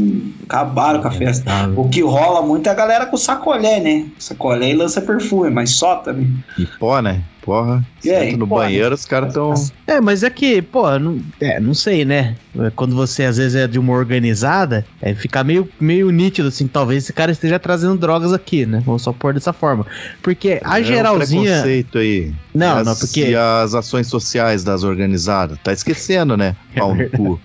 acabaram 0.46 1.02
com 1.02 1.08
a 1.08 1.12
festa. 1.12 1.52
O 1.76 1.90
que 1.90 2.02
rola 2.02 2.42
muito 2.42 2.68
é 2.68 2.72
a 2.72 2.76
galera 2.76 3.06
com 3.06 3.18
sacolé, 3.18 3.80
né? 3.80 4.06
Sacolé 4.20 4.72
e 4.72 4.76
lança 4.76 5.02
perfume, 5.02 5.50
mas 5.50 5.72
só 5.72 5.96
também. 5.98 6.34
E 6.58 6.66
pó, 6.66 7.02
né? 7.02 7.22
Porra. 7.42 7.86
E 8.04 8.10
aí, 8.10 8.32
Senta 8.32 8.38
no 8.38 8.46
né? 8.48 8.50
banheiro, 8.56 8.96
os 8.96 9.06
caras 9.06 9.32
tão. 9.34 9.54
É, 9.86 10.02
mas 10.02 10.24
é 10.24 10.32
que, 10.32 10.64
pô, 10.64 10.98
não, 10.98 11.20
é, 11.40 11.60
não 11.60 11.76
sei, 11.76 12.04
né? 12.04 12.36
Quando 12.76 12.96
você 12.96 13.24
às 13.26 13.38
vezes 13.38 13.54
é 13.56 13.68
de 13.68 13.78
uma 13.78 13.94
organizada, 13.94 14.84
é, 15.00 15.14
fica 15.14 15.44
meio, 15.44 15.70
meio 15.80 16.10
nítido, 16.10 16.48
assim, 16.48 16.66
talvez 16.68 17.04
esse 17.04 17.14
cara 17.14 17.32
esteja 17.32 17.60
trazendo 17.60 17.98
drogas 17.98 18.34
aqui, 18.34 18.66
né? 18.66 18.82
Vamos 18.84 19.04
só 19.04 19.14
pôr 19.14 19.34
dessa 19.34 19.54
forma. 19.54 19.86
Porque 20.24 20.60
a 20.64 20.80
É 20.80 20.82
um 20.82 20.86
geralzinha. 20.86 21.52
preconceito 21.52 21.98
aí. 22.00 22.34
Não, 22.54 22.78
E 22.78 22.80
as, 22.80 22.88
não, 22.88 22.96
porque- 22.96 23.28
E 23.30 23.36
as 23.36 23.76
ações 23.76 24.08
sociais 24.08 24.64
das 24.64 24.84
organizadas. 24.84 25.60
Tá 25.64 25.72
esquecendo, 25.72 26.36
né? 26.36 26.56
É 26.74 26.80
Pau 26.80 26.96
no 26.96 27.10
cu. 27.12 27.40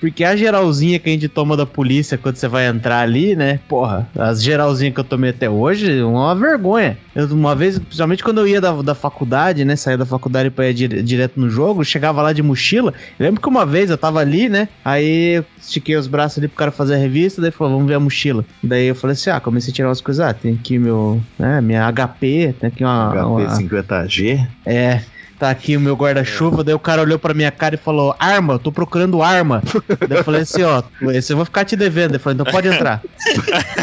Porque 0.00 0.22
a 0.22 0.36
geralzinha 0.36 0.98
que 1.00 1.08
a 1.08 1.12
gente 1.12 1.28
toma 1.28 1.56
da 1.56 1.66
polícia 1.66 2.16
quando 2.24 2.36
você 2.36 2.48
vai 2.48 2.66
entrar 2.66 3.00
ali, 3.00 3.36
né? 3.36 3.60
Porra, 3.68 4.08
as 4.18 4.42
geralzinhas 4.42 4.94
que 4.94 5.00
eu 5.00 5.04
tomei 5.04 5.30
até 5.30 5.48
hoje, 5.48 6.02
uma 6.02 6.34
vergonha. 6.34 6.96
Eu, 7.14 7.26
uma 7.28 7.54
vez, 7.54 7.78
principalmente 7.78 8.24
quando 8.24 8.38
eu 8.40 8.48
ia 8.48 8.60
da, 8.60 8.72
da 8.82 8.94
faculdade 8.94 9.64
né? 9.64 9.76
Saía 9.76 9.98
da 9.98 10.06
faculdade 10.06 10.50
pra 10.50 10.68
ir 10.68 10.74
dire- 10.74 11.02
direto 11.02 11.38
no 11.38 11.50
jogo, 11.50 11.84
chegava 11.84 12.22
lá 12.22 12.32
de 12.32 12.42
mochila. 12.42 12.92
Eu 13.18 13.26
lembro 13.26 13.40
que 13.40 13.48
uma 13.48 13.66
vez 13.66 13.90
eu 13.90 13.98
tava 13.98 14.20
ali, 14.20 14.48
né? 14.48 14.68
Aí 14.84 15.36
eu 15.36 15.44
estiquei 15.60 15.96
os 15.96 16.06
braços 16.06 16.38
ali 16.38 16.48
pro 16.48 16.56
cara 16.56 16.70
fazer 16.72 16.94
a 16.94 16.98
revista, 16.98 17.42
daí 17.42 17.50
falou, 17.50 17.74
vamos 17.74 17.86
ver 17.88 17.94
a 17.94 18.00
mochila. 18.00 18.44
Daí 18.62 18.86
eu 18.86 18.94
falei 18.94 19.12
assim, 19.12 19.30
ah, 19.30 19.38
comecei 19.38 19.70
a 19.70 19.74
tirar 19.74 19.88
umas 19.88 20.00
coisas, 20.00 20.24
ah, 20.26 20.32
tem 20.32 20.54
aqui 20.54 20.78
meu, 20.78 21.20
né, 21.38 21.60
minha 21.60 21.86
HP, 21.92 22.54
tem 22.58 22.68
aqui 22.68 22.82
uma... 22.82 23.26
uma 23.26 23.40
HP50G. 23.58 24.46
é, 24.64 25.00
tá 25.38 25.50
aqui 25.50 25.76
o 25.76 25.80
meu 25.80 25.94
guarda-chuva. 25.94 26.64
Daí 26.64 26.74
o 26.74 26.78
cara 26.78 27.02
olhou 27.02 27.18
pra 27.18 27.34
minha 27.34 27.50
cara 27.50 27.74
e 27.74 27.78
falou: 27.78 28.14
Arma, 28.18 28.58
tô 28.58 28.72
procurando 28.72 29.22
arma. 29.22 29.62
daí 30.08 30.18
eu 30.18 30.24
falei 30.24 30.42
assim: 30.42 30.62
Ó, 30.62 30.82
esse 31.10 31.32
eu 31.32 31.36
vou 31.36 31.44
ficar 31.44 31.64
te 31.64 31.76
devendo. 31.76 32.12
Ele 32.12 32.18
falou: 32.18 32.34
Então 32.34 32.52
pode 32.52 32.68
entrar. 32.68 33.02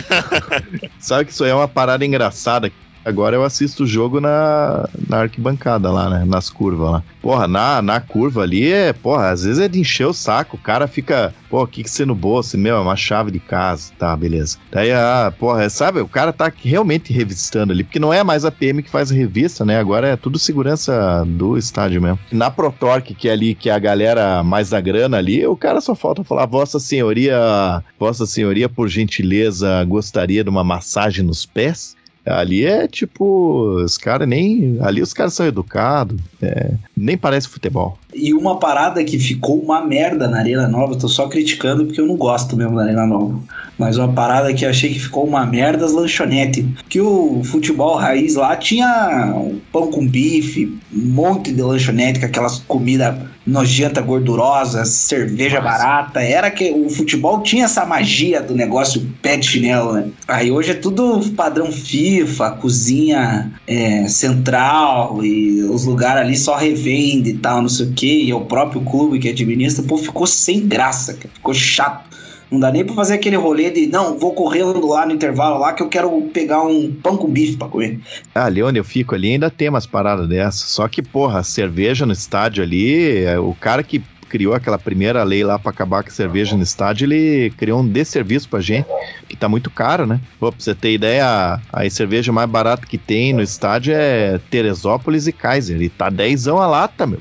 Sabe 0.99 1.25
que 1.25 1.31
isso 1.31 1.43
aí 1.43 1.49
é 1.49 1.55
uma 1.55 1.67
parada 1.67 2.05
engraçada. 2.05 2.71
Agora 3.03 3.35
eu 3.35 3.43
assisto 3.43 3.83
o 3.83 3.87
jogo 3.87 4.19
na, 4.19 4.87
na 5.07 5.21
arquibancada 5.21 5.91
lá, 5.91 6.09
né? 6.09 6.23
Nas 6.25 6.49
curvas 6.49 6.91
lá. 6.91 7.03
Porra, 7.21 7.47
na, 7.47 7.81
na 7.81 7.99
curva 7.99 8.43
ali 8.43 8.71
é, 8.71 8.93
porra, 8.93 9.29
às 9.29 9.43
vezes 9.43 9.59
é 9.59 9.67
de 9.67 9.79
encher 9.79 10.05
o 10.05 10.13
saco. 10.13 10.55
O 10.55 10.59
cara 10.59 10.87
fica, 10.87 11.33
pô, 11.49 11.63
o 11.63 11.67
que 11.67 11.83
que 11.83 11.89
você 11.89 12.05
no 12.05 12.15
bolso? 12.15 12.57
Meu, 12.57 12.75
é 12.75 12.79
uma 12.79 12.95
chave 12.95 13.31
de 13.31 13.39
casa. 13.39 13.91
Tá, 13.97 14.15
beleza. 14.15 14.57
Daí, 14.71 14.91
ah, 14.91 15.33
porra, 15.37 15.69
sabe? 15.69 15.99
O 15.99 16.07
cara 16.07 16.31
tá 16.31 16.51
realmente 16.55 17.11
revistando 17.11 17.73
ali, 17.73 17.83
porque 17.83 17.99
não 17.99 18.13
é 18.13 18.23
mais 18.23 18.45
a 18.45 18.51
PM 18.51 18.83
que 18.83 18.89
faz 18.89 19.11
a 19.11 19.15
revista, 19.15 19.65
né? 19.65 19.79
Agora 19.79 20.07
é 20.07 20.15
tudo 20.15 20.37
segurança 20.37 21.23
do 21.27 21.57
estádio 21.57 22.01
mesmo. 22.01 22.19
Na 22.31 22.51
Protorque, 22.51 23.15
que 23.15 23.27
é 23.27 23.31
ali, 23.31 23.55
que 23.55 23.69
é 23.69 23.73
a 23.73 23.79
galera 23.79 24.43
mais 24.43 24.69
da 24.69 24.79
grana 24.79 25.17
ali, 25.17 25.45
o 25.45 25.55
cara 25.55 25.81
só 25.81 25.95
falta 25.95 26.23
falar, 26.23 26.45
Vossa 26.45 26.79
Senhoria, 26.79 27.83
Vossa 27.99 28.25
Senhoria, 28.25 28.69
por 28.69 28.87
gentileza, 28.87 29.83
gostaria 29.85 30.43
de 30.43 30.49
uma 30.49 30.63
massagem 30.63 31.25
nos 31.25 31.45
pés? 31.45 31.95
Ali 32.25 32.65
é 32.65 32.87
tipo, 32.87 33.83
os 33.83 33.97
caras 33.97 34.27
nem. 34.27 34.77
Ali 34.81 35.01
os 35.01 35.13
caras 35.13 35.33
são 35.33 35.45
educados, 35.45 36.19
é, 36.41 36.71
nem 36.95 37.17
parece 37.17 37.47
futebol. 37.47 37.97
E 38.13 38.33
uma 38.33 38.57
parada 38.57 39.03
que 39.03 39.17
ficou 39.17 39.59
uma 39.59 39.85
merda 39.85 40.27
na 40.27 40.39
Arena 40.39 40.67
Nova, 40.67 40.95
tô 40.95 41.07
só 41.07 41.27
criticando 41.27 41.85
porque 41.85 42.01
eu 42.01 42.05
não 42.05 42.15
gosto 42.15 42.57
mesmo 42.57 42.75
da 42.75 42.83
Arena 42.83 43.05
Nova. 43.05 43.39
Mas 43.77 43.97
uma 43.97 44.11
parada 44.11 44.53
que 44.53 44.65
eu 44.65 44.69
achei 44.69 44.91
que 44.91 44.99
ficou 44.99 45.25
uma 45.25 45.45
merda 45.45 45.85
as 45.85 45.93
lanchonetes. 45.93 46.65
Que 46.89 46.99
o 46.99 47.41
futebol 47.43 47.95
raiz 47.95 48.35
lá 48.35 48.55
tinha 48.55 49.33
um 49.35 49.59
pão 49.71 49.89
com 49.89 50.07
bife, 50.07 50.77
um 50.93 51.09
monte 51.09 51.51
de 51.51 51.61
lanchonete 51.61 52.19
com 52.19 52.25
aquelas 52.25 52.59
comidas 52.59 53.15
nojenta, 53.45 54.01
gordurosa, 54.01 54.85
cerveja 54.85 55.59
barata. 55.59 56.21
Era 56.21 56.51
que 56.51 56.71
o 56.71 56.89
futebol 56.89 57.41
tinha 57.41 57.65
essa 57.65 57.85
magia 57.85 58.41
do 58.41 58.55
negócio 58.55 59.01
pé 59.21 59.37
de 59.37 59.47
chinelo, 59.47 59.93
né? 59.93 60.09
Aí 60.27 60.51
hoje 60.51 60.71
é 60.71 60.75
tudo 60.75 61.19
padrão 61.35 61.71
FIFA, 61.71 62.51
cozinha 62.51 63.51
é, 63.67 64.07
central 64.07 65.23
e 65.23 65.63
os 65.63 65.85
lugares 65.85 66.21
ali 66.21 66.30
só 66.35 66.55
revende 66.55 67.31
e 67.31 67.37
tal, 67.37 67.61
não 67.61 67.69
sei 67.69 67.87
o 67.87 67.93
que. 67.93 68.23
E 68.23 68.31
é 68.31 68.35
o 68.35 68.41
próprio 68.41 68.81
clube 68.81 69.19
que 69.19 69.29
administra, 69.29 69.83
pô, 69.83 69.97
ficou 69.97 70.27
sem 70.27 70.67
graça, 70.67 71.13
cara. 71.13 71.29
ficou 71.33 71.53
chato. 71.53 72.11
Não 72.51 72.59
dá 72.59 72.69
nem 72.69 72.83
pra 72.83 72.93
fazer 72.93 73.13
aquele 73.13 73.37
rolê 73.37 73.69
de, 73.69 73.87
não, 73.87 74.17
vou 74.19 74.33
correndo 74.33 74.85
lá 74.85 75.05
no 75.05 75.13
intervalo 75.13 75.57
lá 75.57 75.71
que 75.71 75.81
eu 75.81 75.87
quero 75.87 76.11
pegar 76.33 76.61
um 76.63 76.91
pão 76.91 77.15
com 77.15 77.29
bife 77.29 77.55
pra 77.55 77.69
comer. 77.69 77.97
Ah, 78.35 78.45
ali 78.45 78.61
onde 78.61 78.77
eu 78.77 78.83
fico 78.83 79.15
ali 79.15 79.31
ainda 79.31 79.49
tem 79.49 79.69
umas 79.69 79.85
paradas 79.85 80.27
dessas. 80.27 80.63
Só 80.63 80.85
que, 80.89 81.01
porra, 81.01 81.43
cerveja 81.43 82.05
no 82.05 82.11
estádio 82.11 82.61
ali, 82.61 83.23
é, 83.23 83.39
o 83.39 83.55
cara 83.57 83.81
que 83.81 84.03
criou 84.31 84.53
aquela 84.53 84.79
primeira 84.79 85.21
lei 85.23 85.43
lá 85.43 85.59
pra 85.59 85.71
acabar 85.71 86.03
com 86.03 86.09
a 86.09 86.13
cerveja 86.13 86.55
no 86.55 86.63
estádio, 86.63 87.03
ele 87.03 87.51
criou 87.57 87.81
um 87.81 87.87
desserviço 87.87 88.47
pra 88.47 88.61
gente, 88.61 88.87
que 89.27 89.35
tá 89.35 89.49
muito 89.49 89.69
caro, 89.69 90.05
né? 90.05 90.21
Pô, 90.39 90.49
pra 90.49 90.61
você 90.63 90.73
ter 90.73 90.93
ideia, 90.93 91.25
a, 91.25 91.59
a 91.73 91.89
cerveja 91.89 92.31
mais 92.31 92.49
barata 92.49 92.87
que 92.87 92.97
tem 92.97 93.33
no 93.33 93.41
estádio 93.41 93.93
é 93.93 94.39
Teresópolis 94.49 95.27
e 95.27 95.33
Kaiser, 95.33 95.81
e 95.81 95.89
tá 95.89 96.09
dezão 96.09 96.59
a 96.59 96.65
lata, 96.65 97.05
meu. 97.05 97.19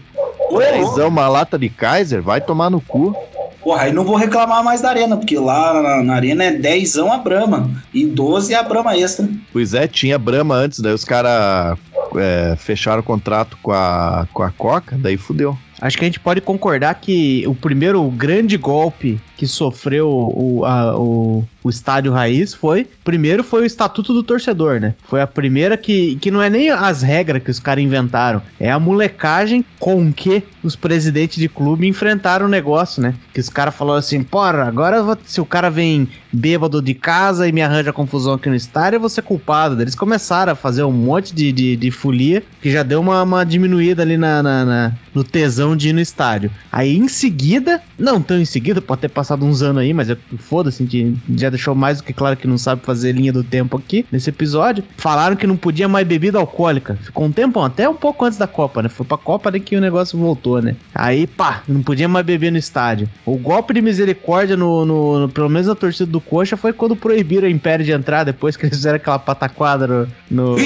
Dezão 0.73 1.09
uma 1.09 1.27
lata 1.27 1.59
de 1.59 1.69
Kaiser, 1.69 2.23
vai 2.23 2.41
tomar 2.41 2.71
no 2.71 2.81
cu. 2.81 3.13
Porra, 3.61 3.83
aí 3.83 3.93
não 3.93 4.05
vou 4.05 4.15
reclamar 4.15 4.63
mais 4.63 4.81
da 4.81 4.91
arena, 4.91 5.17
porque 5.17 5.37
lá 5.37 5.83
na, 5.83 6.03
na 6.05 6.15
arena 6.15 6.45
é 6.45 6.53
10 6.53 6.97
a 6.99 7.19
Brahma 7.19 7.71
e 7.93 8.07
12 8.07 8.55
a 8.55 8.63
Brahma 8.63 8.97
extra. 8.97 9.29
Pois 9.53 9.75
é, 9.75 9.89
tinha 9.89 10.17
Brahma 10.17 10.55
antes, 10.55 10.79
daí 10.79 10.95
os 10.95 11.05
caras 11.05 11.77
é, 12.17 12.55
fecharam 12.57 13.01
o 13.01 13.05
contrato 13.05 13.59
com 13.61 13.73
a, 13.73 14.29
com 14.33 14.45
a 14.45 14.51
Coca, 14.53 14.97
daí 14.97 15.17
fudeu. 15.17 15.59
Acho 15.81 15.97
que 15.97 16.05
a 16.05 16.09
gente 16.09 16.21
pode 16.21 16.41
concordar 16.41 16.95
que 16.97 17.45
o 17.47 17.55
primeiro 17.55 18.03
grande 18.11 18.57
golpe 18.57 19.21
que 19.37 19.47
sofreu 19.47 20.09
o, 20.09 20.65
a- 20.67 20.97
o, 20.99 21.43
o 21.65 21.71
estádio 21.71 22.13
raiz 22.13 22.53
foi. 22.53 22.87
Primeiro 23.03 23.43
foi 23.43 23.63
o 23.63 23.65
estatuto 23.65 24.13
do 24.13 24.23
torcedor, 24.23 24.79
né? 24.79 24.95
Foi 25.05 25.23
a 25.23 25.27
primeira 25.27 25.77
que, 25.79 26.17
que 26.17 26.31
não 26.31 26.43
é 26.43 26.51
nem 26.51 26.69
as 26.71 27.01
regras 27.03 27.43
que 27.43 27.51
os 27.51 27.59
caras 27.59 27.83
inventaram, 27.83 28.43
é 28.59 28.71
a 28.71 28.79
molecagem 28.79 29.65
com 29.79 30.13
que 30.13 30.43
os 30.63 30.77
presidentes 30.77 31.39
de 31.39 31.49
clube 31.49 31.89
enfrentaram 31.89 32.45
o 32.47 32.49
negócio, 32.51 33.01
né? 33.03 33.15
Que 33.33 33.41
os 33.41 33.49
caras 33.49 33.75
falaram 33.75 33.99
assim: 33.99 34.23
porra, 34.23 34.65
agora 34.65 35.17
se 35.25 35.41
o 35.41 35.47
cara 35.47 35.71
vem 35.71 36.07
bêbado 36.33 36.81
de 36.83 36.95
casa 36.95 37.49
e 37.49 37.53
me 37.53 37.63
arranja 37.63 37.93
confusão 37.93 38.35
aqui 38.35 38.49
no 38.49 38.55
estádio, 38.55 38.97
eu 38.97 39.01
vou 39.01 39.09
ser 39.09 39.23
culpado. 39.23 39.81
Eles 39.81 39.95
começaram 39.95 40.53
a 40.53 40.57
fazer 40.57 40.83
um 40.85 40.93
monte 40.93 41.35
de, 41.35 41.51
de, 41.53 41.77
de 41.77 41.91
folia 41.91 42.43
que 42.61 42.71
já 42.71 42.83
deu 42.83 43.01
uma, 43.01 43.23
uma 43.23 43.45
diminuída 43.45 44.03
ali 44.03 44.17
na, 44.17 44.43
na- 44.43 44.65
na- 44.65 44.93
no 45.15 45.25
tesão 45.25 45.75
de 45.77 45.89
ir 45.89 45.93
no 45.93 46.01
estádio. 46.01 46.51
Aí 46.71 46.97
em 46.97 47.09
seguida, 47.09 47.81
não 47.99 48.21
tão 48.23 48.39
em 48.39 48.45
seguida, 48.45 48.81
pode 48.81 49.01
ter 49.01 49.09
passado 49.09 49.45
uns 49.45 49.61
anos 49.63 49.83
aí, 49.83 49.93
mas 49.93 50.09
foda-se, 50.39 51.17
já 51.37 51.51
deixou 51.51 51.75
mais 51.75 51.99
do 51.99 52.05
que 52.05 52.13
claro 52.13 52.37
que 52.37 52.47
não 52.47 52.57
sabe 52.59 52.83
fazer 52.85 53.13
linha 53.13 53.33
do 53.33 53.43
tempo 53.43 53.77
aqui 53.77 54.05
nesse 54.13 54.31
episódio. 54.31 54.85
Falaram 54.97 55.35
que 55.37 55.47
não 55.47 55.57
podia 55.57 55.89
mais 55.89 56.07
bebida 56.07 56.39
alcoólica. 56.39 56.97
Ficou 57.03 57.25
um 57.27 57.33
tempão, 57.33 57.65
até 57.65 57.89
um 57.89 57.95
pouco 57.95 58.25
antes 58.25 58.39
da 58.39 58.47
Copa, 58.47 58.83
né? 58.83 58.89
Foi 58.89 59.05
pra 59.05 59.17
Copa 59.17 59.51
daí 59.51 59.61
que 59.61 59.77
o 59.77 59.81
negócio 59.81 60.19
voltou, 60.19 60.61
né? 60.63 60.77
Aí, 60.95 61.27
pá, 61.27 61.63
não 61.69 61.83
podia 61.83 62.09
mais 62.09 62.25
beber 62.25 62.53
no 62.53 62.59
estádio. 62.59 63.09
O 63.27 63.37
golpe 63.37 63.75
de 63.75 63.83
misericórdia, 63.83 64.57
no, 64.57 64.85
no- 64.87 65.19
no- 65.21 65.29
pelo 65.29 65.49
menos 65.49 65.67
na 65.67 65.75
torcida 65.75 66.11
do 66.11 66.20
Coxa, 66.21 66.57
foi 66.57 66.73
quando 66.73 66.95
proibiram 66.97 67.47
o 67.47 67.51
Império 67.51 67.85
de 67.85 67.93
entrar, 67.93 68.25
depois 68.25 68.57
que 68.57 68.65
eles 68.67 68.77
fizeram 68.77 68.97
aquela 68.97 69.19
pataquada 69.19 69.87
no, 69.87 70.09
no, 70.31 70.57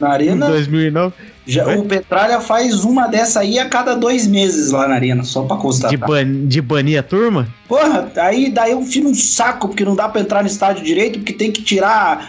na 0.00 0.08
em 0.08 0.12
arena, 0.12 0.46
2009. 0.46 1.14
Já, 1.46 1.66
o 1.76 1.84
Petralha 1.84 2.40
faz 2.40 2.84
uma 2.84 3.06
dessa 3.06 3.40
aí 3.40 3.58
a 3.58 3.68
cada 3.68 3.94
dois 3.94 4.26
meses 4.26 4.70
lá 4.70 4.88
na 4.88 4.94
arena, 4.94 5.22
só 5.24 5.42
pra 5.42 5.56
De, 5.56 5.62
constatar. 5.62 5.98
ban 6.08 6.46
de 6.46 6.60
banir 6.62 6.98
a 6.98 7.02
turma? 7.02 7.46
Porra, 7.68 8.10
aí 8.16 8.50
daí 8.50 8.72
eu 8.72 8.82
fico 8.82 9.08
um 9.08 9.14
saco, 9.14 9.68
porque 9.68 9.84
não 9.84 9.94
dá 9.94 10.08
pra 10.08 10.20
entrar 10.20 10.42
no 10.42 10.46
estádio 10.48 10.84
direito, 10.84 11.18
porque 11.18 11.32
tem 11.32 11.50
que 11.52 11.62
tirar. 11.62 12.28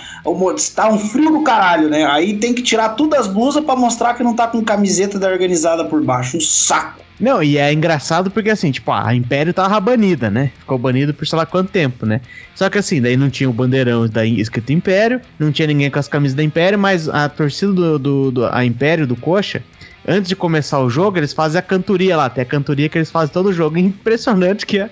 Tá 0.75 0.89
um 0.89 0.97
frio 0.99 1.31
do 1.31 1.41
caralho, 1.43 1.89
né? 1.89 2.05
Aí 2.05 2.35
tem 2.37 2.53
que 2.53 2.61
tirar 2.61 2.89
tudo 2.89 3.15
as 3.15 3.27
blusas 3.27 3.63
pra 3.63 3.75
mostrar 3.75 4.13
que 4.15 4.23
não 4.23 4.33
tá 4.35 4.47
com 4.47 4.63
camiseta 4.63 5.19
da 5.19 5.27
organizada 5.29 5.85
por 5.85 6.01
baixo. 6.03 6.37
Um 6.37 6.41
saco. 6.41 7.05
Não, 7.17 7.41
e 7.41 7.57
é 7.57 7.71
engraçado 7.71 8.29
porque 8.29 8.49
assim, 8.49 8.71
tipo, 8.71 8.91
a 8.91 9.15
Império 9.15 9.53
tava 9.53 9.79
banida, 9.79 10.29
né? 10.29 10.51
Ficou 10.59 10.77
banido 10.77 11.13
por 11.13 11.25
sei 11.25 11.37
lá 11.39 11.45
quanto 11.45 11.69
tempo, 11.71 12.05
né? 12.05 12.19
Só 12.53 12.69
que 12.69 12.77
assim, 12.77 13.01
daí 13.01 13.15
não 13.15 13.29
tinha 13.29 13.49
o 13.49 13.53
bandeirão 13.53 14.05
da 14.09 14.25
escrito 14.25 14.73
Império, 14.73 15.21
não 15.39 15.49
tinha 15.49 15.65
ninguém 15.65 15.89
com 15.89 15.97
as 15.97 16.09
camisas 16.09 16.35
da 16.35 16.43
Império, 16.43 16.77
mas 16.77 17.07
a 17.07 17.29
torcida 17.29 17.71
do, 17.71 17.97
do, 17.99 18.31
do- 18.31 18.45
a 18.47 18.65
Império 18.65 19.04
do 19.05 19.15
Coxa, 19.15 19.63
antes 20.07 20.29
de 20.29 20.35
começar 20.35 20.79
o 20.79 20.89
jogo, 20.89 21.17
eles 21.17 21.33
fazem 21.33 21.59
a 21.59 21.61
cantoria 21.61 22.15
lá, 22.15 22.29
tem 22.29 22.41
a 22.41 22.45
cantoria 22.45 22.87
que 22.87 22.97
eles 22.97 23.09
fazem 23.09 23.33
todo 23.33 23.49
o 23.49 23.53
jogo. 23.53 23.77
Impressionante 23.79 24.65
que 24.65 24.79
a, 24.79 24.89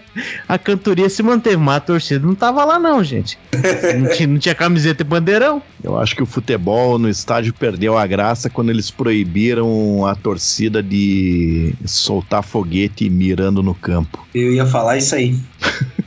a 0.48 0.57
cantoria 0.57 1.10
se 1.10 1.22
manteve, 1.22 1.57
mas 1.57 1.77
a 1.77 1.80
torcida 1.80 2.26
não 2.26 2.35
tava 2.35 2.64
lá 2.65 2.80
não, 2.80 3.03
gente. 3.03 3.38
Não 3.99 4.10
tinha, 4.10 4.27
não 4.27 4.40
tinha 4.40 4.56
camiseta 4.56 5.03
e 5.03 5.06
bandeirão. 5.06 5.61
Eu 5.84 5.98
acho 5.98 6.15
que 6.15 6.23
o 6.23 6.26
futebol 6.26 6.98
no 6.98 7.10
estádio 7.10 7.53
perdeu 7.53 7.98
a 7.98 8.06
graça 8.07 8.49
quando 8.49 8.69
eles 8.69 8.90
proibiram 8.90 10.06
a 10.06 10.15
torcida 10.15 10.81
de 10.81 11.73
soltar 11.85 12.44
foguete 12.44 13.10
mirando 13.10 13.61
no 13.61 13.73
campo. 13.73 14.26
Eu 14.34 14.52
ia 14.52 14.65
falar 14.65 14.98
isso 14.98 15.15
aí. 15.15 15.38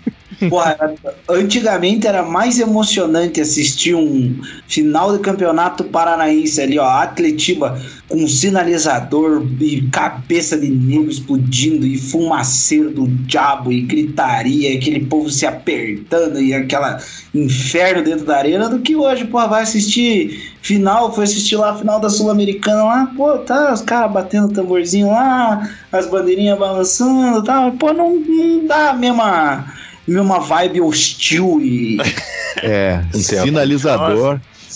Porra, 0.51 0.77
antigamente 1.31 2.07
era 2.07 2.23
mais 2.23 2.59
emocionante 2.59 3.41
assistir 3.41 3.95
um 3.95 4.39
final 4.69 5.17
de 5.17 5.23
campeonato 5.23 5.85
paranaense 5.85 6.61
ali, 6.61 6.79
ó, 6.79 6.87
Atletiba 6.87 7.81
com 8.09 8.27
sinalizador 8.29 9.45
e 9.61 9.83
cabeça 9.91 10.57
de 10.57 10.69
negro 10.69 11.11
explodindo 11.11 11.87
e 11.87 11.99
fumaceiro 11.99 12.91
do 12.91 13.07
diabo 13.07 13.73
e 13.73 13.81
gritaria, 13.81 14.77
aquele 14.77 15.01
povo 15.01 15.29
se 15.29 15.45
apertando 15.45 16.41
e 16.41 16.55
aquela 16.55 17.01
inferno 17.35 18.05
dentro 18.05 18.25
da 18.25 18.37
arena 18.37 18.69
do 18.69 18.79
que 18.79 18.95
hoje, 18.95 19.25
porra, 19.25 19.49
vai 19.49 19.63
assistir 19.63 20.55
final, 20.63 21.13
foi 21.13 21.25
assistir 21.25 21.57
lá 21.57 21.71
a 21.71 21.77
final 21.77 21.99
da 21.99 22.09
Sul-Americana 22.09 22.85
lá, 22.85 23.13
pô, 23.17 23.39
tá, 23.39 23.73
os 23.73 23.81
caras 23.81 24.13
batendo 24.13 24.53
tamborzinho 24.53 25.09
lá, 25.09 25.69
as 25.91 26.07
bandeirinhas 26.07 26.59
balançando 26.59 27.43
tal, 27.43 27.73
pô, 27.73 27.93
não, 27.93 28.17
não 28.17 28.67
dá 28.67 28.91
a 28.91 28.95
mesma 28.95 29.67
mesma 30.07 30.39
vibe 30.41 30.81
hostil 30.81 31.61
e 31.61 31.99
É, 32.63 33.03
Não 33.13 33.23
tem 33.23 33.39
a- 33.39 33.43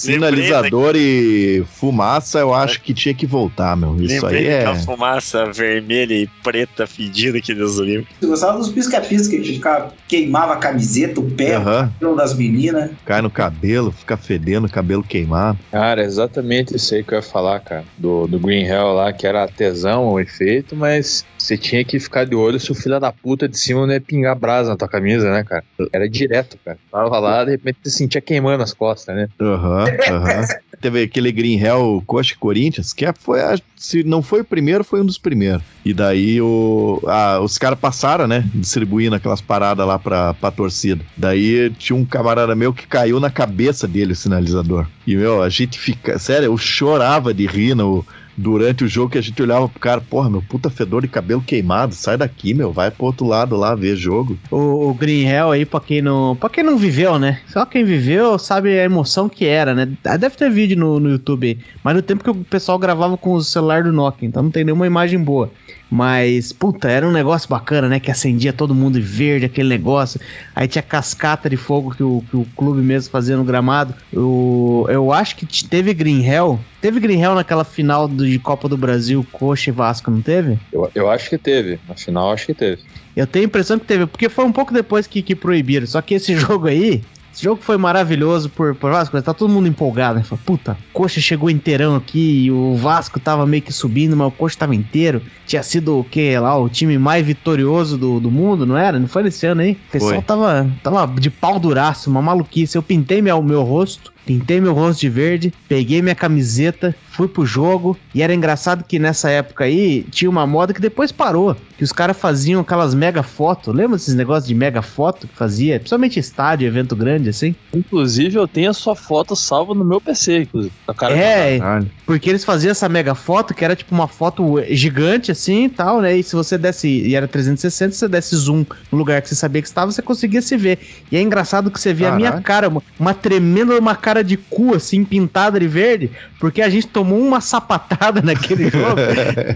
sinalizador. 0.00 0.94
E 0.96 1.64
fumaça, 1.76 2.38
eu 2.38 2.52
acho 2.54 2.80
que 2.80 2.92
tinha 2.94 3.14
que 3.14 3.26
voltar, 3.26 3.76
meu. 3.76 3.96
Isso 3.96 4.24
Lembrei 4.26 4.40
aí 4.40 4.46
é. 4.46 4.58
daquela 4.58 4.76
fumaça 4.76 5.46
vermelha 5.52 6.14
e 6.14 6.26
preta 6.42 6.86
fedida 6.86 7.40
que 7.40 7.54
Deus 7.54 7.78
o 7.78 7.84
livre. 7.84 8.06
Eu 8.20 8.28
gostava 8.28 8.58
dos 8.58 8.68
pisca-pisca, 8.68 9.30
que 9.30 9.36
a 9.36 9.44
gente 9.44 9.54
ficava, 9.54 9.92
queimava 10.08 10.54
a 10.54 10.56
camiseta, 10.56 11.20
o 11.20 11.30
pé, 11.30 11.56
Aham. 11.56 11.86
o 11.86 11.92
cabelo 11.92 12.16
das 12.16 12.34
meninas. 12.34 12.90
Cai 13.04 13.22
no 13.22 13.30
cabelo, 13.30 13.92
fica 13.92 14.16
fedendo, 14.16 14.68
cabelo 14.68 15.02
queimado. 15.02 15.58
Cara, 15.70 16.02
exatamente 16.02 16.76
isso 16.76 16.94
aí 16.94 17.04
que 17.04 17.12
eu 17.12 17.18
ia 17.18 17.22
falar, 17.22 17.60
cara. 17.60 17.84
Do, 17.98 18.26
do 18.26 18.38
Green 18.38 18.64
Hell 18.64 18.92
lá, 18.92 19.12
que 19.12 19.26
era 19.26 19.46
tesão 19.48 20.08
o 20.08 20.20
efeito, 20.20 20.74
mas 20.74 21.24
você 21.38 21.56
tinha 21.56 21.84
que 21.84 21.98
ficar 21.98 22.24
de 22.24 22.34
olho 22.34 22.60
se 22.60 22.70
o 22.70 22.74
filho 22.74 23.00
da 23.00 23.12
puta 23.12 23.48
de 23.48 23.58
cima 23.58 23.86
não 23.86 23.92
ia 23.92 24.00
pingar 24.00 24.36
brasa 24.36 24.70
na 24.70 24.76
tua 24.76 24.88
camisa, 24.88 25.30
né, 25.30 25.42
cara? 25.44 25.64
Era 25.92 26.08
direto, 26.08 26.58
cara. 26.64 26.78
Tava 26.90 27.18
lá, 27.18 27.44
de 27.44 27.52
repente 27.52 27.78
você 27.82 27.90
sentia 27.90 28.20
queimando 28.20 28.62
as 28.62 28.72
costas, 28.72 29.14
né? 29.14 29.28
Aham, 29.40 29.84
aham. 30.10 30.46
Teve 30.80 31.02
aquele 31.02 31.30
Green 31.30 31.58
Hell 31.58 32.02
Coxa 32.06 32.34
Corinthians, 32.40 32.94
que 32.94 33.04
é- 33.04 33.12
foi, 33.12 33.38
se 33.76 34.02
não 34.02 34.22
foi 34.22 34.40
o 34.40 34.44
primeiro, 34.44 34.82
foi 34.82 35.02
um 35.02 35.04
dos 35.04 35.18
primeiros. 35.18 35.62
E 35.84 35.92
daí 35.92 36.40
o, 36.40 37.02
a- 37.06 37.38
os 37.40 37.58
caras 37.58 37.78
passaram, 37.78 38.26
né, 38.26 38.42
distribuindo 38.54 39.14
aquelas 39.14 39.42
paradas 39.42 39.86
lá 39.86 39.98
pra, 39.98 40.32
pra 40.34 40.50
torcida. 40.50 41.04
Daí 41.16 41.68
tinha 41.78 41.94
um 41.96 42.04
camarada 42.04 42.54
meu 42.54 42.72
que 42.72 42.86
caiu 42.86 43.20
na 43.20 43.28
cabeça 43.30 43.86
dele 43.86 44.12
o 44.12 44.16
sinalizador. 44.16 44.86
E, 45.06 45.14
meu, 45.16 45.42
a 45.42 45.48
gente 45.50 45.78
fica, 45.78 46.18
sério, 46.18 46.46
eu 46.46 46.56
chorava 46.56 47.34
de 47.34 47.46
rir 47.46 47.74
no, 47.74 48.04
durante 48.40 48.84
o 48.84 48.88
jogo 48.88 49.10
que 49.10 49.18
a 49.18 49.22
gente 49.22 49.40
olhava 49.42 49.68
pro 49.68 49.78
cara, 49.78 50.00
porra, 50.00 50.30
meu 50.30 50.42
puta 50.42 50.70
fedor 50.70 51.02
de 51.02 51.08
cabelo 51.08 51.42
queimado, 51.42 51.94
sai 51.94 52.16
daqui, 52.16 52.54
meu, 52.54 52.72
vai 52.72 52.90
pro 52.90 53.06
outro 53.06 53.26
lado 53.26 53.56
lá 53.56 53.74
ver 53.74 53.96
jogo. 53.96 54.38
O, 54.50 54.88
o 54.88 54.94
Green 54.94 55.26
Hell 55.26 55.50
aí, 55.50 55.66
pra 55.66 55.80
quem, 55.80 56.00
não, 56.00 56.34
pra 56.34 56.48
quem 56.48 56.64
não 56.64 56.78
viveu, 56.78 57.18
né? 57.18 57.40
Só 57.46 57.66
quem 57.66 57.84
viveu 57.84 58.38
sabe 58.38 58.78
a 58.78 58.84
emoção 58.84 59.28
que 59.28 59.44
era, 59.44 59.74
né? 59.74 59.88
Ah, 60.04 60.16
Deve 60.16 60.36
ter 60.36 60.50
vídeo 60.50 60.76
no, 60.76 60.98
no 60.98 61.10
YouTube. 61.10 61.58
Mas 61.84 61.94
no 61.94 62.02
tempo 62.02 62.24
que 62.24 62.30
o 62.30 62.34
pessoal 62.34 62.78
gravava 62.78 63.16
com 63.16 63.34
o 63.34 63.42
celular 63.42 63.82
do 63.82 63.92
Nokia, 63.92 64.26
então 64.26 64.42
não 64.42 64.50
tem 64.50 64.64
nenhuma 64.64 64.86
imagem 64.86 65.22
boa. 65.22 65.50
Mas, 65.90 66.52
puta, 66.52 66.88
era 66.88 67.06
um 67.06 67.10
negócio 67.10 67.48
bacana, 67.48 67.88
né? 67.88 67.98
Que 67.98 68.10
acendia 68.10 68.52
todo 68.52 68.74
mundo 68.74 69.00
verde, 69.02 69.44
aquele 69.46 69.68
negócio. 69.68 70.20
Aí 70.54 70.68
tinha 70.68 70.82
cascata 70.82 71.50
de 71.50 71.56
fogo 71.56 71.90
que 71.90 72.02
o, 72.02 72.22
que 72.30 72.36
o 72.36 72.46
clube 72.56 72.80
mesmo 72.80 73.10
fazia 73.10 73.36
no 73.36 73.42
gramado. 73.44 73.94
Eu, 74.12 74.86
eu 74.88 75.12
acho 75.12 75.34
que 75.36 75.46
teve 75.68 75.92
Green 75.92 76.24
Hell. 76.24 76.60
Teve 76.80 77.00
Green 77.00 77.20
Hell 77.20 77.34
naquela 77.34 77.64
final 77.64 78.06
do- 78.06 78.24
de 78.24 78.38
Copa 78.38 78.68
do 78.68 78.76
Brasil, 78.76 79.26
Coxa 79.32 79.70
e 79.70 79.72
Vasco, 79.72 80.10
não 80.10 80.22
teve? 80.22 80.58
Eu, 80.72 80.88
eu 80.94 81.10
acho 81.10 81.28
que 81.28 81.36
teve. 81.36 81.80
Na 81.88 81.96
final, 81.96 82.30
acho 82.32 82.46
que 82.46 82.54
teve. 82.54 82.80
Eu 83.16 83.26
tenho 83.26 83.44
a 83.44 83.48
impressão 83.48 83.78
que 83.78 83.84
teve, 83.86 84.06
porque 84.06 84.28
foi 84.28 84.44
um 84.44 84.52
pouco 84.52 84.72
depois 84.72 85.06
que, 85.08 85.22
que 85.22 85.34
proibiram. 85.34 85.86
Só 85.86 86.00
que 86.00 86.14
esse 86.14 86.34
jogo 86.38 86.68
aí, 86.68 87.02
esse 87.32 87.44
jogo 87.44 87.62
foi 87.62 87.76
maravilhoso 87.76 88.48
por, 88.50 88.74
por 88.74 88.90
várias 88.90 89.08
coisas. 89.08 89.24
Tá 89.24 89.32
todo 89.32 89.52
mundo 89.52 89.68
empolgado, 89.68 90.18
né? 90.18 90.24
Fala, 90.24 90.40
puta, 90.44 90.76
Coxa 90.92 91.20
chegou 91.20 91.48
inteirão 91.48 91.94
aqui 91.94 92.44
e 92.44 92.50
o 92.50 92.74
Vasco 92.74 93.20
tava 93.20 93.46
meio 93.46 93.62
que 93.62 93.72
subindo, 93.72 94.16
mas 94.16 94.28
o 94.28 94.32
Coxa 94.32 94.58
tava 94.58 94.74
inteiro. 94.74 95.22
Tinha 95.46 95.62
sido 95.62 95.98
o 95.98 96.04
que 96.04 96.36
lá, 96.38 96.56
o 96.58 96.68
time 96.68 96.98
mais 96.98 97.24
vitorioso 97.24 97.96
do, 97.96 98.18
do 98.18 98.30
mundo, 98.30 98.66
não 98.66 98.76
era? 98.76 98.98
Não 98.98 99.06
foi 99.06 99.22
nesse 99.22 99.46
ano 99.46 99.60
aí? 99.60 99.72
O 99.72 99.92
pessoal 99.92 100.14
Foi. 100.14 100.22
tava, 100.22 100.70
tava 100.82 101.06
de 101.20 101.30
pau 101.30 101.58
duraço, 101.58 102.10
uma 102.10 102.20
maluquice. 102.22 102.76
Eu 102.76 102.82
pintei 102.82 103.22
meu, 103.22 103.40
meu 103.42 103.62
rosto. 103.62 104.12
Pintei 104.30 104.60
meu 104.60 104.72
rosto 104.72 105.00
de 105.00 105.08
verde, 105.08 105.52
peguei 105.68 106.00
minha 106.00 106.14
camiseta, 106.14 106.94
fui 107.08 107.26
pro 107.26 107.44
jogo. 107.44 107.98
E 108.14 108.22
era 108.22 108.32
engraçado 108.32 108.84
que 108.84 108.96
nessa 108.96 109.28
época 109.28 109.64
aí 109.64 110.06
tinha 110.08 110.30
uma 110.30 110.46
moda 110.46 110.72
que 110.72 110.80
depois 110.80 111.10
parou. 111.10 111.56
Que 111.76 111.82
os 111.82 111.90
caras 111.90 112.16
faziam 112.16 112.60
aquelas 112.60 112.94
mega 112.94 113.24
fotos. 113.24 113.74
Lembra 113.74 113.96
desses 113.96 114.14
negócios 114.14 114.46
de 114.46 114.54
mega 114.54 114.82
foto 114.82 115.26
que 115.26 115.34
fazia? 115.34 115.80
Principalmente 115.80 116.20
estádio, 116.20 116.68
evento 116.68 116.94
grande, 116.94 117.28
assim. 117.28 117.56
Inclusive, 117.74 118.36
eu 118.36 118.46
tenho 118.46 118.70
a 118.70 118.72
sua 118.72 118.94
foto 118.94 119.34
salva 119.34 119.74
no 119.74 119.84
meu 119.84 120.00
PC, 120.00 120.42
inclusive. 120.42 120.72
A 120.86 120.94
cara 120.94 121.12
É, 121.12 121.58
porque 122.06 122.30
eles 122.30 122.44
faziam 122.44 122.70
essa 122.70 122.88
mega 122.88 123.16
foto, 123.16 123.52
que 123.52 123.64
era 123.64 123.74
tipo 123.74 123.92
uma 123.92 124.06
foto 124.06 124.62
gigante 124.70 125.32
assim 125.32 125.64
e 125.64 125.68
tal, 125.68 126.00
né? 126.00 126.16
E 126.16 126.22
se 126.22 126.36
você 126.36 126.56
desse, 126.56 126.86
e 126.86 127.16
era 127.16 127.26
360, 127.26 127.92
se 127.92 127.98
você 127.98 128.08
desse 128.08 128.36
zoom 128.36 128.64
no 128.92 128.98
lugar 128.98 129.20
que 129.22 129.28
você 129.28 129.34
sabia 129.34 129.60
que 129.60 129.66
estava, 129.66 129.90
você 129.90 130.02
conseguia 130.02 130.42
se 130.42 130.56
ver. 130.56 130.78
E 131.10 131.16
é 131.16 131.20
engraçado 131.20 131.68
que 131.68 131.80
você 131.80 131.92
vê 131.92 132.06
a 132.06 132.12
minha 132.12 132.40
cara, 132.40 132.68
uma, 132.68 132.82
uma 132.98 133.14
tremenda 133.14 133.80
uma 133.80 133.96
cara 133.96 134.19
de 134.22 134.36
cu, 134.36 134.74
assim, 134.74 135.04
pintada 135.04 135.58
de 135.58 135.66
verde, 135.66 136.10
porque 136.38 136.62
a 136.62 136.68
gente 136.68 136.86
tomou 136.86 137.18
uma 137.18 137.40
sapatada 137.40 138.20
naquele 138.24 138.70
jogo 138.70 139.00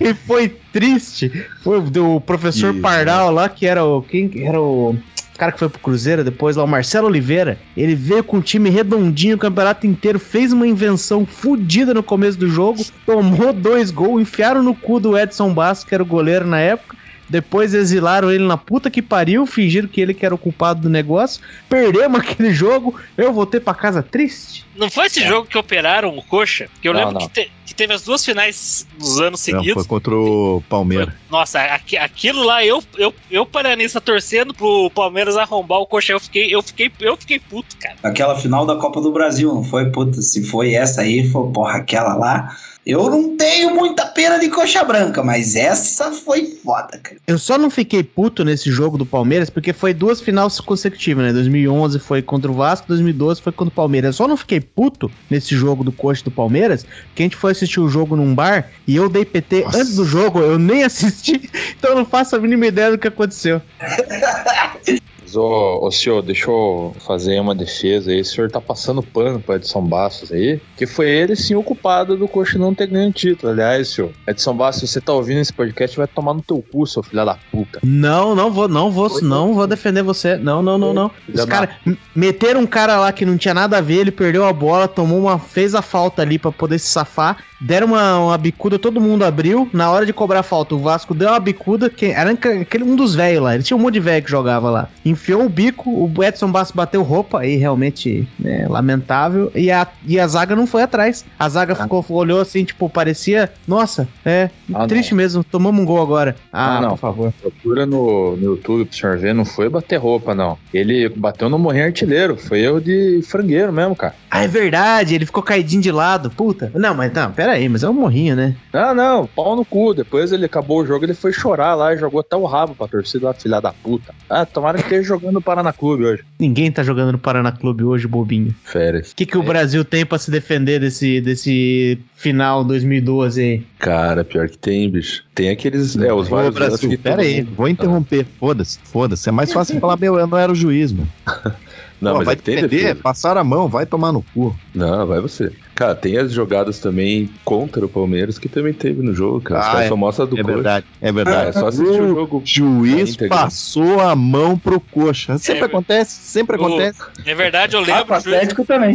e 0.00 0.14
foi 0.14 0.48
triste. 0.72 1.30
Foi 1.62 1.78
o 1.78 2.20
professor 2.20 2.72
Isso. 2.72 2.82
Pardal 2.82 3.30
lá, 3.30 3.48
que 3.48 3.66
era 3.66 3.84
o. 3.84 4.02
Quem 4.02 4.28
que 4.28 4.42
era 4.42 4.60
o. 4.60 4.90
O 5.34 5.36
cara 5.36 5.50
que 5.50 5.58
foi 5.58 5.68
pro 5.68 5.80
Cruzeiro 5.80 6.22
depois 6.22 6.54
lá, 6.54 6.62
o 6.62 6.68
Marcelo 6.68 7.08
Oliveira, 7.08 7.58
ele 7.76 7.96
veio 7.96 8.22
com 8.22 8.36
um 8.36 8.40
time 8.40 8.70
redondinho 8.70 9.34
o 9.34 9.38
campeonato 9.38 9.84
inteiro, 9.84 10.16
fez 10.16 10.52
uma 10.52 10.64
invenção 10.64 11.26
fodida 11.26 11.92
no 11.92 12.04
começo 12.04 12.38
do 12.38 12.48
jogo, 12.48 12.84
tomou 13.04 13.52
dois 13.52 13.90
gols, 13.90 14.22
enfiaram 14.22 14.62
no 14.62 14.76
cu 14.76 15.00
do 15.00 15.18
Edson 15.18 15.52
Bastos, 15.52 15.88
que 15.88 15.92
era 15.92 16.04
o 16.04 16.06
goleiro 16.06 16.46
na 16.46 16.60
época. 16.60 16.96
Depois 17.28 17.72
exilaram 17.74 18.30
ele 18.30 18.44
na 18.44 18.56
puta 18.56 18.90
que 18.90 19.00
pariu, 19.00 19.46
fingiram 19.46 19.88
que 19.88 20.00
ele 20.00 20.12
que 20.14 20.24
era 20.26 20.34
o 20.34 20.38
culpado 20.38 20.82
do 20.82 20.90
negócio. 20.90 21.40
Perdemos 21.68 22.20
aquele 22.20 22.52
jogo, 22.52 22.94
eu 23.16 23.32
voltei 23.32 23.60
pra 23.60 23.74
casa 23.74 24.02
triste. 24.02 24.64
Não 24.76 24.90
foi 24.90 25.06
esse 25.06 25.24
jogo 25.26 25.46
que 25.46 25.56
operaram 25.56 26.16
o 26.16 26.22
Coxa? 26.22 26.68
Que 26.82 26.88
eu 26.88 26.92
Não, 26.92 27.00
lembro 27.00 27.14
não. 27.14 27.20
Que, 27.28 27.28
te- 27.44 27.50
que 27.64 27.74
teve 27.74 27.94
as 27.94 28.02
duas 28.02 28.24
finais 28.24 28.86
nos 28.98 29.20
anos 29.20 29.46
Não, 29.48 29.58
seguidos. 29.60 29.74
foi 29.74 29.84
contra 29.84 30.14
o 30.14 30.62
Palmeiras. 30.68 31.14
Nossa, 31.30 31.60
aqui- 31.62 31.96
aquilo 31.96 32.42
lá, 32.44 32.64
eu, 32.64 32.82
eu, 32.98 33.14
eu 33.30 33.46
paranista 33.46 34.00
torcendo 34.00 34.52
pro 34.52 34.90
Palmeiras 34.90 35.36
arrombar 35.36 35.78
o 35.78 35.86
Coxa. 35.86 36.12
Eu 36.12 36.20
fiquei, 36.20 36.54
eu 36.54 36.60
fiquei, 36.62 36.90
eu 37.00 37.16
fiquei 37.16 37.38
puto, 37.38 37.76
cara. 37.78 37.94
Aquela 38.02 38.36
final 38.36 38.66
da 38.66 38.76
Copa 38.76 39.00
do 39.00 39.12
Brasil, 39.12 39.54
não 39.54 39.62
foi? 39.64 39.90
Puta, 39.90 40.20
se 40.20 40.44
foi 40.44 40.74
essa 40.74 41.02
aí, 41.02 41.28
foi, 41.30 41.50
porra, 41.52 41.76
aquela 41.78 42.14
lá. 42.14 42.54
Eu 42.86 43.08
não 43.08 43.34
tenho 43.36 43.74
muita 43.74 44.04
pena 44.04 44.38
de 44.38 44.50
coxa 44.50 44.84
branca, 44.84 45.22
mas 45.22 45.56
essa 45.56 46.12
foi 46.12 46.44
foda, 46.62 46.98
cara. 46.98 47.16
Eu 47.26 47.38
só 47.38 47.56
não 47.56 47.70
fiquei 47.70 48.02
puto 48.02 48.44
nesse 48.44 48.70
jogo 48.70 48.98
do 48.98 49.06
Palmeiras 49.06 49.48
porque 49.48 49.72
foi 49.72 49.94
duas 49.94 50.20
finais 50.20 50.60
consecutivas, 50.60 51.24
né? 51.24 51.32
2011 51.32 51.98
foi 51.98 52.20
contra 52.20 52.50
o 52.50 52.54
Vasco, 52.54 52.86
2012 52.88 53.40
foi 53.40 53.52
contra 53.52 53.72
o 53.72 53.74
Palmeiras. 53.74 54.08
Eu 54.08 54.12
só 54.12 54.28
não 54.28 54.36
fiquei 54.36 54.60
puto 54.60 55.10
nesse 55.30 55.56
jogo 55.56 55.82
do 55.82 55.92
Coxa 55.92 56.24
do 56.24 56.30
Palmeiras 56.30 56.84
porque 57.06 57.22
a 57.22 57.24
gente 57.24 57.36
foi 57.36 57.52
assistir 57.52 57.80
o 57.80 57.88
jogo 57.88 58.16
num 58.16 58.34
bar 58.34 58.70
e 58.86 58.96
eu 58.96 59.08
dei 59.08 59.24
PT 59.24 59.62
Nossa. 59.62 59.78
antes 59.78 59.96
do 59.96 60.04
jogo, 60.04 60.40
eu 60.40 60.58
nem 60.58 60.84
assisti, 60.84 61.50
então 61.78 61.92
eu 61.92 61.96
não 61.96 62.04
faço 62.04 62.36
a 62.36 62.38
mínima 62.38 62.66
ideia 62.66 62.90
do 62.90 62.98
que 62.98 63.08
aconteceu. 63.08 63.62
Mas, 65.34 65.36
ô, 65.36 65.80
ô 65.82 65.90
senhor, 65.90 66.22
deixa 66.22 66.48
eu 66.50 66.94
fazer 67.00 67.40
uma 67.40 67.54
defesa 67.54 68.10
aí. 68.10 68.20
O 68.20 68.24
senhor 68.24 68.50
tá 68.50 68.60
passando 68.60 69.02
pano 69.02 69.40
pro 69.40 69.56
Edson 69.56 69.82
Bastos 69.82 70.32
aí, 70.32 70.60
que 70.76 70.86
foi 70.86 71.08
ele 71.10 71.34
sim 71.34 71.54
o 71.54 71.62
culpado 71.62 72.16
do 72.16 72.28
Coxa 72.28 72.58
não 72.58 72.74
ter 72.74 72.86
ganho 72.86 73.12
título. 73.12 73.52
Aliás, 73.52 73.88
senhor, 73.88 74.10
Edson 74.26 74.54
Bastos, 74.54 74.90
você 74.90 75.00
tá 75.00 75.12
ouvindo 75.12 75.40
esse 75.40 75.52
podcast, 75.52 75.96
vai 75.96 76.06
tomar 76.06 76.34
no 76.34 76.42
teu 76.42 76.64
cu, 76.70 76.86
seu 76.86 77.02
filho 77.02 77.24
da 77.24 77.36
puta. 77.50 77.80
Não, 77.82 78.34
não 78.34 78.50
vou, 78.50 78.68
não 78.68 78.90
vou, 78.90 79.20
não 79.22 79.54
vou 79.54 79.66
defender 79.66 80.02
você. 80.02 80.36
Não, 80.36 80.62
não, 80.62 80.78
não, 80.78 80.94
não. 80.94 81.10
Os 81.32 81.44
caras 81.44 81.70
meteram 82.14 82.60
um 82.60 82.66
cara 82.66 82.98
lá 82.98 83.12
que 83.12 83.26
não 83.26 83.36
tinha 83.36 83.54
nada 83.54 83.78
a 83.78 83.80
ver, 83.80 84.00
ele 84.00 84.12
perdeu 84.12 84.44
a 84.44 84.52
bola, 84.52 84.86
tomou 84.86 85.20
uma, 85.20 85.38
fez 85.38 85.74
a 85.74 85.82
falta 85.82 86.22
ali 86.22 86.38
pra 86.38 86.52
poder 86.52 86.78
se 86.78 86.86
safar, 86.86 87.38
deram 87.60 87.88
uma, 87.88 88.18
uma 88.18 88.38
bicuda, 88.38 88.78
todo 88.78 89.00
mundo 89.00 89.24
abriu. 89.24 89.68
Na 89.72 89.90
hora 89.90 90.06
de 90.06 90.12
cobrar 90.12 90.40
a 90.40 90.42
falta, 90.44 90.74
o 90.74 90.78
Vasco 90.78 91.14
deu 91.14 91.28
uma 91.28 91.40
bicuda, 91.40 91.90
que 91.90 92.06
era 92.06 92.30
aquele 92.30 92.84
um 92.84 92.94
dos 92.94 93.14
velhos 93.14 93.42
lá, 93.42 93.54
ele 93.54 93.64
tinha 93.64 93.76
um 93.76 93.80
monte 93.80 93.94
de 93.94 94.00
velho 94.00 94.24
que 94.24 94.30
jogava 94.30 94.70
lá. 94.70 94.88
Enfiou 95.24 95.42
o 95.46 95.48
bico, 95.48 95.90
o 95.90 96.22
Edson 96.22 96.52
Bastos 96.52 96.76
bateu 96.76 97.02
roupa, 97.02 97.40
aí 97.40 97.56
realmente 97.56 98.28
né, 98.38 98.66
lamentável, 98.68 99.50
e 99.54 99.70
a, 99.70 99.86
e 100.06 100.20
a 100.20 100.28
zaga 100.28 100.54
não 100.54 100.66
foi 100.66 100.82
atrás. 100.82 101.24
A 101.38 101.48
zaga 101.48 101.74
ficou, 101.74 102.04
olhou 102.10 102.42
assim, 102.42 102.62
tipo, 102.62 102.90
parecia, 102.90 103.50
nossa, 103.66 104.06
é, 104.22 104.50
Ah, 104.74 104.86
triste 104.86 105.14
mesmo, 105.14 105.42
tomamos 105.42 105.80
um 105.80 105.86
gol 105.86 106.02
agora. 106.02 106.36
Ah, 106.52 106.76
Ah, 106.76 106.80
não. 106.82 106.90
por 106.90 106.98
favor. 106.98 107.32
Procura 107.40 107.86
no, 107.86 108.36
no 108.36 108.42
YouTube 108.50 108.84
pro 108.84 108.94
senhor 108.94 109.16
ver, 109.16 109.34
não 109.34 109.46
foi 109.46 109.70
bater 109.70 109.96
roupa, 109.96 110.34
não. 110.34 110.58
Ele 110.74 111.08
bateu 111.08 111.48
no 111.48 111.58
morrinho 111.58 111.86
artilheiro, 111.86 112.36
foi 112.36 112.60
erro 112.60 112.78
de 112.78 113.22
frangueiro 113.26 113.72
mesmo, 113.72 113.96
cara. 113.96 114.14
Ah, 114.30 114.44
é 114.44 114.48
verdade, 114.48 115.14
ele 115.14 115.24
ficou 115.24 115.42
caidinho 115.42 115.80
de 115.80 115.90
lado, 115.90 116.28
puta. 116.28 116.70
Não, 116.74 116.94
mas 116.94 117.10
não, 117.14 117.32
pera 117.32 117.52
aí, 117.52 117.66
mas 117.66 117.82
é 117.82 117.88
um 117.88 117.94
morrinho, 117.94 118.36
né? 118.36 118.54
Não, 118.74 118.94
não, 118.94 119.26
pau 119.26 119.56
no 119.56 119.64
cu. 119.64 119.94
Depois 119.94 120.32
ele 120.32 120.44
acabou 120.44 120.82
o 120.82 120.86
jogo, 120.86 121.06
ele 121.06 121.14
foi 121.14 121.32
chorar 121.32 121.74
lá 121.74 121.94
e 121.94 121.98
jogou 121.98 122.20
até 122.20 122.36
o 122.36 122.44
rabo 122.44 122.74
pra 122.74 122.86
torcida 122.86 123.28
lá, 123.28 123.32
filha 123.32 123.58
da 123.60 123.72
puta. 123.72 124.12
Ah, 124.28 124.44
tomara 124.44 124.76
que 124.76 124.84
esteja 124.84 125.13
jogando 125.14 125.34
no 125.34 125.42
Paraná 125.42 125.72
Clube 125.72 126.04
hoje. 126.04 126.22
Ninguém 126.38 126.70
tá 126.70 126.82
jogando 126.82 127.12
no 127.12 127.18
Paraná 127.18 127.52
Clube 127.52 127.84
hoje, 127.84 128.06
bobinho. 128.06 128.54
Férias. 128.64 129.12
O 129.12 129.16
que, 129.16 129.26
que 129.26 129.38
o 129.38 129.42
Brasil 129.42 129.84
tem 129.84 130.04
pra 130.04 130.18
se 130.18 130.30
defender 130.30 130.80
desse, 130.80 131.20
desse 131.20 131.98
final 132.16 132.64
2012 132.64 133.40
aí? 133.40 133.66
Cara, 133.78 134.24
pior 134.24 134.48
que 134.48 134.58
tem, 134.58 134.90
bicho. 134.90 135.22
Tem 135.34 135.50
aqueles. 135.50 135.96
É, 135.96 136.12
os 136.12 136.26
Ô, 136.26 136.30
vários 136.30 136.56
anos 136.56 136.68
Brasil, 136.68 136.90
que 136.90 136.96
pera 136.96 137.22
aí, 137.22 137.42
mundo- 137.42 137.54
vou 137.56 137.68
interromper. 137.68 138.26
Foda-se, 138.38 138.78
foda-se. 138.84 139.28
É 139.28 139.32
mais 139.32 139.52
fácil 139.52 139.78
falar, 139.80 139.96
meu, 139.96 140.18
eu 140.18 140.26
não 140.26 140.38
era 140.38 140.50
o 140.50 140.54
juiz, 140.54 140.92
mano. 140.92 141.08
Não, 142.00 142.10
Pô, 142.12 142.16
mas 142.18 142.26
vai 142.26 142.34
é 142.34 142.36
defender, 142.38 142.68
defesa. 142.68 142.94
passar 142.96 143.36
a 143.38 143.44
mão, 143.44 143.66
vai 143.68 143.86
tomar 143.86 144.12
no 144.12 144.20
cu. 144.34 144.54
Não, 144.74 145.06
vai 145.06 145.20
você. 145.20 145.50
Cara, 145.74 145.94
tem 145.94 146.16
as 146.18 146.32
jogadas 146.32 146.78
também 146.78 147.28
contra 147.44 147.84
o 147.84 147.88
Palmeiras 147.88 148.38
que 148.38 148.48
também 148.48 148.72
teve 148.72 149.02
no 149.02 149.12
jogo, 149.12 149.40
cara. 149.40 149.60
Os 149.60 149.66
Ah, 149.66 149.70
caras 149.70 149.86
é- 149.86 149.88
só 149.88 149.96
mostra 149.96 150.26
do 150.26 150.38
É 150.38 150.42
coxa. 150.42 150.54
verdade, 150.54 150.86
é 151.00 151.08
Ah, 151.08 151.12
verdade. 151.12 151.48
é 151.48 151.52
só 151.52 151.66
assistir 151.68 152.00
o 152.00 152.08
jogo. 152.08 152.38
O 152.38 152.42
juiz 152.46 152.94
na 152.94 153.00
íntegra. 153.10 153.28
passou 153.36 154.00
a 154.00 154.14
mão 154.14 154.56
pro 154.58 154.78
coxa. 154.80 155.36
Sempre 155.38 155.62
É, 155.62 155.66
acontece, 155.66 156.12
sempre 156.30 156.56
o- 156.56 156.64
acontece. 156.64 156.98
É 157.26 157.34
verdade, 157.34 157.74
eu 157.74 157.80
Ah, 157.80 157.86
lembro. 157.86 158.06
juiz- 158.14 158.26
Atlético 158.26 158.64
também. 158.64 158.94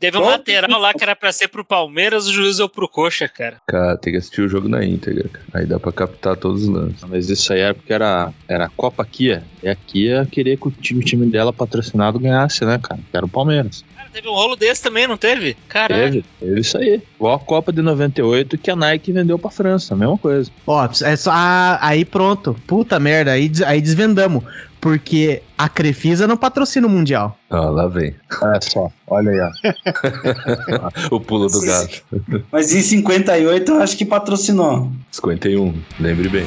teve 0.00 0.18
um 0.18 0.22
Bom. 0.22 0.26
lateral 0.26 0.80
lá 0.80 0.92
que 0.92 1.02
era 1.02 1.14
pra 1.14 1.30
ser 1.30 1.48
pro 1.48 1.64
Palmeiras, 1.64 2.26
o 2.26 2.32
juiz 2.32 2.56
deu 2.56 2.68
pro 2.68 2.88
coxa, 2.88 3.28
cara. 3.28 3.58
Cara, 3.68 3.96
tem 3.96 4.12
que 4.12 4.18
assistir 4.18 4.40
o 4.42 4.48
jogo 4.48 4.68
na 4.68 4.84
íntegra. 4.84 5.28
cara. 5.28 5.46
Aí 5.54 5.66
dá 5.66 5.78
pra 5.78 5.92
captar 5.92 6.36
todos 6.36 6.62
os 6.64 6.68
lances. 6.68 7.04
Mas 7.08 7.30
isso 7.30 7.52
aí 7.52 7.60
era 7.60 7.74
porque 7.74 7.92
era, 7.92 8.32
era 8.48 8.66
a 8.66 8.70
Copa 8.76 9.04
Kia. 9.04 9.44
E 9.62 9.68
a 9.68 9.76
Kia 9.76 10.26
queria 10.30 10.56
que 10.56 10.66
o 10.66 10.70
time, 10.72 11.00
o 11.00 11.04
time 11.04 11.26
dela 11.26 11.52
patrocinado 11.52 12.18
ganhasse, 12.18 12.64
né, 12.64 12.78
cara? 12.82 13.00
Que 13.10 13.16
era 13.16 13.24
o 13.26 13.28
Palmeiras. 13.28 13.84
Cara, 13.96 14.08
teve 14.12 14.28
um 14.28 14.32
rolo 14.32 14.54
desse 14.56 14.82
também, 14.82 15.06
não 15.06 15.16
teve? 15.16 15.56
Caralho. 15.68 16.04
Teve, 16.12 16.24
teve 16.40 16.60
isso 16.60 16.76
aí. 16.78 17.02
Igual 17.16 17.34
a 17.34 17.38
Copa 17.38 17.72
de 17.72 17.80
98 17.82 18.58
que 18.58 18.70
a 18.70 18.76
Nike 18.76 19.10
vendeu 19.12 19.38
pra 19.38 19.50
França, 19.50 19.94
a 19.94 19.96
mesma 19.96 20.18
coisa. 20.18 20.50
Ó, 20.66 20.88
é 21.04 21.16
só. 21.16 21.30
ah, 21.32 21.78
aí 21.80 22.04
pronto. 22.04 22.54
Puta 22.66 22.98
merda, 23.00 23.32
aí, 23.32 23.48
des- 23.48 23.62
aí 23.62 23.80
desvendamos. 23.80 24.44
Porque 24.80 25.42
a 25.58 25.68
Crefisa 25.68 26.28
não 26.28 26.36
patrocina 26.36 26.86
o 26.86 26.90
Mundial. 26.90 27.36
Ó, 27.50 27.70
lá 27.70 27.88
vem. 27.88 28.14
Olha 28.40 28.60
só, 28.62 28.88
olha 29.08 29.30
aí, 29.32 29.40
ó. 29.40 29.50
O 31.16 31.18
pulo 31.20 31.48
do 31.48 31.60
gato. 31.62 32.02
Mas 32.52 32.72
em 32.72 32.82
58 32.82 33.72
eu 33.72 33.80
acho 33.82 33.96
que 33.96 34.04
patrocinou. 34.04 34.92
51, 35.10 35.74
lembre 35.98 36.28
bem. 36.28 36.44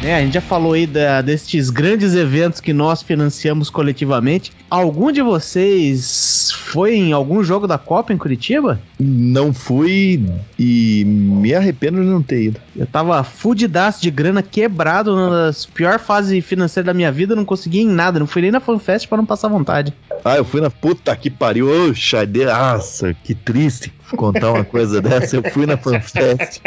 É, 0.00 0.14
a 0.14 0.20
gente 0.20 0.34
já 0.34 0.40
falou 0.40 0.74
aí 0.74 0.86
da- 0.86 1.20
destes 1.20 1.70
grandes 1.70 2.14
eventos 2.14 2.60
que 2.60 2.72
nós 2.72 3.02
financiamos 3.02 3.68
coletivamente. 3.68 4.52
Algum 4.70 5.10
de 5.10 5.20
vocês 5.20 6.52
foi 6.52 6.94
em 6.94 7.12
algum 7.12 7.42
jogo 7.42 7.66
da 7.66 7.76
Copa 7.78 8.12
em 8.12 8.16
Curitiba? 8.16 8.80
Não 9.00 9.52
fui 9.52 10.24
e 10.56 11.04
me 11.04 11.52
arrependo 11.52 12.00
de 12.00 12.06
não 12.06 12.22
ter 12.22 12.42
ido. 12.44 12.60
Eu 12.76 12.86
tava 12.86 13.24
fudidaço 13.24 14.00
de 14.00 14.08
grana, 14.10 14.40
quebrado, 14.40 15.12
uma 15.16 15.30
das 15.30 15.66
piores 15.66 16.00
fases 16.02 16.44
financeiras 16.44 16.86
da 16.86 16.94
minha 16.94 17.10
vida, 17.10 17.34
não 17.34 17.44
consegui 17.44 17.80
em 17.80 17.88
nada, 17.88 18.20
não 18.20 18.26
fui 18.26 18.42
nem 18.42 18.52
na 18.52 18.60
FanFest 18.60 19.08
pra 19.08 19.18
não 19.18 19.26
passar 19.26 19.48
vontade. 19.48 19.92
Ah, 20.24 20.36
eu 20.36 20.44
fui 20.44 20.60
na 20.60 20.70
puta 20.70 21.14
que 21.16 21.28
pariu. 21.28 21.68
Oxa, 21.90 22.24
de... 22.24 22.44
nossa, 22.44 23.14
que 23.24 23.34
triste 23.34 23.92
contar 24.16 24.52
uma 24.52 24.64
coisa 24.64 25.00
dessa. 25.02 25.36
Eu 25.36 25.42
fui 25.50 25.66
na 25.66 25.76
FanFest. 25.76 26.60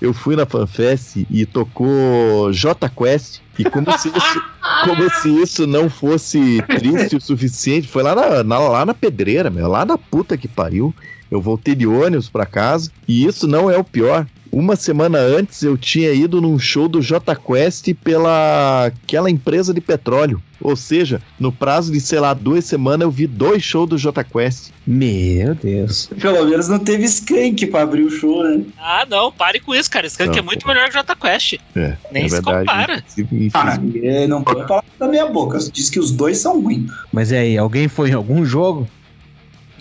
Eu 0.00 0.12
fui 0.12 0.36
na 0.36 0.44
FanFest 0.44 1.24
e 1.30 1.46
tocou 1.46 2.52
J 2.52 2.88
Quest. 2.90 3.40
E 3.58 3.64
como 3.64 3.86
se 3.98 4.08
isso, 4.08 4.42
como 4.84 5.10
se 5.10 5.28
isso 5.42 5.66
não 5.66 5.88
fosse 5.88 6.62
triste 6.78 7.16
o 7.16 7.20
suficiente, 7.20 7.88
foi 7.88 8.02
lá 8.02 8.14
na, 8.14 8.44
na- 8.44 8.58
lá 8.58 8.84
na 8.84 8.92
pedreira, 8.94 9.48
meu, 9.48 9.68
lá 9.68 9.84
na 9.84 9.96
puta 9.96 10.36
que 10.36 10.46
pariu. 10.48 10.94
Eu 11.30 11.40
voltei 11.40 11.74
de 11.74 11.86
ônibus 11.86 12.28
pra 12.28 12.44
casa 12.46 12.90
e 13.08 13.24
isso 13.26 13.48
não 13.48 13.70
é 13.70 13.76
o 13.78 13.82
pior. 13.84 14.26
Uma 14.56 14.74
semana 14.74 15.18
antes 15.18 15.62
eu 15.62 15.76
tinha 15.76 16.10
ido 16.14 16.40
num 16.40 16.58
show 16.58 16.88
do 16.88 17.02
J 17.02 17.36
Quest 17.36 17.92
pela 18.02 18.86
aquela 18.86 19.30
empresa 19.30 19.74
de 19.74 19.82
petróleo. 19.82 20.40
Ou 20.58 20.74
seja, 20.74 21.20
no 21.38 21.52
prazo 21.52 21.92
de, 21.92 22.00
sei 22.00 22.18
lá, 22.18 22.32
duas 22.32 22.64
semanas 22.64 23.02
eu 23.04 23.10
vi 23.10 23.26
dois 23.26 23.62
shows 23.62 23.86
do 23.86 23.98
J 23.98 24.24
Quest. 24.24 24.70
Meu 24.86 25.54
Deus. 25.54 26.08
Pelo 26.18 26.46
menos 26.46 26.68
não 26.68 26.78
teve 26.78 27.04
Skank 27.04 27.66
pra 27.66 27.82
abrir 27.82 28.04
o 28.04 28.10
show, 28.10 28.42
né? 28.42 28.64
Ah, 28.78 29.06
não, 29.06 29.30
pare 29.30 29.60
com 29.60 29.74
isso, 29.74 29.90
cara. 29.90 30.06
Skank 30.06 30.30
Não, 30.30 30.38
é 30.38 30.42
muito 30.42 30.66
melhor 30.66 30.84
que 30.84 30.90
o 30.96 31.00
Jota 31.00 31.14
Quest. 31.14 31.58
É, 31.76 31.94
Nem 32.10 32.24
é 32.24 32.28
se 32.30 32.34
verdade. 32.36 32.66
compara. 32.66 33.04
Ah, 33.52 33.78
é, 34.02 34.26
não 34.26 34.42
pode 34.42 34.66
falar 34.66 34.84
da 34.98 35.06
minha 35.06 35.26
boca. 35.26 35.58
Diz 35.70 35.90
que 35.90 36.00
os 36.00 36.10
dois 36.10 36.38
são 36.38 36.62
ruins. 36.62 36.90
Mas 37.12 37.30
e 37.30 37.36
aí, 37.36 37.58
alguém 37.58 37.88
foi 37.88 38.08
em 38.08 38.14
algum 38.14 38.42
jogo? 38.42 38.88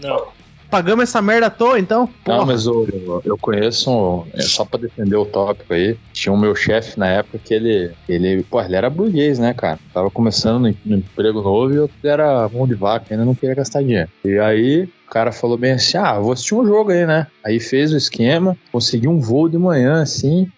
Não. 0.03 0.34
Pagamos 0.75 1.03
essa 1.03 1.21
merda 1.21 1.47
à 1.47 1.49
toa, 1.49 1.79
então? 1.79 2.01
Não, 2.27 2.35
Porra. 2.39 2.45
mas 2.47 2.65
eu, 2.65 3.21
eu 3.23 3.37
conheço, 3.37 3.89
um- 3.89 4.25
é, 4.33 4.41
só 4.41 4.65
pra 4.65 4.77
defender 4.77 5.15
o 5.15 5.25
tópico 5.25 5.73
aí, 5.73 5.95
tinha 6.11 6.33
o 6.33 6.37
meu 6.37 6.53
chefe 6.53 6.99
na 6.99 7.07
época 7.07 7.39
que 7.39 7.53
ele, 7.53 7.93
ele, 8.09 8.43
pô, 8.43 8.61
ele 8.61 8.75
era 8.75 8.89
burguês, 8.89 9.39
né, 9.39 9.53
cara? 9.53 9.79
Tava 9.93 10.11
começando 10.11 10.59
no, 10.67 10.75
no 10.85 10.97
emprego 10.97 11.41
novo 11.41 11.73
e 11.73 11.77
eu 11.77 11.89
era 12.03 12.49
mão 12.49 12.67
de 12.67 12.75
vaca, 12.75 13.05
ainda 13.09 13.23
não 13.23 13.33
queria 13.33 13.55
gastar 13.55 13.81
dinheiro. 13.83 14.09
E 14.25 14.37
aí 14.37 14.83
o 15.07 15.09
cara 15.09 15.31
falou 15.31 15.57
bem 15.57 15.71
assim, 15.71 15.97
ah, 15.97 16.19
vou 16.19 16.33
assistir 16.33 16.55
um 16.55 16.65
jogo 16.65 16.91
aí, 16.91 17.05
né? 17.05 17.27
Aí 17.45 17.57
fez 17.59 17.93
o 17.93 17.97
esquema, 17.97 18.57
conseguiu 18.69 19.11
um 19.11 19.19
voo 19.19 19.47
de 19.47 19.57
manhã, 19.57 20.03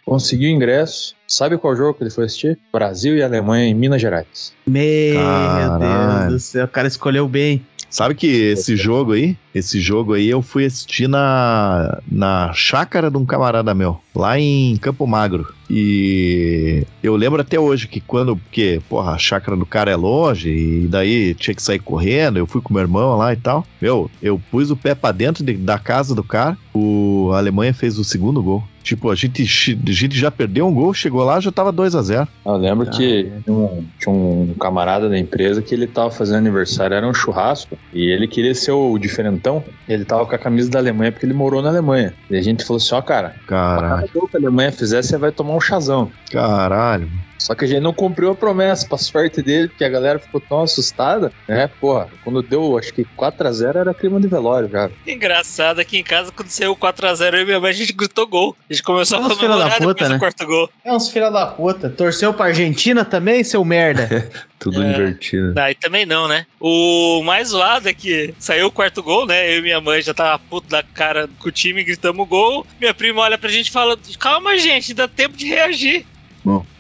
conseguiu 0.04 0.50
o 0.50 0.54
ingresso. 0.56 1.16
Sabe 1.28 1.58
qual 1.58 1.76
jogo 1.76 1.94
que 1.96 2.04
ele 2.06 2.10
foi 2.10 2.26
assistir? 2.26 2.58
Brasil 2.72 3.18
e 3.18 3.22
Alemanha 3.22 3.66
em 3.68 3.74
Minas 3.74 4.02
Gerais. 4.02 4.54
Meu 4.66 5.22
Caralho. 5.22 6.30
Deus 6.30 6.34
do 6.34 6.40
céu, 6.40 6.66
o 6.66 6.70
cara 6.70 6.88
escolheu 6.88 7.28
bem. 7.28 7.66
Sabe 7.90 8.16
que 8.16 8.28
esse 8.28 8.76
jogo 8.76 9.14
aí, 9.14 9.38
esse 9.56 9.80
jogo 9.80 10.14
aí 10.14 10.30
eu 10.30 10.42
fui 10.42 10.66
assistir 10.66 11.08
na, 11.08 12.00
na 12.10 12.52
chácara 12.54 13.10
de 13.10 13.18
um 13.18 13.26
camarada 13.26 13.74
meu, 13.74 14.00
lá 14.18 14.40
em 14.40 14.76
Campo 14.78 15.06
Magro. 15.08 15.48
E 15.70 16.84
eu 17.04 17.16
lembro 17.16 17.42
até 17.42 17.60
hoje 17.60 17.88
que 17.88 18.00
quando, 18.00 18.36
porque, 18.38 18.82
porra, 18.90 19.12
a 19.14 19.18
chácara 19.18 19.56
do 19.58 19.66
cara 19.66 19.92
é 19.92 19.96
longe 19.96 20.50
e 20.50 20.88
daí 20.88 21.34
tinha 21.34 21.54
que 21.54 21.62
sair 21.62 21.80
correndo, 21.80 22.38
eu 22.38 22.48
fui 22.48 22.62
com 22.62 22.74
meu 22.74 22.82
irmão 22.82 23.18
lá 23.18 23.34
e 23.34 23.36
tal. 23.38 23.66
Meu, 23.82 24.10
eu 24.22 24.42
pus 24.52 24.72
o 24.72 24.76
pé 24.78 24.96
pra 24.96 25.12
dentro 25.12 25.44
de- 25.44 25.54
da 25.58 25.78
casa 25.78 26.16
do 26.16 26.24
cara, 26.24 26.58
o 26.74 27.32
a 27.34 27.38
Alemanha 27.38 27.74
fez 27.74 27.98
o 28.00 28.04
segundo 28.04 28.42
gol. 28.42 28.64
Tipo, 28.82 29.10
a 29.12 29.16
gente, 29.16 29.42
a 29.44 29.92
gente 29.92 30.18
já 30.18 30.32
perdeu 30.32 30.66
um 30.66 30.74
gol, 30.74 30.94
chegou 30.94 31.22
lá, 31.22 31.42
já 31.42 31.52
tava 31.52 31.74
2 31.74 31.94
a 31.94 32.02
0 32.02 32.26
Eu 32.46 32.54
lembro 32.56 32.90
que 32.90 33.30
tinha 33.44 33.54
um, 33.54 33.84
tinha 34.00 34.10
um 34.16 34.54
camarada 34.58 35.10
da 35.10 35.20
empresa 35.20 35.62
que 35.62 35.76
ele 35.76 35.88
tava 35.88 36.10
fazendo 36.10 36.38
aniversário, 36.38 36.96
era 36.96 37.06
um 37.06 37.14
churrasco, 37.14 37.78
e 37.94 38.10
ele 38.10 38.30
queria 38.30 38.56
ser 38.56 38.72
o 38.72 38.98
diferentão. 38.98 39.62
Ele 39.90 40.06
tava 40.06 40.26
com 40.26 40.34
a 40.34 40.38
camisa 40.38 40.70
da 40.70 40.80
Alemanha 40.80 41.12
porque 41.12 41.26
ele 41.26 41.34
morou 41.34 41.62
na 41.62 41.68
Alemanha. 41.68 42.14
E 42.32 42.38
a 42.38 42.42
gente 42.42 42.64
falou 42.64 42.78
assim: 42.78 42.96
ó, 42.96 43.02
cara, 43.02 43.36
Caralho, 43.46 44.07
gol 44.08 44.28
que 44.28 44.38
a 44.38 44.40
Alemanha 44.40 44.72
fizer, 44.72 45.02
você 45.04 45.18
vai 45.18 45.32
tomar 45.32 45.56
um 45.56 45.62
chazão. 45.62 46.12
caralho. 46.32 47.10
Só 47.48 47.56
que 47.56 47.64
a 47.64 47.68
gente 47.68 47.80
não 47.80 47.94
cumpriu 47.94 48.32
a 48.32 48.36
promessa, 48.36 48.86
pra 48.86 48.98
sorte 48.98 49.42
dele, 49.42 49.70
porque 49.70 49.86
a 49.86 49.90
galera 49.90 50.20
ficou 50.20 50.42
tão 50.42 50.64
assustada, 50.64 51.32
né? 51.48 51.70
Porra, 51.80 52.10
quando 52.22 52.44
deu, 52.44 52.78
acho 52.78 52.92
que 52.94 53.06
4x0 53.18 53.78
era 53.78 53.94
clima 53.94 54.20
de 54.20 54.28
velório 54.28 54.70
já. 54.70 54.90
Engraçado, 55.08 55.80
aqui 55.80 55.98
em 55.98 56.04
casa, 56.04 56.30
quando 56.30 56.50
saiu 56.50 56.76
4x0, 56.76 57.36
eu 57.36 57.42
e 57.44 57.46
minha 57.46 57.60
mãe, 57.62 57.70
a 57.70 57.74
gente 57.74 57.94
gritou 57.94 58.28
gol. 58.28 58.58
A 58.70 58.74
gente 58.74 58.84
começou 58.84 59.20
a 59.20 59.22
Nossa, 59.22 59.36
filha 59.36 59.48
da 59.48 59.54
comemorar 59.54 59.78
puta, 59.78 59.94
depois 59.94 60.10
né? 60.10 60.16
do 60.18 60.20
quarto 60.20 60.46
gol. 60.46 60.70
É 60.84 60.92
uns 60.94 61.10
filha 61.10 61.30
da 61.30 61.46
puta. 61.46 61.90
Torceu 61.90 62.34
pra 62.34 62.48
Argentina 62.48 63.06
também, 63.06 63.42
seu 63.46 63.64
merda? 63.64 64.30
Tudo 64.60 64.84
É. 64.84 64.92
invertido. 64.92 65.58
Aí 65.58 65.74
também 65.74 66.06
não, 66.06 66.28
né? 66.28 66.46
O 66.60 67.22
mais 67.24 67.50
zoado 67.50 67.88
é 67.88 67.94
que 67.94 68.34
saiu 68.38 68.68
o 68.68 68.72
quarto 68.72 69.02
gol, 69.02 69.26
né? 69.26 69.54
Eu 69.54 69.60
e 69.60 69.62
minha 69.62 69.80
mãe 69.80 70.02
já 70.02 70.14
tava 70.14 70.38
puto 70.50 70.68
da 70.68 70.84
cara 70.84 71.30
com 71.40 71.48
o 71.48 71.52
time, 71.52 71.82
gritamos 71.82 72.28
gol. 72.28 72.68
Minha 72.78 72.94
prima 72.94 73.22
olha 73.22 73.38
pra 73.38 73.50
gente 73.50 73.68
e 73.68 73.72
fala: 73.72 73.98
Calma, 74.20 74.58
gente, 74.58 74.94
dá 74.94 75.08
tempo 75.08 75.38
de 75.38 75.46
reagir. 75.46 76.06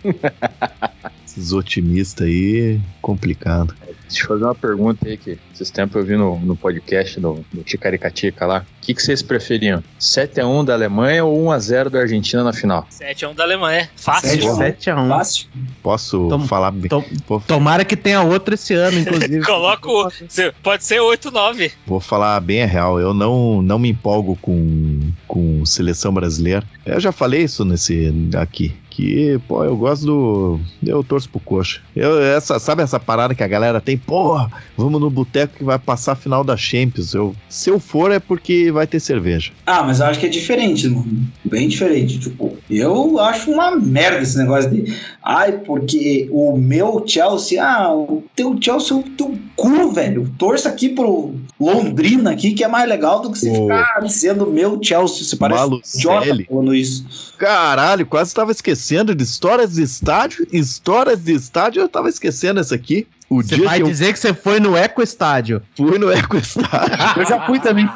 Esses 1.25 1.51
otimistas 1.51 2.25
aí, 2.27 2.79
complicado. 3.01 3.75
Deixa 4.07 4.23
eu 4.23 4.27
fazer 4.29 4.43
uma 4.45 4.55
pergunta 4.55 5.05
aí 5.07 5.17
que 5.17 5.37
esses 5.53 5.69
tempos 5.69 5.97
eu 5.97 6.05
vi 6.05 6.15
no, 6.15 6.39
no 6.39 6.55
podcast 6.55 7.19
do, 7.19 7.43
do 7.51 7.61
Ticaricatica 7.61 8.45
lá. 8.45 8.65
O 8.81 8.85
que, 8.85 8.93
que 8.93 9.01
vocês 9.01 9.21
preferiam? 9.21 9.83
7x1 9.99 10.63
da 10.63 10.73
Alemanha 10.73 11.25
ou 11.25 11.45
1x0 11.47 11.89
da 11.89 11.99
Argentina 11.99 12.41
na 12.41 12.53
final? 12.53 12.87
7x1 12.89 13.35
da 13.35 13.43
Alemanha. 13.43 13.89
Fácil. 13.97 14.55
7 14.55 14.89
a 14.89 14.95
1. 14.95 15.07
7x1. 15.09 15.09
Fácil. 15.09 15.47
Posso 15.83 16.27
Tom- 16.29 16.47
falar 16.47 16.71
bem? 16.71 16.87
tom- 16.87 17.03
Tomara 17.45 17.83
que 17.83 17.97
tenha 17.97 18.21
outro 18.21 18.53
esse 18.53 18.73
ano, 18.73 18.97
inclusive. 18.97 19.41
Coloca 19.45 19.89
o. 19.91 20.09
se- 20.09 20.53
Pode 20.63 20.85
ser 20.85 21.01
8-9. 21.01 21.73
vou 21.85 21.99
falar 21.99 22.39
bem 22.39 22.63
a 22.63 22.65
real. 22.65 22.97
Eu 23.01 23.13
não, 23.13 23.61
não 23.61 23.77
me 23.77 23.89
empolgo 23.89 24.37
com, 24.41 25.01
com 25.27 25.65
seleção 25.65 26.13
brasileira. 26.13 26.63
Eu 26.85 26.99
já 27.01 27.11
falei 27.11 27.43
isso 27.43 27.65
nesse 27.65 28.09
aqui. 28.37 28.73
Que, 28.97 29.39
pô, 29.47 29.63
eu 29.63 29.77
gosto 29.77 30.07
do. 30.07 30.59
Eu 30.83 31.03
torço 31.03 31.29
pro 31.29 31.39
coxa. 31.39 31.81
Eu, 31.95 32.19
essa, 32.19 32.57
sabe 32.57 32.81
essa 32.81 32.99
parada 32.99 33.35
que 33.35 33.43
a 33.43 33.47
galera 33.47 33.79
tem? 33.79 33.95
Porra, 33.95 34.51
vamos 34.75 34.99
no 34.99 35.07
boteco 35.07 35.55
que 35.55 35.63
vai 35.63 35.77
passar 35.77 36.13
a 36.13 36.15
final 36.15 36.43
da 36.43 36.57
Champions. 36.57 37.13
Eu, 37.13 37.35
se 37.47 37.69
eu 37.69 37.79
for 37.79 38.11
é 38.11 38.19
porque 38.19 38.71
vai 38.71 38.87
ter 38.87 38.99
cerveja. 38.99 39.51
Ah, 39.67 39.83
mas 39.83 39.99
eu 39.99 40.07
acho 40.07 40.19
que 40.19 40.25
é 40.25 40.29
diferente, 40.29 40.89
mano. 40.89 41.27
Bem 41.45 41.67
diferente. 41.67 42.17
Tipo, 42.17 42.57
eu 42.67 43.19
acho 43.19 43.51
uma 43.51 43.75
merda 43.75 44.23
esse 44.23 44.35
negócio 44.35 44.71
de. 44.71 44.91
Ai, 45.23 45.59
porque 45.59 46.27
o 46.31 46.57
meu 46.57 47.03
Chelsea. 47.05 47.63
Ah, 47.63 47.93
o 47.93 48.23
teu 48.35 48.57
Chelsea 48.59 48.97
é 48.97 48.99
o 48.99 49.03
teu 49.03 49.37
cu, 49.55 49.91
velho. 49.91 50.27
Torça 50.39 50.69
aqui 50.69 50.89
pro 50.89 51.35
Londrina 51.59 52.31
aqui, 52.31 52.51
que 52.51 52.63
é 52.63 52.67
mais 52.67 52.89
legal 52.89 53.21
do 53.21 53.31
que 53.31 53.37
você 53.37 53.53
ficar 53.53 54.09
sendo 54.09 54.47
meu 54.47 54.79
Chelsea. 54.81 55.23
Você 55.23 55.35
parece 55.35 55.61
um 55.65 55.81
idiota 55.93 56.19
Malucelli. 56.19 56.45
falando 56.45 56.73
isso. 56.73 57.05
Caralho, 57.37 58.03
quase 58.07 58.33
tava 58.33 58.51
esquecendo 58.51 58.86
de 59.15 59.23
histórias 59.23 59.73
de 59.73 59.83
estádio. 59.83 60.47
Histórias 60.51 61.23
de 61.23 61.33
estádio, 61.33 61.81
eu 61.81 61.89
tava 61.89 62.09
esquecendo 62.09 62.59
essa 62.59 62.75
aqui. 62.75 63.07
O 63.29 63.43
Você 63.43 63.57
vai 63.57 63.77
que 63.77 63.83
eu 63.83 63.87
dizer 63.87 64.13
que 64.13 64.19
você 64.19 64.33
foi 64.33 64.57
no 64.59 64.75
Eco 64.77 65.01
Estádio. 65.01 65.61
fui 65.75 65.97
no 65.99 66.09
Eco 66.09 66.37
Estádio. 66.37 67.21
Eu 67.21 67.25
já 67.25 67.45
fui 67.45 67.59
também. 67.59 67.89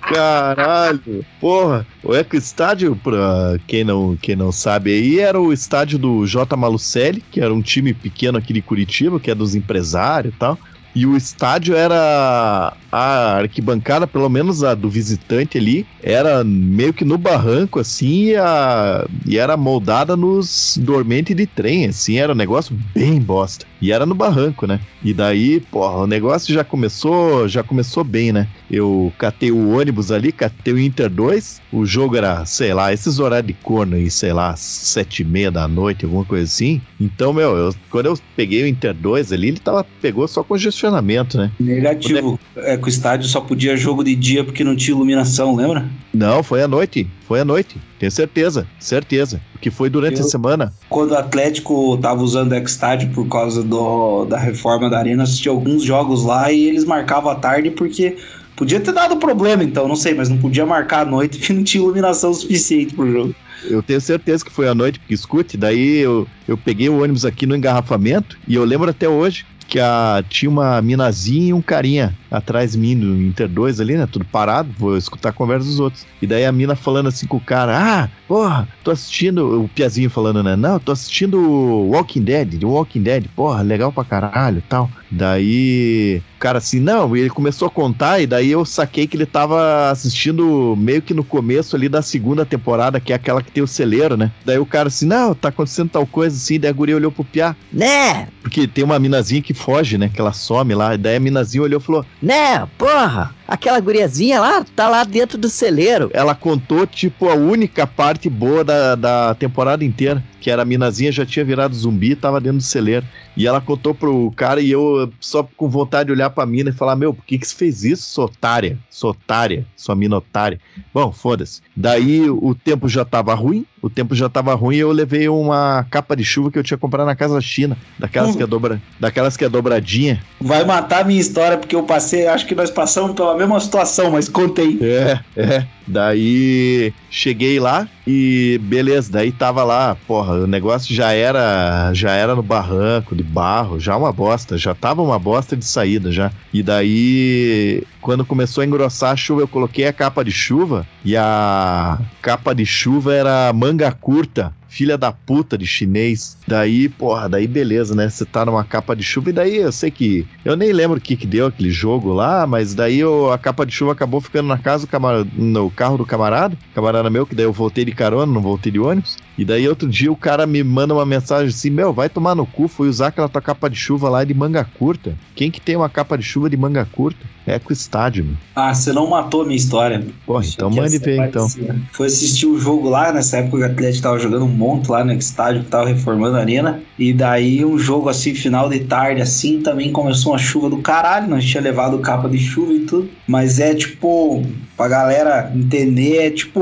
Caralho. 0.00 1.24
Porra, 1.38 1.86
o 2.02 2.14
Eco 2.14 2.36
Estádio, 2.36 2.96
pra 2.96 3.58
quem 3.66 3.84
não, 3.84 4.16
quem 4.16 4.34
não 4.34 4.50
sabe 4.50 4.92
aí, 4.92 5.18
era 5.20 5.38
o 5.38 5.52
estádio 5.52 5.98
do 5.98 6.26
J. 6.26 6.56
Malucelli, 6.56 7.22
que 7.30 7.40
era 7.40 7.52
um 7.52 7.60
time 7.60 7.92
pequeno 7.92 8.38
aqui 8.38 8.54
de 8.54 8.62
Curitiba, 8.62 9.20
que 9.20 9.30
é 9.30 9.34
dos 9.34 9.54
empresários 9.54 10.34
e 10.34 10.38
tal. 10.38 10.58
E 10.94 11.04
o 11.04 11.16
estádio 11.16 11.76
era 11.76 12.74
a 12.90 13.36
arquibancada, 13.36 14.06
pelo 14.06 14.28
menos 14.28 14.62
a 14.64 14.74
do 14.74 14.88
visitante 14.88 15.58
ali, 15.58 15.86
era 16.02 16.42
meio 16.44 16.92
que 16.92 17.04
no 17.04 17.18
barranco, 17.18 17.78
assim, 17.78 18.28
e, 18.28 18.36
a, 18.36 19.06
e 19.26 19.36
era 19.38 19.56
moldada 19.56 20.16
nos 20.16 20.78
dormentes 20.82 21.34
de 21.36 21.46
trem, 21.46 21.86
assim, 21.86 22.16
era 22.18 22.32
um 22.32 22.36
negócio 22.36 22.74
bem 22.94 23.20
bosta. 23.20 23.66
E 23.80 23.92
era 23.92 24.04
no 24.04 24.14
barranco, 24.14 24.66
né? 24.66 24.80
E 25.04 25.14
daí, 25.14 25.60
porra, 25.60 25.98
o 25.98 26.06
negócio 26.06 26.52
já 26.52 26.64
começou, 26.64 27.46
já 27.46 27.62
começou 27.62 28.02
bem, 28.02 28.32
né? 28.32 28.48
Eu 28.70 29.12
catei 29.18 29.52
o 29.52 29.78
ônibus 29.78 30.10
ali, 30.10 30.32
catei 30.32 30.72
o 30.74 30.78
Inter 30.78 31.08
2, 31.08 31.60
o 31.72 31.86
jogo 31.86 32.16
era, 32.16 32.44
sei 32.44 32.74
lá, 32.74 32.92
esses 32.92 33.20
horários 33.20 33.46
de 33.46 33.54
corno 33.62 33.94
aí, 33.94 34.10
sei 34.10 34.32
lá, 34.32 34.54
sete 34.56 35.22
e 35.22 35.24
meia 35.24 35.50
da 35.50 35.68
noite, 35.68 36.04
alguma 36.04 36.24
coisa 36.24 36.44
assim. 36.44 36.80
Então, 37.00 37.32
meu, 37.32 37.56
eu- 37.56 37.74
quando 37.90 38.06
eu 38.06 38.18
peguei 38.36 38.64
o 38.64 38.66
Inter 38.66 38.92
2 38.94 39.32
ali, 39.32 39.48
ele 39.48 39.60
tava, 39.60 39.84
pegou 40.02 40.26
só 40.26 40.42
congestionamento, 40.42 41.38
né? 41.38 41.52
Negativo. 41.60 42.38
É 42.56 42.76
que 42.78 42.86
o 42.86 42.88
estádio 42.88 43.28
só 43.28 43.40
podia 43.40 43.76
jogo 43.76 44.02
de 44.02 44.14
dia 44.14 44.44
porque 44.44 44.64
não 44.64 44.74
tinha 44.76 44.94
iluminação, 44.94 45.54
lembra? 45.54 45.88
Não, 46.14 46.42
foi 46.42 46.62
à 46.62 46.68
noite, 46.68 47.06
foi 47.26 47.40
à 47.40 47.44
noite, 47.44 47.76
tenho 47.98 48.10
certeza, 48.10 48.66
certeza. 48.80 49.40
Porque 49.52 49.70
foi 49.70 49.90
durante 49.90 50.20
Eu- 50.20 50.26
a 50.26 50.28
semana. 50.28 50.72
Quando 50.88 51.12
o 51.12 51.16
Atlético 51.16 51.96
tava 51.98 52.22
usando 52.22 52.52
o 52.52 52.54
X-Estádio 52.54 53.10
por 53.10 53.26
causa 53.28 53.62
do, 53.62 54.24
da 54.24 54.38
reforma 54.38 54.88
da 54.88 54.98
arena, 54.98 55.24
assisti 55.24 55.48
alguns 55.48 55.82
jogos 55.82 56.24
lá 56.24 56.50
e 56.52 56.64
eles 56.66 56.84
marcavam 56.84 57.30
à 57.30 57.34
tarde 57.34 57.70
porque 57.70 58.16
podia 58.56 58.80
ter 58.80 58.92
dado 58.92 59.16
problema, 59.18 59.62
então, 59.62 59.86
não 59.86 59.96
sei, 59.96 60.14
mas 60.14 60.28
não 60.28 60.38
podia 60.38 60.64
marcar 60.66 61.02
à 61.02 61.04
noite 61.04 61.38
porque 61.38 61.52
não 61.52 61.62
tinha 61.62 61.82
iluminação 61.82 62.32
suficiente 62.34 62.94
pro 62.94 63.10
jogo. 63.10 63.34
Eu 63.68 63.82
tenho 63.82 64.00
certeza 64.00 64.44
que 64.44 64.52
foi 64.52 64.68
à 64.68 64.74
noite, 64.74 65.00
porque 65.00 65.14
escute, 65.14 65.56
daí 65.56 65.98
eu, 65.98 66.26
eu 66.46 66.56
peguei 66.56 66.88
o 66.88 67.02
ônibus 67.02 67.24
aqui 67.24 67.44
no 67.46 67.56
engarrafamento 67.56 68.38
e 68.46 68.54
eu 68.54 68.64
lembro 68.64 68.88
até 68.88 69.08
hoje 69.08 69.44
que 69.66 69.78
a, 69.80 70.24
tinha 70.28 70.48
uma 70.48 70.80
minazinha 70.80 71.48
e 71.48 71.52
um 71.52 71.60
carinha 71.60 72.16
atrás 72.30 72.72
de 72.72 72.78
mim 72.78 72.94
no 72.94 73.20
Inter 73.20 73.48
2 73.48 73.80
ali, 73.80 73.96
né? 73.96 74.06
Tudo 74.10 74.24
parado, 74.24 74.70
vou 74.78 74.96
escutar 74.96 75.30
a 75.30 75.32
conversa 75.32 75.66
dos 75.66 75.80
outros. 75.80 76.06
E 76.20 76.26
daí 76.26 76.44
a 76.44 76.52
mina 76.52 76.74
falando 76.74 77.08
assim 77.08 77.26
com 77.26 77.36
o 77.36 77.40
cara: 77.40 77.78
Ah, 77.78 78.08
porra, 78.26 78.68
tô 78.82 78.90
assistindo. 78.90 79.62
O 79.62 79.68
Piazinho 79.68 80.10
falando, 80.10 80.42
né? 80.42 80.56
Não, 80.56 80.78
tô 80.78 80.92
assistindo 80.92 81.40
Walking 81.40 82.22
Dead, 82.22 82.58
The 82.58 82.66
Walking 82.66 83.02
Dead, 83.02 83.26
porra, 83.34 83.62
legal 83.62 83.92
pra 83.92 84.04
caralho 84.04 84.58
e 84.58 84.62
tal. 84.62 84.90
Daí 85.10 86.22
o 86.36 86.38
cara 86.38 86.58
assim, 86.58 86.78
não, 86.78 87.16
e 87.16 87.20
ele 87.20 87.30
começou 87.30 87.66
a 87.66 87.70
contar, 87.70 88.20
e 88.20 88.26
daí 88.26 88.50
eu 88.50 88.64
saquei 88.64 89.06
que 89.06 89.16
ele 89.16 89.26
tava 89.26 89.90
assistindo 89.90 90.76
meio 90.76 91.02
que 91.02 91.14
no 91.14 91.24
começo 91.24 91.74
ali 91.74 91.88
da 91.88 92.02
segunda 92.02 92.44
temporada, 92.44 93.00
que 93.00 93.12
é 93.12 93.16
aquela 93.16 93.42
que 93.42 93.50
tem 93.50 93.62
o 93.62 93.66
celeiro, 93.66 94.16
né? 94.16 94.30
Daí 94.44 94.58
o 94.58 94.66
cara 94.66 94.88
assim, 94.88 95.06
não, 95.06 95.34
tá 95.34 95.48
acontecendo 95.48 95.90
tal 95.90 96.06
coisa 96.06 96.36
assim, 96.36 96.60
daí 96.60 96.70
a 96.70 96.72
guria 96.72 96.94
olhou 96.94 97.10
pro 97.10 97.24
Piá, 97.24 97.56
né? 97.72 98.28
Porque 98.42 98.68
tem 98.68 98.84
uma 98.84 98.98
minazinha 98.98 99.42
que 99.42 99.52
foge, 99.52 99.98
né? 99.98 100.08
Que 100.12 100.20
ela 100.20 100.32
some 100.32 100.74
lá, 100.74 100.94
e 100.94 100.98
daí 100.98 101.16
a 101.16 101.20
minazinha 101.20 101.62
olhou 101.62 101.80
e 101.80 101.82
falou, 101.82 102.04
Né, 102.20 102.66
porra, 102.76 103.32
aquela 103.48 103.80
guriazinha 103.80 104.38
lá 104.40 104.64
tá 104.76 104.88
lá 104.88 105.02
dentro 105.02 105.38
do 105.38 105.48
celeiro. 105.48 106.10
ela 106.12 106.34
contou, 106.34 106.86
tipo, 106.86 107.28
a 107.28 107.34
única 107.34 107.86
parte 107.86 108.28
boa 108.28 108.62
da, 108.62 108.94
da 108.94 109.34
temporada 109.34 109.84
inteira. 109.84 110.22
Que 110.40 110.52
era 110.52 110.62
a 110.62 110.64
minazinha 110.64 111.10
já 111.10 111.26
tinha 111.26 111.44
virado 111.44 111.74
zumbi 111.74 112.12
e 112.12 112.16
tava 112.16 112.40
dentro 112.40 112.58
do 112.58 112.62
celeiro. 112.62 113.04
E 113.36 113.44
ela 113.44 113.60
contou 113.60 113.92
pro 113.92 114.32
cara 114.36 114.60
e 114.60 114.70
eu 114.70 115.12
só 115.20 115.42
com 115.56 115.68
vontade 115.68 116.06
de 116.06 116.12
olhar 116.12 116.30
pra 116.30 116.46
mina 116.46 116.70
e 116.70 116.72
falar: 116.72 116.94
Meu, 116.94 117.12
por 117.12 117.24
que 117.24 117.36
que 117.38 117.46
você 117.46 117.56
fez 117.56 117.82
isso, 117.82 118.04
sua 118.04 118.26
otária? 118.26 118.78
Sua 118.88 119.10
otária, 119.10 119.66
sua 119.76 119.96
mina 119.96 120.16
otária. 120.16 120.60
Bom, 120.94 121.10
foda-se. 121.10 121.60
Daí 121.76 122.30
o 122.30 122.54
tempo 122.54 122.88
já 122.88 123.04
tava 123.04 123.34
ruim, 123.34 123.66
o 123.82 123.90
tempo 123.90 124.14
já 124.14 124.28
tava 124.28 124.54
ruim 124.54 124.76
e 124.76 124.80
eu 124.80 124.92
levei 124.92 125.28
uma 125.28 125.84
capa 125.90 126.14
de 126.14 126.24
chuva 126.24 126.52
que 126.52 126.58
eu 126.58 126.62
tinha 126.62 126.78
comprado 126.78 127.06
na 127.06 127.16
Casa 127.16 127.40
China. 127.40 127.76
Daquelas, 127.98 128.30
Hum. 128.30 128.36
que, 128.36 128.42
é 128.44 128.46
dobra, 128.46 128.80
daquelas 129.00 129.36
que 129.36 129.44
é 129.44 129.48
dobradinha. 129.48 130.22
Vai 130.40 130.64
matar 130.64 131.00
a 131.02 131.04
minha 131.04 131.20
história 131.20 131.58
porque 131.58 131.74
eu 131.74 131.82
passei, 131.82 132.28
acho 132.28 132.46
que 132.46 132.54
nós 132.54 132.70
passamos 132.70 133.12
pela 133.16 133.34
mesma 133.38 133.60
situação, 133.60 134.10
mas 134.10 134.28
contei. 134.28 134.78
É, 134.82 135.20
é. 135.36 135.66
Daí 135.86 136.92
cheguei 137.10 137.58
lá 137.58 137.88
e 138.06 138.60
beleza, 138.62 139.10
daí 139.10 139.32
tava 139.32 139.64
lá, 139.64 139.96
porra, 140.06 140.34
o 140.34 140.46
negócio 140.46 140.94
já 140.94 141.12
era 141.12 141.92
já 141.94 142.12
era 142.12 142.34
no 142.34 142.42
barranco 142.42 143.16
de 143.16 143.22
barro, 143.22 143.80
já 143.80 143.96
uma 143.96 144.12
bosta, 144.12 144.58
já 144.58 144.74
tava 144.74 145.00
uma 145.00 145.18
bosta 145.18 145.56
de 145.56 145.64
saída 145.64 146.12
já. 146.12 146.30
E 146.52 146.62
daí 146.62 147.82
quando 148.02 148.24
começou 148.24 148.62
a 148.62 148.66
engrossar 148.66 149.12
a 149.12 149.16
chuva, 149.16 149.42
eu 149.42 149.48
coloquei 149.48 149.86
a 149.86 149.92
capa 149.92 150.22
de 150.22 150.30
chuva 150.30 150.86
e 151.04 151.16
a 151.16 151.98
capa 152.20 152.54
de 152.54 152.66
chuva 152.66 153.14
era 153.14 153.52
manga 153.52 153.90
curta. 153.90 154.52
Filha 154.68 154.98
da 154.98 155.10
puta 155.10 155.56
de 155.56 155.66
chinês. 155.66 156.37
Daí, 156.48 156.88
porra, 156.88 157.28
daí 157.28 157.46
beleza, 157.46 157.94
né? 157.94 158.08
Você 158.08 158.24
tá 158.24 158.44
numa 158.44 158.64
capa 158.64 158.96
de 158.96 159.02
chuva 159.02 159.30
e 159.30 159.32
daí 159.32 159.56
eu 159.56 159.70
sei 159.70 159.90
que. 159.90 160.26
Eu 160.44 160.56
nem 160.56 160.72
lembro 160.72 160.96
o 160.98 161.00
que 161.00 161.16
que 161.16 161.26
deu 161.26 161.46
aquele 161.46 161.70
jogo 161.70 162.12
lá, 162.12 162.46
mas 162.46 162.74
daí 162.74 162.98
eu- 162.98 163.30
a 163.30 163.38
capa 163.38 163.66
de 163.66 163.72
chuva 163.72 163.92
acabou 163.92 164.20
ficando 164.20 164.48
na 164.48 164.58
casa 164.58 164.86
do 164.86 164.90
camar... 164.90 165.26
no 165.36 165.70
carro 165.70 165.98
do 165.98 166.06
camarada, 166.06 166.56
camarada 166.74 167.10
meu, 167.10 167.26
que 167.26 167.34
daí 167.34 167.44
eu 167.44 167.52
voltei 167.52 167.84
de 167.84 167.92
carona, 167.92 168.32
não 168.32 168.40
voltei 168.40 168.72
de 168.72 168.80
ônibus. 168.80 169.16
E 169.36 169.44
daí 169.44 169.68
outro 169.68 169.88
dia 169.88 170.10
o 170.10 170.16
cara 170.16 170.46
me 170.46 170.64
manda 170.64 170.94
uma 170.94 171.06
mensagem 171.06 171.48
assim: 171.48 171.70
Meu, 171.70 171.92
vai 171.92 172.08
tomar 172.08 172.34
no 172.34 172.46
cu, 172.46 172.66
fui 172.66 172.88
usar 172.88 173.08
aquela 173.08 173.28
tua 173.28 173.42
capa 173.42 173.68
de 173.68 173.76
chuva 173.76 174.08
lá 174.08 174.24
de 174.24 174.34
manga 174.34 174.64
curta. 174.64 175.14
Quem 175.36 175.50
que 175.50 175.60
tem 175.60 175.76
uma 175.76 175.88
capa 175.88 176.16
de 176.16 176.24
chuva 176.24 176.48
de 176.50 176.56
manga 176.56 176.84
curta? 176.84 177.20
É 177.46 177.58
com 177.58 177.70
o 177.70 177.72
estádio, 177.72 178.24
meu. 178.24 178.34
Ah, 178.54 178.74
você 178.74 178.92
não 178.92 179.08
matou 179.08 179.42
a 179.42 179.44
minha 179.46 179.56
história. 179.56 180.04
Porra, 180.26 180.44
então 180.44 180.68
mande 180.70 180.98
ver 180.98 181.16
então. 181.16 181.42
parecida. 181.48 181.76
Foi 181.92 182.06
assistir 182.06 182.46
o 182.46 182.58
jogo 182.58 182.88
lá, 182.90 183.12
nessa 183.12 183.38
época 183.38 183.56
o 183.58 183.64
Atlético 183.64 184.02
tava 184.02 184.18
jogando 184.18 184.44
um 184.44 184.48
monte 184.48 184.90
lá 184.90 185.04
no 185.04 185.12
estádio 185.12 185.62
que 185.62 185.70
tava 185.70 185.88
reformando 185.88 186.36
a 186.38 186.42
arena. 186.42 186.82
E 186.98 187.12
daí 187.12 187.64
um 187.64 187.78
jogo 187.78 188.08
assim, 188.08 188.34
final 188.34 188.68
de 188.68 188.80
tarde, 188.80 189.20
assim, 189.20 189.60
também 189.60 189.92
começou 189.92 190.32
uma 190.32 190.38
chuva 190.38 190.70
do 190.70 190.78
caralho. 190.78 191.28
Nós 191.28 191.44
tinha 191.44 191.62
levado 191.62 191.98
capa 191.98 192.28
de 192.28 192.38
chuva 192.38 192.72
e 192.72 192.80
tudo. 192.80 193.10
Mas 193.26 193.60
é 193.60 193.74
tipo, 193.74 194.42
pra 194.78 194.86
galera 194.88 195.52
entender, 195.54 196.18
é 196.18 196.30
tipo, 196.30 196.60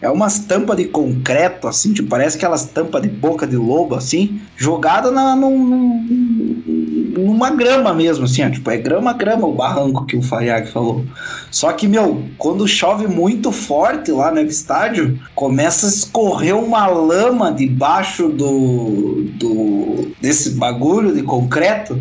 é 0.00 0.08
umas 0.10 0.38
tampas 0.40 0.76
de 0.76 0.84
concreto, 0.84 1.66
assim, 1.66 1.94
tipo, 1.94 2.08
parece 2.10 2.36
aquelas 2.36 2.66
tampas 2.66 3.00
de 3.02 3.08
boca 3.08 3.46
de 3.46 3.56
lobo, 3.56 3.94
assim, 3.94 4.38
jogada 4.54 5.10
na, 5.10 5.34
num- 5.34 5.66
num- 5.66 7.14
numa 7.16 7.50
grama 7.50 7.94
mesmo, 7.94 8.24
assim, 8.26 8.44
ó, 8.44 8.50
tipo, 8.50 8.70
é 8.70 8.76
grama, 8.76 9.12
grama 9.14 9.46
o 9.46 9.54
barranco 9.54 10.04
que 10.04 10.16
o 10.16 10.22
Fayag 10.22 10.68
falou. 10.70 11.04
Só 11.50 11.72
que, 11.72 11.88
meu, 11.88 12.22
quando 12.36 12.68
chove 12.68 13.06
muito 13.06 13.50
forte 13.50 14.10
lá 14.12 14.30
no 14.30 14.40
estádio, 14.40 15.18
começa 15.34 15.86
a 15.86 15.88
escorrer 15.88 16.54
uma 16.56 16.86
lama 16.86 17.50
debaixo 17.50 18.28
do, 18.28 19.24
do 19.38 20.12
desse 20.20 20.50
bagulho 20.50 21.14
de 21.14 21.22
concreto. 21.22 21.98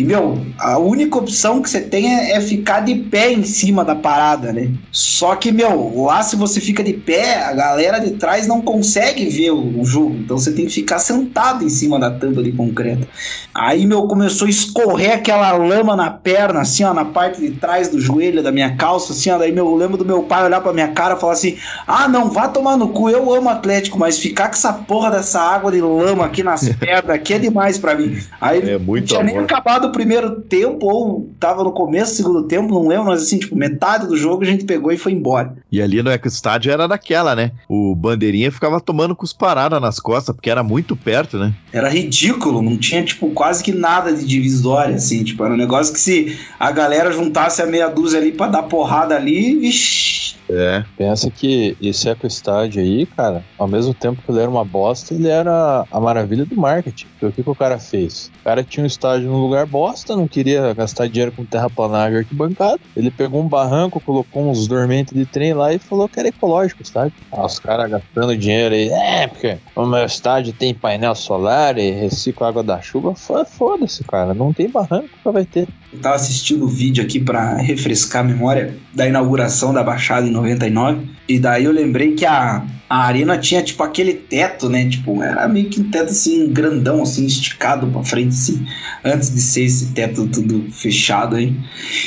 E, 0.00 0.04
meu, 0.04 0.38
a 0.58 0.78
única 0.78 1.18
opção 1.18 1.60
que 1.60 1.68
você 1.68 1.78
tem 1.82 2.14
é, 2.14 2.32
é 2.32 2.40
ficar 2.40 2.80
de 2.80 2.94
pé 2.94 3.30
em 3.32 3.42
cima 3.44 3.84
da 3.84 3.94
parada, 3.94 4.50
né? 4.50 4.70
Só 4.90 5.36
que, 5.36 5.52
meu, 5.52 5.92
lá 6.04 6.22
se 6.22 6.36
você 6.36 6.58
fica 6.58 6.82
de 6.82 6.94
pé, 6.94 7.42
a 7.42 7.52
galera 7.52 7.98
de 7.98 8.12
trás 8.12 8.46
não 8.46 8.62
consegue 8.62 9.26
ver 9.28 9.50
o, 9.50 9.80
o 9.80 9.84
jogo. 9.84 10.14
Então 10.16 10.38
você 10.38 10.52
tem 10.52 10.64
que 10.64 10.72
ficar 10.72 10.98
sentado 10.98 11.62
em 11.64 11.68
cima 11.68 11.98
da 12.00 12.10
tampa 12.10 12.42
de 12.42 12.50
concreto. 12.52 13.06
Aí, 13.54 13.84
meu, 13.84 14.04
começou 14.06 14.46
a 14.46 14.50
escorrer 14.50 15.12
aquela 15.12 15.52
lama 15.52 15.94
na 15.94 16.10
perna, 16.10 16.60
assim, 16.60 16.82
ó, 16.82 16.94
na 16.94 17.04
parte 17.04 17.40
de 17.40 17.50
trás 17.50 17.88
do 17.88 18.00
joelho 18.00 18.42
da 18.42 18.50
minha 18.50 18.74
calça, 18.76 19.12
assim, 19.12 19.30
ó. 19.30 19.36
Daí, 19.36 19.52
meu, 19.52 19.66
eu 19.66 19.74
lembro 19.76 19.98
do 19.98 20.04
meu 20.06 20.22
pai 20.22 20.44
olhar 20.44 20.62
pra 20.62 20.72
minha 20.72 20.88
cara 20.88 21.14
e 21.14 21.20
falar 21.20 21.34
assim: 21.34 21.58
ah, 21.86 22.08
não, 22.08 22.30
vá 22.30 22.48
tomar 22.48 22.78
no 22.78 22.88
cu, 22.88 23.10
eu 23.10 23.34
amo 23.34 23.50
Atlético, 23.50 23.98
mas 23.98 24.18
ficar 24.18 24.48
com 24.48 24.54
essa 24.54 24.72
porra 24.72 25.10
dessa 25.10 25.40
água 25.40 25.70
de 25.70 25.80
lama 25.82 26.24
aqui 26.24 26.42
nas 26.42 26.68
pernas 26.80 27.10
aqui 27.10 27.34
é 27.34 27.38
demais 27.38 27.76
pra 27.76 27.94
mim. 27.94 28.18
Aí 28.40 28.60
É 28.60 28.78
não 28.78 28.78
muito 28.78 29.08
tinha 29.08 29.22
nem 29.22 29.34
amor. 29.36 29.44
acabado 29.44 29.89
primeiro 29.90 30.40
tempo, 30.42 30.86
ou 30.86 31.30
tava 31.38 31.64
no 31.64 31.72
começo 31.72 32.12
do 32.12 32.16
segundo 32.16 32.42
tempo, 32.44 32.72
não 32.72 32.88
lembro, 32.88 33.06
mas 33.06 33.22
assim, 33.22 33.38
tipo, 33.38 33.56
metade 33.56 34.06
do 34.06 34.16
jogo 34.16 34.42
a 34.42 34.46
gente 34.46 34.64
pegou 34.64 34.92
e 34.92 34.96
foi 34.96 35.12
embora. 35.12 35.56
E 35.70 35.80
ali 35.80 36.02
no 36.02 36.10
Eco-Estádio 36.10 36.72
era 36.72 36.86
daquela, 36.86 37.34
né? 37.34 37.52
O 37.68 37.94
bandeirinha 37.94 38.50
ficava 38.50 38.80
tomando 38.80 39.16
cusparada 39.16 39.78
nas 39.80 39.98
costas, 40.00 40.34
porque 40.34 40.50
era 40.50 40.62
muito 40.62 40.96
perto, 40.96 41.38
né? 41.38 41.52
Era 41.72 41.88
ridículo, 41.88 42.62
não 42.62 42.76
tinha, 42.76 43.04
tipo, 43.04 43.30
quase 43.30 43.62
que 43.62 43.72
nada 43.72 44.12
de 44.12 44.26
divisória, 44.26 44.96
assim, 44.96 45.22
tipo, 45.22 45.44
era 45.44 45.54
um 45.54 45.56
negócio 45.56 45.92
que 45.92 46.00
se 46.00 46.38
a 46.58 46.70
galera 46.70 47.12
juntasse 47.12 47.62
a 47.62 47.66
meia 47.66 47.88
dúzia 47.88 48.18
ali 48.18 48.32
pra 48.32 48.48
dar 48.48 48.64
porrada 48.64 49.14
ali, 49.16 49.56
vixi. 49.58 50.39
É. 50.52 50.84
Pensa 50.96 51.30
que 51.30 51.76
esse 51.80 52.08
eco-estádio 52.08 52.82
aí, 52.82 53.06
cara, 53.06 53.44
ao 53.58 53.68
mesmo 53.68 53.94
tempo 53.94 54.20
que 54.22 54.30
ele 54.30 54.40
era 54.40 54.50
uma 54.50 54.64
bosta, 54.64 55.14
ele 55.14 55.28
era 55.28 55.86
a 55.90 56.00
maravilha 56.00 56.44
do 56.44 56.56
marketing. 56.56 57.06
Porque 57.06 57.26
o 57.26 57.32
que, 57.32 57.42
que 57.44 57.50
o 57.50 57.54
cara 57.54 57.78
fez? 57.78 58.30
O 58.40 58.44
cara 58.44 58.64
tinha 58.64 58.82
um 58.84 58.86
estádio 58.86 59.28
num 59.30 59.38
lugar 59.38 59.66
bosta, 59.66 60.16
não 60.16 60.26
queria 60.26 60.72
gastar 60.74 61.08
dinheiro 61.08 61.32
com 61.32 61.44
terraplanagem 61.44 62.18
arquibancada. 62.18 62.78
Ele 62.96 63.10
pegou 63.10 63.40
um 63.42 63.48
barranco, 63.48 64.00
colocou 64.00 64.48
uns 64.50 64.66
dormentes 64.66 65.14
de 65.14 65.24
trem 65.24 65.54
lá 65.54 65.72
e 65.72 65.78
falou 65.78 66.08
que 66.08 66.18
era 66.18 66.28
ecológico 66.28 66.82
estádio. 66.82 67.12
Ah, 67.32 67.44
os 67.46 67.58
caras 67.58 67.90
gastando 67.90 68.36
dinheiro 68.36 68.74
aí, 68.74 68.88
é, 68.88 69.26
porque 69.28 69.56
o 69.76 69.86
meu 69.86 70.04
estádio 70.04 70.52
tem 70.52 70.74
painel 70.74 71.14
solar 71.14 71.78
e 71.78 71.90
recicla 71.92 72.48
água 72.48 72.62
da 72.62 72.80
chuva. 72.80 73.14
Fo- 73.14 73.44
Foda-se, 73.44 74.02
cara, 74.04 74.34
não 74.34 74.52
tem 74.52 74.68
barranco 74.68 75.08
que 75.22 75.30
vai 75.30 75.44
ter. 75.44 75.68
Eu 75.92 75.98
tava 75.98 76.14
assistindo 76.14 76.64
o 76.64 76.68
vídeo 76.68 77.02
aqui 77.02 77.18
pra 77.18 77.56
refrescar 77.56 78.24
a 78.24 78.28
memória 78.28 78.76
da 78.94 79.08
inauguração 79.08 79.72
da 79.72 79.82
Baixada 79.82 80.26
em 80.26 80.30
99. 80.30 81.08
E 81.28 81.38
daí 81.38 81.64
eu 81.64 81.72
lembrei 81.72 82.14
que 82.14 82.26
a, 82.26 82.64
a 82.88 83.04
arena 83.04 83.38
tinha, 83.38 83.62
tipo, 83.62 83.80
aquele 83.84 84.14
teto, 84.14 84.68
né? 84.68 84.88
Tipo, 84.88 85.22
era 85.22 85.46
meio 85.46 85.70
que 85.70 85.80
um 85.80 85.88
teto, 85.88 86.10
assim, 86.10 86.48
grandão, 86.48 87.02
assim, 87.02 87.24
esticado 87.24 87.86
pra 87.86 88.02
frente, 88.02 88.30
assim. 88.30 88.66
Antes 89.04 89.32
de 89.32 89.40
ser 89.40 89.62
esse 89.62 89.92
teto 89.92 90.26
tudo 90.26 90.66
fechado 90.72 91.36
aí. 91.36 91.54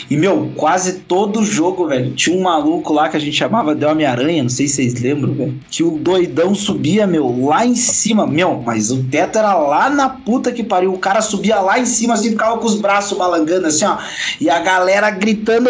E, 0.10 0.18
meu, 0.18 0.52
quase 0.58 1.00
todo 1.00 1.46
jogo, 1.46 1.88
velho, 1.88 2.12
tinha 2.12 2.36
um 2.36 2.42
maluco 2.42 2.92
lá 2.92 3.08
que 3.08 3.16
a 3.16 3.20
gente 3.20 3.38
chamava 3.38 3.74
de 3.74 3.86
Homem-Aranha, 3.86 4.44
não 4.44 4.50
sei 4.50 4.68
se 4.68 4.76
vocês 4.76 5.02
lembram, 5.02 5.34
velho. 5.34 5.58
Que 5.72 5.84
o 5.84 5.92
doidão 5.92 6.54
subia, 6.54 7.08
meu, 7.08 7.46
lá 7.46 7.66
em 7.66 7.76
cima. 7.76 8.28
Meu, 8.28 8.62
mas 8.66 8.92
o 8.92 9.06
teto 9.06 9.38
era 9.38 9.54
lá 9.54 9.90
na 9.90 10.10
puta 10.10 10.52
que 10.52 10.64
pariu. 10.64 10.94
O 10.94 11.00
cara 11.00 11.22
subia 11.22 11.62
lá 11.62 11.80
em 11.80 11.86
cima, 11.86 12.16
assim, 12.16 12.32
ficava 12.32 12.58
com 12.58 12.66
os 12.66 12.76
braços 12.76 13.18
balangando, 13.18 13.68
assim, 13.76 13.86
ó. 13.86 13.98
E 14.40 14.50
a 14.50 14.60
galera 14.60 15.10
gritando, 15.10 15.70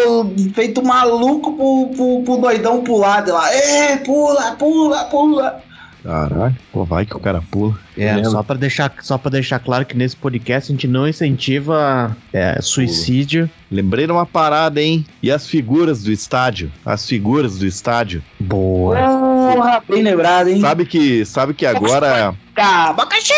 feito 0.54 0.82
maluco 0.82 1.52
pro, 1.52 1.96
pro, 1.96 2.22
pro 2.22 2.36
doidão 2.36 2.82
pular 2.82 3.22
de 3.22 3.30
lá. 3.30 3.54
Ê, 3.54 3.96
pula, 3.98 4.52
pula, 4.52 5.04
pula. 5.04 5.62
Caralho, 6.04 6.54
pô, 6.70 6.84
vai 6.84 7.06
que 7.06 7.16
o 7.16 7.20
cara 7.20 7.42
pula. 7.50 7.78
É, 7.96 8.22
só 8.24 8.42
pra, 8.42 8.56
deixar, 8.56 8.92
só 9.00 9.16
pra 9.16 9.30
deixar 9.30 9.58
claro 9.58 9.86
que 9.86 9.96
nesse 9.96 10.14
podcast 10.14 10.70
a 10.70 10.74
gente 10.74 10.86
não 10.86 11.08
incentiva 11.08 12.14
é, 12.30 12.60
suicídio. 12.60 13.48
Lembrei 13.70 14.04
de 14.04 14.12
uma 14.12 14.26
parada, 14.26 14.82
hein? 14.82 15.06
E 15.22 15.30
as 15.30 15.46
figuras 15.46 16.02
do 16.02 16.12
estádio? 16.12 16.70
As 16.84 17.06
figuras 17.08 17.58
do 17.58 17.66
estádio. 17.66 18.22
Boa. 18.38 18.96
Porra, 18.96 19.82
bem 19.88 20.02
lembrado, 20.02 20.48
hein? 20.48 20.60
Sabe 20.60 20.84
que, 20.84 21.24
sabe 21.24 21.54
que 21.54 21.64
agora. 21.64 22.34
Abacaxi! 22.56 23.32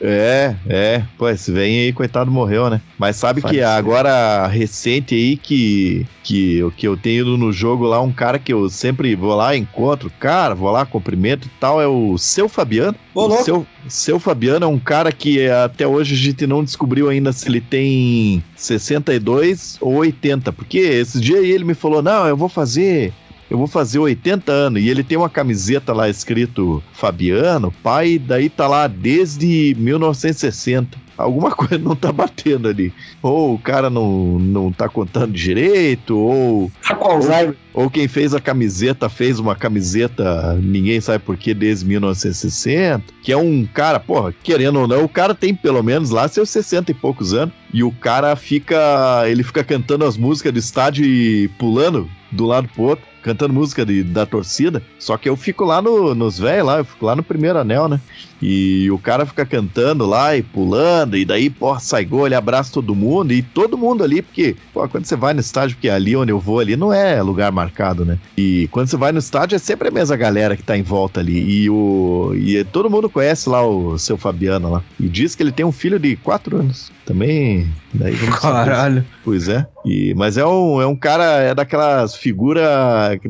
É, 0.00 0.54
é. 0.68 1.02
Pô, 1.16 1.26
esse 1.28 1.50
vem 1.50 1.80
aí, 1.80 1.92
coitado, 1.92 2.30
morreu, 2.30 2.68
né? 2.68 2.82
Mas 2.98 3.16
sabe 3.16 3.40
que 3.40 3.46
Faleceu. 3.48 3.68
agora, 3.70 4.46
recente 4.46 5.14
aí, 5.14 5.38
que, 5.38 6.06
que, 6.22 6.58
eu- 6.58 6.70
que 6.70 6.86
eu 6.86 6.96
tenho 6.98 7.22
ido 7.22 7.38
no 7.38 7.50
jogo 7.50 7.86
lá, 7.86 8.00
um 8.02 8.12
cara 8.12 8.38
que 8.38 8.52
eu 8.52 8.68
sempre 8.68 9.14
vou 9.16 9.34
lá, 9.34 9.56
encontro, 9.56 10.10
cara, 10.20 10.54
vou 10.54 10.70
lá, 10.70 10.84
cumprimento 10.84 11.46
e 11.46 11.50
tal, 11.58 11.80
é 11.80 11.86
o 11.86 12.18
Seu 12.18 12.46
Fabiano. 12.46 12.94
Ô, 13.14 13.22
o 13.22 13.26
louco. 13.28 13.44
seu, 13.44 13.66
seu 13.88 14.20
Fabiano 14.20 14.66
é 14.66 14.68
um 14.68 14.78
cara 14.78 15.10
que 15.10 15.48
até 15.48 15.86
hoje 15.86 16.14
a 16.14 16.18
gente 16.18 16.46
não 16.46 16.62
descobriu 16.62 17.08
ainda 17.08 17.32
se 17.32 17.48
ele 17.48 17.62
tem 17.62 18.44
62 18.54 19.78
ou 19.80 19.94
80, 19.96 20.52
porque 20.52 20.78
esses 20.78 21.20
dias 21.20 21.40
aí 21.40 21.50
ele 21.50 21.64
me 21.64 21.74
falou, 21.74 22.02
não, 22.02 22.26
eu 22.26 22.36
vou 22.36 22.48
fazer... 22.50 23.14
Eu 23.50 23.58
vou 23.58 23.66
fazer 23.66 23.98
80 23.98 24.50
anos 24.50 24.82
e 24.82 24.88
ele 24.88 25.04
tem 25.04 25.16
uma 25.16 25.30
camiseta 25.30 25.92
lá 25.92 26.08
escrito 26.08 26.82
Fabiano, 26.92 27.72
pai, 27.82 28.18
daí 28.18 28.48
tá 28.48 28.66
lá 28.66 28.86
desde 28.86 29.74
1960. 29.78 31.06
Alguma 31.16 31.50
coisa 31.54 31.78
não 31.78 31.96
tá 31.96 32.12
batendo 32.12 32.68
ali. 32.68 32.92
Ou 33.22 33.54
o 33.54 33.58
cara 33.58 33.88
não, 33.88 34.38
não 34.38 34.70
tá 34.70 34.88
contando 34.88 35.32
direito, 35.32 36.16
ou 36.16 36.70
Tá 36.86 36.96
Alzheimer. 37.00 37.56
ou 37.72 37.88
quem 37.88 38.06
fez 38.06 38.34
a 38.34 38.40
camiseta 38.40 39.08
fez 39.08 39.38
uma 39.38 39.54
camiseta, 39.54 40.54
ninguém 40.62 41.00
sabe 41.00 41.24
por 41.24 41.36
que, 41.36 41.54
desde 41.54 41.86
1960. 41.86 43.02
Que 43.22 43.32
é 43.32 43.36
um 43.36 43.66
cara, 43.72 43.98
porra, 43.98 44.34
querendo 44.42 44.80
ou 44.80 44.86
não, 44.88 45.04
o 45.04 45.08
cara 45.08 45.34
tem 45.34 45.54
pelo 45.54 45.82
menos 45.82 46.10
lá 46.10 46.28
seus 46.28 46.50
60 46.50 46.90
e 46.90 46.94
poucos 46.94 47.32
anos. 47.32 47.54
E 47.72 47.82
o 47.82 47.90
cara 47.92 48.34
fica. 48.36 49.22
Ele 49.26 49.42
fica 49.42 49.64
cantando 49.64 50.04
as 50.04 50.16
músicas 50.16 50.52
do 50.52 50.58
estádio 50.58 51.04
e 51.04 51.48
pulando 51.58 52.08
do 52.30 52.44
lado 52.44 52.68
pro 52.74 52.82
outro, 52.82 53.04
cantando 53.26 53.52
música 53.52 53.84
de- 53.84 54.04
da 54.04 54.24
torcida. 54.24 54.80
Só 54.98 55.16
que 55.16 55.28
eu 55.28 55.36
fico 55.36 55.64
lá 55.64 55.82
no- 55.82 56.14
nos 56.14 56.38
velhos 56.38 56.66
lá, 56.66 56.78
eu 56.78 56.84
fico 56.84 57.04
lá 57.04 57.16
no 57.16 57.22
primeiro 57.24 57.58
anel, 57.58 57.88
né? 57.88 58.00
E 58.40 58.88
o 58.90 58.98
cara 58.98 59.26
fica 59.26 59.44
cantando 59.44 60.06
lá 60.06 60.36
e 60.36 60.42
pulando, 60.42 61.16
e 61.16 61.24
daí, 61.24 61.50
porra, 61.50 61.80
sai 61.80 62.04
gol, 62.04 62.26
ele 62.26 62.34
abraça 62.34 62.72
todo 62.72 62.94
mundo, 62.94 63.32
e 63.32 63.42
todo 63.42 63.76
mundo 63.78 64.04
ali, 64.04 64.22
porque, 64.22 64.54
pô, 64.72 64.86
quando 64.88 65.06
você 65.06 65.16
vai 65.16 65.34
no 65.34 65.40
estádio, 65.40 65.76
porque 65.76 65.88
ali 65.88 66.14
onde 66.14 66.30
eu 66.30 66.38
vou 66.38 66.60
ali 66.60 66.76
não 66.76 66.92
é 66.92 67.20
lugar 67.22 67.50
marcado, 67.50 68.04
né? 68.04 68.18
E 68.36 68.68
quando 68.70 68.88
você 68.88 68.96
vai 68.96 69.10
no 69.10 69.18
estádio 69.18 69.56
é 69.56 69.58
sempre 69.58 69.88
a 69.88 69.90
mesma 69.90 70.16
galera 70.16 70.56
que 70.56 70.62
tá 70.62 70.76
em 70.76 70.82
volta 70.82 71.20
ali. 71.20 71.62
E 71.64 71.70
o. 71.70 72.32
E 72.36 72.62
todo 72.64 72.90
mundo 72.90 73.08
conhece 73.10 73.48
lá 73.48 73.66
o 73.66 73.98
seu 73.98 74.16
Fabiano 74.16 74.70
lá. 74.70 74.82
E 75.00 75.08
diz 75.08 75.34
que 75.34 75.42
ele 75.42 75.52
tem 75.52 75.64
um 75.66 75.72
filho 75.72 75.98
de 75.98 76.14
quatro 76.16 76.58
anos. 76.58 76.92
Também. 77.06 77.68
Daí 77.94 78.14
vamos 78.16 78.40
saber. 78.40 78.70
Caralho. 78.70 79.04
Pois 79.24 79.48
é. 79.48 79.64
E, 79.84 80.12
mas 80.14 80.36
é 80.36 80.44
um, 80.44 80.82
é 80.82 80.86
um 80.86 80.96
cara, 80.96 81.40
é 81.40 81.54
daquelas 81.54 82.16
figuras. 82.16 82.66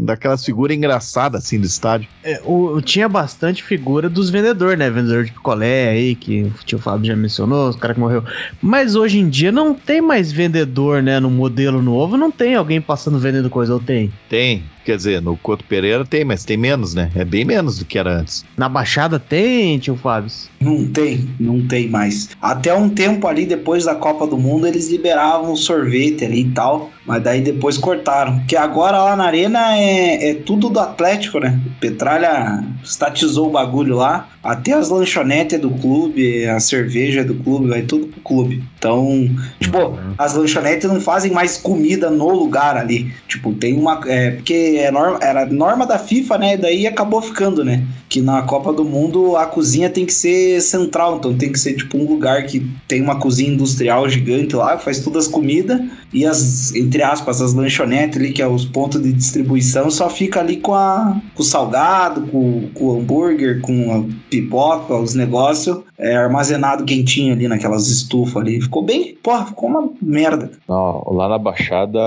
Daquelas 0.01 0.43
figuras 0.43 0.75
engraçadas 0.75 1.45
assim 1.45 1.61
do 1.61 1.67
estádio. 1.67 2.09
É, 2.25 2.41
o, 2.43 2.81
tinha 2.81 3.07
bastante 3.07 3.63
figura 3.63 4.09
dos 4.09 4.31
vendedores, 4.31 4.79
né? 4.79 4.89
Vendedor 4.89 5.25
de 5.25 5.33
picolé 5.33 5.91
aí, 5.91 6.15
que 6.15 6.45
o 6.45 6.65
tio 6.65 6.79
Fábio 6.79 7.07
já 7.07 7.15
mencionou, 7.15 7.69
os 7.69 7.77
cara 7.77 7.93
que 7.93 8.01
morreu. 8.01 8.25
Mas 8.63 8.97
hoje 8.97 9.19
em 9.19 9.29
dia 9.29 9.53
não 9.53 9.75
tem 9.75 10.01
mais 10.01 10.33
vendedor, 10.33 11.03
né? 11.03 11.21
No 11.21 11.31
modelo 11.31 11.83
novo, 11.83 12.17
não 12.17 12.31
tem 12.31 12.55
alguém 12.55 12.81
passando 12.81 13.19
vendendo 13.19 13.51
coisa, 13.51 13.75
ou 13.75 13.81
tem? 13.81 14.11
Tem. 14.31 14.65
Quer 14.87 14.97
dizer, 14.97 15.21
no 15.21 15.37
Couto 15.37 15.65
Pereira 15.65 16.05
tem, 16.05 16.25
mas 16.25 16.45
tem 16.45 16.57
menos, 16.57 16.95
né? 16.95 17.11
É 17.17 17.25
bem 17.25 17.45
menos 17.45 17.77
do 17.81 17.85
que 17.85 17.99
era 17.99 18.21
antes. 18.21 18.45
Na 18.57 18.69
Baixada 18.69 19.19
tem, 19.19 19.81
tio 19.81 19.97
Fábio? 19.97 20.31
Não 20.61 20.87
tem, 20.87 21.29
não 21.41 21.67
tem 21.67 21.89
mais. 21.89 22.29
Até 22.41 22.73
um 22.73 22.89
tempo 22.89 23.27
ali, 23.27 23.47
depois 23.47 23.85
da 23.85 23.97
Copa 23.97 24.29
do 24.29 24.39
Mundo, 24.39 24.65
eles 24.65 24.89
liberavam 24.89 25.57
sorvete 25.57 26.25
ali 26.25 26.43
e 26.43 26.51
tal. 26.51 26.93
Mas 27.07 27.23
daí 27.23 27.41
depois 27.41 27.79
cortaram. 27.79 28.39
Porque 28.39 28.57
agora 28.57 29.03
lá 29.03 29.15
na 29.15 29.25
arena 29.25 29.77
é, 29.79 30.31
é 30.31 30.35
tudo 30.35 30.69
do 30.69 30.81
Atlético, 30.81 31.39
né? 31.39 31.59
Petralha 31.81 32.65
estatizou 32.83 33.49
o 33.49 33.53
bagulho 33.53 33.97
lá. 33.97 34.29
Até 34.43 34.73
as 34.73 34.91
lanchonetes 34.91 35.59
é 35.59 35.61
do 35.61 35.71
clube, 35.71 36.47
a 36.47 36.61
cerveja 36.61 37.21
é 37.21 37.25
do 37.25 37.35
clube, 37.35 37.69
vai 37.69 37.83
tudo 37.83 38.07
pro 38.07 38.21
clube. 38.21 38.63
Então, 38.79 39.29
tipo, 39.61 39.99
as 40.17 40.35
lanchonetes 40.35 40.89
não 40.89 41.01
fazem 41.01 41.33
mais 41.33 41.57
comida 41.57 42.11
no 42.11 42.31
lugar 42.31 42.77
ali. 42.77 43.13
Tipo, 43.29 43.53
tem 43.55 43.79
uma. 43.79 44.01
É, 44.07 44.33
porque 44.33 44.79
é 44.79 44.91
norma, 44.91 45.19
era 45.21 45.47
norma 45.47 45.87
da 45.87 45.99
FIFA, 45.99 46.39
né? 46.39 46.57
Daí 46.57 46.87
acabou 46.87 47.21
ficando, 47.21 47.65
né? 47.65 47.85
Que 48.09 48.21
na 48.21 48.43
Copa 48.43 48.73
do 48.73 48.85
Mundo 48.85 49.37
a 49.37 49.47
cozinha 49.47 49.91
tem 49.91 50.07
que 50.07 50.13
ser 50.13 50.61
central, 50.61 51.17
então 51.17 51.37
tem 51.37 51.51
que 51.51 51.59
ser 51.59 51.75
tipo 51.75 51.99
um 51.99 52.07
lugar 52.07 52.47
que 52.47 52.65
tem 52.87 53.03
uma 53.03 53.19
cozinha 53.19 53.53
industrial 53.53 54.09
gigante 54.09 54.55
lá, 54.55 54.77
que 54.77 54.85
faz 54.85 55.01
todas 55.01 55.27
as 55.27 55.31
comidas, 55.31 55.81
e 56.17 56.25
as, 56.25 56.75
entre 56.75 57.03
aspas, 57.03 57.43
as 57.43 57.53
lanchonetes 57.53 58.19
ali, 58.19 58.33
que 58.33 58.41
é 58.41 58.49
os 58.49 58.65
pontos 58.65 59.03
de 59.03 59.13
distribuição, 59.13 59.91
só 59.91 60.09
fica 60.09 60.41
ali 60.41 60.57
com, 60.57 60.75
a, 60.75 61.21
com 61.35 61.43
o 61.43 61.45
salgado, 61.45 62.23
com, 62.29 62.71
com 62.73 62.85
o 62.85 62.99
hambúrguer, 62.99 63.61
com 63.61 63.93
a 63.93 64.31
pipoca, 64.31 64.95
os 64.95 65.15
negócios, 65.15 65.79
é, 65.99 66.17
armazenado 66.17 66.87
quentinho 66.87 67.35
ali 67.35 67.47
naquelas 67.47 67.89
estufas 67.89 68.37
ali. 68.37 68.63
Ficou 68.63 68.83
bem, 68.83 69.15
porra, 69.23 69.45
ficou 69.45 69.69
uma 69.69 69.91
merda. 70.01 70.51
Não, 70.67 71.05
lá 71.11 71.29
na 71.29 71.37
Baixada 71.37 72.01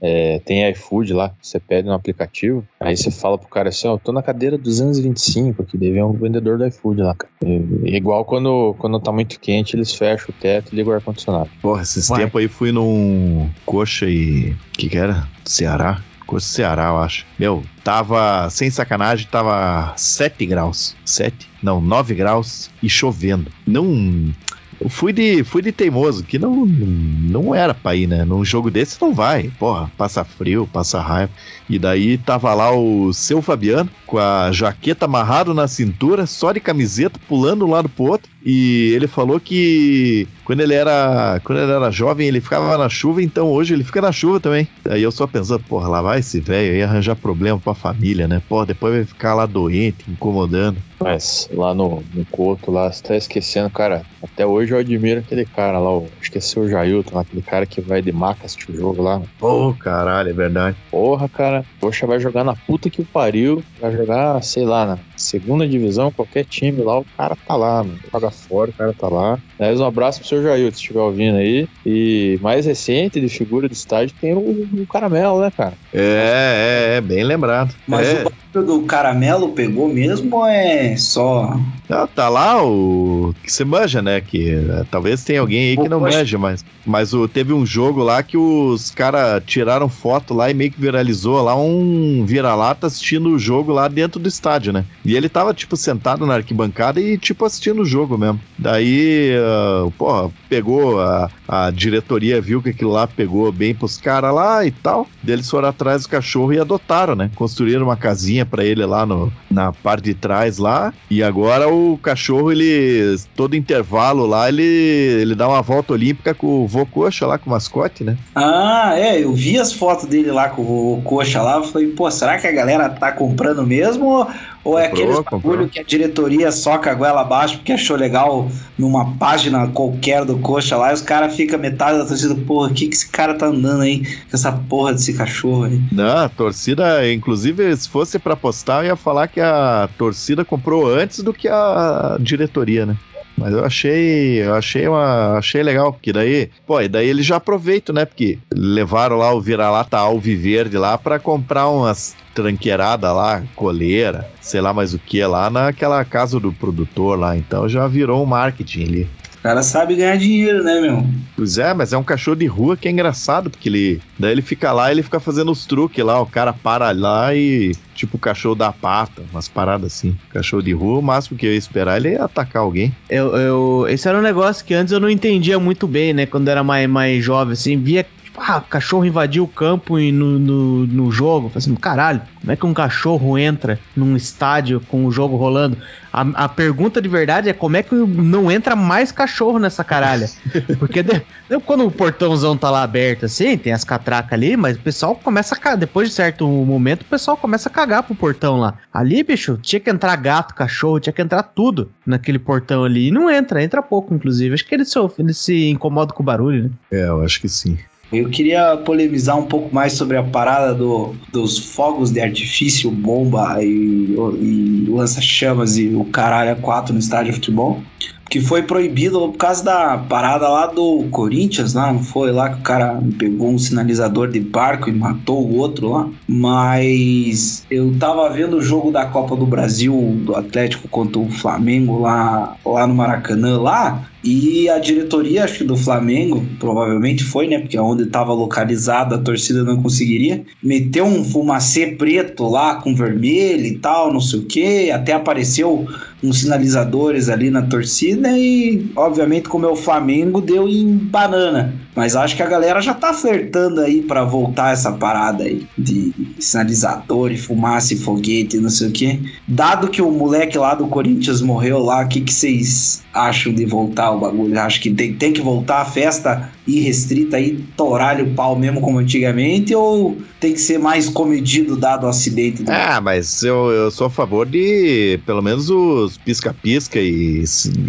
é, 0.00 0.40
tem 0.46 0.66
iFood 0.70 1.12
lá, 1.12 1.30
você 1.42 1.60
pede 1.60 1.86
no 1.86 1.92
aplicativo, 1.92 2.64
aí 2.80 2.96
você 2.96 3.10
fala 3.10 3.36
pro 3.36 3.48
cara 3.48 3.68
assim, 3.68 3.86
ó, 3.86 3.96
eu 3.96 3.98
tô 3.98 4.10
na 4.10 4.22
cadeira 4.22 4.56
225 4.56 5.60
aqui, 5.60 5.76
daí 5.76 5.90
vem 5.90 6.02
um 6.02 6.12
vendedor 6.12 6.56
do 6.56 6.66
iFood 6.66 7.02
lá, 7.02 7.14
cara. 7.14 7.30
É 7.44 7.94
igual 7.94 8.24
quando, 8.24 8.74
quando 8.78 8.98
tá 8.98 9.12
muito 9.12 9.38
quente, 9.38 9.76
eles 9.76 9.92
fecham 9.92 10.28
o 10.30 10.40
teto 10.40 10.72
e 10.72 10.76
ligam 10.76 10.94
o 10.94 10.96
ar-condicionado. 10.96 11.50
Porra, 11.60 11.82
esses 11.82 12.08
tempos 12.08 12.40
aí 12.40 12.48
fui 12.48 12.72
num 12.72 13.33
coxa 13.64 14.06
e. 14.06 14.50
O 14.50 14.56
que 14.72 14.88
que 14.88 14.96
era? 14.96 15.28
Ceará? 15.44 16.00
Coxa 16.26 16.46
Ceará, 16.46 16.88
eu 16.88 16.98
acho. 16.98 17.26
Meu, 17.38 17.62
tava, 17.82 18.48
sem 18.50 18.70
sacanagem, 18.70 19.28
tava 19.30 19.92
7 19.96 20.46
graus. 20.46 20.96
7? 21.04 21.48
Não, 21.62 21.80
9 21.80 22.14
graus 22.14 22.70
e 22.82 22.88
chovendo. 22.88 23.50
Não. 23.66 24.32
Eu 24.80 24.88
fui 24.88 25.12
de, 25.12 25.44
fui 25.44 25.62
de 25.62 25.70
teimoso, 25.70 26.24
que 26.24 26.38
não, 26.38 26.66
não 26.66 27.54
era 27.54 27.72
pra 27.72 27.94
ir, 27.94 28.08
né? 28.08 28.24
Num 28.24 28.44
jogo 28.44 28.70
desse 28.70 29.00
não 29.00 29.14
vai. 29.14 29.50
Porra, 29.58 29.90
passa 29.96 30.24
frio, 30.24 30.68
passa 30.72 31.00
raiva. 31.00 31.32
E 31.70 31.78
daí 31.78 32.18
tava 32.18 32.52
lá 32.54 32.74
o 32.74 33.12
seu 33.12 33.40
Fabiano, 33.40 33.88
com 34.06 34.18
a 34.18 34.50
jaqueta 34.50 35.04
amarrado 35.04 35.54
na 35.54 35.68
cintura, 35.68 36.26
só 36.26 36.52
de 36.52 36.60
camiseta, 36.60 37.20
pulando 37.28 37.64
um 37.64 37.70
lado 37.70 37.88
pro 37.88 38.04
outro. 38.04 38.33
E 38.44 38.92
ele 38.94 39.06
falou 39.06 39.40
que 39.40 40.28
quando 40.44 40.60
ele 40.60 40.74
era, 40.74 41.40
quando 41.42 41.60
ele 41.60 41.72
era 41.72 41.90
jovem, 41.90 42.28
ele 42.28 42.40
ficava 42.40 42.76
na 42.76 42.88
chuva, 42.88 43.22
então 43.22 43.50
hoje 43.50 43.72
ele 43.72 43.82
fica 43.82 44.02
na 44.02 44.12
chuva 44.12 44.38
também. 44.38 44.68
Aí 44.88 45.02
eu 45.02 45.10
só 45.10 45.26
pensando, 45.26 45.64
porra, 45.64 45.88
lá 45.88 46.02
vai 46.02 46.18
esse 46.20 46.40
velho 46.40 46.74
aí 46.74 46.82
arranjar 46.82 47.16
problema 47.16 47.58
pra 47.58 47.74
família, 47.74 48.28
né? 48.28 48.42
Porra, 48.46 48.66
depois 48.66 48.94
vai 48.94 49.04
ficar 49.04 49.34
lá 49.34 49.46
doente, 49.46 50.04
incomodando. 50.10 50.76
Mas 51.00 51.48
lá 51.52 51.74
no, 51.74 52.02
no 52.14 52.24
Couto, 52.26 52.70
lá, 52.70 52.90
você 52.90 53.02
tá 53.02 53.16
esquecendo, 53.16 53.68
cara. 53.70 54.04
Até 54.22 54.46
hoje 54.46 54.72
eu 54.72 54.78
admiro 54.78 55.20
aquele 55.20 55.44
cara 55.44 55.78
lá, 55.78 55.90
o, 55.90 56.08
esqueci 56.20 56.58
o 56.58 56.68
Jailton, 56.68 57.18
aquele 57.18 57.42
cara 57.42 57.66
que 57.66 57.80
vai 57.80 58.00
de 58.00 58.12
maca 58.12 58.46
assistir 58.46 58.70
o 58.70 58.76
jogo 58.76 59.02
lá. 59.02 59.20
Ô, 59.40 59.74
caralho, 59.74 60.30
é 60.30 60.32
verdade. 60.32 60.76
Porra, 60.90 61.28
cara. 61.28 61.64
Poxa, 61.80 62.06
vai 62.06 62.20
jogar 62.20 62.44
na 62.44 62.54
puta 62.54 62.88
que 62.88 63.02
o 63.02 63.04
pariu. 63.04 63.62
Vai 63.80 63.92
jogar, 63.94 64.42
sei 64.42 64.64
lá, 64.64 64.86
na 64.86 64.98
Segunda 65.16 65.66
divisão, 65.66 66.10
qualquer 66.10 66.44
time 66.44 66.82
lá, 66.82 66.98
o 66.98 67.06
cara 67.16 67.36
tá 67.36 67.56
lá, 67.56 67.84
mano. 67.84 67.98
Joga 68.12 68.30
fora, 68.30 68.70
o 68.70 68.74
cara 68.74 68.92
tá 68.92 69.08
lá. 69.08 69.38
Aliás, 69.58 69.80
um 69.80 69.84
abraço 69.84 70.20
pro 70.20 70.28
seu 70.28 70.42
Jair, 70.42 70.70
se 70.72 70.78
estiver 70.78 71.00
ouvindo 71.00 71.36
aí. 71.36 71.68
E 71.86 72.38
mais 72.42 72.66
recente, 72.66 73.20
de 73.20 73.28
figura 73.28 73.68
de 73.68 73.74
estádio, 73.74 74.14
tem 74.20 74.34
o, 74.34 74.40
o 74.40 74.86
Caramelo, 74.86 75.40
né, 75.40 75.50
cara? 75.50 75.74
É, 75.92 76.94
é, 76.94 76.96
é, 76.96 77.00
bem 77.00 77.22
lembrado. 77.24 77.74
Mas 77.86 78.08
é. 78.08 78.24
o 78.24 78.32
do 78.62 78.82
caramelo 78.82 79.50
pegou 79.50 79.88
mesmo 79.88 80.36
ou 80.36 80.46
é 80.46 80.96
só. 80.96 81.58
Ah, 81.88 82.06
tá 82.06 82.28
lá 82.28 82.64
o 82.64 83.34
que 83.42 83.52
você 83.52 83.64
manja, 83.64 84.00
né? 84.00 84.20
Que 84.20 84.50
eh, 84.50 84.84
talvez 84.90 85.22
tenha 85.22 85.40
alguém 85.40 85.70
aí 85.70 85.76
que 85.76 85.88
não 85.88 86.00
manja, 86.00 86.38
mas, 86.38 86.64
mas 86.84 87.12
o, 87.12 87.28
teve 87.28 87.52
um 87.52 87.66
jogo 87.66 88.02
lá 88.02 88.22
que 88.22 88.38
os 88.38 88.90
caras 88.90 89.42
tiraram 89.46 89.88
foto 89.88 90.32
lá 90.32 90.50
e 90.50 90.54
meio 90.54 90.70
que 90.70 90.80
viralizou 90.80 91.42
lá 91.42 91.54
um 91.54 92.24
vira-lata 92.26 92.86
assistindo 92.86 93.28
o 93.28 93.38
jogo 93.38 93.72
lá 93.72 93.86
dentro 93.86 94.18
do 94.18 94.28
estádio, 94.28 94.72
né? 94.72 94.84
E 95.04 95.14
ele 95.14 95.28
tava, 95.28 95.52
tipo, 95.52 95.76
sentado 95.76 96.24
na 96.24 96.34
arquibancada 96.34 97.00
e, 97.00 97.18
tipo, 97.18 97.44
assistindo 97.44 97.82
o 97.82 97.86
jogo 97.86 98.16
mesmo. 98.16 98.40
Daí, 98.58 99.32
uh, 99.36 99.90
porra, 99.92 100.30
pegou 100.48 101.00
a, 101.00 101.30
a 101.46 101.70
diretoria, 101.70 102.40
viu 102.40 102.62
que 102.62 102.70
aquilo 102.70 102.92
lá 102.92 103.06
pegou 103.06 103.52
bem 103.52 103.74
pros 103.74 103.98
caras 103.98 104.34
lá 104.34 104.64
e 104.64 104.70
tal. 104.70 105.06
Daí 105.22 105.34
eles 105.34 105.50
foram 105.50 105.68
atrás 105.68 106.04
do 106.04 106.08
cachorro 106.08 106.52
e 106.52 106.58
adotaram, 106.58 107.14
né? 107.14 107.30
Construíram 107.34 107.84
uma 107.84 107.96
casinha 107.96 108.43
pra 108.44 108.64
ele 108.64 108.84
lá 108.84 109.04
no, 109.06 109.32
na 109.50 109.72
parte 109.72 110.04
de 110.04 110.14
trás 110.14 110.58
lá. 110.58 110.92
E 111.10 111.22
agora 111.22 111.68
o 111.68 111.98
cachorro, 111.98 112.52
ele, 112.52 113.16
todo 113.34 113.56
intervalo 113.56 114.26
lá, 114.26 114.48
ele, 114.48 114.62
ele 114.62 115.34
dá 115.34 115.48
uma 115.48 115.62
volta 115.62 115.92
olímpica 115.92 116.34
com 116.34 116.64
o 116.64 116.66
vô 116.66 116.86
coxa 116.86 117.26
lá, 117.26 117.38
com 117.38 117.50
o 117.50 117.52
mascote, 117.52 118.04
né? 118.04 118.16
Ah, 118.34 118.94
é, 118.96 119.22
eu 119.22 119.32
vi 119.32 119.58
as 119.58 119.72
fotos 119.72 120.06
dele 120.06 120.30
lá 120.30 120.48
com 120.48 120.62
o 120.62 121.02
coxa 121.02 121.42
lá. 121.42 121.62
Falei, 121.62 121.88
pô, 121.88 122.10
será 122.10 122.38
que 122.38 122.46
a 122.46 122.52
galera 122.52 122.88
tá 122.88 123.12
comprando 123.12 123.66
mesmo? 123.66 124.26
Ou, 124.64 124.78
é 124.78 124.88
Comprou, 124.88 125.22
comprou. 125.24 125.40
bagulho 125.40 125.68
que 125.68 125.78
a 125.78 125.82
diretoria 125.82 126.50
soca 126.50 126.90
a 126.90 126.94
goela 126.94 127.20
abaixo 127.20 127.58
porque 127.58 127.72
achou 127.72 127.96
legal 127.96 128.48
numa 128.78 129.14
página 129.16 129.68
qualquer 129.68 130.24
do 130.24 130.38
coxa 130.38 130.76
lá 130.76 130.90
e 130.90 130.94
os 130.94 131.02
caras 131.02 131.36
ficam 131.36 131.58
metade 131.58 131.98
da 131.98 132.06
torcida, 132.06 132.34
porra, 132.34 132.70
o 132.70 132.74
que, 132.74 132.88
que 132.88 132.94
esse 132.94 133.08
cara 133.10 133.34
tá 133.34 133.46
andando 133.46 133.82
aí 133.82 134.00
com 134.00 134.34
essa 134.34 134.50
porra 134.50 134.92
desse 134.94 135.12
cachorro 135.12 135.64
aí? 135.64 135.80
Não, 135.92 136.16
a 136.16 136.28
torcida, 136.28 137.12
inclusive, 137.12 137.76
se 137.76 137.88
fosse 137.88 138.18
pra 138.18 138.34
postar, 138.34 138.82
eu 138.82 138.88
ia 138.88 138.96
falar 138.96 139.28
que 139.28 139.40
a 139.40 139.88
torcida 139.98 140.44
comprou 140.44 140.86
antes 140.88 141.22
do 141.22 141.34
que 141.34 141.46
a 141.48 142.16
diretoria, 142.20 142.86
né? 142.86 142.96
Mas 143.36 143.52
eu 143.52 143.64
achei, 143.64 144.42
eu 144.42 144.54
achei 144.54 144.86
uma, 144.86 145.38
achei 145.38 145.62
legal, 145.62 145.92
porque 145.92 146.12
daí, 146.12 146.50
pô, 146.66 146.80
e 146.80 146.88
daí 146.88 147.08
eles 147.08 147.26
já 147.26 147.36
aproveitam, 147.36 147.94
né? 147.94 148.04
Porque 148.04 148.38
levaram 148.52 149.16
lá 149.16 149.32
o 149.32 149.40
vira-lata 149.40 149.98
alviverde 149.98 150.78
lá 150.78 150.96
pra 150.96 151.18
comprar 151.18 151.68
umas 151.68 152.16
tranqueiradas 152.34 153.14
lá, 153.14 153.42
coleira, 153.54 154.28
sei 154.40 154.60
lá 154.60 154.72
mais 154.72 154.92
o 154.92 154.98
que 154.98 155.24
lá 155.24 155.48
naquela 155.48 156.04
casa 156.04 156.40
do 156.40 156.52
produtor 156.52 157.18
lá, 157.18 157.36
então 157.36 157.68
já 157.68 157.86
virou 157.86 158.22
um 158.22 158.26
marketing 158.26 158.84
ali. 158.84 159.10
O 159.44 159.46
cara 159.46 159.62
sabe 159.62 159.94
ganhar 159.94 160.16
dinheiro, 160.16 160.64
né, 160.64 160.80
meu? 160.80 161.04
Pois 161.36 161.58
é, 161.58 161.74
mas 161.74 161.92
é 161.92 161.98
um 161.98 162.02
cachorro 162.02 162.34
de 162.38 162.46
rua 162.46 162.78
que 162.78 162.88
é 162.88 162.90
engraçado, 162.90 163.50
porque 163.50 163.68
ele. 163.68 164.00
Daí 164.18 164.32
ele 164.32 164.40
fica 164.40 164.72
lá 164.72 164.90
ele 164.90 165.02
fica 165.02 165.20
fazendo 165.20 165.52
os 165.52 165.66
truques 165.66 166.02
lá, 166.02 166.18
o 166.18 166.24
cara 166.24 166.50
para 166.50 166.90
lá 166.92 167.34
e. 167.34 167.72
Tipo 167.94 168.16
o 168.16 168.18
cachorro 168.20 168.54
da 168.54 168.72
pata, 168.72 169.22
umas 169.30 169.46
paradas 169.46 169.92
assim. 169.92 170.16
Cachorro 170.30 170.62
de 170.62 170.72
rua, 170.72 170.98
o 170.98 171.02
máximo 171.02 171.36
que 171.36 171.44
eu 171.44 171.52
ia 171.52 171.58
esperar 171.58 171.98
ele 171.98 172.12
ia 172.12 172.24
atacar 172.24 172.62
alguém. 172.62 172.90
Eu, 173.10 173.36
eu- 173.36 173.86
esse 173.86 174.08
era 174.08 174.18
um 174.18 174.22
negócio 174.22 174.64
que 174.64 174.72
antes 174.72 174.92
eu 174.94 174.98
não 174.98 175.10
entendia 175.10 175.58
muito 175.58 175.86
bem, 175.86 176.14
né? 176.14 176.24
Quando 176.24 176.48
era 176.48 176.64
mais, 176.64 176.88
mais 176.88 177.22
jovem, 177.22 177.52
assim, 177.52 177.76
via. 177.76 178.06
Tipo, 178.34 178.44
ah, 178.52 178.58
o 178.58 178.62
cachorro 178.68 179.04
invadiu 179.04 179.44
o 179.44 179.48
campo 179.48 179.96
e 179.98 180.10
no, 180.10 180.38
no, 180.40 180.86
no 180.86 181.10
jogo. 181.12 181.48
Falei 181.48 181.58
assim, 181.58 181.74
caralho, 181.76 182.20
como 182.40 182.50
é 182.52 182.56
que 182.56 182.66
um 182.66 182.74
cachorro 182.74 183.38
entra 183.38 183.78
num 183.94 184.16
estádio 184.16 184.80
com 184.88 185.06
o 185.06 185.12
jogo 185.12 185.36
rolando? 185.36 185.78
A, 186.12 186.44
a 186.44 186.48
pergunta 186.48 187.00
de 187.00 187.08
verdade 187.08 187.48
é 187.48 187.52
como 187.52 187.76
é 187.76 187.82
que 187.82 187.94
não 187.94 188.50
entra 188.50 188.74
mais 188.74 189.12
cachorro 189.12 189.58
nessa 189.60 189.84
caralha? 189.84 190.28
Porque 190.80 191.02
de- 191.02 191.22
de- 191.48 191.60
quando 191.64 191.86
o 191.86 191.90
portãozão 191.90 192.56
tá 192.56 192.70
lá 192.70 192.82
aberto 192.82 193.24
assim, 193.26 193.56
tem 193.56 193.72
as 193.72 193.84
catracas 193.84 194.32
ali, 194.32 194.56
mas 194.56 194.76
o 194.76 194.80
pessoal 194.80 195.14
começa 195.14 195.54
a 195.54 195.58
cagar. 195.58 195.78
Depois 195.78 196.08
de 196.08 196.14
certo 196.14 196.46
momento, 196.48 197.02
o 197.02 197.06
pessoal 197.06 197.36
começa 197.36 197.68
a 197.68 197.72
cagar 197.72 198.02
pro 198.02 198.14
portão 198.16 198.58
lá. 198.58 198.74
Ali, 198.92 199.22
bicho, 199.22 199.56
tinha 199.62 199.78
que 199.78 199.90
entrar 199.90 200.16
gato, 200.16 200.54
cachorro, 200.54 200.98
tinha 200.98 201.12
que 201.12 201.22
entrar 201.22 201.42
tudo 201.44 201.90
naquele 202.04 202.38
portão 202.40 202.82
ali. 202.84 203.08
E 203.08 203.10
não 203.12 203.30
entra, 203.30 203.62
entra 203.62 203.80
pouco, 203.82 204.12
inclusive. 204.12 204.54
Acho 204.54 204.66
que 204.66 204.74
ele 204.74 204.84
se, 204.84 204.98
ele 205.18 205.32
se 205.34 205.68
incomoda 205.70 206.12
com 206.12 206.22
o 206.22 206.26
barulho, 206.26 206.64
né? 206.64 206.70
É, 206.92 207.06
eu 207.06 207.22
acho 207.22 207.40
que 207.40 207.48
sim. 207.48 207.78
Eu 208.14 208.28
queria 208.28 208.76
polemizar 208.76 209.36
um 209.38 209.46
pouco 209.46 209.74
mais 209.74 209.94
sobre 209.94 210.16
a 210.16 210.22
parada 210.22 210.72
do, 210.74 211.14
dos 211.32 211.58
fogos 211.58 212.10
de 212.10 212.20
artifício, 212.20 212.90
bomba 212.90 213.62
e, 213.62 213.66
e 213.66 214.86
lança-chamas 214.88 215.76
e 215.76 215.88
o 215.88 216.04
caralho 216.04 216.52
a 216.52 216.56
quatro 216.56 216.92
no 216.92 217.00
estádio 217.00 217.32
de 217.32 217.38
futebol. 217.38 217.82
Que 218.30 218.40
foi 218.40 218.62
proibido 218.62 219.20
por 219.20 219.36
causa 219.36 219.62
da 219.62 219.98
parada 219.98 220.48
lá 220.48 220.66
do 220.66 221.04
Corinthians, 221.10 221.74
lá, 221.74 221.92
não 221.92 222.02
foi 222.02 222.32
lá 222.32 222.48
que 222.50 222.60
o 222.60 222.62
cara 222.62 223.00
pegou 223.18 223.50
um 223.50 223.58
sinalizador 223.58 224.28
de 224.28 224.40
barco 224.40 224.88
e 224.88 224.92
matou 224.92 225.46
o 225.46 225.56
outro 225.56 225.90
lá. 225.90 226.08
Mas 226.26 227.66
eu 227.70 227.94
tava 227.98 228.30
vendo 228.30 228.56
o 228.56 228.62
jogo 228.62 228.90
da 228.90 229.06
Copa 229.06 229.36
do 229.36 229.46
Brasil, 229.46 230.16
do 230.24 230.34
Atlético 230.34 230.88
contra 230.88 231.20
o 231.20 231.30
Flamengo 231.30 232.00
lá, 232.00 232.56
lá 232.64 232.86
no 232.86 232.94
Maracanã, 232.94 233.60
lá. 233.60 234.08
E 234.24 234.70
a 234.70 234.78
diretoria, 234.78 235.44
acho 235.44 235.58
que 235.58 235.64
do 235.64 235.76
Flamengo, 235.76 236.44
provavelmente 236.58 237.22
foi, 237.22 237.46
né? 237.46 237.58
Porque 237.58 237.78
onde 237.78 238.04
estava 238.04 238.32
localizada 238.32 239.16
a 239.16 239.18
torcida 239.18 239.62
não 239.62 239.82
conseguiria. 239.82 240.42
Meteu 240.62 241.04
um 241.04 241.22
fumacê 241.22 241.88
preto 241.88 242.48
lá 242.48 242.76
com 242.76 242.94
vermelho 242.94 243.66
e 243.66 243.78
tal, 243.78 244.10
não 244.10 244.20
sei 244.20 244.38
o 244.38 244.44
que. 244.46 244.90
Até 244.90 245.12
apareceu 245.12 245.86
uns 246.22 246.40
sinalizadores 246.40 247.28
ali 247.28 247.50
na 247.50 247.62
torcida 247.62 248.30
e, 248.38 248.90
obviamente, 248.96 249.48
como 249.48 249.66
é 249.66 249.68
o 249.68 249.76
Flamengo, 249.76 250.40
deu 250.40 250.66
em 250.66 250.96
banana. 250.96 251.74
Mas 251.94 252.16
acho 252.16 252.34
que 252.34 252.42
a 252.42 252.46
galera 252.46 252.80
já 252.80 252.92
tá 252.92 253.12
flertando 253.12 253.80
aí 253.80 254.02
pra 254.02 254.24
voltar 254.24 254.72
essa 254.72 254.90
parada 254.92 255.44
aí 255.44 255.66
de 255.78 256.12
sinalizador 256.40 257.30
e 257.30 257.38
fumaça 257.38 257.94
e 257.94 257.96
foguete 257.96 258.56
e 258.56 258.60
não 258.60 258.70
sei 258.70 258.88
o 258.88 258.92
que. 258.92 259.32
Dado 259.46 259.88
que 259.88 260.02
o 260.02 260.10
moleque 260.10 260.58
lá 260.58 260.74
do 260.74 260.86
Corinthians 260.88 261.40
morreu 261.40 261.78
lá, 261.78 262.04
o 262.04 262.08
que 262.08 262.20
que 262.20 262.32
vocês 262.32 263.02
acham 263.12 263.54
de 263.54 263.64
voltar 263.64 264.10
o 264.10 264.18
bagulho? 264.18 264.58
Acho 264.58 264.80
que 264.80 264.90
tem, 264.90 265.14
tem 265.14 265.32
que 265.32 265.40
voltar 265.40 265.82
a 265.82 265.84
festa 265.84 266.50
irrestrita 266.66 267.36
aí, 267.36 267.62
toralho 267.76 268.26
o 268.26 268.34
pau 268.34 268.56
mesmo 268.56 268.80
como 268.80 268.98
antigamente 268.98 269.74
ou 269.74 270.16
tem 270.40 270.52
que 270.52 270.60
ser 270.60 270.78
mais 270.78 271.08
comedido 271.08 271.76
dado 271.76 272.04
o 272.04 272.08
acidente? 272.08 272.62
Do... 272.62 272.72
Ah, 272.72 273.00
mas 273.00 273.42
eu, 273.42 273.70
eu 273.70 273.90
sou 273.90 274.08
a 274.08 274.10
favor 274.10 274.46
de 274.46 275.20
pelo 275.24 275.42
menos 275.42 275.70
os 275.70 276.18
pisca-pisca 276.18 276.98
e, 276.98 277.44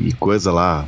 e 0.06 0.14
coisa 0.14 0.52
lá. 0.52 0.86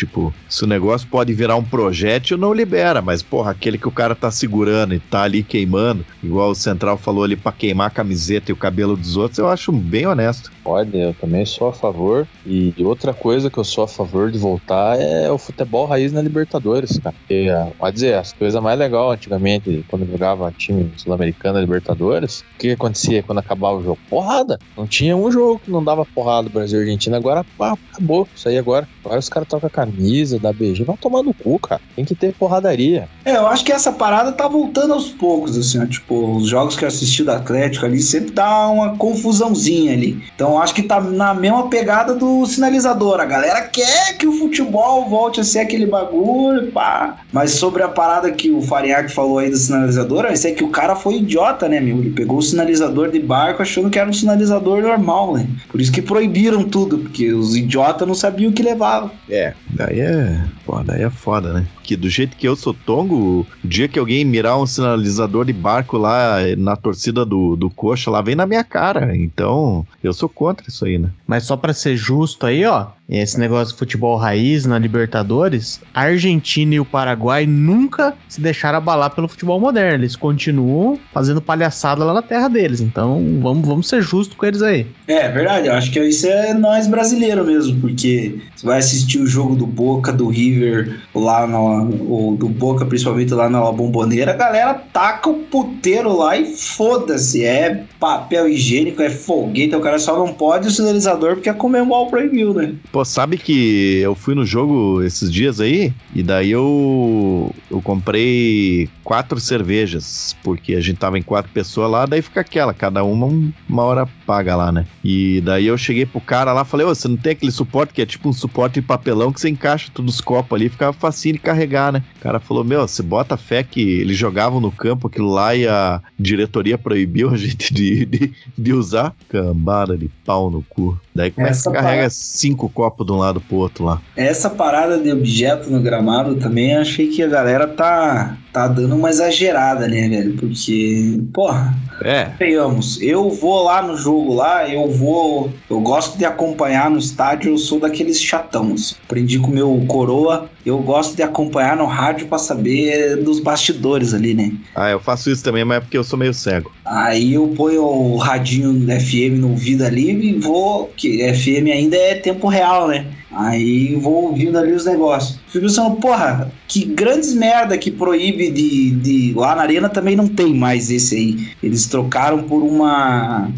Tipo, 0.00 0.32
se 0.48 0.64
o 0.64 0.66
negócio 0.66 1.06
pode 1.06 1.34
virar 1.34 1.56
um 1.56 1.62
projétil, 1.62 2.38
não 2.38 2.54
libera. 2.54 3.02
Mas, 3.02 3.22
porra, 3.22 3.50
aquele 3.50 3.76
que 3.76 3.86
o 3.86 3.92
cara 3.92 4.14
tá 4.14 4.30
segurando 4.30 4.94
e 4.94 4.98
tá 4.98 5.24
ali 5.24 5.42
queimando, 5.42 6.06
igual 6.22 6.52
o 6.52 6.54
Central 6.54 6.96
falou 6.96 7.22
ali 7.22 7.36
pra 7.36 7.52
queimar 7.52 7.88
a 7.88 7.90
camiseta 7.90 8.50
e 8.50 8.54
o 8.54 8.56
cabelo 8.56 8.96
dos 8.96 9.18
outros, 9.18 9.38
eu 9.38 9.46
acho 9.46 9.70
bem 9.70 10.06
honesto. 10.06 10.50
Olha, 10.64 10.96
eu 10.96 11.14
também 11.14 11.44
sou 11.44 11.68
a 11.68 11.72
favor. 11.74 12.26
E 12.46 12.72
outra 12.78 13.12
coisa 13.12 13.50
que 13.50 13.58
eu 13.58 13.64
sou 13.64 13.84
a 13.84 13.88
favor 13.88 14.30
de 14.30 14.38
voltar 14.38 14.98
é 14.98 15.30
o 15.30 15.36
futebol 15.36 15.84
raiz 15.84 16.12
na 16.12 16.22
Libertadores, 16.22 16.98
cara. 16.98 17.14
Ah, 17.30 17.70
pode 17.78 17.94
dizer, 17.94 18.14
as 18.14 18.32
coisas 18.32 18.62
mais 18.62 18.78
legais 18.78 19.12
antigamente, 19.12 19.84
quando 19.88 20.10
jogava 20.10 20.50
time 20.56 20.90
sul-americano 20.96 21.56
na 21.56 21.60
Libertadores, 21.60 22.40
o 22.40 22.58
que 22.58 22.70
acontecia 22.70 23.22
quando 23.22 23.38
acabava 23.38 23.76
o 23.76 23.82
jogo? 23.82 23.98
Porrada! 24.08 24.58
Não 24.76 24.86
tinha 24.86 25.14
um 25.14 25.30
jogo 25.30 25.60
que 25.62 25.70
não 25.70 25.84
dava 25.84 26.06
porrada 26.06 26.48
Brasil 26.48 26.80
e 26.80 26.82
Argentina. 26.84 27.18
Agora 27.18 27.44
pá, 27.58 27.76
acabou. 27.92 28.26
Isso 28.34 28.48
aí 28.48 28.56
agora. 28.56 28.88
Agora 29.04 29.18
os 29.18 29.28
caras 29.28 29.48
tocam 29.48 29.66
a 29.66 29.70
camisa 29.90 30.38
da 30.38 30.52
BG. 30.52 30.84
Vai 30.84 30.96
tomar 30.96 31.22
no 31.22 31.34
cu, 31.34 31.58
cara. 31.58 31.80
Tem 31.94 32.04
que 32.04 32.14
ter 32.14 32.32
porradaria. 32.34 33.08
É, 33.24 33.36
eu 33.36 33.46
acho 33.46 33.64
que 33.64 33.72
essa 33.72 33.92
parada 33.92 34.32
tá 34.32 34.48
voltando 34.48 34.94
aos 34.94 35.08
poucos, 35.08 35.56
assim, 35.58 35.80
ó, 35.80 35.86
tipo, 35.86 36.36
os 36.36 36.48
jogos 36.48 36.76
que 36.76 36.84
eu 36.84 36.88
assisti 36.88 37.22
do 37.22 37.32
Atlético 37.32 37.84
ali 37.84 38.00
sempre 38.00 38.30
dá 38.30 38.68
uma 38.68 38.96
confusãozinha 38.96 39.92
ali. 39.92 40.22
Então 40.34 40.52
eu 40.52 40.58
acho 40.58 40.74
que 40.74 40.82
tá 40.82 41.00
na 41.00 41.34
mesma 41.34 41.68
pegada 41.68 42.14
do 42.14 42.46
sinalizador. 42.46 43.20
A 43.20 43.24
galera 43.24 43.62
quer 43.62 44.16
que 44.16 44.26
o 44.26 44.32
futebol 44.32 45.08
volte 45.08 45.40
a 45.40 45.44
ser 45.44 45.60
aquele 45.60 45.86
bagulho, 45.86 46.70
pá. 46.72 47.18
Mas 47.32 47.52
sobre 47.52 47.82
a 47.82 47.88
parada 47.88 48.30
que 48.30 48.50
o 48.50 48.62
Fariac 48.62 49.12
falou 49.12 49.38
aí 49.38 49.50
do 49.50 49.56
sinalizador, 49.56 50.26
isso 50.32 50.46
é 50.46 50.52
que 50.52 50.64
o 50.64 50.70
cara 50.70 50.94
foi 50.94 51.16
idiota, 51.16 51.68
né, 51.68 51.80
meu? 51.80 51.98
Ele 51.98 52.10
pegou 52.10 52.38
o 52.38 52.42
sinalizador 52.42 53.10
de 53.10 53.20
barco 53.20 53.62
achando 53.62 53.90
que 53.90 53.98
era 53.98 54.08
um 54.08 54.12
sinalizador 54.12 54.82
normal, 54.82 55.34
né? 55.34 55.46
Por 55.68 55.80
isso 55.80 55.92
que 55.92 56.02
proibiram 56.02 56.64
tudo, 56.64 56.98
porque 56.98 57.32
os 57.32 57.56
idiotas 57.56 58.06
não 58.06 58.14
sabiam 58.14 58.50
o 58.50 58.54
que 58.54 58.62
levava. 58.62 59.10
É, 59.28 59.54
daí 59.80 60.00
é. 60.00 60.44
Pô, 60.64 60.82
daí 60.82 61.02
é 61.02 61.10
foda, 61.10 61.52
né? 61.52 61.66
Que 61.82 61.96
do 61.96 62.08
jeito 62.08 62.36
que 62.36 62.46
eu 62.46 62.54
sou 62.54 62.74
tongo, 62.74 63.46
o 63.64 63.66
dia 63.66 63.88
que 63.88 63.98
alguém 63.98 64.24
mirar 64.24 64.58
um 64.58 64.66
sinalizador 64.66 65.44
de 65.44 65.52
barco 65.52 65.96
lá 65.96 66.38
na 66.56 66.76
torcida 66.76 67.24
do, 67.24 67.56
do 67.56 67.70
coxa, 67.70 68.10
lá 68.10 68.20
vem 68.20 68.34
na 68.34 68.46
minha 68.46 68.62
cara. 68.62 69.16
Então, 69.16 69.86
eu 70.02 70.12
sou 70.12 70.28
contra 70.28 70.68
isso 70.68 70.84
aí, 70.84 70.98
né? 70.98 71.10
Mas 71.26 71.44
só 71.44 71.56
pra 71.56 71.72
ser 71.72 71.96
justo 71.96 72.46
aí, 72.46 72.64
ó, 72.64 72.88
esse 73.18 73.38
negócio 73.38 73.72
de 73.74 73.78
futebol 73.78 74.16
raiz 74.16 74.64
na 74.64 74.78
Libertadores, 74.78 75.80
a 75.92 76.02
Argentina 76.02 76.74
e 76.74 76.80
o 76.80 76.84
Paraguai 76.84 77.46
nunca 77.46 78.14
se 78.28 78.40
deixaram 78.40 78.78
abalar 78.78 79.10
pelo 79.10 79.26
futebol 79.26 79.58
moderno. 79.58 80.04
Eles 80.04 80.14
continuam 80.14 80.98
fazendo 81.12 81.40
palhaçada 81.40 82.04
lá 82.04 82.14
na 82.14 82.22
terra 82.22 82.48
deles. 82.48 82.80
Então 82.80 83.40
vamos, 83.42 83.66
vamos 83.66 83.88
ser 83.88 84.00
justos 84.02 84.36
com 84.36 84.46
eles 84.46 84.62
aí. 84.62 84.86
É 85.08 85.28
verdade, 85.28 85.66
eu 85.66 85.74
acho 85.74 85.90
que 85.90 86.00
isso 86.00 86.26
é 86.26 86.54
nós 86.54 86.86
brasileiros 86.86 87.46
mesmo, 87.46 87.80
porque 87.80 88.38
você 88.54 88.66
vai 88.66 88.78
assistir 88.78 89.18
o 89.18 89.26
jogo 89.26 89.56
do 89.56 89.66
Boca, 89.66 90.12
do 90.12 90.28
River, 90.28 91.00
lá 91.14 91.46
na, 91.46 91.58
ou 91.58 92.36
do 92.36 92.48
Boca, 92.48 92.86
principalmente 92.86 93.34
lá 93.34 93.48
na 93.48 93.60
Bomboneira, 93.72 94.32
a 94.32 94.36
galera 94.36 94.74
taca 94.74 95.28
o 95.28 95.34
puteiro 95.34 96.16
lá 96.16 96.36
e 96.36 96.54
foda-se. 96.54 97.44
É 97.44 97.84
papel 97.98 98.48
higiênico, 98.48 99.02
é 99.02 99.10
foguete, 99.10 99.74
o 99.74 99.80
cara 99.80 99.98
só 99.98 100.18
não 100.18 100.32
pode 100.32 100.68
o 100.68 100.70
sinalizador 100.70 101.34
porque 101.34 101.48
a 101.48 101.54
Comembol 101.54 102.08
proibiu, 102.08 102.54
né? 102.54 102.74
Pô, 102.92 102.99
sabe 103.04 103.36
que 103.38 103.98
eu 104.02 104.14
fui 104.14 104.34
no 104.34 104.44
jogo 104.44 105.02
esses 105.02 105.30
dias 105.32 105.60
aí? 105.60 105.92
E 106.14 106.22
daí 106.22 106.50
eu, 106.50 107.54
eu 107.70 107.80
comprei 107.82 108.88
quatro 109.04 109.40
cervejas, 109.40 110.36
porque 110.42 110.74
a 110.74 110.80
gente 110.80 110.98
tava 110.98 111.18
em 111.18 111.22
quatro 111.22 111.50
pessoas 111.52 111.90
lá, 111.90 112.06
daí 112.06 112.22
fica 112.22 112.40
aquela, 112.40 112.72
cada 112.72 113.02
uma 113.02 113.26
um- 113.26 113.52
uma 113.68 113.82
hora 113.82 114.06
paga 114.26 114.54
lá, 114.54 114.70
né? 114.70 114.86
E 115.02 115.40
daí 115.40 115.66
eu 115.66 115.76
cheguei 115.76 116.06
pro 116.06 116.20
cara 116.20 116.52
lá, 116.52 116.64
falei, 116.64 116.86
ô, 116.86 116.94
você 116.94 117.08
não 117.08 117.16
tem 117.16 117.32
aquele 117.32 117.50
suporte 117.50 117.92
que 117.92 118.02
é 118.02 118.06
tipo 118.06 118.28
um 118.28 118.32
suporte 118.32 118.74
de 118.74 118.82
papelão 118.82 119.32
que 119.32 119.40
você 119.40 119.48
encaixa 119.48 119.90
todos 119.92 120.14
os 120.16 120.20
copos 120.20 120.56
ali, 120.56 120.68
fica 120.68 120.92
facinho 120.92 121.34
de 121.34 121.40
carregar, 121.40 121.92
né? 121.92 122.02
O 122.18 122.20
cara 122.20 122.38
falou, 122.38 122.62
meu, 122.62 122.86
você 122.86 123.02
bota 123.02 123.36
fé 123.36 123.62
que 123.64 123.80
eles 123.80 124.16
jogavam 124.16 124.60
no 124.60 124.70
campo 124.70 125.08
aquilo 125.08 125.30
lá 125.32 125.54
e 125.56 125.66
a 125.66 126.00
diretoria 126.18 126.78
proibiu 126.78 127.30
a 127.30 127.36
gente 127.38 127.72
de, 127.74 128.04
de, 128.06 128.32
de 128.56 128.72
usar? 128.72 129.14
Cambada 129.28 129.96
de 129.96 130.08
pau 130.24 130.50
no 130.50 130.62
cu. 130.62 130.98
Daí 131.14 131.30
que 131.30 131.40
Essa 131.40 131.70
carrega 131.72 131.88
parada- 131.90 132.10
cinco 132.10 132.68
copos 132.68 132.89
de 132.98 133.12
um 133.12 133.16
lado 133.16 133.40
pro 133.40 133.56
outro 133.56 133.84
lá? 133.84 134.00
Essa 134.16 134.50
parada 134.50 134.98
de 134.98 135.12
objeto 135.12 135.70
no 135.70 135.80
gramado 135.80 136.36
também 136.36 136.76
achei 136.76 137.08
que 137.08 137.22
a 137.22 137.28
galera 137.28 137.66
tá, 137.66 138.36
tá 138.52 138.68
dando 138.68 138.94
uma 138.96 139.10
exagerada, 139.10 139.86
né, 139.88 140.08
velho? 140.08 140.34
Porque, 140.36 141.20
porra, 141.32 141.74
É, 142.02 142.30
Venhamos, 142.38 143.00
eu 143.02 143.28
vou 143.28 143.64
lá 143.64 143.82
no 143.82 143.94
jogo 143.94 144.34
lá, 144.34 144.66
eu 144.68 144.90
vou. 144.90 145.52
Eu 145.68 145.80
gosto 145.80 146.16
de 146.16 146.24
acompanhar 146.24 146.90
no 146.90 146.98
estádio, 146.98 147.52
eu 147.52 147.58
sou 147.58 147.78
daqueles 147.78 148.20
chatões. 148.20 148.96
Aprendi 149.04 149.38
com 149.38 149.48
o 149.48 149.54
meu 149.54 149.84
coroa, 149.86 150.48
eu 150.64 150.78
gosto 150.78 151.14
de 151.14 151.22
acompanhar 151.22 151.76
no 151.76 151.84
rádio 151.84 152.26
pra 152.26 152.38
saber 152.38 153.16
dos 153.16 153.38
bastidores 153.38 154.14
ali, 154.14 154.32
né? 154.32 154.52
ah, 154.74 154.90
eu 154.90 154.98
faço 155.00 155.30
isso 155.30 155.44
também, 155.44 155.64
mas 155.64 155.76
é 155.78 155.80
porque 155.80 155.98
eu 155.98 156.04
sou 156.04 156.18
meio 156.18 156.32
cego. 156.32 156.72
Aí 156.86 157.34
eu 157.34 157.48
ponho 157.48 157.82
o 157.84 158.16
radinho 158.16 158.72
FM 158.98 159.38
no 159.38 159.50
ouvido 159.50 159.84
ali 159.84 160.10
e 160.10 160.38
vou. 160.38 160.90
Que 160.96 161.22
FM 161.34 161.70
ainda 161.70 161.96
é 161.96 162.14
tempo 162.14 162.48
real, 162.48 162.88
né? 162.88 163.06
Aí 163.32 163.94
vou 163.94 164.24
ouvindo 164.24 164.58
ali 164.58 164.72
os 164.72 164.84
negócios. 164.84 165.38
Fico 165.48 165.66
pensando, 165.66 165.96
porra, 165.96 166.50
que 166.66 166.84
grandes 166.84 167.32
merda 167.32 167.78
que 167.78 167.90
proíbe 167.90 168.50
de, 168.50 168.90
de. 168.90 169.34
Lá 169.34 169.54
na 169.54 169.62
arena 169.62 169.88
também 169.88 170.16
não 170.16 170.26
tem 170.26 170.54
mais 170.54 170.90
esse 170.90 171.14
aí. 171.14 171.48
Eles 171.62 171.86
trocaram 171.86 172.42
por 172.42 172.62
uma. 172.62 173.48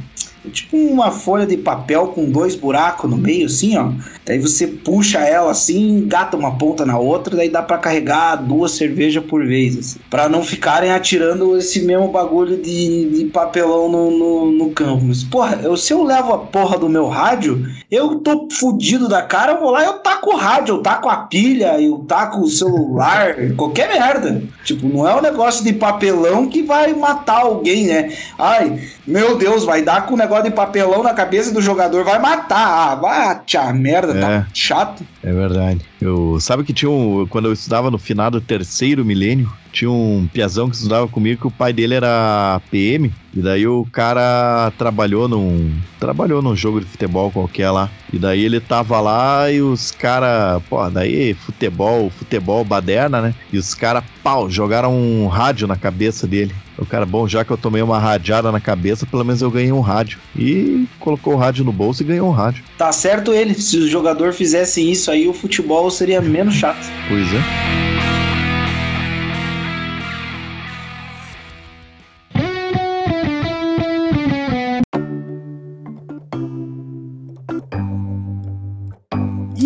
Tipo 0.51 0.77
uma 0.77 1.10
folha 1.10 1.47
de 1.47 1.56
papel 1.56 2.09
com 2.09 2.31
dois 2.31 2.56
buracos 2.56 3.09
no 3.09 3.16
meio, 3.16 3.47
assim, 3.47 3.77
ó. 3.77 3.93
Daí 4.27 4.39
você 4.39 4.66
puxa 4.66 5.19
ela 5.19 5.51
assim, 5.51 5.98
engata 5.98 6.36
uma 6.36 6.56
ponta 6.59 6.85
na 6.85 6.98
outra, 6.98 7.36
daí 7.36 7.48
dá 7.48 7.62
pra 7.62 7.78
carregar 7.78 8.36
duas 8.36 8.73
cervejas 8.73 9.24
por 9.24 9.47
vez, 9.47 9.78
assim. 9.78 10.01
Pra 10.10 10.28
não 10.28 10.43
ficarem 10.43 10.90
atirando 10.90 11.56
esse 11.56 11.82
mesmo 11.82 12.09
bagulho 12.09 12.56
de, 12.56 13.10
de 13.10 13.24
papelão 13.27 13.89
no, 13.89 14.10
no, 14.10 14.52
no 14.52 14.70
campo. 14.70 15.05
Mas, 15.05 15.23
porra, 15.23 15.60
eu, 15.62 15.77
se 15.77 15.93
eu 15.93 16.02
levo 16.02 16.32
a 16.32 16.39
porra 16.39 16.77
do 16.77 16.89
meu 16.89 17.06
rádio, 17.06 17.64
eu 17.90 18.16
tô 18.16 18.48
fudido 18.51 19.09
da 19.09 19.23
cara, 19.23 19.52
eu 19.52 19.60
vou 19.60 19.70
lá 19.70 19.85
eu 19.85 19.94
taco 19.94 20.31
o 20.31 20.36
rádio, 20.36 20.77
eu 20.77 20.82
taco 20.82 21.09
a 21.09 21.16
pilha, 21.19 21.81
eu 21.81 21.98
taco 22.09 22.40
o 22.40 22.48
celular, 22.48 23.36
qualquer 23.56 23.89
merda. 23.89 24.43
Tipo, 24.64 24.89
não 24.89 25.09
é 25.09 25.14
um 25.14 25.23
negócio 25.23 25.64
de 25.64 25.73
papelão 25.73 26.48
que 26.48 26.62
vai 26.62 26.93
matar 26.94 27.40
alguém, 27.43 27.86
né? 27.86 28.12
Ai, 28.39 28.81
meu 29.06 29.36
Deus, 29.36 29.64
vai 29.64 29.82
dar 29.82 30.06
com 30.06 30.14
o 30.14 30.16
negócio 30.16 30.31
de 30.40 30.50
papelão 30.50 31.02
na 31.02 31.12
cabeça 31.12 31.52
do 31.52 31.60
jogador, 31.60 32.04
vai 32.04 32.18
matar. 32.18 32.92
Ah, 32.92 32.94
vai, 32.94 33.40
tia 33.44 33.72
merda, 33.72 34.14
tá 34.18 34.30
É. 34.30 34.46
chato. 34.54 35.04
É 35.22 35.32
verdade. 35.32 35.80
Eu, 36.00 36.38
sabe 36.40 36.64
que 36.64 36.72
tinha 36.72 36.90
um. 36.90 37.26
Quando 37.28 37.46
eu 37.46 37.52
estudava 37.52 37.90
no 37.90 37.98
finado 37.98 38.40
terceiro 38.40 39.04
milênio, 39.04 39.52
tinha 39.73 39.90
um 39.90 40.28
piazão 40.32 40.69
que 40.69 40.77
estudava 40.77 41.09
comigo 41.09 41.40
que 41.40 41.47
o 41.47 41.51
pai 41.51 41.73
dele 41.73 41.94
era 41.94 42.61
PM. 42.70 43.11
E 43.35 43.40
daí 43.40 43.66
o 43.66 43.86
cara 43.90 44.70
trabalhou 44.77 45.27
num. 45.27 45.74
Trabalhou 45.99 46.43
num 46.43 46.55
jogo 46.55 46.81
de 46.81 46.86
futebol 46.86 47.31
qualquer 47.31 47.70
lá. 47.70 47.89
E 48.12 48.19
daí 48.19 48.44
ele 48.44 48.61
tava 48.61 49.01
lá 49.01 49.51
e 49.51 49.62
os 49.62 49.90
caras. 49.90 50.62
Pô, 50.69 50.89
daí 50.90 51.32
futebol, 51.32 52.11
futebol 52.11 52.62
baderna, 52.62 53.23
né? 53.23 53.35
E 53.51 53.57
os 53.57 53.74
caras, 53.74 54.05
pau, 54.23 54.51
jogaram 54.51 54.94
um 54.94 55.27
rádio 55.28 55.66
na 55.66 55.77
cabeça 55.77 56.27
dele. 56.27 56.55
O 56.77 56.85
cara, 56.85 57.07
bom, 57.07 57.27
já 57.27 57.44
que 57.44 57.51
eu 57.51 57.57
tomei 57.57 57.81
uma 57.81 57.99
radiada 57.99 58.53
na 58.53 58.61
cabeça, 58.61 59.07
pelo 59.07 59.24
menos 59.24 59.40
eu 59.40 59.51
ganhei 59.51 59.73
um 59.73 59.81
rádio. 59.81 60.19
E 60.36 60.86
colocou 60.99 61.35
o 61.35 61.36
rádio 61.36 61.65
no 61.65 61.73
bolso 61.73 62.03
e 62.03 62.07
ganhou 62.07 62.28
um 62.28 62.32
rádio. 62.32 62.62
Tá 62.77 62.93
certo 62.93 63.32
ele. 63.32 63.55
Se 63.55 63.78
o 63.78 63.89
jogador 63.89 64.35
fizesse 64.35 64.82
isso 64.90 65.11
aí, 65.11 65.27
o 65.27 65.32
futebol 65.32 65.90
seria 65.90 66.20
menos 66.20 66.55
chato. 66.55 66.86
Pois 67.09 67.32
é. 67.32 68.22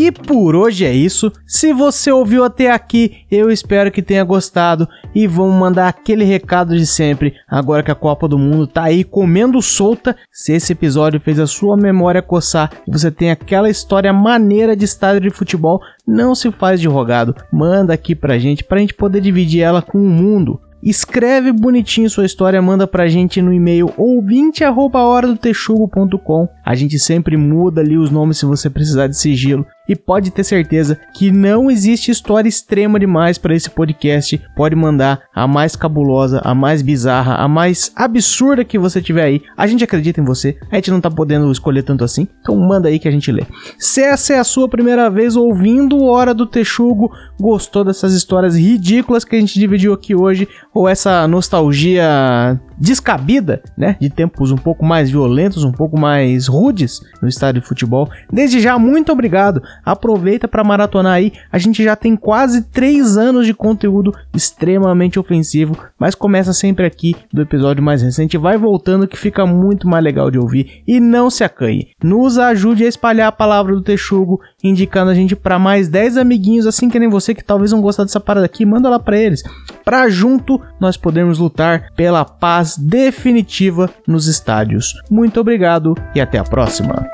E 0.06 0.12
por 0.12 0.54
hoje 0.54 0.84
é 0.84 0.92
isso. 0.92 1.32
Se 1.44 1.72
você 1.72 2.12
ouviu 2.12 2.44
até 2.44 2.70
aqui, 2.70 3.24
eu 3.28 3.50
espero 3.50 3.90
que 3.90 4.00
tenha 4.00 4.22
gostado. 4.22 4.88
E 5.12 5.26
vamos 5.26 5.56
mandar 5.56 5.88
aquele 5.88 6.22
recado 6.22 6.76
de 6.76 6.86
sempre. 6.86 7.34
Agora 7.48 7.82
que 7.82 7.90
a 7.90 7.94
Copa 7.94 8.28
do 8.28 8.38
Mundo 8.38 8.68
tá 8.68 8.84
aí 8.84 9.02
comendo 9.02 9.60
solta, 9.60 10.14
se 10.30 10.52
esse 10.52 10.74
episódio 10.74 11.20
fez 11.20 11.40
a 11.40 11.46
sua 11.48 11.76
memória 11.76 12.22
coçar 12.22 12.70
e 12.86 12.92
você 12.92 13.10
tem 13.10 13.32
aquela 13.32 13.68
história 13.68 14.12
maneira 14.12 14.76
de 14.76 14.84
estádio 14.84 15.22
de 15.22 15.30
futebol, 15.30 15.80
não 16.06 16.36
se 16.36 16.52
faz 16.52 16.80
de 16.80 16.86
rogado. 16.86 17.34
Manda 17.52 17.92
aqui 17.92 18.14
pra 18.14 18.38
gente, 18.38 18.62
pra 18.62 18.78
gente 18.78 18.94
poder 18.94 19.20
dividir 19.20 19.62
ela 19.62 19.82
com 19.82 19.98
o 19.98 20.08
mundo. 20.08 20.60
Escreve 20.80 21.50
bonitinho 21.50 22.08
sua 22.08 22.26
história, 22.26 22.62
manda 22.62 22.86
pra 22.86 23.08
gente 23.08 23.42
no 23.42 23.52
e-mail 23.52 23.92
ouvinte@horadotexugo.com. 23.96 26.48
A 26.64 26.76
gente 26.76 26.96
sempre 26.96 27.36
muda 27.36 27.80
ali 27.80 27.98
os 27.98 28.08
nomes 28.08 28.38
se 28.38 28.46
você 28.46 28.70
precisar 28.70 29.08
de 29.08 29.18
sigilo. 29.18 29.66
E 29.88 29.94
pode 29.94 30.30
ter 30.30 30.44
certeza 30.44 30.98
que 31.14 31.30
não 31.30 31.70
existe 31.70 32.10
história 32.10 32.48
extrema 32.48 32.98
demais 32.98 33.38
para 33.38 33.54
esse 33.54 33.70
podcast. 33.70 34.40
Pode 34.56 34.74
mandar 34.74 35.20
a 35.34 35.46
mais 35.46 35.76
cabulosa, 35.76 36.40
a 36.44 36.54
mais 36.54 36.82
bizarra, 36.82 37.34
a 37.34 37.48
mais 37.48 37.92
absurda 37.94 38.64
que 38.64 38.78
você 38.78 39.00
tiver 39.00 39.24
aí. 39.24 39.42
A 39.56 39.66
gente 39.66 39.84
acredita 39.84 40.20
em 40.20 40.24
você. 40.24 40.56
A 40.70 40.76
gente 40.76 40.90
não 40.90 41.00
tá 41.00 41.10
podendo 41.10 41.50
escolher 41.50 41.82
tanto 41.82 42.04
assim. 42.04 42.26
Então 42.40 42.56
manda 42.56 42.88
aí 42.88 42.98
que 42.98 43.08
a 43.08 43.10
gente 43.12 43.30
lê. 43.30 43.44
Se 43.78 44.00
essa 44.00 44.34
é 44.34 44.38
a 44.38 44.44
sua 44.44 44.68
primeira 44.68 45.08
vez 45.08 45.36
ouvindo 45.36 46.02
Hora 46.04 46.34
do 46.34 46.46
Texugo, 46.46 47.10
gostou 47.40 47.84
dessas 47.84 48.12
histórias 48.12 48.56
ridículas 48.56 49.24
que 49.24 49.36
a 49.36 49.40
gente 49.40 49.58
dividiu 49.58 49.92
aqui 49.92 50.14
hoje, 50.14 50.48
ou 50.74 50.88
essa 50.88 51.26
nostalgia 51.28 52.60
descabida, 52.78 53.62
né, 53.76 53.96
de 54.00 54.10
tempos 54.10 54.50
um 54.50 54.56
pouco 54.56 54.84
mais 54.84 55.10
violentos, 55.10 55.64
um 55.64 55.72
pouco 55.72 55.98
mais 55.98 56.46
rudes 56.46 57.00
no 57.22 57.28
estádio 57.28 57.62
de 57.62 57.66
futebol. 57.68 58.08
Desde 58.30 58.60
já, 58.60 58.78
muito 58.78 59.10
obrigado. 59.10 59.62
Aproveita 59.84 60.48
para 60.48 60.64
maratonar 60.64 61.14
aí. 61.14 61.32
A 61.50 61.58
gente 61.58 61.82
já 61.82 61.94
tem 61.94 62.16
quase 62.16 62.62
3 62.62 63.16
anos 63.16 63.46
de 63.46 63.54
conteúdo 63.54 64.12
extremamente 64.34 65.18
ofensivo, 65.18 65.76
mas 65.98 66.14
começa 66.14 66.52
sempre 66.52 66.86
aqui 66.86 67.14
do 67.32 67.42
episódio 67.42 67.82
mais 67.82 68.02
recente, 68.02 68.36
vai 68.36 68.58
voltando 68.58 69.06
que 69.06 69.16
fica 69.16 69.46
muito 69.46 69.88
mais 69.88 70.02
legal 70.02 70.30
de 70.30 70.38
ouvir 70.38 70.82
e 70.86 71.00
não 71.00 71.30
se 71.30 71.44
acanhe. 71.44 71.88
Nos 72.02 72.38
ajude 72.38 72.84
a 72.84 72.88
espalhar 72.88 73.28
a 73.28 73.32
palavra 73.32 73.74
do 73.74 73.82
Texugo, 73.82 74.40
indicando 74.62 75.10
a 75.10 75.14
gente 75.14 75.36
para 75.36 75.58
mais 75.58 75.88
10 75.88 76.16
amiguinhos 76.16 76.66
assim 76.66 76.88
que 76.88 76.98
nem 76.98 77.08
você 77.08 77.34
que 77.34 77.44
talvez 77.44 77.72
não 77.72 77.80
gostar 77.80 78.04
dessa 78.04 78.20
parada 78.20 78.46
aqui, 78.46 78.64
manda 78.64 78.88
lá 78.88 78.98
para 78.98 79.18
eles. 79.18 79.42
Para 79.84 80.08
junto 80.08 80.60
nós 80.80 80.96
podermos 80.96 81.38
lutar 81.38 81.92
pela 81.94 82.24
paz 82.24 82.76
definitiva 82.76 83.88
nos 84.06 84.26
estádios. 84.26 84.94
Muito 85.10 85.40
obrigado 85.40 85.94
e 86.14 86.20
até 86.20 86.38
a 86.38 86.44
próxima. 86.44 87.08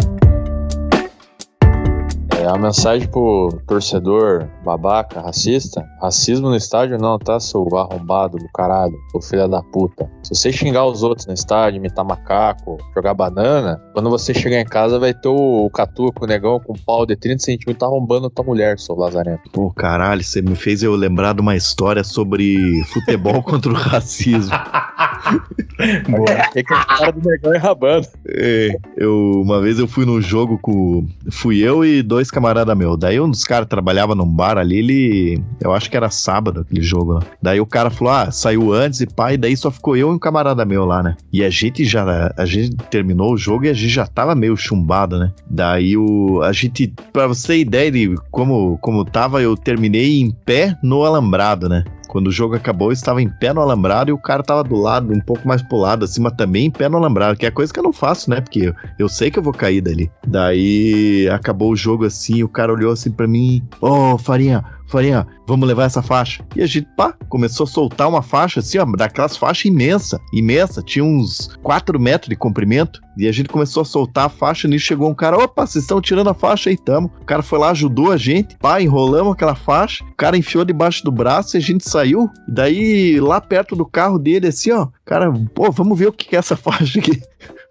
É 2.43 2.47
a 2.49 2.59
mensagem 2.59 3.07
pro 3.07 3.57
torcedor 3.69 4.49
babaca, 4.65 5.21
racista. 5.21 5.89
Racismo 6.01 6.49
no 6.49 6.57
estádio 6.57 6.99
não, 6.99 7.17
tá, 7.17 7.39
seu 7.39 7.65
arrombado 7.77 8.37
do 8.37 8.49
caralho, 8.53 8.99
seu 9.13 9.23
filho 9.23 9.47
da 9.47 9.63
puta. 9.63 10.11
Se 10.25 10.35
você 10.35 10.51
xingar 10.51 10.85
os 10.87 11.05
outros 11.05 11.25
no 11.29 11.35
estádio, 11.35 11.79
imitar 11.79 12.05
macaco, 12.05 12.79
jogar 12.97 13.15
banana, 13.15 13.81
quando 13.93 14.11
você 14.11 14.35
chegar 14.35 14.59
em 14.59 14.65
casa 14.65 14.99
vai 14.99 15.15
ter 15.15 15.29
o, 15.29 15.67
o 15.67 15.71
catu 15.71 16.13
com 16.13 16.25
o 16.25 16.29
negão 16.29 16.59
com 16.59 16.73
um 16.73 16.79
pau 16.85 17.07
de 17.07 17.15
30 17.15 17.45
centímetros 17.45 17.89
arrombando 17.89 18.29
tua 18.29 18.45
mulher, 18.45 18.77
seu 18.77 18.97
lazarento. 18.97 19.49
Pô, 19.53 19.71
caralho, 19.71 20.25
você 20.25 20.43
me 20.43 20.57
fez 20.57 20.83
eu 20.83 20.97
lembrar 20.97 21.35
de 21.35 21.41
uma 21.41 21.55
história 21.55 22.03
sobre 22.03 22.83
futebol 22.87 23.41
contra 23.45 23.71
o 23.71 23.75
racismo. 23.77 24.51
Boa. 26.11 26.31
É 26.57 26.63
que 26.63 26.75
a 26.75 26.85
cara 26.85 27.13
do 27.13 27.29
negão 27.29 27.55
é 27.55 27.59
rabando. 27.59 28.09
É, 28.27 28.77
eu, 28.97 29.43
uma 29.45 29.61
vez 29.61 29.79
eu 29.79 29.87
fui 29.87 30.05
num 30.05 30.21
jogo 30.21 30.59
com. 30.59 31.07
Fui 31.31 31.59
eu 31.59 31.85
e 31.85 32.03
dois 32.03 32.32
camaradas 32.33 32.77
meus. 32.77 32.99
Daí 32.99 33.21
um 33.21 33.31
dos 33.31 33.45
caras 33.45 33.69
trabalhava 33.69 34.15
num 34.15 34.27
bar 34.27 34.59
ali, 34.59 34.79
ele. 34.79 35.45
Eu 35.61 35.73
acho 35.73 35.89
que 35.89 35.97
era 35.97 36.11
sábado 36.11 36.61
aquele 36.61 36.83
jogo 36.83 37.13
lá. 37.13 37.23
Daí 37.41 37.61
o 37.61 37.67
cara 37.67 37.91
falou: 37.91 38.13
ah, 38.13 38.31
saiu 38.33 38.73
antes 38.73 39.01
e 39.01 39.07
pai, 39.07 39.37
daí 39.37 39.57
só 39.57 39.71
ficou 39.71 39.97
eu 39.97 40.11
e 40.11 40.15
um 40.15 40.19
camarada 40.19 40.65
meu 40.65 40.85
lá, 40.85 41.03
né? 41.03 41.17
E 41.33 41.45
a 41.45 41.51
gente 41.51 41.85
já. 41.85 42.33
A 42.37 42.45
gente 42.45 42.77
terminou 42.91 43.35
o 43.35 43.37
jogo 43.37 43.67
e 43.67 43.69
a 43.69 43.75
gente 43.75 43.93
já 43.93 44.07
tava 44.07 44.35
meio 44.35 44.57
chumbado, 44.57 45.19
né? 45.19 45.33
Daí 45.49 45.97
o. 45.97 46.43
A 46.43 46.53
gente. 46.53 46.93
Pra 47.13 47.27
você 47.27 47.53
ter 47.53 47.59
ideia 47.59 47.91
de 47.91 48.15
como, 48.31 48.79
como 48.79 49.05
tava, 49.05 49.43
eu 49.43 49.57
terminei 49.57 50.21
em 50.21 50.31
pé 50.31 50.77
no 50.83 51.05
alambrado, 51.05 51.69
né? 51.69 51.85
Quando 52.13 52.27
o 52.27 52.31
jogo 52.31 52.55
acabou, 52.55 52.89
eu 52.89 52.93
estava 52.93 53.23
em 53.23 53.29
pé 53.31 53.55
no 53.55 53.63
alambrado 53.63 54.11
e 54.11 54.13
o 54.13 54.19
cara 54.19 54.43
tava 54.43 54.63
do 54.63 54.77
lado, 54.77 55.11
um 55.15 55.19
pouco 55.19 55.49
mais 55.49 55.63
pro 55.63 55.79
lado, 55.79 56.05
mas 56.21 56.33
também 56.35 56.67
em 56.67 56.71
pé 56.71 56.87
no 56.87 56.99
alambrado, 56.99 57.39
que 57.39 57.47
é 57.47 57.51
coisa 57.51 57.73
que 57.73 57.79
eu 57.79 57.83
não 57.83 57.91
faço, 57.91 58.29
né? 58.29 58.39
Porque 58.39 58.67
eu, 58.67 58.75
eu 58.99 59.09
sei 59.09 59.31
que 59.31 59.39
eu 59.39 59.43
vou 59.43 59.55
cair 59.55 59.81
dali. 59.81 60.13
Daí 60.27 61.27
acabou 61.33 61.73
o 61.73 61.77
jogo 61.77 62.05
assim, 62.05 62.43
o 62.43 62.49
cara 62.51 62.71
olhou 62.71 62.93
assim 62.93 63.11
pra 63.11 63.27
mim: 63.27 63.67
Ô, 63.81 64.19
Farinha, 64.19 64.63
Farinha, 64.93 65.27
vamos 65.47 65.67
levar 65.67 65.85
essa 65.85 66.03
faixa. 66.03 66.45
E 66.55 66.63
a 66.63 66.67
gente, 66.67 66.87
pá, 66.97 67.15
começou 67.29 67.65
a 67.65 67.67
soltar 67.67 68.09
uma 68.09 68.21
faixa 68.21 68.61
assim, 68.61 68.79
ó, 68.79 68.85
daquelas 68.85 69.37
faixas 69.37 69.65
imensa, 69.65 70.21
imensa, 70.35 70.83
tinha 70.83 71.05
uns 71.05 71.57
4 71.63 71.99
metros 71.99 72.29
de 72.29 72.37
comprimento. 72.37 73.01
E 73.17 73.27
a 73.27 73.33
gente 73.33 73.49
começou 73.49 73.83
a 73.83 73.85
soltar 73.85 74.27
a 74.27 74.29
faixa, 74.29 74.69
nisso 74.69 74.87
chegou 74.87 75.11
um 75.11 75.15
cara, 75.15 75.37
opa, 75.37 75.67
vocês 75.67 75.85
estão 75.85 76.01
tirando 76.01 76.29
a 76.29 76.35
faixa 76.35 76.71
aí, 76.71 76.77
tamo. 76.77 77.11
O 77.21 77.25
cara 77.25 77.43
foi 77.43 77.59
lá, 77.59 77.71
ajudou 77.71 78.13
a 78.13 78.17
gente, 78.17 78.57
pá, 78.59 78.81
enrolamos 78.81 79.33
aquela 79.33 79.55
faixa, 79.55 80.05
o 80.05 80.15
cara 80.15 80.37
enfiou 80.37 80.65
debaixo 80.65 81.03
do 81.05 81.13
braço 81.13 81.57
e 81.57 81.59
a 81.59 81.61
gente 81.61 81.89
saiu. 81.89 82.31
E 82.47 82.53
daí, 82.53 83.21
lá 83.21 83.41
perto 83.41 83.75
do 83.75 83.87
carro 83.87 84.19
dele, 84.19 84.49
assim, 84.49 84.71
ó, 84.73 84.89
cara, 85.05 85.33
pô, 85.55 85.71
vamos 85.71 85.99
ver 85.99 86.09
o 86.09 86.13
que 86.13 86.37
é 86.37 86.39
essa 86.39 86.57
faixa 86.57 86.99
aqui. 86.99 87.21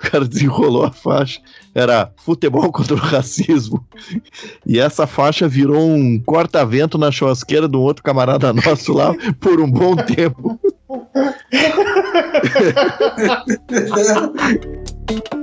O 0.04 0.10
cara 0.10 0.26
desenrolou 0.26 0.84
a 0.84 0.92
faixa. 0.92 1.40
Era 1.76 2.12
futebol 2.18 2.72
contra 2.74 2.96
o 2.96 2.98
racismo. 2.98 3.86
E 4.66 4.80
essa 4.80 5.06
faixa 5.06 5.48
virou 5.48 5.90
um 5.90 6.20
corta-vento 6.20 6.98
na 6.98 7.12
churrasqueira 7.12 7.68
de 7.68 7.78
um 7.78 7.82
outro 7.82 8.04
camarada 8.04 8.52
nosso 8.52 8.94
lá 8.94 9.14
por 9.40 9.62
um 9.62 9.70
bom 9.70 9.96
tempo. 9.96 10.60